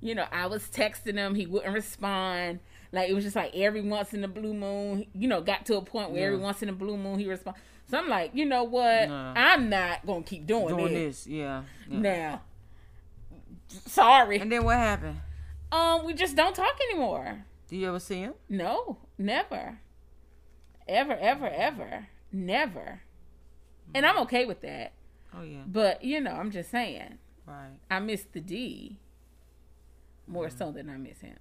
You 0.00 0.14
know, 0.14 0.26
I 0.30 0.46
was 0.46 0.64
texting 0.68 1.16
him, 1.16 1.34
he 1.34 1.46
wouldn't 1.46 1.74
respond. 1.74 2.60
Like 2.92 3.10
it 3.10 3.14
was 3.14 3.24
just 3.24 3.36
like 3.36 3.54
every 3.54 3.82
once 3.82 4.14
in 4.14 4.20
the 4.20 4.28
blue 4.28 4.54
moon, 4.54 5.06
you 5.14 5.28
know, 5.28 5.40
got 5.40 5.66
to 5.66 5.76
a 5.76 5.82
point 5.82 6.10
where 6.12 6.26
every 6.26 6.38
once 6.38 6.62
in 6.62 6.68
a 6.68 6.72
blue 6.72 6.96
moon 6.96 7.18
he 7.18 7.26
respond. 7.26 7.56
So 7.90 7.98
I'm 7.98 8.08
like, 8.08 8.30
you 8.34 8.44
know 8.46 8.64
what? 8.64 9.08
Nah. 9.08 9.34
I'm 9.36 9.68
not 9.68 10.06
gonna 10.06 10.22
keep 10.22 10.46
doing, 10.46 10.68
Doing 10.76 10.94
this. 10.94 11.24
this, 11.24 11.26
yeah. 11.26 11.62
yeah. 11.88 11.98
Now, 11.98 12.42
sorry. 13.68 14.38
And 14.38 14.50
then 14.50 14.64
what 14.64 14.76
happened? 14.76 15.20
Um, 15.70 16.04
we 16.04 16.14
just 16.14 16.36
don't 16.36 16.54
talk 16.54 16.78
anymore. 16.90 17.44
Do 17.68 17.76
you 17.76 17.88
ever 17.88 18.00
see 18.00 18.20
him? 18.20 18.34
No, 18.48 18.98
never, 19.18 19.78
ever, 20.88 21.14
ever, 21.16 21.48
ever, 21.48 22.06
never. 22.32 23.00
And 23.94 24.06
I'm 24.06 24.18
okay 24.20 24.44
with 24.44 24.60
that. 24.62 24.92
Oh 25.36 25.42
yeah, 25.42 25.62
But 25.66 26.04
you 26.04 26.20
know, 26.20 26.32
I'm 26.32 26.50
just 26.50 26.70
saying, 26.70 27.18
right. 27.46 27.72
I 27.90 27.98
miss 27.98 28.24
the 28.32 28.40
D 28.40 28.98
more 30.26 30.48
so 30.48 30.70
than 30.70 30.88
I 30.88 30.96
miss 30.96 31.20
him. 31.20 31.36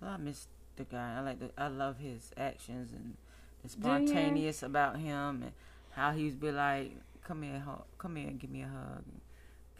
Well, 0.00 0.10
I 0.10 0.16
miss 0.16 0.46
the 0.76 0.84
guy. 0.84 1.16
I 1.18 1.20
like 1.20 1.40
the. 1.40 1.50
I 1.58 1.68
love 1.68 1.98
his 1.98 2.30
actions 2.36 2.92
and 2.92 3.16
ya? 3.62 3.68
spontaneous 3.68 4.62
about 4.62 4.98
him 4.98 5.42
and 5.42 5.52
how 5.90 6.12
he 6.12 6.30
to 6.30 6.36
be 6.36 6.50
like, 6.52 6.92
"Come 7.24 7.42
here, 7.42 7.60
hu- 7.60 7.84
come 7.98 8.16
here, 8.16 8.28
and 8.28 8.38
give 8.38 8.50
me 8.50 8.62
a 8.62 8.68
hug. 8.68 9.04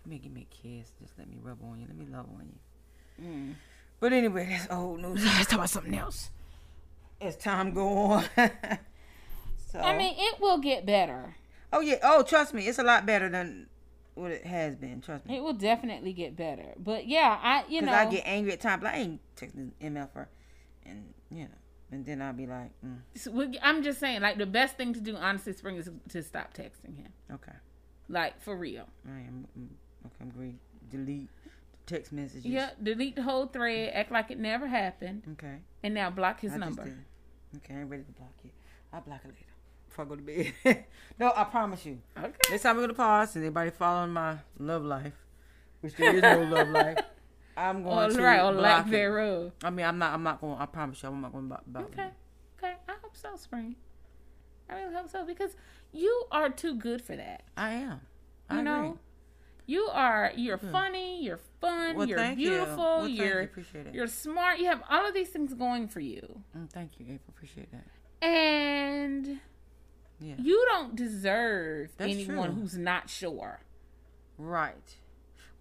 Come 0.02 0.12
here, 0.12 0.20
give 0.20 0.32
me 0.32 0.46
a 0.50 0.54
kiss. 0.54 0.92
Just 1.00 1.18
let 1.18 1.28
me 1.28 1.36
rub 1.40 1.58
on 1.62 1.80
you. 1.80 1.86
Let 1.86 1.96
me 1.96 2.06
love 2.10 2.26
on 2.34 2.48
you." 2.52 3.24
Mm. 3.24 3.54
But 4.00 4.12
anyway, 4.12 4.46
that's 4.50 4.72
old 4.72 5.00
news. 5.00 5.24
Let's 5.36 5.46
talk 5.46 5.54
about 5.58 5.70
something 5.70 5.96
else. 5.96 6.30
As 7.20 7.36
time 7.36 7.72
go 7.72 7.88
on. 7.88 8.24
so 9.72 9.80
I 9.80 9.96
mean, 9.96 10.14
it 10.16 10.40
will 10.40 10.58
get 10.58 10.86
better. 10.86 11.34
oh 11.72 11.80
yeah, 11.80 11.96
oh 12.02 12.22
trust 12.22 12.54
me, 12.54 12.66
it's 12.68 12.78
a 12.78 12.84
lot 12.84 13.06
better 13.06 13.28
than 13.28 13.66
what 14.14 14.30
it 14.30 14.46
has 14.46 14.76
been. 14.76 15.00
Trust 15.00 15.26
me. 15.26 15.36
It 15.36 15.42
will 15.42 15.52
definitely 15.54 16.12
get 16.12 16.36
better. 16.36 16.74
But 16.78 17.08
yeah, 17.08 17.38
I 17.42 17.64
you 17.68 17.82
know 17.82 17.92
I 17.92 18.06
get 18.06 18.22
angry 18.26 18.52
at 18.52 18.60
times. 18.60 18.82
Like, 18.82 18.94
I 18.94 18.98
ain't 18.98 19.20
texting 19.36 19.70
MF 19.80 20.12
for, 20.12 20.28
and 20.84 21.12
you 21.30 21.44
know, 21.44 21.48
and 21.90 22.04
then 22.04 22.20
I'll 22.22 22.32
be 22.32 22.46
like, 22.46 22.70
mm, 22.84 22.98
so 23.16 23.32
I'm 23.62 23.82
just 23.82 23.98
saying, 24.00 24.20
like 24.20 24.38
the 24.38 24.46
best 24.46 24.76
thing 24.76 24.92
to 24.94 25.00
do, 25.00 25.16
honestly, 25.16 25.52
spring 25.52 25.76
is 25.76 25.90
to 26.10 26.22
stop 26.22 26.54
texting 26.54 26.96
him. 26.96 27.12
okay. 27.32 27.52
Like 28.08 28.40
for 28.40 28.56
real. 28.56 28.86
I 29.06 29.18
am 29.18 29.46
mm, 29.58 29.66
okay. 30.06 30.14
I'm 30.22 30.30
great. 30.30 30.56
Delete 30.90 31.28
the 31.44 31.94
text 31.94 32.12
messages. 32.12 32.46
Yeah, 32.46 32.70
delete 32.82 33.16
the 33.16 33.22
whole 33.22 33.46
thread, 33.46 33.92
act 33.94 34.10
like 34.10 34.30
it 34.30 34.38
never 34.38 34.66
happened, 34.66 35.22
Okay. 35.32 35.56
and 35.82 35.92
now 35.94 36.08
block 36.10 36.40
his 36.40 36.52
I 36.52 36.56
number. 36.56 36.82
Okay, 37.56 37.74
I 37.74 37.80
ain't 37.80 37.90
ready 37.90 38.04
to 38.04 38.12
block 38.12 38.32
it. 38.44 38.52
I'll 38.92 39.00
block 39.02 39.20
it 39.24 39.28
later 39.28 39.44
before 39.88 40.04
I 40.04 40.08
go 40.08 40.16
to 40.16 40.22
bed. 40.22 40.84
no, 41.18 41.32
I 41.36 41.44
promise 41.44 41.84
you. 41.84 41.98
Okay. 42.16 42.32
Next 42.50 42.62
time 42.62 42.76
we're 42.76 42.82
gonna 42.82 42.94
pause, 42.94 43.34
and 43.36 43.44
anybody 43.44 43.70
following 43.70 44.12
my 44.12 44.36
love 44.58 44.84
life, 44.84 45.14
which 45.80 45.94
there 45.96 46.14
is 46.16 46.22
no 46.22 46.42
love 46.44 46.68
life, 46.68 46.98
I'm 47.58 47.86
Or 47.86 47.94
going 48.06 48.14
to 48.16 48.22
right, 48.22 48.40
or 48.40 48.52
lack 48.52 48.86
it. 48.86 48.90
thereof. 48.90 49.52
I 49.64 49.70
mean, 49.70 49.84
I'm 49.86 49.98
not. 49.98 50.12
I'm 50.14 50.22
not 50.22 50.40
going. 50.40 50.58
I 50.58 50.66
promise 50.66 51.02
you, 51.02 51.08
I'm 51.08 51.20
not 51.20 51.32
going 51.32 51.48
block 51.48 51.64
Okay. 51.76 52.08
Okay. 52.58 52.74
I 52.88 52.92
hope 53.02 53.16
so, 53.16 53.30
Spring. 53.36 53.74
I 54.70 54.74
really 54.80 54.94
hope 54.94 55.08
so 55.10 55.24
because 55.24 55.56
you 55.92 56.24
are 56.30 56.50
too 56.50 56.74
good 56.74 57.02
for 57.02 57.16
that. 57.16 57.42
I 57.56 57.70
am. 57.70 58.00
I 58.50 58.56
You 58.58 58.62
know, 58.62 58.84
agree. 58.84 58.92
you 59.66 59.88
are. 59.92 60.32
You're 60.36 60.58
funny. 60.58 61.22
You're 61.24 61.40
fun. 61.60 61.96
Well, 61.96 62.06
you're 62.08 62.18
thank 62.18 62.38
you. 62.38 62.50
beautiful. 62.50 62.76
Well, 62.76 63.00
thank 63.04 63.16
you. 63.18 63.24
You're 63.24 63.40
Appreciate 63.42 63.86
it. 63.86 63.94
you're 63.94 64.06
smart. 64.06 64.58
You 64.58 64.66
have 64.66 64.82
all 64.90 65.06
of 65.06 65.14
these 65.14 65.28
things 65.30 65.54
going 65.54 65.88
for 65.88 66.00
you, 66.00 66.42
Mm, 66.56 66.70
thank 66.70 66.98
you, 67.00 67.06
April. 67.06 67.34
Appreciate 67.34 67.70
that. 67.72 67.84
and 68.20 69.40
Yeah. 70.20 70.34
you 70.38 70.64
don't 70.68 70.94
deserve 70.96 71.90
That's 71.96 72.12
anyone 72.12 72.52
true. 72.52 72.60
who's 72.62 72.76
not 72.76 73.08
sure. 73.08 73.60
Right. 74.36 74.96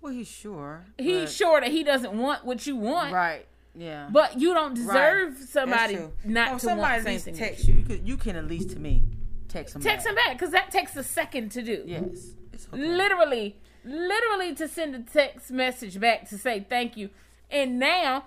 Well, 0.01 0.13
he's 0.13 0.27
sure. 0.27 0.85
He's 0.97 1.35
sure 1.35 1.59
that 1.61 1.71
he 1.71 1.83
doesn't 1.83 2.13
want 2.17 2.45
what 2.45 2.65
you 2.67 2.75
want, 2.75 3.11
Right. 3.13 3.45
Yeah. 3.75 4.07
but 4.11 4.39
you 4.39 4.53
don't 4.53 4.73
deserve 4.73 5.33
Right. 5.39 5.49
somebody 5.49 5.99
not 6.23 6.49
Oh, 6.49 6.53
to 6.55 6.59
somebody 6.59 7.03
want 7.03 7.23
the 7.25 7.31
text 7.31 7.67
you. 7.67 7.75
you. 7.75 7.83
Could, 7.85 8.07
you 8.07 8.17
can 8.17 8.35
at 8.35 8.45
least 8.47 8.69
to 8.71 8.79
me 8.79 9.03
text 9.47 9.75
him. 9.75 9.81
Text 9.81 10.05
back. 10.05 10.09
him 10.11 10.15
back 10.15 10.31
because 10.37 10.51
that 10.51 10.71
takes 10.71 10.95
a 10.95 11.03
second 11.03 11.49
to 11.53 11.61
do. 11.61 11.83
Yes. 11.85 12.31
It's 12.53 12.67
okay. 12.73 12.77
literally, 12.81 13.57
literally 13.83 14.53
to 14.55 14.67
send 14.67 14.95
a 14.95 14.99
text 14.99 15.51
message 15.51 15.99
back 15.99 16.27
to 16.29 16.37
say 16.37 16.65
thank 16.69 16.95
you. 16.97 17.09
And 17.51 17.79
now, 17.79 18.25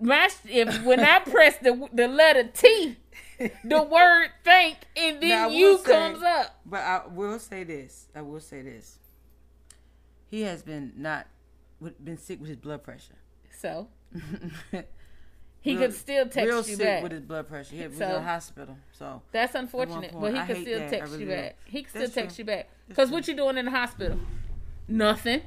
my 0.00 0.28
if 0.46 0.82
when 0.84 1.00
I 1.00 1.18
press 1.34 1.56
the 1.58 1.88
the 1.92 2.08
letter 2.08 2.44
T, 2.44 2.96
the 3.64 3.82
word 3.82 4.30
thank, 4.44 4.78
and 4.96 5.20
then 5.22 5.28
Now, 5.30 5.48
you 5.48 5.78
say- 5.78 5.84
comes 5.92 6.22
up. 6.22 6.58
But 6.66 6.80
I 6.80 7.02
will 7.08 7.38
say 7.38 7.64
this. 7.64 8.06
I 8.14 8.22
will 8.22 8.40
say 8.40 8.62
this. 8.62 8.98
He 10.30 10.42
has 10.42 10.62
been 10.62 10.92
not 10.96 11.26
been 12.02 12.18
sick 12.18 12.40
with 12.40 12.48
his 12.48 12.56
blood 12.58 12.82
pressure. 12.82 13.14
So 13.58 13.88
he 15.60 15.72
Real- 15.76 15.78
could 15.80 15.94
still 15.94 16.24
text 16.28 16.46
real 16.46 16.56
you 16.58 16.62
sick 16.76 16.78
back. 16.86 17.02
with 17.02 17.12
his 17.12 17.22
blood 17.22 17.48
pressure. 17.48 17.74
He 17.74 17.86
was 17.86 17.96
So- 17.96 18.04
in 18.06 18.12
the 18.12 18.22
hospital. 18.22 18.76
So 18.92 19.22
That's 19.32 19.54
unfortunate, 19.54 20.12
but 20.18 20.34
he 20.34 20.40
could 20.46 20.62
still. 20.62 20.88
Text 20.90 21.12
really 21.12 21.24
you 21.24 21.30
back. 21.30 21.56
He 21.64 21.82
could 21.82 21.90
still 21.90 22.02
That's 22.02 22.14
text 22.14 22.36
true. 22.36 22.42
you 22.42 22.46
back. 22.46 22.68
Because 22.88 23.10
what 23.10 23.26
you 23.28 23.34
doing 23.36 23.56
in 23.58 23.64
the 23.66 23.70
hospital? 23.70 24.18
Nothing. 24.86 25.42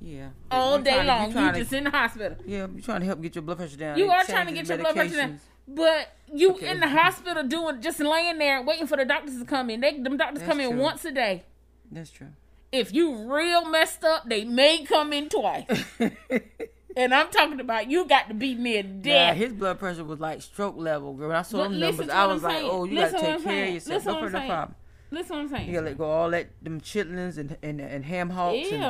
yeah, 0.00 0.28
All 0.50 0.78
day 0.78 0.98
to- 0.98 1.04
long, 1.04 1.28
you 1.28 1.32
trying 1.32 1.52
to- 1.54 1.60
just 1.60 1.72
in 1.72 1.84
the 1.84 1.90
hospital. 1.90 2.36
Yeah, 2.46 2.66
you're 2.72 2.80
trying 2.82 3.00
to 3.00 3.06
help 3.06 3.20
get 3.22 3.34
your 3.34 3.42
blood 3.42 3.58
pressure 3.58 3.76
down. 3.76 3.98
You 3.98 4.10
are 4.10 4.24
trying 4.24 4.46
to 4.46 4.52
get 4.52 4.68
your 4.68 4.78
blood 4.78 4.94
pressure 4.94 5.16
down. 5.16 5.40
But 5.68 6.08
you 6.32 6.52
Okay. 6.52 6.68
in 6.70 6.80
the 6.80 6.88
hospital 6.88 7.42
doing 7.42 7.80
just 7.80 7.98
laying 7.98 8.38
there 8.38 8.62
waiting 8.62 8.86
for 8.86 8.96
the 8.96 9.04
doctors 9.04 9.38
to 9.38 9.44
come 9.44 9.68
in. 9.70 9.80
They 9.80 9.98
them 9.98 10.16
doctors 10.16 10.40
That's 10.40 10.48
come 10.50 10.60
in 10.60 10.70
true. 10.70 10.78
once 10.80 11.04
a 11.04 11.10
day. 11.12 11.44
That's 11.90 12.10
true. 12.10 12.28
If 12.72 12.92
you 12.92 13.32
real 13.32 13.64
messed 13.70 14.04
up, 14.04 14.28
they 14.28 14.44
may 14.44 14.84
come 14.84 15.12
in 15.12 15.28
twice. 15.28 15.64
and 16.96 17.14
I'm 17.14 17.30
talking 17.30 17.60
about 17.60 17.90
you 17.90 18.06
got 18.06 18.28
to 18.28 18.34
be 18.34 18.54
near 18.54 18.78
Yeah, 18.82 19.28
death. 19.32 19.36
his 19.36 19.52
blood 19.52 19.78
pressure 19.78 20.04
was 20.04 20.20
like 20.20 20.42
stroke 20.42 20.76
level. 20.76 21.14
Girl, 21.14 21.28
when 21.28 21.36
I 21.36 21.42
saw 21.42 21.58
But 21.58 21.68
them 21.70 21.80
numbers, 21.80 22.08
I 22.08 22.26
was 22.26 22.42
like, 22.42 22.62
oh, 22.64 22.84
you 22.84 22.96
Listen 22.96 23.20
gotta 23.20 23.32
take 23.34 23.44
care 23.44 23.52
saying. 23.52 23.68
of 23.68 23.74
yourself. 23.74 23.94
Listen 23.96 24.08
No, 24.08 24.14
what 24.14 24.20
for 24.20 24.26
I'm 24.26 24.32
saying. 24.42 24.50
problem. 24.50 24.74
Listen 25.10 25.36
what 25.36 25.42
I'm 25.42 25.48
saying. 25.48 25.66
You 25.68 25.72
gotta 25.74 25.86
let 25.86 25.98
go 25.98 26.04
all 26.10 26.30
that 26.30 26.48
them 26.62 26.80
chitlins 26.80 27.38
and 27.38 27.56
and, 27.62 27.80
and 27.80 28.04
ham 28.04 28.30
hocks. 28.30 28.68
And, 28.72 28.82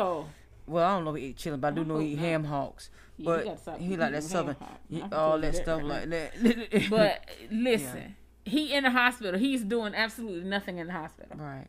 well, 0.66 0.84
I 0.84 0.94
don't 0.94 1.04
know 1.04 1.14
if 1.14 1.20
he 1.22 1.28
eat 1.28 1.36
chitlins, 1.36 1.60
but 1.60 1.68
I 1.68 1.70
do 1.76 1.82
I 1.82 1.84
know 1.84 1.98
he 1.98 2.08
eat 2.14 2.18
ham 2.18 2.44
hocks. 2.44 2.90
Yeah, 3.18 3.24
But 3.24 3.78
he 3.78 3.96
like 3.96 4.12
that 4.12 4.22
southern, 4.24 4.56
he- 4.90 5.02
all 5.12 5.38
that 5.38 5.52
that 5.52 5.62
stuff 5.62 5.82
right 5.82 6.08
like 6.08 6.10
that. 6.10 6.86
But 6.90 7.24
listen, 7.50 8.16
he 8.44 8.72
in 8.74 8.84
the 8.84 8.90
hospital. 8.90 9.38
He's 9.38 9.62
doing 9.62 9.94
absolutely 9.94 10.48
nothing 10.48 10.78
in 10.78 10.86
the 10.88 10.92
hospital. 10.92 11.36
right, 11.38 11.66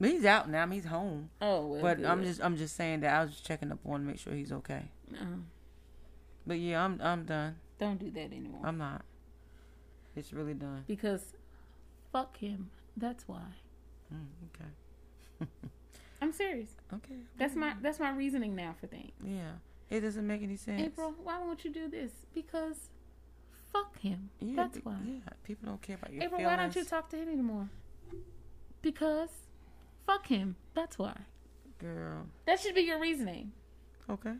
but 0.00 0.10
he's 0.10 0.24
out 0.24 0.48
now. 0.48 0.62
I 0.62 0.66
mean, 0.66 0.80
he's 0.80 0.88
home. 0.90 1.30
Oh, 1.40 1.66
well, 1.66 1.82
But 1.82 2.04
I'm 2.04 2.22
just 2.24 2.40
I'm 2.42 2.56
just 2.56 2.76
saying 2.76 3.00
that 3.00 3.12
I 3.14 3.22
was 3.22 3.32
just 3.32 3.44
checking 3.46 3.70
up 3.72 3.78
on 3.86 3.96
him, 3.96 4.00
to 4.02 4.06
make 4.12 4.18
sure 4.20 4.32
he's 4.34 4.52
okay. 4.52 4.84
Uh, 5.12 5.24
But 6.46 6.58
yeah, 6.58 6.84
I'm 6.84 7.00
I'm 7.02 7.24
done. 7.24 7.56
don't 7.78 7.98
do 7.98 8.10
that 8.10 8.32
anymore. 8.32 8.60
I'm 8.64 8.78
not. 8.78 9.04
It's 10.16 10.32
really 10.32 10.54
done. 10.54 10.84
because 10.86 11.34
fuck 12.12 12.36
him. 12.38 12.70
That's 12.96 13.28
why. 13.28 13.42
Mm, 14.12 14.26
okay. 14.48 15.50
I'm 16.22 16.32
serious. 16.32 16.70
Okay. 16.92 17.14
That's 17.36 17.54
my 17.54 17.74
that's 17.80 18.00
my 18.00 18.10
reasoning 18.10 18.56
now 18.56 18.74
for 18.80 18.86
things. 18.88 19.12
Yeah. 19.24 19.52
It 19.90 20.00
doesn't 20.00 20.26
make 20.26 20.42
any 20.42 20.56
sense. 20.56 20.82
April, 20.82 21.14
why 21.22 21.38
won't 21.38 21.64
you 21.64 21.70
do 21.72 21.88
this? 21.88 22.10
Because 22.34 22.90
fuck 23.72 23.98
him. 24.00 24.30
Yeah, 24.40 24.56
That's 24.56 24.78
why. 24.84 24.96
Yeah, 25.06 25.20
people 25.44 25.66
don't 25.68 25.80
care 25.80 25.96
about 25.96 26.12
your 26.12 26.24
April, 26.24 26.38
feelings. 26.40 26.56
why 26.58 26.62
don't 26.62 26.76
you 26.76 26.84
talk 26.84 27.08
to 27.10 27.16
him 27.16 27.28
anymore? 27.28 27.68
Because 28.82 29.30
fuck 30.08 30.26
him. 30.26 30.56
That's 30.74 30.98
why. 30.98 31.14
Girl. 31.78 32.26
That 32.46 32.58
should 32.60 32.74
be 32.74 32.80
your 32.80 32.98
reasoning. 33.00 33.52
Okay. 34.10 34.32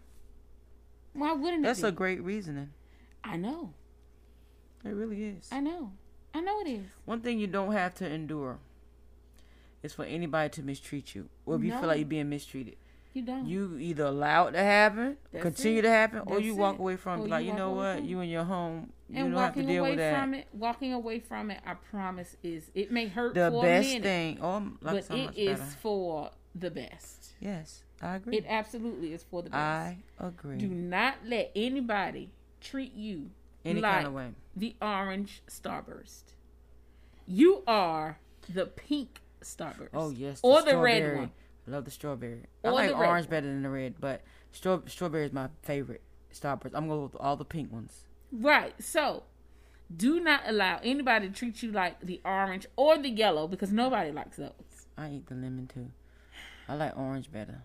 Why 1.12 1.32
wouldn't 1.32 1.62
That's 1.62 1.81
it 1.81 1.82
be? 1.82 1.89
a 1.89 1.93
great 1.93 2.23
reasoning. 2.23 2.70
I 3.23 3.36
know. 3.36 3.74
It 4.85 4.89
really 4.90 5.23
is. 5.24 5.49
I 5.53 5.61
know. 5.61 5.93
I 6.35 6.40
know 6.40 6.61
it 6.61 6.69
is. 6.69 6.86
One 7.05 7.20
thing 7.20 7.39
you 7.39 7.47
don't 7.47 7.73
have 7.73 7.95
to 7.97 8.09
endure 8.09 8.59
is 9.82 9.93
for 9.93 10.05
anybody 10.05 10.49
to 10.51 10.62
mistreat 10.62 11.15
you, 11.15 11.28
or 11.47 11.57
if 11.57 11.62
you 11.62 11.70
No. 11.70 11.78
feel 11.81 11.89
like 11.89 11.99
you're 11.99 12.07
being 12.09 12.28
mistreated. 12.28 12.77
You 13.15 13.23
don't. 13.23 13.47
You 13.47 13.77
either 13.78 14.05
allow 14.05 14.47
it 14.49 14.53
to 14.53 14.59
happen, 14.62 15.16
That's 15.32 15.43
continue 15.43 15.78
it. 15.81 15.82
to 15.82 15.90
happen, 15.90 16.20
or 16.20 16.35
That's 16.36 16.45
you 16.45 16.55
walk 16.55 16.77
it. 16.77 16.81
away 16.81 16.97
from 16.97 17.23
it. 17.23 17.28
Like 17.28 17.45
you 17.45 17.51
walk 17.51 17.59
know 17.59 17.70
what, 17.73 17.97
from 17.99 18.05
you 18.07 18.20
and 18.20 18.31
your 18.31 18.45
home, 18.45 18.93
you 19.09 19.16
and 19.24 19.32
don't 19.32 19.40
have 19.40 19.55
to 19.55 19.60
walking 19.60 19.78
away 19.78 19.97
from 19.97 20.35
it, 20.35 20.47
walking 20.52 20.93
away 20.93 21.18
from 21.20 21.51
it, 21.51 21.60
I 21.66 21.74
promise 21.74 22.36
is 22.43 22.70
it 22.74 22.90
may 22.93 23.06
hurt 23.09 23.35
the 23.35 23.51
for 23.51 23.62
best 23.62 23.86
a 23.89 23.93
minute, 23.93 24.02
thing, 24.02 24.39
oh, 24.43 24.72
but 24.82 25.05
so 25.05 25.14
it 25.14 25.30
is 25.36 25.59
better. 25.59 25.70
for 25.80 26.30
the 26.55 26.70
best. 26.70 27.32
Yes, 27.40 27.85
I 28.02 28.16
agree. 28.16 28.36
It 28.36 28.44
absolutely 28.48 29.12
is 29.12 29.22
for 29.22 29.43
the 29.43 29.51
best. 29.51 29.60
I 29.60 29.98
agree. 30.18 30.59
Do 30.59 30.68
not 30.68 31.14
let 31.26 31.51
anybody 31.56 32.30
treat 32.60 32.93
you 32.94 33.30
Any 33.64 33.80
like 33.80 33.93
kind 33.94 34.06
of 34.09 34.12
way. 34.12 34.28
the 34.56 34.76
orange 34.82 35.43
starburst. 35.48 36.35
You 37.26 37.62
are 37.66 38.18
the 38.52 38.66
pink 38.66 39.20
starburst. 39.43 39.90
Oh 39.94 40.10
yes, 40.10 40.40
or 40.43 40.62
the 40.62 40.76
red 40.76 41.16
one. 41.16 41.30
I 41.66 41.70
love 41.70 41.85
the 41.85 41.90
strawberry. 41.90 42.43
I 42.64 42.70
like 42.70 42.90
orange 42.94 43.26
one. 43.26 43.30
better 43.30 43.47
than 43.47 43.62
the 43.62 43.70
red, 43.70 43.94
but 44.01 44.22
straw- 44.52 44.80
strawberry 44.86 45.26
is 45.26 45.32
my 45.32 45.48
favorite 45.62 46.02
starburst. 46.32 46.70
I'm 46.74 46.89
going 46.89 47.02
with 47.02 47.16
all 47.20 47.36
the 47.36 47.44
pink 47.44 47.70
ones. 47.72 48.05
Right. 48.33 48.75
So, 48.83 49.25
do 49.95 50.21
not 50.21 50.43
allow 50.47 50.81
anybody 50.83 51.29
to 51.29 51.35
treat 51.35 51.63
you 51.63 51.73
like 51.73 52.01
the 52.01 52.21
orange 52.25 52.67
or 52.77 52.99
the 52.99 53.09
yellow 53.09 53.49
because 53.49 53.73
nobody 53.73 54.11
likes 54.11 54.37
those. 54.37 54.53
I 54.97 55.11
eat 55.11 55.27
the 55.27 55.35
lemon 55.35 55.67
too. 55.73 55.91
I 56.69 56.75
like 56.75 56.97
orange 56.97 57.33
better. 57.33 57.63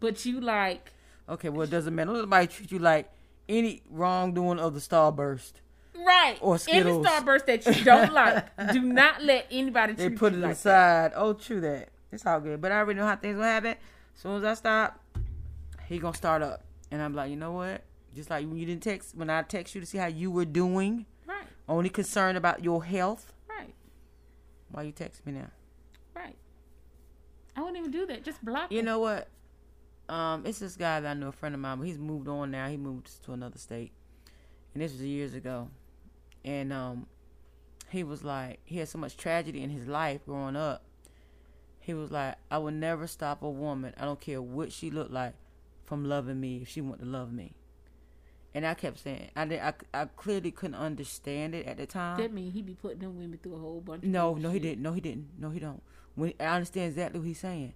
But 0.00 0.24
you 0.24 0.40
like 0.40 0.92
Okay, 1.28 1.50
well 1.50 1.62
it 1.62 1.70
doesn't 1.70 1.94
matter. 1.94 2.12
Nobody 2.12 2.46
treat 2.46 2.72
you 2.72 2.78
like 2.78 3.10
any 3.48 3.82
wrongdoing 3.90 4.58
of 4.58 4.74
the 4.74 4.80
starburst. 4.80 5.52
right 5.94 6.38
Or 6.40 6.58
any 6.68 6.90
starburst 6.90 7.46
that 7.46 7.66
you 7.66 7.84
don't 7.84 8.12
like. 8.12 8.46
Do 8.72 8.80
not 8.80 9.22
let 9.22 9.46
anybody 9.50 9.92
They 9.92 10.10
put 10.10 10.32
it 10.32 10.38
like 10.38 10.52
aside. 10.52 11.12
Oh, 11.14 11.34
true 11.34 11.60
that. 11.60 11.90
It's 12.10 12.24
all 12.24 12.40
good. 12.40 12.60
But 12.60 12.72
I 12.72 12.78
already 12.78 12.98
know 12.98 13.06
how 13.06 13.16
things 13.16 13.36
will 13.36 13.42
happen. 13.42 13.72
As 14.14 14.22
soon 14.22 14.36
as 14.38 14.44
I 14.44 14.54
stop, 14.54 15.00
he 15.86 15.98
gonna 15.98 16.16
start 16.16 16.42
up, 16.42 16.64
and 16.90 17.00
I'm 17.02 17.14
like, 17.14 17.30
you 17.30 17.36
know 17.36 17.52
what? 17.52 17.82
Just 18.18 18.30
like 18.30 18.44
when 18.48 18.56
you 18.56 18.66
didn't 18.66 18.82
text, 18.82 19.14
when 19.14 19.30
I 19.30 19.42
text 19.42 19.76
you 19.76 19.80
to 19.80 19.86
see 19.86 19.96
how 19.96 20.08
you 20.08 20.28
were 20.32 20.44
doing. 20.44 21.06
Right. 21.24 21.46
only 21.68 21.88
concerned 21.88 22.36
about 22.36 22.64
your 22.64 22.82
health. 22.82 23.32
Right. 23.48 23.72
Why 24.72 24.82
you 24.82 24.90
text 24.90 25.24
me 25.24 25.30
now? 25.30 25.50
Right. 26.16 26.34
I 27.54 27.60
wouldn't 27.60 27.78
even 27.78 27.92
do 27.92 28.06
that. 28.06 28.24
Just 28.24 28.44
block. 28.44 28.72
You 28.72 28.82
know 28.82 28.98
what? 28.98 29.28
Um, 30.08 30.44
it's 30.46 30.58
this 30.58 30.74
guy 30.74 30.98
that 30.98 31.08
I 31.08 31.14
know, 31.14 31.28
a 31.28 31.32
friend 31.32 31.54
of 31.54 31.60
mine, 31.60 31.78
but 31.78 31.86
he's 31.86 31.96
moved 31.96 32.26
on 32.26 32.50
now. 32.50 32.66
He 32.66 32.76
moved 32.76 33.24
to 33.24 33.34
another 33.34 33.58
state, 33.58 33.92
and 34.74 34.82
this 34.82 34.90
was 34.90 35.02
years 35.02 35.34
ago. 35.34 35.68
And 36.44 36.72
um, 36.72 37.06
he 37.90 38.02
was 38.02 38.24
like, 38.24 38.58
he 38.64 38.78
had 38.78 38.88
so 38.88 38.98
much 38.98 39.16
tragedy 39.16 39.62
in 39.62 39.70
his 39.70 39.86
life 39.86 40.26
growing 40.26 40.56
up. 40.56 40.82
He 41.78 41.94
was 41.94 42.10
like, 42.10 42.34
I 42.50 42.58
would 42.58 42.74
never 42.74 43.06
stop 43.06 43.42
a 43.42 43.48
woman. 43.50 43.94
I 43.96 44.06
don't 44.06 44.20
care 44.20 44.42
what 44.42 44.72
she 44.72 44.90
looked 44.90 45.12
like, 45.12 45.34
from 45.84 46.04
loving 46.04 46.40
me 46.40 46.62
if 46.62 46.68
she 46.68 46.80
wanted 46.80 47.04
to 47.04 47.10
love 47.10 47.32
me. 47.32 47.54
And 48.58 48.66
I 48.66 48.74
kept 48.74 48.98
saying, 48.98 49.30
I 49.36 49.44
did, 49.44 49.60
I, 49.60 49.72
I 49.94 50.06
clearly 50.16 50.50
couldn't 50.50 50.74
understand 50.74 51.54
it 51.54 51.64
at 51.66 51.76
the 51.76 51.86
time. 51.86 52.18
That 52.18 52.32
mean 52.32 52.50
he 52.50 52.60
be 52.60 52.74
putting 52.74 52.98
them 52.98 53.16
women 53.16 53.38
through 53.40 53.54
a 53.54 53.58
whole 53.60 53.80
bunch. 53.80 54.02
Of 54.02 54.08
No, 54.08 54.34
no, 54.34 54.50
he 54.50 54.58
didn't. 54.58 54.82
No, 54.82 54.92
he 54.92 55.00
didn't. 55.00 55.28
No, 55.38 55.50
he 55.50 55.60
don't. 55.60 55.80
When 56.16 56.32
I 56.40 56.46
understand 56.46 56.88
exactly 56.90 57.20
what 57.20 57.26
he's 57.28 57.38
saying, 57.38 57.74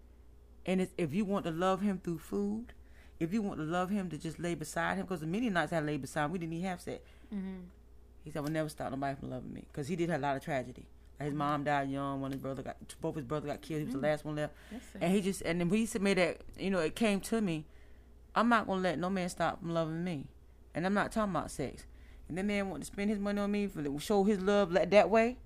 and 0.66 0.80
it's, 0.80 0.92
if 0.98 1.14
you 1.14 1.24
want 1.24 1.44
to 1.44 1.52
love 1.52 1.82
him 1.82 2.00
through 2.02 2.18
food, 2.18 2.72
if 3.20 3.32
you 3.32 3.42
want 3.42 3.60
to 3.60 3.64
love 3.64 3.90
him 3.90 4.10
to 4.10 4.18
just 4.18 4.40
lay 4.40 4.56
beside 4.56 4.96
him, 4.96 5.02
because 5.06 5.20
the 5.20 5.26
many 5.28 5.50
nights 5.50 5.72
I 5.72 5.78
laid 5.78 6.00
beside 6.00 6.24
him, 6.24 6.32
we 6.32 6.40
didn't 6.40 6.54
even 6.54 6.66
have 6.68 6.80
sex. 6.80 7.08
Mhm. 7.32 7.66
He 8.24 8.32
said, 8.32 8.40
"I 8.40 8.42
would 8.42 8.52
never 8.52 8.68
stop 8.68 8.90
nobody 8.90 9.14
from 9.20 9.30
loving 9.30 9.54
me," 9.54 9.62
because 9.70 9.86
he 9.86 9.94
did 9.94 10.10
have 10.10 10.18
a 10.18 10.22
lot 10.22 10.36
of 10.36 10.42
tragedy. 10.42 10.86
Like 11.20 11.26
his 11.28 11.34
mom 11.36 11.62
died 11.62 11.90
young. 11.90 12.20
One 12.20 12.32
of 12.32 12.38
his 12.38 12.42
brother 12.42 12.64
got, 12.64 12.76
both 13.00 13.14
his 13.14 13.24
brother 13.24 13.46
got 13.46 13.62
killed. 13.62 13.82
He 13.82 13.84
was 13.84 13.94
the 13.94 14.00
last 14.00 14.24
one 14.24 14.34
left, 14.34 14.54
and 15.00 15.12
he 15.14 15.20
just, 15.20 15.42
and 15.42 15.60
then 15.60 15.68
when 15.68 15.78
he 15.78 15.86
said 15.86 16.02
made 16.02 16.18
that, 16.18 16.40
you 16.58 16.70
know, 16.70 16.80
it 16.80 16.96
came 16.96 17.20
to 17.20 17.40
me. 17.40 17.66
I'm 18.34 18.48
not 18.48 18.66
gonna 18.66 18.80
let 18.80 18.98
no 18.98 19.10
man 19.10 19.28
stop 19.28 19.60
from 19.60 19.70
loving 19.74 20.02
me, 20.02 20.26
and 20.74 20.86
I'm 20.86 20.94
not 20.94 21.12
talking 21.12 21.34
about 21.34 21.50
sex. 21.50 21.84
And 22.28 22.38
that 22.38 22.44
man 22.44 22.70
want 22.70 22.82
to 22.82 22.86
spend 22.86 23.10
his 23.10 23.18
money 23.18 23.40
on 23.40 23.50
me 23.50 23.66
for 23.66 23.84
show 23.98 24.24
his 24.24 24.40
love 24.40 24.72
like 24.72 24.90
that 24.90 25.10
way. 25.10 25.38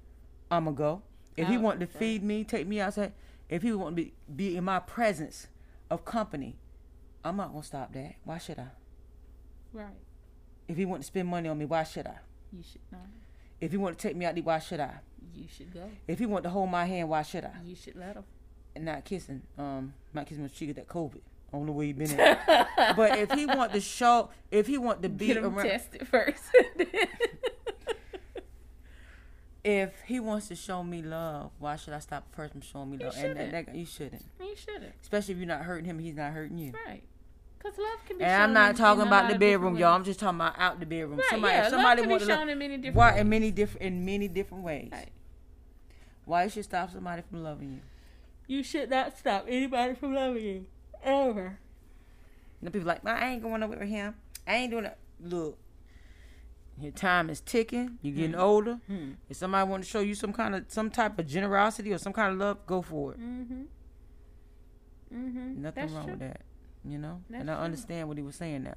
I'ma 0.51 0.71
go. 0.71 1.03
If 1.37 1.49
he 1.49 1.57
Oh, 1.57 1.61
want 1.61 1.81
to 1.81 1.87
feed 1.87 2.23
me, 2.23 2.45
take 2.45 2.67
me 2.67 2.81
outside. 2.81 3.13
If 3.49 3.63
he 3.63 3.73
want 3.73 3.97
to 3.97 4.03
be, 4.03 4.15
be 4.35 4.57
in 4.57 4.65
my 4.65 4.79
presence 4.79 5.49
of 5.91 6.05
company, 6.05 6.57
I'm 7.25 7.37
not 7.37 7.51
gonna 7.53 7.63
stop 7.65 7.93
that. 7.93 8.15
Why 8.25 8.39
should 8.39 8.59
I? 8.59 8.69
Right. 9.73 9.97
If 10.69 10.77
he 10.77 10.85
want 10.85 11.03
to 11.03 11.07
spend 11.07 11.29
money 11.29 11.49
on 11.49 11.59
me, 11.59 11.65
why 11.65 11.83
should 11.85 12.07
I? 12.07 12.19
You 12.53 12.63
should 12.63 12.81
not. 12.91 13.03
If 13.61 13.71
he 13.73 13.77
want 13.77 13.99
to 13.99 14.09
take 14.09 14.17
me 14.17 14.25
out, 14.27 14.37
eat, 14.37 14.45
why 14.45 14.59
should 14.59 14.81
I? 14.81 14.95
You 15.35 15.47
should 15.55 15.73
go. 15.73 15.91
If 16.09 16.19
he 16.19 16.27
want 16.27 16.45
to 16.45 16.51
hold 16.51 16.71
my 16.71 16.85
hand, 16.87 17.09
why 17.09 17.23
should 17.23 17.45
I? 17.45 17.53
You 17.65 17.75
should 17.77 17.97
let 17.97 18.17
him. 18.17 18.25
And 18.75 18.85
not 18.85 19.05
kissing, 19.05 19.43
um, 19.59 19.95
not 20.13 20.27
kissing 20.27 20.43
his 20.43 20.53
cheek 20.53 20.75
that 20.77 20.89
COVID. 20.89 21.21
I 21.53 21.59
don't 21.59 21.81
he 21.81 21.93
been 21.93 22.19
at. 22.19 22.69
but 22.97 23.19
if 23.19 23.31
he 23.33 23.47
want 23.47 23.73
to 23.73 23.81
show, 23.81 24.31
if 24.51 24.67
he 24.67 24.79
want 24.79 25.03
to 25.03 25.09
be 25.09 25.29
Get 25.29 25.39
him 25.39 25.57
around, 25.57 25.67
tested 25.67 26.07
first. 26.09 26.43
if 29.65 29.93
he 30.07 30.21
wants 30.21 30.49
to 30.49 30.57
show 30.57 30.83
me 30.83 31.03
love, 31.03 31.53
why 31.59 31.77
should 31.77 31.95
I 31.95 32.01
stop 32.01 32.27
a 32.33 32.37
person 32.37 32.61
from 32.61 32.63
showing 32.63 32.91
me 32.91 32.99
You 33.01 33.07
love? 33.07 33.17
And 33.17 33.37
that, 33.39 33.67
that, 33.67 33.75
you 33.75 33.87
shouldn't, 33.87 34.25
you 34.41 34.57
shouldn't. 34.57 34.95
especially 35.01 35.35
if 35.35 35.39
you're 35.39 35.47
not 35.47 35.63
hurting 35.63 35.85
him, 35.85 35.99
he's 35.99 36.17
not 36.17 36.33
hurting 36.33 36.59
you. 36.59 36.73
Right. 36.87 37.05
Because 37.59 37.79
love 37.79 38.05
can 38.07 38.19
be 38.19 38.25
And 38.25 38.43
I'm 38.43 38.53
not 38.53 38.77
talking 38.77 39.03
about 39.03 39.31
the 39.31 39.39
bedroom, 39.39 39.77
y'all. 39.77 39.95
I'm 39.95 40.05
just 40.05 40.21
talking 40.21 40.39
about 40.39 40.59
out 40.59 40.79
the 40.79 40.87
bedroom. 40.87 41.19
Right, 41.19 41.27
somebody, 41.31 41.55
yeah, 41.55 41.69
somebody 41.69 42.03
love 42.03 42.11
can 42.11 42.19
be 42.19 42.25
shown 42.33 42.49
in 42.49 42.59
many 42.59 42.77
different 42.77 42.97
why 42.97 43.13
ways. 43.13 43.21
in 43.21 43.29
many 43.29 43.51
different 43.51 43.83
in 43.83 44.05
many 44.05 44.29
different 44.29 44.65
ways. 44.65 44.89
Right. 44.93 45.11
Why 46.25 46.45
you 46.45 46.51
should 46.51 46.65
stop 46.65 46.93
somebody 46.93 47.23
from 47.29 47.43
loving 47.43 47.73
you? 47.75 47.81
You 48.49 48.63
should 48.63 48.91
not 48.91 49.17
stop 49.17 49.47
anybody 49.49 49.95
from 49.95 50.15
loving 50.15 50.45
you. 50.45 50.67
Ever. 51.03 51.59
And 52.61 52.67
the 52.67 52.71
people 52.71 52.87
like, 52.89 53.05
"Man, 53.05 53.17
I 53.17 53.33
ain't 53.33 53.43
going 53.43 53.61
nowhere 53.61 53.79
with 53.79 53.89
him. 53.89 54.15
I 54.47 54.57
ain't 54.57 54.71
doing 54.71 54.85
it. 54.87 54.97
Look, 55.21 55.59
your 56.79 56.93
time 56.93 57.31
is 57.31 57.41
ticking. 57.41 57.99
You're 58.03 58.15
getting 58.15 58.35
older. 58.35 58.81
Hmm. 58.87 59.13
If 59.29 59.37
somebody 59.39 59.69
want 59.69 59.85
to 59.85 59.89
show 59.89 60.01
you 60.01 60.15
some 60.15 60.33
kind 60.33 60.55
of 60.55 60.65
some 60.69 60.91
type 60.91 61.19
of 61.19 61.27
generosity 61.27 61.93
or 61.93 61.99
some 61.99 62.13
kind 62.13 62.33
of 62.33 62.39
love, 62.39 62.67
go 62.67 62.83
for 62.83 63.13
it. 63.13 63.21
Mm-hmm. 63.21 63.63
Mm-hmm. 65.15 65.63
Nothing 65.63 65.83
That's 65.83 65.93
wrong 65.93 66.05
true. 66.05 66.13
with 66.13 66.21
that. 66.21 66.43
You 66.85 66.99
know? 66.99 67.23
That's 67.31 67.41
and 67.41 67.51
I 67.51 67.55
true. 67.55 67.65
understand 67.65 68.09
what 68.09 68.17
he 68.17 68.23
was 68.23 68.37
saying 68.37 68.65
now. 68.65 68.77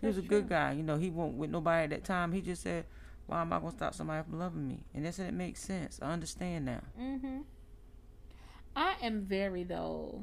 He 0.00 0.06
was 0.06 0.18
a 0.18 0.22
good 0.22 0.48
true. 0.48 0.56
guy. 0.56 0.72
You 0.72 0.82
know, 0.82 0.96
he 0.96 1.10
won't 1.10 1.34
with 1.36 1.50
nobody 1.50 1.84
at 1.84 1.90
that 1.90 2.04
time. 2.04 2.32
He 2.32 2.40
just 2.40 2.62
said, 2.62 2.86
Why 3.26 3.40
am 3.40 3.52
I 3.52 3.58
gonna 3.58 3.70
stop 3.70 3.94
somebody 3.94 4.22
from 4.28 4.38
loving 4.38 4.66
me? 4.66 4.84
And 4.94 5.04
that's 5.04 5.18
it 5.18 5.32
makes 5.32 5.60
sense. 5.62 6.00
I 6.02 6.12
understand 6.12 6.64
now. 6.66 6.80
Mm-hmm. 7.00 7.38
I 8.74 8.94
am 9.02 9.22
very 9.22 9.64
though 9.64 10.22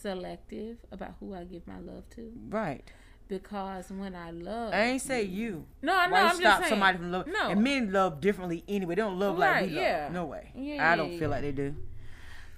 selective 0.00 0.78
about 0.92 1.14
who 1.20 1.34
I 1.34 1.44
give 1.44 1.66
my 1.66 1.78
love 1.80 2.08
to 2.10 2.32
Right. 2.48 2.84
because 3.28 3.90
when 3.90 4.14
I 4.14 4.30
love, 4.30 4.72
I 4.74 4.82
ain't 4.84 5.02
say 5.02 5.22
you. 5.22 5.66
No, 5.82 5.96
I 5.96 6.06
know. 6.08 6.16
I'm 6.16 6.34
stop 6.36 6.42
just 6.42 6.58
saying. 6.62 6.70
somebody 6.70 6.98
from 6.98 7.12
loving? 7.12 7.32
No. 7.32 7.50
And 7.50 7.62
men 7.62 7.92
love 7.92 8.20
differently 8.20 8.64
anyway. 8.68 8.94
They 8.96 9.02
don't 9.02 9.18
love 9.18 9.38
like 9.38 9.50
Right, 9.54 9.70
we 9.70 9.76
love. 9.76 10.12
No 10.12 10.24
way. 10.26 10.50
Yeah, 10.54 10.92
I 10.92 10.96
don't 10.96 11.12
yeah, 11.12 11.18
feel 11.18 11.28
yeah. 11.28 11.34
like 11.34 11.42
they 11.42 11.52
do. 11.52 11.76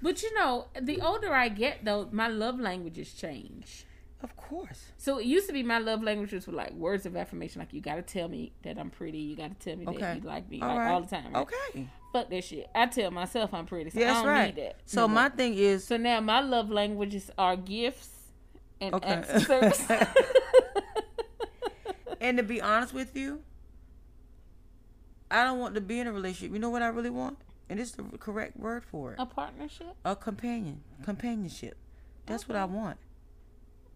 But 0.00 0.22
you 0.22 0.34
know, 0.34 0.66
the 0.80 1.00
older 1.00 1.32
I 1.32 1.48
get, 1.48 1.84
though, 1.84 2.08
my 2.10 2.26
love 2.28 2.58
languages 2.58 3.12
change. 3.14 3.84
Of 4.20 4.36
course. 4.36 4.92
So 4.98 5.18
it 5.18 5.26
used 5.26 5.46
to 5.48 5.52
be 5.52 5.62
my 5.62 5.78
love 5.78 6.02
languages 6.02 6.46
were 6.46 6.52
like 6.52 6.72
words 6.72 7.06
of 7.06 7.16
affirmation, 7.16 7.58
like 7.60 7.72
you 7.72 7.80
gotta 7.80 8.02
tell 8.02 8.28
me 8.28 8.52
that 8.62 8.78
I'm 8.78 8.90
pretty, 8.90 9.18
you 9.18 9.36
gotta 9.36 9.54
tell 9.54 9.76
me 9.76 9.86
Okay. 9.86 9.98
that 9.98 10.16
you 10.16 10.22
like 10.22 10.48
me, 10.48 10.60
All 10.60 10.68
like 10.68 10.78
right. 10.78 10.90
all 10.92 11.00
the 11.00 11.08
time. 11.08 11.32
Right? 11.32 11.42
Okay. 11.42 11.88
Fuck 12.12 12.28
that 12.30 12.44
shit. 12.44 12.68
I 12.74 12.86
tell 12.86 13.10
myself 13.10 13.54
I'm 13.54 13.64
pretty, 13.66 13.90
so 13.90 13.98
Yeah, 13.98 14.04
I 14.04 14.08
that's 14.08 14.20
don't 14.20 14.28
right. 14.28 14.56
need 14.56 14.64
that. 14.64 14.76
So 14.84 15.00
no 15.02 15.08
my 15.08 15.28
more. 15.28 15.30
thing 15.36 15.54
is, 15.54 15.84
so 15.84 15.96
now 15.96 16.20
my 16.20 16.40
love 16.40 16.70
languages 16.70 17.30
are 17.38 17.56
gifts 17.56 18.10
and 18.80 18.94
Okay. 18.94 19.06
acts 19.08 19.30
of 19.34 19.42
service. 19.44 19.86
and 22.20 22.36
to 22.36 22.42
be 22.42 22.60
honest 22.60 22.92
with 22.94 23.16
you, 23.16 23.42
I 25.30 25.44
don't 25.44 25.58
want 25.58 25.74
to 25.76 25.80
be 25.80 25.98
in 26.00 26.06
a 26.06 26.12
relationship. 26.12 26.52
You 26.52 26.58
know 26.58 26.70
what 26.70 26.82
I 26.82 26.88
really 26.88 27.10
want? 27.10 27.38
And 27.68 27.80
it's 27.80 27.92
the 27.92 28.02
correct 28.18 28.56
word 28.58 28.84
for 28.84 29.12
it. 29.14 29.16
a 29.18 29.24
partnership. 29.24 29.94
A 30.04 30.14
companion. 30.14 30.82
Companionship. 31.04 31.76
That's 32.26 32.46
what 32.46 32.56
I 32.56 32.66
want. 32.66 32.98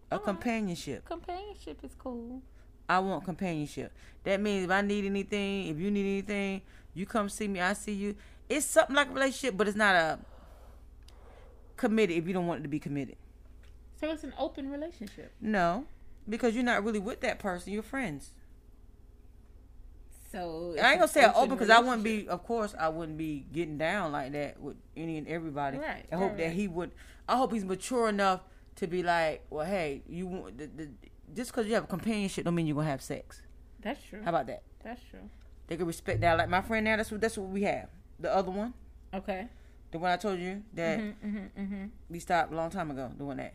A 0.09 0.15
Alright. 0.15 0.25
companionship. 0.25 1.05
Companionship 1.05 1.79
is 1.83 1.91
cool. 1.99 2.41
I 2.89 2.99
want 2.99 3.25
companionship. 3.25 3.91
That 4.23 4.41
means 4.41 4.63
if 4.63 4.71
I 4.71 4.81
need 4.81 5.05
anything, 5.05 5.67
if 5.67 5.77
you 5.77 5.91
need 5.91 6.05
anything, 6.05 6.61
you 6.97 7.05
come 7.05 7.29
see 7.29 7.47
me, 7.47 7.61
I 7.61 7.73
see 7.73 7.93
you. 7.93 8.15
It's 8.49 8.65
something 8.65 8.95
like 8.95 9.09
a 9.09 9.13
relationship, 9.13 9.57
but 9.57 9.67
it's 9.67 9.77
not 9.77 9.95
a 9.95 10.19
committed 11.75 12.17
if 12.17 12.27
you 12.27 12.33
don't 12.33 12.47
want 12.47 12.61
it 12.61 12.63
to 12.63 12.69
be 12.69 12.79
committed. 12.79 13.15
So 13.99 14.11
it's 14.11 14.23
an 14.23 14.33
open 14.37 14.69
relationship. 14.69 15.31
No. 15.41 15.85
Because 16.27 16.55
you're 16.55 16.63
not 16.63 16.83
really 16.83 16.99
with 16.99 17.21
that 17.21 17.39
person, 17.39 17.73
you're 17.73 17.83
friends. 17.83 18.31
So 20.31 20.75
I 20.81 20.91
ain't 20.91 20.99
gonna 20.99 21.07
say 21.07 21.25
open 21.25 21.51
because 21.51 21.69
I 21.69 21.79
wouldn't 21.79 22.03
be. 22.03 22.27
Of 22.27 22.43
course, 22.43 22.75
I 22.77 22.89
wouldn't 22.89 23.17
be 23.17 23.45
getting 23.53 23.77
down 23.77 24.11
like 24.11 24.33
that 24.33 24.59
with 24.59 24.75
any 24.97 25.17
and 25.17 25.27
everybody. 25.27 25.77
Right, 25.77 26.05
I 26.11 26.15
hope 26.15 26.31
right, 26.31 26.37
that 26.39 26.51
he 26.51 26.67
would. 26.67 26.91
I 27.29 27.37
hope 27.37 27.53
he's 27.53 27.63
mature 27.63 28.09
enough 28.09 28.41
to 28.75 28.87
be 28.87 29.03
like, 29.03 29.45
well, 29.49 29.65
hey, 29.65 30.03
you 30.07 30.27
want 30.27 30.57
the, 30.57 30.67
the, 30.67 30.89
just 31.33 31.51
because 31.51 31.65
you 31.65 31.75
have 31.75 31.85
a 31.85 31.87
companionship 31.87 32.43
don't 32.43 32.55
mean 32.55 32.67
you're 32.67 32.75
gonna 32.75 32.89
have 32.89 33.01
sex. 33.01 33.41
That's 33.79 34.03
true. 34.03 34.21
How 34.21 34.29
about 34.29 34.47
that? 34.47 34.63
That's 34.83 35.01
true. 35.09 35.29
They 35.67 35.75
can 35.77 35.85
respect 35.85 36.21
that. 36.21 36.37
Like 36.37 36.49
my 36.49 36.61
friend 36.61 36.85
now, 36.85 36.95
that's 36.97 37.11
what 37.11 37.21
that's 37.21 37.37
what 37.37 37.49
we 37.49 37.63
have. 37.63 37.89
The 38.19 38.33
other 38.33 38.51
one, 38.51 38.73
Okay. 39.13 39.47
the 39.91 39.99
one 39.99 40.11
I 40.11 40.17
told 40.17 40.39
you 40.39 40.63
that 40.73 40.99
Mm-hmm, 40.99 41.27
mm-hmm, 41.27 41.61
mm-hmm. 41.61 41.85
we 42.09 42.19
stopped 42.19 42.51
a 42.51 42.55
long 42.55 42.69
time 42.69 42.89
ago 42.91 43.11
doing 43.17 43.37
that. 43.37 43.53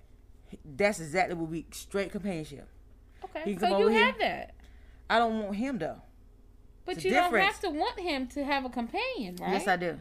That's 0.64 1.00
exactly 1.00 1.34
what 1.34 1.48
we 1.50 1.66
straight 1.72 2.12
companionship. 2.12 2.68
Okay. 3.24 3.42
He 3.52 3.58
So 3.58 3.66
you 3.68 3.74
over 3.74 3.90
here. 3.90 4.04
have 4.04 4.18
that. 4.18 4.54
I 5.08 5.18
don't 5.18 5.42
want 5.42 5.56
him 5.56 5.78
though. 5.78 6.02
But 6.84 6.96
It's 6.96 7.04
you 7.04 7.12
don't 7.12 7.32
have 7.34 7.60
to 7.60 7.70
want 7.70 7.98
him 8.00 8.26
to 8.28 8.44
have 8.44 8.64
a 8.64 8.68
companion, 8.68 9.36
right? 9.40 9.52
Yes, 9.52 9.66
I 9.68 9.76
do. 9.76 9.98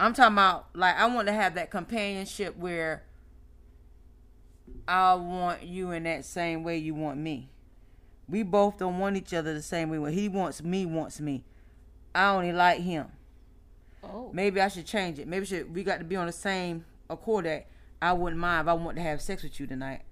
I'm 0.00 0.14
talking 0.14 0.32
about 0.34 0.68
like 0.74 0.96
I 0.96 1.06
want 1.06 1.28
to 1.28 1.32
have 1.34 1.54
that 1.54 1.70
companionship 1.70 2.56
where 2.56 3.04
I 4.88 5.14
want 5.14 5.62
you 5.62 5.90
in 5.92 6.04
that 6.04 6.24
same 6.24 6.62
way 6.64 6.78
you 6.78 6.94
want 6.94 7.18
me. 7.18 7.50
We 8.30 8.42
both 8.42 8.78
don't 8.78 8.98
want 8.98 9.16
each 9.16 9.34
other 9.34 9.52
the 9.54 9.62
same 9.62 9.90
way. 9.90 9.98
When 9.98 10.12
he 10.12 10.28
wants 10.28 10.62
me, 10.62 10.86
wants 10.86 11.20
me. 11.20 11.44
I 12.14 12.30
only 12.30 12.52
like 12.52 12.80
him. 12.80 13.06
Oh. 14.02 14.30
Maybe 14.32 14.60
I 14.60 14.68
should 14.68 14.86
change 14.86 15.18
it. 15.18 15.26
Maybe 15.28 15.44
should 15.46 15.74
we 15.74 15.82
got 15.84 15.98
to 15.98 16.04
be 16.04 16.16
on 16.16 16.26
the 16.26 16.32
same 16.32 16.84
accord 17.08 17.44
that 17.44 17.66
I 18.00 18.12
wouldn't 18.12 18.40
mind 18.40 18.66
if 18.66 18.70
I 18.70 18.74
want 18.74 18.96
to 18.96 19.02
have 19.02 19.20
sex 19.20 19.42
with 19.42 19.58
you 19.60 19.66
tonight. 19.66 20.02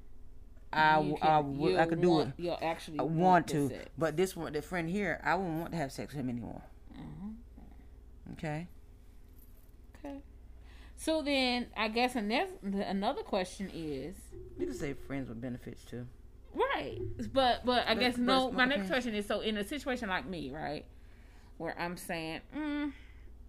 I, 0.73 1.01
You 1.01 1.17
can- 1.17 1.29
I, 1.31 1.39
would, 1.39 1.75
I 1.75 1.79
you'll 1.79 1.87
could 1.87 2.01
do 2.03 2.21
it. 2.21 2.29
You'll 2.37 2.59
actually 2.61 2.99
I 2.99 3.03
want, 3.03 3.17
want 3.19 3.49
to, 3.49 3.69
sex. 3.71 3.89
but 3.97 4.17
this 4.17 4.37
one, 4.37 4.53
the 4.53 4.61
friend 4.61 4.89
here, 4.89 5.21
I 5.25 5.35
wouldn't 5.35 5.61
want 5.61 5.73
to 5.73 5.79
have 5.79 5.91
sex 5.93 6.13
with 6.13 6.21
him 6.21 6.29
anymore. 6.29 6.61
Mm-hmm. 6.95 8.33
Okay. 8.33 8.67
Okay. 10.05 10.19
So 10.97 11.23
then, 11.23 11.69
I 11.77 11.89
guess 11.89 12.15
another 12.17 12.49
another 12.63 13.23
question 13.23 13.71
is 13.73 14.15
You 14.59 14.67
can 14.67 14.75
say 14.75 14.93
friends 14.93 15.29
with 15.29 15.41
benefits 15.41 15.83
too. 15.85 16.07
Right, 16.55 16.99
but 17.33 17.65
but 17.65 17.87
I 17.87 17.95
But- 17.95 18.01
guess 18.01 18.17
no. 18.17 18.51
My 18.51 18.65
next 18.65 18.89
question 18.89 19.15
is 19.15 19.27
so 19.27 19.41
in 19.41 19.57
a 19.57 19.65
situation 19.65 20.09
like 20.09 20.27
me, 20.27 20.51
right, 20.51 20.85
where 21.59 21.79
I'm 21.79 21.97
saying, 21.97 22.41
mm, 22.57 22.93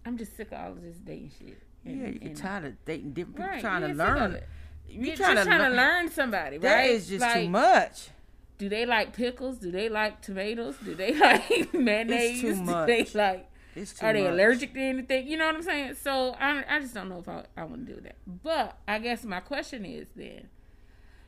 I'm 0.04 0.16
just 0.18 0.36
sick 0.36 0.48
of 0.52 0.58
all 0.58 0.72
of 0.72 0.82
this 0.82 0.96
dating 0.96 1.32
shit. 1.38 1.58
And- 1.84 2.00
Yeah, 2.00 2.06
you 2.08 2.18
get 2.18 2.28
and- 2.28 2.36
tired 2.36 2.64
of 2.66 2.84
dating 2.84 3.12
different 3.12 3.36
people, 3.36 3.50
Right, 3.50 3.60
trying 3.60 3.82
to 3.82 3.88
learn. 3.94 4.40
You're 4.88 5.16
trying 5.16 5.36
to 5.36 5.44
trying 5.44 5.58
to 5.58 5.68
learn. 5.68 5.76
learn 5.76 6.08
somebody, 6.10 6.58
That 6.58 6.74
right? 6.74 6.90
is 6.90 7.08
just 7.08 7.24
too 7.34 7.48
much. 7.48 8.08
Do 8.58 8.68
they 8.68 8.84
like 8.84 9.14
pickles? 9.14 9.56
Do 9.58 9.70
they 9.70 9.88
like 9.88 10.20
tomatoes? 10.20 10.76
Do 10.84 10.94
they 10.94 11.14
like 11.18 11.72
mayonnaise? 11.72 12.40
too 12.40 12.54
Do 12.54 12.62
much. 12.62 12.86
they 12.88 13.04
like? 13.14 13.46
It's 13.76 13.94
too 13.94 14.04
Are 14.04 14.12
they 14.12 14.24
much. 14.24 14.32
allergic 14.32 14.74
to 14.74 14.80
anything? 14.80 15.28
You 15.28 15.36
know 15.38 15.46
what 15.46 15.54
I'm 15.54 15.62
saying? 15.62 15.94
So 15.94 16.34
I, 16.38 16.64
I 16.68 16.80
just 16.80 16.92
don't 16.92 17.08
know 17.08 17.20
if 17.20 17.28
I, 17.28 17.44
I 17.56 17.64
want 17.64 17.86
to 17.86 17.94
do 17.94 18.00
that. 18.02 18.16
But 18.26 18.76
I 18.88 18.98
guess 18.98 19.22
my 19.24 19.38
question 19.40 19.84
is 19.84 20.08
then, 20.16 20.48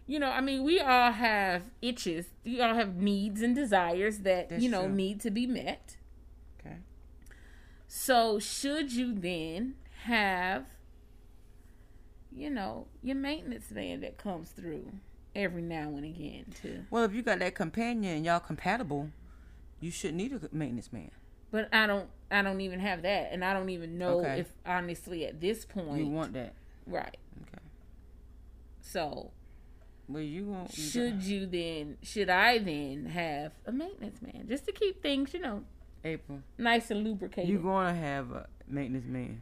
you 0.06 0.18
know, 0.18 0.30
I 0.30 0.40
mean, 0.40 0.64
we 0.64 0.80
all 0.80 1.12
have 1.12 1.62
itches. 1.80 2.26
We 2.44 2.60
all 2.60 2.74
have 2.74 2.96
needs 2.96 3.40
and 3.42 3.54
desires 3.54 4.18
that 4.20 4.48
That's 4.48 4.62
you 4.62 4.68
know 4.70 4.86
true. 4.86 4.94
need 4.94 5.20
to 5.20 5.30
be 5.30 5.46
met. 5.46 5.96
Okay. 6.60 6.76
So 7.86 8.38
should 8.38 8.92
you 8.92 9.14
then 9.14 9.74
have, 10.04 10.64
you 12.34 12.50
know, 12.50 12.86
your 13.02 13.16
maintenance 13.16 13.70
man 13.70 14.00
that 14.00 14.16
comes 14.18 14.50
through 14.50 14.90
every 15.34 15.62
now 15.62 15.88
and 15.96 16.04
again 16.04 16.46
too? 16.60 16.84
Well, 16.90 17.04
if 17.04 17.14
you 17.14 17.22
got 17.22 17.38
that 17.40 17.54
companion 17.54 18.16
and 18.16 18.24
y'all 18.24 18.40
compatible, 18.40 19.10
you 19.80 19.90
shouldn't 19.90 20.18
need 20.18 20.32
a 20.32 20.40
maintenance 20.54 20.92
man. 20.92 21.10
But 21.50 21.68
I 21.72 21.86
don't. 21.86 22.08
I 22.30 22.40
don't 22.40 22.62
even 22.62 22.80
have 22.80 23.02
that, 23.02 23.28
and 23.30 23.44
I 23.44 23.52
don't 23.52 23.68
even 23.68 23.98
know 23.98 24.20
Okay. 24.20 24.40
if 24.40 24.48
honestly 24.64 25.26
at 25.26 25.40
this 25.42 25.66
point, 25.66 25.98
You 25.98 26.06
want 26.10 26.32
that. 26.32 26.54
right? 26.86 27.14
Okay. 27.42 27.62
So 28.80 29.32
Well, 30.12 30.22
you. 30.22 30.54
You 30.74 30.82
should 30.82 31.22
you 31.22 31.46
then? 31.46 31.96
Should 32.02 32.28
I 32.28 32.58
then 32.58 33.06
have 33.06 33.52
a 33.66 33.72
maintenance 33.72 34.20
man 34.20 34.46
just 34.46 34.66
to 34.66 34.72
keep 34.72 35.02
things, 35.02 35.32
you 35.32 35.40
know, 35.40 35.64
April, 36.04 36.40
nice 36.58 36.90
and 36.90 37.02
lubricated? 37.02 37.48
You're 37.48 37.62
going 37.62 37.86
to 37.86 37.98
have 37.98 38.30
a 38.30 38.46
maintenance 38.68 39.06
man. 39.06 39.40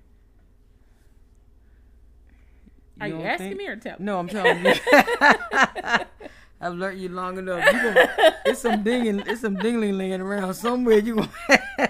Are 3.01 3.09
you 3.09 3.23
asking 3.23 3.49
think? 3.49 3.59
me 3.59 3.67
or 3.67 3.77
telling? 3.77 4.05
No, 4.05 4.19
I'm 4.19 4.29
telling 4.29 4.65
you. 4.65 4.75
I've 6.61 6.75
learned 6.75 7.01
you 7.01 7.09
long 7.09 7.39
enough. 7.39 7.65
You 7.65 7.73
gonna, 7.73 8.37
it's 8.45 8.61
some 8.61 8.83
dinging, 8.83 9.21
it's 9.27 9.41
some 9.41 9.57
dingling 9.57 9.97
laying 9.97 10.21
around 10.21 10.53
somewhere. 10.53 10.99
You 10.99 11.15
gonna 11.17 11.31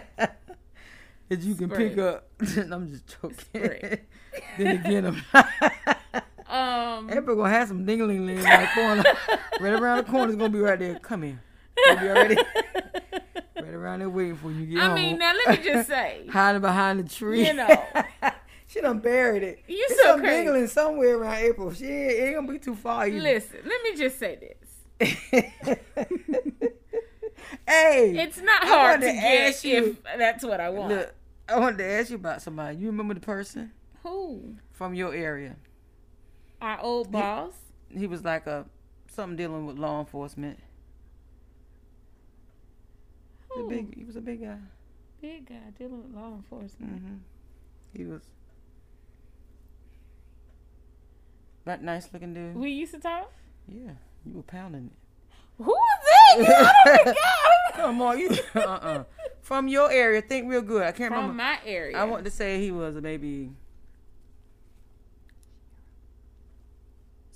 that 1.28 1.40
you 1.40 1.54
can 1.56 1.68
pick 1.68 1.98
up. 1.98 2.28
I'm 2.40 2.88
just 2.88 3.20
joking. 3.20 3.98
Then 4.56 4.66
again, 4.66 5.06
I'm 5.06 6.22
Um, 6.50 7.10
April 7.10 7.36
gonna 7.36 7.50
have 7.50 7.68
some 7.68 7.86
dingling 7.86 8.28
around 8.44 8.60
the 8.62 8.68
corner. 8.74 9.04
right 9.60 9.72
around 9.80 9.98
the 9.98 10.10
corner, 10.10 10.30
is 10.30 10.36
gonna 10.36 10.50
be 10.50 10.58
right 10.58 10.78
there. 10.78 10.98
Come 10.98 11.22
here. 11.22 11.40
Gonna 11.86 12.00
be 12.00 12.08
already 12.08 12.36
right 13.56 13.74
around 13.74 14.00
there 14.00 14.10
waiting 14.10 14.36
for 14.36 14.50
you 14.50 14.66
get 14.66 14.78
I 14.80 14.86
home. 14.86 14.94
mean, 14.96 15.18
now 15.18 15.32
let 15.32 15.58
me 15.58 15.64
just 15.64 15.88
say, 15.96 16.26
hiding 16.30 16.60
behind 16.60 16.98
the 17.00 17.04
tree. 17.08 17.46
You 17.46 17.54
know. 17.54 17.84
she 18.66 18.80
done 18.80 18.98
buried 18.98 19.42
it. 19.44 19.60
You 19.68 19.86
It's 19.88 20.00
so 20.02 20.08
some 20.12 20.20
crazy. 20.20 20.48
dingling 20.48 20.68
somewhere 20.68 21.16
around 21.18 21.36
April. 21.36 21.72
She 21.72 21.86
ain't, 21.86 22.10
it 22.12 22.22
ain't 22.24 22.34
gonna 22.36 22.52
be 22.52 22.58
too 22.58 22.74
far 22.74 23.06
either. 23.06 23.20
listen, 23.20 23.58
let 23.64 23.82
me 23.84 23.96
just 23.96 24.18
say 24.18 24.36
this: 24.36 24.56
hey, 27.66 28.16
it's 28.18 28.38
not 28.40 28.64
I 28.64 28.66
hard 28.66 29.00
to 29.02 29.06
to 29.06 29.12
get 29.12 29.48
ask 29.48 29.64
you- 29.64 29.96
if 30.04 30.18
that's 30.18 30.44
what 30.44 30.60
I 30.60 30.70
want. 30.70 30.92
look, 30.92 31.14
I 31.48 31.58
wanted 31.58 31.78
to 31.78 31.84
ask 31.86 32.10
you 32.10 32.16
about 32.16 32.42
somebody. 32.42 32.76
You 32.76 32.88
remember 32.88 33.14
the 33.14 33.20
person 33.20 33.72
Who? 34.02 34.56
from 34.72 34.94
your 34.94 35.14
area? 35.14 35.56
Our 36.60 36.80
old 36.80 37.10
boss? 37.10 37.52
He 37.88 38.06
was 38.06 38.24
like 38.24 38.46
a 38.46 38.66
something 39.10 39.36
dealing 39.36 39.66
with 39.66 39.78
law 39.78 40.00
enforcement. 40.00 40.58
The 43.56 43.62
big, 43.68 43.96
he 43.96 44.04
was 44.04 44.16
a 44.16 44.20
big 44.20 44.42
guy. 44.42 44.56
Big 45.20 45.48
guy 45.48 45.56
dealing 45.78 46.02
with 46.04 46.14
law 46.14 46.34
enforcement. 46.34 47.00
hmm 47.00 47.14
He 47.96 48.04
was, 48.04 48.22
but 51.64 51.82
nice 51.82 52.08
looking 52.12 52.32
dude. 52.32 52.56
We 52.56 52.70
used 52.70 52.92
to 52.94 53.00
talk. 53.00 53.32
yeah, 53.68 53.92
you 54.24 54.34
were 54.34 54.42
pounding 54.42 54.90
it. 54.92 55.32
Who 55.64 55.72
was 55.72 56.00
that? 56.04 56.36
You 56.38 56.44
I 56.46 57.04
don't. 57.66 57.76
Come 57.76 58.02
on, 58.02 58.18
you. 58.18 58.30
Uh 58.54 58.60
uh 58.60 59.04
From 59.42 59.68
your 59.68 59.90
area, 59.90 60.22
think 60.22 60.48
real 60.48 60.62
good. 60.62 60.82
I 60.82 60.92
can't 60.92 61.12
From 61.12 61.30
remember. 61.30 61.30
From 61.30 61.36
my 61.36 61.58
area. 61.66 61.96
I 61.98 62.04
want 62.04 62.24
to 62.24 62.30
say 62.30 62.60
he 62.60 62.70
was 62.70 62.96
a 62.96 63.00
maybe 63.00 63.50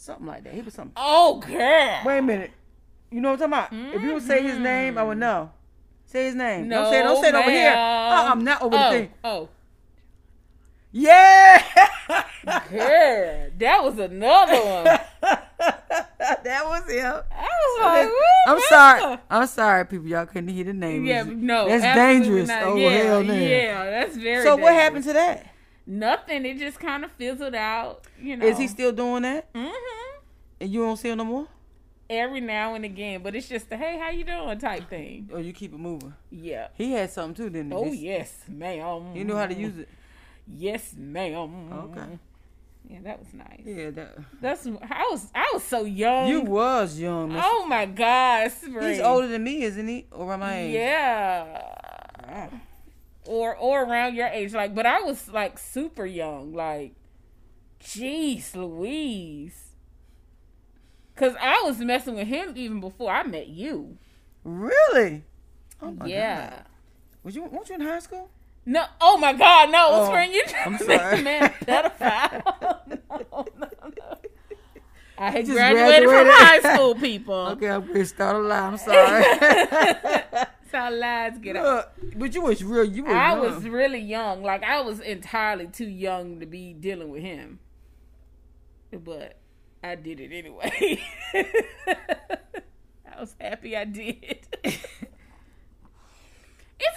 something 0.05 0.27
like 0.27 0.45
that. 0.45 0.55
He 0.55 0.61
was 0.61 0.75
something. 0.75 0.93
Oh, 0.97 1.41
girl. 1.41 2.01
Wait 2.05 2.19
a 2.19 2.23
minute. 2.23 2.53
You 3.11 3.21
know 3.21 3.31
what 3.31 3.43
I'm 3.43 3.51
talking 3.51 3.79
about? 3.79 3.95
If 3.97 4.03
you 4.03 4.15
would 4.15 4.23
say 4.23 4.43
his 4.43 4.59
name, 4.59 4.99
I 4.99 5.03
would 5.03 5.19
know. 5.19 5.51
Say 6.07 6.27
his 6.27 6.35
name. 6.35 6.69
No, 6.69 6.83
don't 6.83 6.93
say 6.93 7.03
don't 7.03 7.23
say 7.23 7.29
it 7.31 7.35
over 7.35 7.51
here. 7.51 7.71
Uh, 7.71 8.31
I'm 8.31 8.45
not 8.45 8.63
over 8.63 8.77
oh, 8.77 8.85
the 8.93 8.99
thing. 8.99 9.11
Oh, 9.25 9.49
Yeah. 10.93 11.63
girl. 12.71 13.51
That 13.59 13.83
was 13.83 13.99
another 13.99 14.65
one. 14.65 14.85
that 16.19 16.65
was 16.67 16.91
him. 16.91 17.23
I 17.33 17.49
was 17.49 17.83
like, 17.83 18.09
"Woo, 18.09 18.53
I'm 18.53 18.61
sorry. 18.69 19.19
I'm 19.31 19.47
sorry, 19.47 19.87
people. 19.87 20.07
Y'all 20.07 20.27
couldn't 20.27 20.49
hear 20.49 20.65
the 20.65 20.73
name. 20.73 21.05
Yeah, 21.05 21.25
no. 21.25 21.69
that's 21.69 21.97
dangerous. 21.97 22.49
not. 22.49 22.63
Oh 22.65 22.77
yeah, 22.77 22.91
hell 22.91 23.25
no. 23.25 23.35
Yeah, 23.35 23.85
that's 23.91 24.17
very 24.17 24.45
So 24.45 24.57
what 24.57 24.73
happened 24.73 25.05
to 25.05 25.13
that? 25.15 25.54
Nothing. 25.87 26.47
It 26.47 26.59
just 26.59 26.81
kind 26.81 27.05
of 27.05 27.13
fizzled 27.13 27.55
out, 27.55 28.07
you 28.21 28.37
know. 28.37 28.47
Is 28.47 28.59
he 28.59 28.69
still 28.69 28.93
doing 28.93 29.23
that? 29.23 29.53
Mm-hmm. 29.53 30.19
And 30.61 30.71
you 30.71 30.81
don't 30.81 30.97
see 30.97 31.11
him 31.11 31.19
no 31.19 31.25
more? 31.25 31.49
every 32.11 32.41
now 32.41 32.75
and 32.75 32.85
again, 32.85 33.23
but 33.23 33.35
it's 33.35 33.49
just 33.49 33.71
a 33.73 33.77
hey, 33.77 33.99
how 33.99 34.11
you 34.11 34.25
doing 34.25 34.59
type 34.59 34.89
thing. 34.89 35.31
Or 35.33 35.41
you 35.41 35.53
keep 35.53 35.73
it 35.73 35.79
moving. 35.79 36.15
Yeah. 36.31 36.69
He 36.75 36.93
had 36.93 37.11
something 37.11 37.35
too, 37.35 37.51
didn't 37.51 37.71
he? 37.73 37.77
Oh 37.77 37.85
This- 37.85 38.01
yes, 38.01 38.45
ma'am. 38.49 39.15
You 39.15 39.25
knew 39.25 39.37
how 39.37 39.47
to 39.47 39.55
use 39.55 39.79
it. 39.79 39.89
Yes, 40.47 40.95
ma'am. 40.97 41.73
Okay. 41.73 42.19
Yeah, 42.87 42.99
that 43.05 43.19
was 43.19 43.33
nice. 43.33 43.63
Yeah, 43.65 43.91
that. 43.91 44.19
That's 44.43 44.67
I 44.67 45.09
was 45.11 45.31
I 45.35 45.51
was 45.55 45.63
so 45.63 45.85
young. 45.85 46.29
You 46.29 46.43
was 46.43 46.99
young. 47.01 47.33
Miss- 47.33 47.43
Oh 47.45 47.65
my 47.67 47.87
God, 47.87 48.51
Spring. 48.53 48.91
He's 48.91 49.01
older 49.01 49.27
than 49.27 49.43
me, 49.43 49.63
isn't 49.63 49.89
he? 49.89 50.07
Or 50.13 50.31
am 50.33 50.43
I? 50.43 50.59
age? 50.59 50.75
Yeah. 50.75 52.51
Or 53.27 53.57
or 53.57 53.85
around 53.85 54.15
your 54.17 54.27
age, 54.29 54.53
like, 54.53 54.75
but 54.75 54.85
I 54.87 55.01
was 55.01 55.29
like 55.31 55.59
super 55.59 56.05
young, 56.05 56.53
like, 56.53 56.95
jeez, 57.83 58.55
Louise. 58.55 59.71
Cause 61.17 61.35
I 61.41 61.63
was 61.65 61.79
messing 61.79 62.17
with 62.17 62.27
him 62.27 62.53
even 62.57 62.81
before 62.81 63.11
I 63.13 63.23
met 63.23 63.47
you. 63.49 63.97
Really? 64.43 65.23
Oh 65.81 65.93
my 65.93 66.07
yeah. 66.07 66.51
God. 66.51 66.65
Was 67.23 67.37
you? 67.37 67.45
Weren't 67.45 67.69
you 67.69 67.77
in 67.77 67.81
high 67.81 68.01
school? 68.01 68.29
No, 68.67 68.85
oh 69.01 69.17
my 69.19 69.33
God, 69.33 69.71
no, 69.71 69.87
Oh, 69.91 70.07
Spring, 70.09 70.33
you 70.33 70.43
I'm 70.65 70.77
trying 70.77 70.79
to 70.79 70.87
make 70.87 71.01
sorry. 71.01 71.23
man 71.23 71.51
pedophile. 71.63 72.87
no, 72.89 73.47
no, 73.59 73.69
no. 73.97 74.19
I 75.17 75.31
had 75.31 75.47
graduated, 75.47 76.05
graduated. 76.05 76.09
from 76.09 76.27
high 76.29 76.75
school, 76.75 76.95
people. 76.97 77.35
Okay, 77.53 77.69
I'm 77.69 77.87
gonna 77.87 78.05
start 78.05 78.37
a 78.37 78.39
lie. 78.41 78.59
I'm 78.59 78.77
sorry. 78.79 80.47
How 80.75 80.93
lies 80.93 81.39
get 81.39 81.57
out. 81.57 81.93
But 82.17 82.35
you 82.35 82.43
was 82.43 82.63
real. 82.65 82.85
You 82.85 83.05
were. 83.05 83.15
I 83.15 83.31
young. 83.31 83.41
was 83.41 83.65
really 83.65 84.01
young. 84.01 84.43
Like 84.43 84.63
I 84.63 84.81
was 84.81 85.01
entirely 85.01 85.69
too 85.69 85.89
young 85.89 86.41
to 86.41 86.47
be 86.47 86.73
dealing 86.73 87.11
with 87.11 87.23
him. 87.23 87.61
But 88.93 89.39
I 89.83 89.95
did 89.97 90.21
it 90.21 90.33
anyway. 90.33 91.01
I 91.35 93.21
was 93.21 93.35
happy 93.41 93.77
I 93.77 93.85
did. 93.85 94.47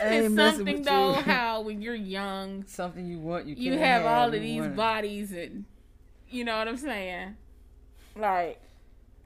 Isn't 0.04 0.34
it 0.34 0.36
something 0.36 0.82
though 0.82 1.16
you. 1.16 1.22
how 1.26 1.62
when 1.62 1.82
you're 1.82 1.95
young 1.95 2.66
something 2.66 3.06
you 3.06 3.20
want. 3.20 3.45
You, 3.45 3.56
you 3.56 3.72
can't 3.72 3.82
have 3.82 4.06
all 4.06 4.34
of 4.34 4.41
these 4.41 4.68
bodies 4.68 5.32
and 5.32 5.66
you 6.30 6.44
know 6.44 6.58
what 6.58 6.68
I'm 6.68 6.78
saying? 6.78 7.36
Like 8.16 8.62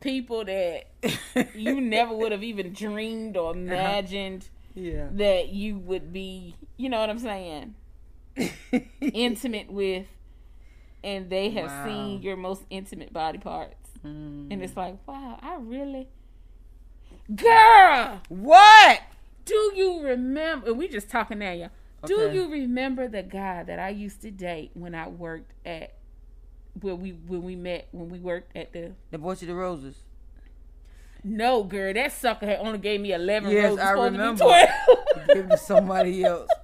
people 0.02 0.44
that 0.46 0.88
you 1.56 1.80
never 1.80 2.14
would 2.14 2.32
have 2.34 2.44
even 2.44 2.74
dreamed 2.74 3.38
or 3.38 3.52
imagined 3.54 4.50
Yeah. 4.76 5.08
that 5.12 5.50
you 5.50 5.78
would 5.78 6.12
be, 6.12 6.56
you 6.78 6.90
know 6.90 7.00
what 7.00 7.10
I'm 7.10 7.20
saying, 7.20 7.76
intimate 9.02 9.72
with, 9.72 10.08
and 11.04 11.30
they 11.30 11.50
have 11.52 11.72
Wow. 11.72 11.84
seen 11.86 12.22
your 12.22 12.36
most 12.36 12.64
intimate 12.70 13.14
body 13.14 13.38
parts. 13.38 13.76
Mm. 14.06 14.48
And 14.52 14.64
it's 14.64 14.76
like, 14.76 14.96
wow, 15.08 15.40
I 15.42 15.56
really. 15.60 16.08
Girl, 17.36 18.22
What? 18.30 19.02
do 19.46 19.72
you 19.76 20.02
remember? 20.02 20.68
and 20.70 20.78
We 20.78 20.88
just 20.88 21.10
talking 21.10 21.40
now, 21.40 21.52
y'all. 21.52 21.70
Do 22.06 22.32
you 22.32 22.52
remember 22.52 23.08
the 23.08 23.22
guy 23.22 23.64
that 23.64 23.78
I 23.78 23.90
used 23.90 24.22
to 24.24 24.32
date 24.32 24.72
when 24.74 24.96
I 24.96 25.08
worked 25.08 25.54
at 25.66 25.94
where 26.80 26.96
we 26.96 27.12
when 27.12 27.44
we 27.44 27.56
met 27.56 27.88
when 27.92 28.10
we 28.10 28.20
worked 28.20 28.56
at 28.56 28.72
the 28.74 28.92
The 29.12 29.18
boy 29.18 29.36
to 29.36 29.46
the 29.46 29.54
roses. 29.56 30.04
No 31.24 31.64
girl, 31.64 31.94
that 31.94 32.12
sucker 32.14 32.48
had 32.48 32.60
only 32.60 32.80
gave 32.80 33.00
me 33.02 33.12
eleven 33.14 33.52
Yes, 33.52 33.64
roses. 33.72 33.80
I 33.80 33.90
supposed 33.92 34.06
to 34.06 34.12
be 34.12 34.18
remember. 34.18 34.44
12. 34.44 35.28
Give 35.34 35.50
to 35.50 35.58
somebody 35.58 36.24
else. 36.24 36.48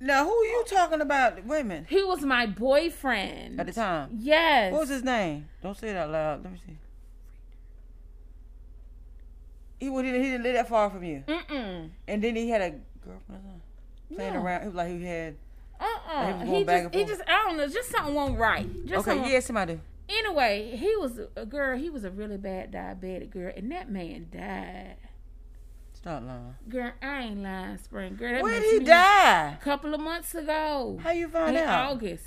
Now, 0.00 0.22
who 0.24 0.30
are 0.30 0.44
you 0.44 0.64
talking 0.68 1.00
about? 1.00 1.44
Women 1.44 1.84
He 1.90 2.04
was 2.04 2.20
my 2.22 2.46
boyfriend. 2.46 3.58
at 3.58 3.66
the 3.66 3.72
time. 3.72 4.10
Yes. 4.16 4.70
What 4.72 4.82
was 4.82 4.90
his 4.90 5.02
name? 5.02 5.48
Don't 5.60 5.76
say 5.76 5.88
it 5.88 5.96
out 5.96 6.10
loud. 6.10 6.44
Let 6.44 6.52
me 6.52 6.60
see. 6.64 6.76
He 9.80 9.88
would 9.90 10.04
he 10.04 10.12
didn't 10.12 10.42
live 10.44 10.54
that 10.54 10.68
far 10.68 10.88
from 10.90 11.02
you, 11.04 11.24
Mm-mm. 11.26 11.90
and 12.06 12.22
then 12.22 12.36
he 12.36 12.48
had 12.48 12.62
a 12.62 12.70
girlfriend 13.04 13.42
playing 14.14 14.36
around. 14.36 14.60
He 14.62 14.66
was 14.68 14.74
like 14.76 14.88
he 14.88 15.04
had. 15.04 15.36
Uh-uh. 15.80 16.44
He 16.44 16.56
He, 16.58 16.64
just, 16.64 16.94
he 16.94 17.04
just, 17.04 17.22
I 17.26 17.44
don't 17.46 17.56
know, 17.56 17.68
just 17.68 17.90
something 17.90 18.14
went 18.14 18.38
right. 18.38 18.66
Just 18.86 19.06
okay, 19.06 19.16
something- 19.16 19.32
yeah, 19.32 19.40
somebody. 19.40 19.80
Anyway, 20.08 20.74
he 20.76 20.96
was 20.96 21.20
a 21.36 21.44
girl. 21.44 21.76
He 21.78 21.90
was 21.90 22.02
a 22.04 22.10
really 22.10 22.38
bad 22.38 22.72
diabetic 22.72 23.30
girl, 23.30 23.52
and 23.54 23.70
that 23.72 23.90
man 23.90 24.28
died. 24.32 24.96
Stop 25.92 26.22
lying. 26.24 26.54
Girl, 26.68 26.92
I 27.02 27.22
ain't 27.24 27.42
lying, 27.42 27.76
Spring. 27.78 28.16
Girl, 28.16 28.32
that 28.32 28.42
When 28.42 28.62
did 28.62 28.80
he 28.80 28.86
die? 28.86 29.52
A 29.60 29.62
couple 29.62 29.92
of 29.94 30.00
months 30.00 30.34
ago. 30.34 30.98
How 31.02 31.10
you 31.10 31.28
find 31.28 31.54
in 31.56 31.62
out? 31.64 31.90
August. 31.92 32.24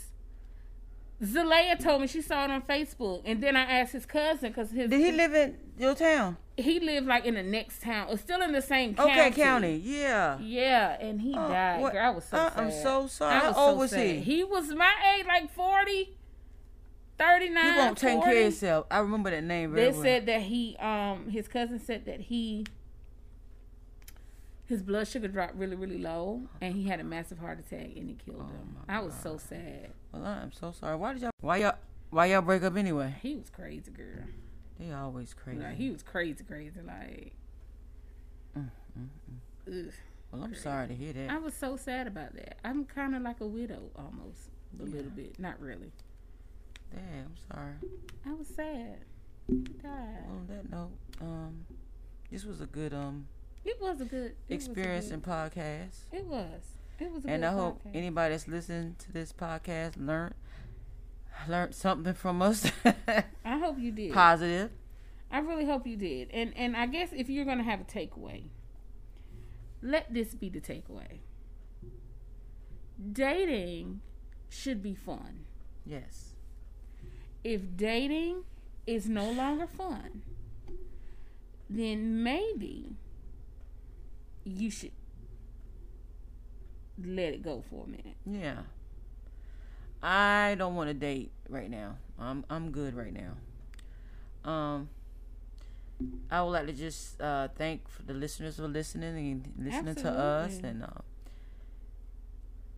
Zalea 1.23 1.77
told 1.79 2.01
me 2.01 2.07
she 2.07 2.21
saw 2.21 2.45
it 2.45 2.51
on 2.51 2.61
Facebook, 2.63 3.21
and 3.25 3.41
then 3.43 3.55
I 3.55 3.61
asked 3.79 3.93
his 3.93 4.05
cousin 4.07 4.49
because 4.49 4.71
his 4.71 4.89
Did 4.89 4.99
he 4.99 5.11
live 5.11 5.33
in 5.35 5.55
your 5.77 5.93
town? 5.93 6.37
he 6.57 6.79
lived 6.79 7.05
like 7.07 7.25
in 7.25 7.35
the 7.35 7.43
next 7.43 7.81
town, 7.83 8.07
or 8.09 8.17
still 8.17 8.41
in 8.41 8.51
the 8.51 8.61
same 8.61 8.95
county. 8.95 9.11
Okay, 9.11 9.31
county. 9.31 9.75
Yeah. 9.83 10.39
Yeah, 10.39 10.97
and 10.99 11.21
he 11.21 11.33
Oh, 11.37 11.47
died. 11.47 11.81
what- 11.81 11.93
Girl, 11.93 12.05
I 12.05 12.09
was 12.09 12.25
so 12.25 12.37
I- 12.37 12.49
sad. 12.49 12.59
I'm 12.59 12.71
so 12.71 13.07
sorry. 13.07 13.35
I 13.35 13.39
How 13.39 13.47
was 13.49 13.57
old 13.57 13.69
so 13.73 13.75
was 13.77 13.91
he? 13.91 13.97
sad. 13.97 14.17
He 14.23 14.43
was 14.43 14.69
my 14.73 14.93
age, 15.17 15.25
like 15.27 15.51
40, 15.53 16.17
39, 17.17 17.71
He 17.73 17.77
won't 17.79 17.97
take 17.97 18.13
40. 18.13 18.25
care 18.31 18.37
of 18.37 18.43
himself. 18.45 18.85
I 18.89 18.99
remember 18.99 19.29
that 19.29 19.43
name 19.43 19.71
very 19.73 19.85
They 19.87 19.91
well. 19.91 20.01
said 20.01 20.25
that 20.25 20.41
he, 20.41 20.75
um, 20.77 21.29
his 21.29 21.47
cousin 21.47 21.79
said 21.79 22.05
that 22.05 22.19
he, 22.21 22.65
his 24.71 24.81
blood 24.81 25.07
sugar 25.07 25.27
dropped 25.27 25.55
really, 25.55 25.75
really 25.75 25.97
low, 25.97 26.41
and 26.61 26.73
he 26.75 26.85
had 26.87 26.99
a 26.99 27.03
massive 27.03 27.37
heart 27.39 27.59
attack, 27.59 27.89
and 27.95 28.09
it 28.09 28.17
killed 28.25 28.49
him. 28.49 28.75
Oh 28.77 28.83
my 28.87 28.95
I 28.97 28.99
was 29.01 29.13
so 29.13 29.37
sad. 29.37 29.91
well, 30.11 30.25
I'm 30.25 30.51
so 30.51 30.71
sorry. 30.71 30.95
Why 30.95 31.13
did 31.13 31.21
y'all? 31.23 31.31
Why 31.41 31.57
y'all? 31.57 31.75
Why 32.09 32.25
y'all 32.27 32.41
break 32.41 32.63
up 32.63 32.75
anyway? 32.75 33.15
He 33.21 33.35
was 33.35 33.49
crazy, 33.49 33.91
girl. 33.91 34.25
They 34.79 34.91
always 34.91 35.33
crazy. 35.33 35.59
Like 35.61 35.75
he 35.75 35.91
was 35.91 36.01
crazy, 36.03 36.43
crazy. 36.43 36.79
Like, 36.85 37.33
Mm, 38.57 38.69
ugh. 39.67 39.93
well, 40.31 40.43
I'm 40.43 40.55
sorry 40.55 40.87
to 40.89 40.93
hear 40.95 41.13
that. 41.13 41.29
I 41.29 41.37
was 41.37 41.53
so 41.53 41.77
sad 41.77 42.07
about 42.07 42.33
that. 42.35 42.57
I'm 42.65 42.85
kind 42.85 43.15
of 43.15 43.21
like 43.21 43.39
a 43.41 43.47
widow, 43.47 43.89
almost 43.95 44.49
a 44.79 44.83
Yeah. 44.85 44.95
little 44.95 45.11
bit. 45.11 45.39
Not 45.39 45.59
really. 45.61 45.91
Damn, 46.93 47.25
I'm 47.27 47.37
sorry. 47.55 47.73
I 48.25 48.33
was 48.33 48.47
sad. 48.47 49.05
He 49.47 49.55
died. 49.81 50.25
On 50.29 50.47
that 50.47 50.69
note, 50.69 50.91
um, 51.21 51.65
this 52.29 52.43
was 52.45 52.59
a 52.61 52.65
good 52.65 52.93
um 52.93 53.27
It 53.63 53.79
was 53.81 54.01
a 54.01 54.05
good 54.05 54.31
was 54.31 54.49
a 54.49 54.53
experience 54.53 55.05
good- 55.05 55.13
and 55.15 55.23
podcast, 55.23 55.95
It 56.11 56.25
was. 56.25 56.61
It 56.99 57.11
was. 57.11 57.25
A 57.25 57.29
and 57.29 57.45
I 57.45 57.51
hope 57.51 57.83
podcast. 57.83 57.95
anybody 57.95 58.33
that's 58.33 58.47
listening 58.47 58.95
to 58.99 59.11
this 59.11 59.31
podcast 59.33 59.93
learned 59.97 60.33
learned 61.47 61.73
something 61.73 62.13
from 62.13 62.41
us, 62.41 62.71
I 62.85 63.57
hope 63.57 63.79
you 63.79 63.91
did. 63.91 64.13
positive. 64.13 64.71
I 65.31 65.39
really 65.39 65.65
hope 65.65 65.87
you 65.87 65.95
did. 65.95 66.29
And 66.31 66.53
and 66.57 66.75
I 66.75 66.85
guess 66.87 67.09
if 67.13 67.29
you're 67.29 67.45
gonna 67.45 67.63
have 67.63 67.81
a 67.81 67.83
takeaway, 67.85 68.43
let 69.81 70.13
this 70.13 70.33
be 70.35 70.49
the 70.49 70.59
takeaway. 70.61 71.19
Dating 73.11 74.01
should 74.49 74.83
be 74.83 74.93
fun. 74.93 75.45
Yes. 75.85 76.33
If 77.43 77.75
dating 77.75 78.43
is 78.85 79.07
no 79.09 79.31
longer 79.31 79.65
fun, 79.65 80.21
then 81.69 82.21
maybe 82.23 82.95
you 84.43 84.69
should 84.69 84.91
let 87.03 87.33
it 87.33 87.43
go 87.43 87.63
for 87.69 87.85
a 87.85 87.87
minute. 87.87 88.15
Yeah. 88.25 88.61
I 90.03 90.55
don't 90.57 90.75
want 90.75 90.89
to 90.89 90.93
date 90.93 91.31
right 91.49 91.69
now. 91.69 91.97
I'm 92.19 92.43
I'm 92.49 92.71
good 92.71 92.95
right 92.95 93.13
now. 93.13 94.49
Um 94.49 94.89
I 96.31 96.41
would 96.41 96.51
like 96.51 96.65
to 96.67 96.73
just 96.73 97.21
uh 97.21 97.49
thank 97.55 97.87
for 97.87 98.03
the 98.03 98.13
listeners 98.13 98.55
for 98.57 98.67
listening 98.67 99.15
and 99.17 99.53
listening 99.57 99.95
to 99.95 100.09
us 100.09 100.59
and 100.63 100.83
uh, 100.83 100.87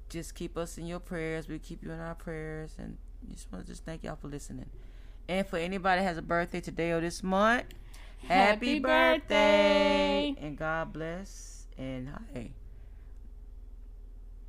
just 0.10 0.36
keep 0.36 0.58
us 0.58 0.78
in 0.78 0.86
your 0.86 1.00
prayers. 1.00 1.48
We 1.48 1.60
keep 1.60 1.84
you 1.84 1.92
in 1.92 2.00
our 2.00 2.16
prayers 2.16 2.76
and 2.78 2.98
just 3.32 3.52
want 3.52 3.66
to 3.66 3.72
just 3.72 3.86
thank 3.86 4.04
y'all 4.04 4.18
for 4.18 4.28
listening. 4.28 4.70
And 5.28 5.48
for 5.48 5.58
anybody 5.58 6.02
that 6.02 6.08
has 6.08 6.18
a 6.18 6.22
birthday 6.22 6.60
today 6.60 6.92
or 6.92 7.00
this 7.00 7.24
month, 7.24 7.66
happy, 8.28 8.80
birthday. 8.80 10.36
and 10.40 10.58
God 10.58 10.94
bless 10.94 11.68
and 11.78 12.10
hi. 12.10 12.52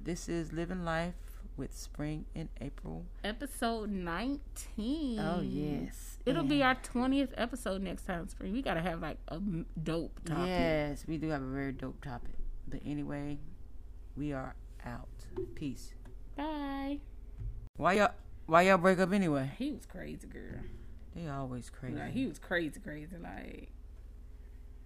This 0.01 0.29
is 0.29 0.53
Living 0.53 0.85
Life 0.85 1.15
with 1.57 1.75
Spring 1.77 2.27
in 2.35 2.49
April. 2.61 3.07
Episode 3.23 3.91
19. 3.91 5.19
Oh 5.19 5.41
yes, 5.41 6.19
It'll 6.27 6.45
be 6.45 6.63
our 6.63 6.75
20th 6.75 7.31
episode 7.37 7.83
next 7.83 8.07
time, 8.07 8.29
Spring. 8.29 8.53
We 8.53 8.63
got 8.63 8.75
to 8.75 8.83
have 8.83 9.01
like 9.01 9.19
a 9.29 9.39
dope 9.83 10.21
topic. 10.25 10.47
Yes, 10.47 11.05
we 11.07 11.19
do 11.19 11.29
have 11.31 11.43
a 11.43 11.47
very 11.47 11.73
dope 11.73 12.03
topic. 12.05 12.35
But 12.69 12.81
anyway, 12.85 13.39
we 14.17 14.33
are 14.33 14.55
out. 14.85 15.09
Peace. 15.55 15.93
Bye. 16.37 16.99
Why 17.77 17.95
y'all 17.95 18.13
why 18.47 18.63
y'all 18.63 18.79
break 18.79 18.99
up 18.99 19.13
anyway? 19.13 19.51
He 19.59 19.73
was 19.73 19.87
crazy, 19.87 20.27
girl. 20.27 20.61
They 21.15 21.29
always 21.29 21.71
crazy. 21.71 21.97
Like, 21.97 22.13
he 22.13 22.27
was 22.27 22.39
crazy, 22.39 22.81
crazy. 22.81 23.17
Like, 23.23 23.69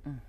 Mm, 0.06 0.20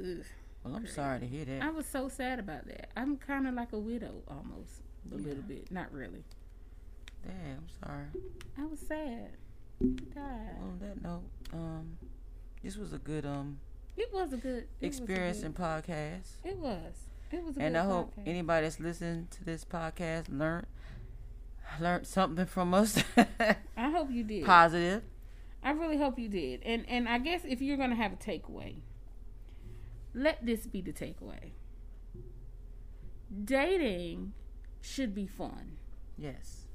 ugh. 0.00 0.24
well, 0.64 0.74
I'm 0.76 0.86
sorry 0.86 1.20
to 1.20 1.26
hear 1.26 1.44
that. 1.44 1.62
I 1.62 1.70
was 1.70 1.86
so 1.86 2.08
sad 2.08 2.38
about 2.38 2.66
that. 2.66 2.90
I'm 2.96 3.16
kind 3.16 3.46
of 3.46 3.54
like 3.54 3.72
a 3.72 3.78
widow 3.78 4.22
almost, 4.28 4.82
a 5.12 5.16
Yeah. 5.16 5.24
little 5.26 5.42
bit. 5.42 5.70
Not 5.70 5.92
really. 5.92 6.24
Damn, 7.24 7.58
I'm 7.58 7.68
sorry. 7.84 8.06
I 8.58 8.64
was 8.64 8.80
sad. 8.80 9.30
He 9.78 9.86
died. 10.14 10.56
On 10.60 10.78
that 10.80 11.02
note, 11.02 11.22
um, 11.52 11.98
this 12.62 12.76
was 12.76 12.92
a 12.92 12.98
good 12.98 13.24
um 13.26 13.60
It 13.96 14.12
was 14.12 14.32
a 14.32 14.36
good 14.38 14.66
experience 14.80 15.42
and 15.42 15.54
podcast. 15.54 16.32
It 16.44 16.56
was. 16.56 16.94
It 17.30 17.42
was. 17.44 17.56
A 17.56 17.60
And 17.60 17.76
I 17.76 17.84
hope 17.84 18.12
anybody 18.26 18.66
that's 18.66 18.80
listening 18.80 19.28
to 19.32 19.44
this 19.44 19.64
podcast 19.64 20.28
learned 20.30 20.66
learned 21.78 22.06
something 22.06 22.46
from 22.46 22.74
us 22.74 23.02
I 23.76 23.90
hope 23.90 24.10
you 24.10 24.24
did. 24.24 24.44
positive. 24.44 25.02
I 25.62 25.72
really 25.72 25.98
hope 25.98 26.18
you 26.18 26.28
did. 26.28 26.62
And 26.64 26.88
and 26.88 27.08
I 27.08 27.18
guess 27.18 27.42
if 27.44 27.60
you're 27.60 27.76
gonna 27.76 27.94
have 27.96 28.12
a 28.12 28.16
takeaway, 28.16 28.76
let 30.14 30.44
this 30.44 30.66
be 30.66 30.80
the 30.80 30.92
takeaway. 30.92 31.50
Dating 33.44 34.32
should 34.80 35.14
be 35.14 35.26
fun. 35.26 35.76
Yes. 36.18 36.66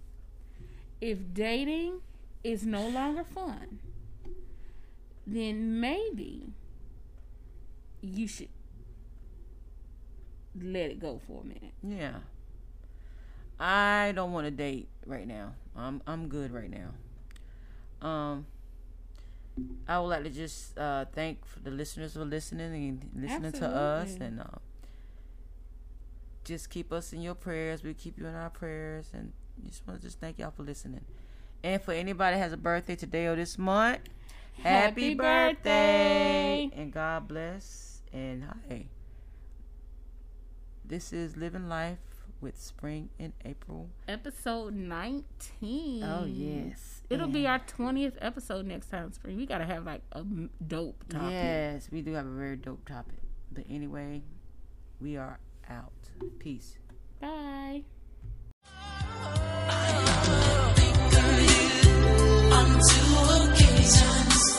If 1.02 1.34
dating 1.34 2.02
is 2.44 2.66
no 2.66 2.88
longer 2.88 3.24
fun, 3.24 3.80
then 5.28 5.80
maybe 5.80 6.54
you 8.02 8.28
should 8.28 8.50
let 10.62 10.92
it 10.92 11.00
go 11.00 11.20
for 11.28 11.42
a 11.42 11.46
minute. 11.46 11.74
Yeah. 11.84 12.20
I 13.60 14.12
don't 14.16 14.32
want 14.34 14.46
to 14.48 14.52
date 14.52 14.88
right 15.06 15.28
now. 15.28 15.54
I'm 15.76 16.02
I'm 16.08 16.28
good 16.28 16.52
right 16.52 16.70
now. 16.70 18.08
Um 18.08 18.46
I 19.88 20.00
would 20.00 20.08
like 20.08 20.24
to 20.24 20.30
just 20.30 20.78
uh 20.78 21.06
thank 21.14 21.40
the 21.64 21.72
listeners 21.72 22.14
for 22.14 22.26
listening 22.26 22.74
and 22.74 23.10
listening 23.24 23.52
to 23.54 23.68
us 23.68 24.18
and 24.20 24.42
uh 24.42 24.46
just 26.44 26.70
keep 26.70 26.92
us 26.92 27.14
in 27.14 27.22
your 27.22 27.36
prayers. 27.36 27.84
We 27.84 27.94
keep 27.94 28.18
you 28.18 28.28
in 28.28 28.36
our 28.36 28.50
prayers 28.50 29.10
and 29.14 29.32
just 29.66 29.88
want 29.88 30.00
to 30.02 30.06
just 30.06 30.20
thank 30.20 30.38
y'all 30.40 30.52
for 30.52 30.64
listening. 30.64 31.06
And 31.64 31.82
for 31.82 31.94
anybody 31.94 32.36
that 32.36 32.42
has 32.44 32.54
a 32.54 32.58
birthday 32.58 32.96
today 32.96 33.26
or 33.26 33.36
this 33.36 33.58
month, 33.58 34.02
happy, 34.62 34.64
Happy 34.64 35.14
birthday. 35.16 36.68
birthday. 36.68 36.82
and 36.82 36.94
God 36.94 37.28
bless 37.28 38.02
and 38.14 38.44
hi. 38.44 38.86
This 40.84 41.12
is 41.12 41.36
living 41.36 41.68
life 41.68 41.98
with 42.42 42.60
Spring 42.60 43.10
in 43.20 43.34
April. 43.44 43.90
Episode 44.08 44.74
19. 44.74 46.04
Oh, 46.04 46.26
yes. 46.26 47.02
It'll 47.10 47.28
yeah. 47.28 47.34
be 47.34 47.48
our 47.48 47.60
20th 47.60 48.18
episode 48.22 48.66
next 48.66 48.88
time, 48.90 49.12
Spring. 49.14 49.38
We 49.38 49.46
got 49.46 49.60
to 49.60 49.66
have 49.66 49.86
like 49.86 50.02
a 50.12 50.24
dope 50.68 51.04
topic. 51.10 51.32
Yes, 51.32 51.90
we 51.92 52.02
do 52.02 52.14
have 52.14 52.26
a 52.26 52.32
very 52.32 52.56
dope 52.58 52.88
topic. 52.88 53.20
But 53.52 53.66
anyway, 53.70 54.22
we 55.00 55.18
are 55.18 55.40
out. 55.70 55.92
Peace. 56.40 56.78
Bye. 57.20 57.84
two 62.82 63.16
occasions. 63.42 64.56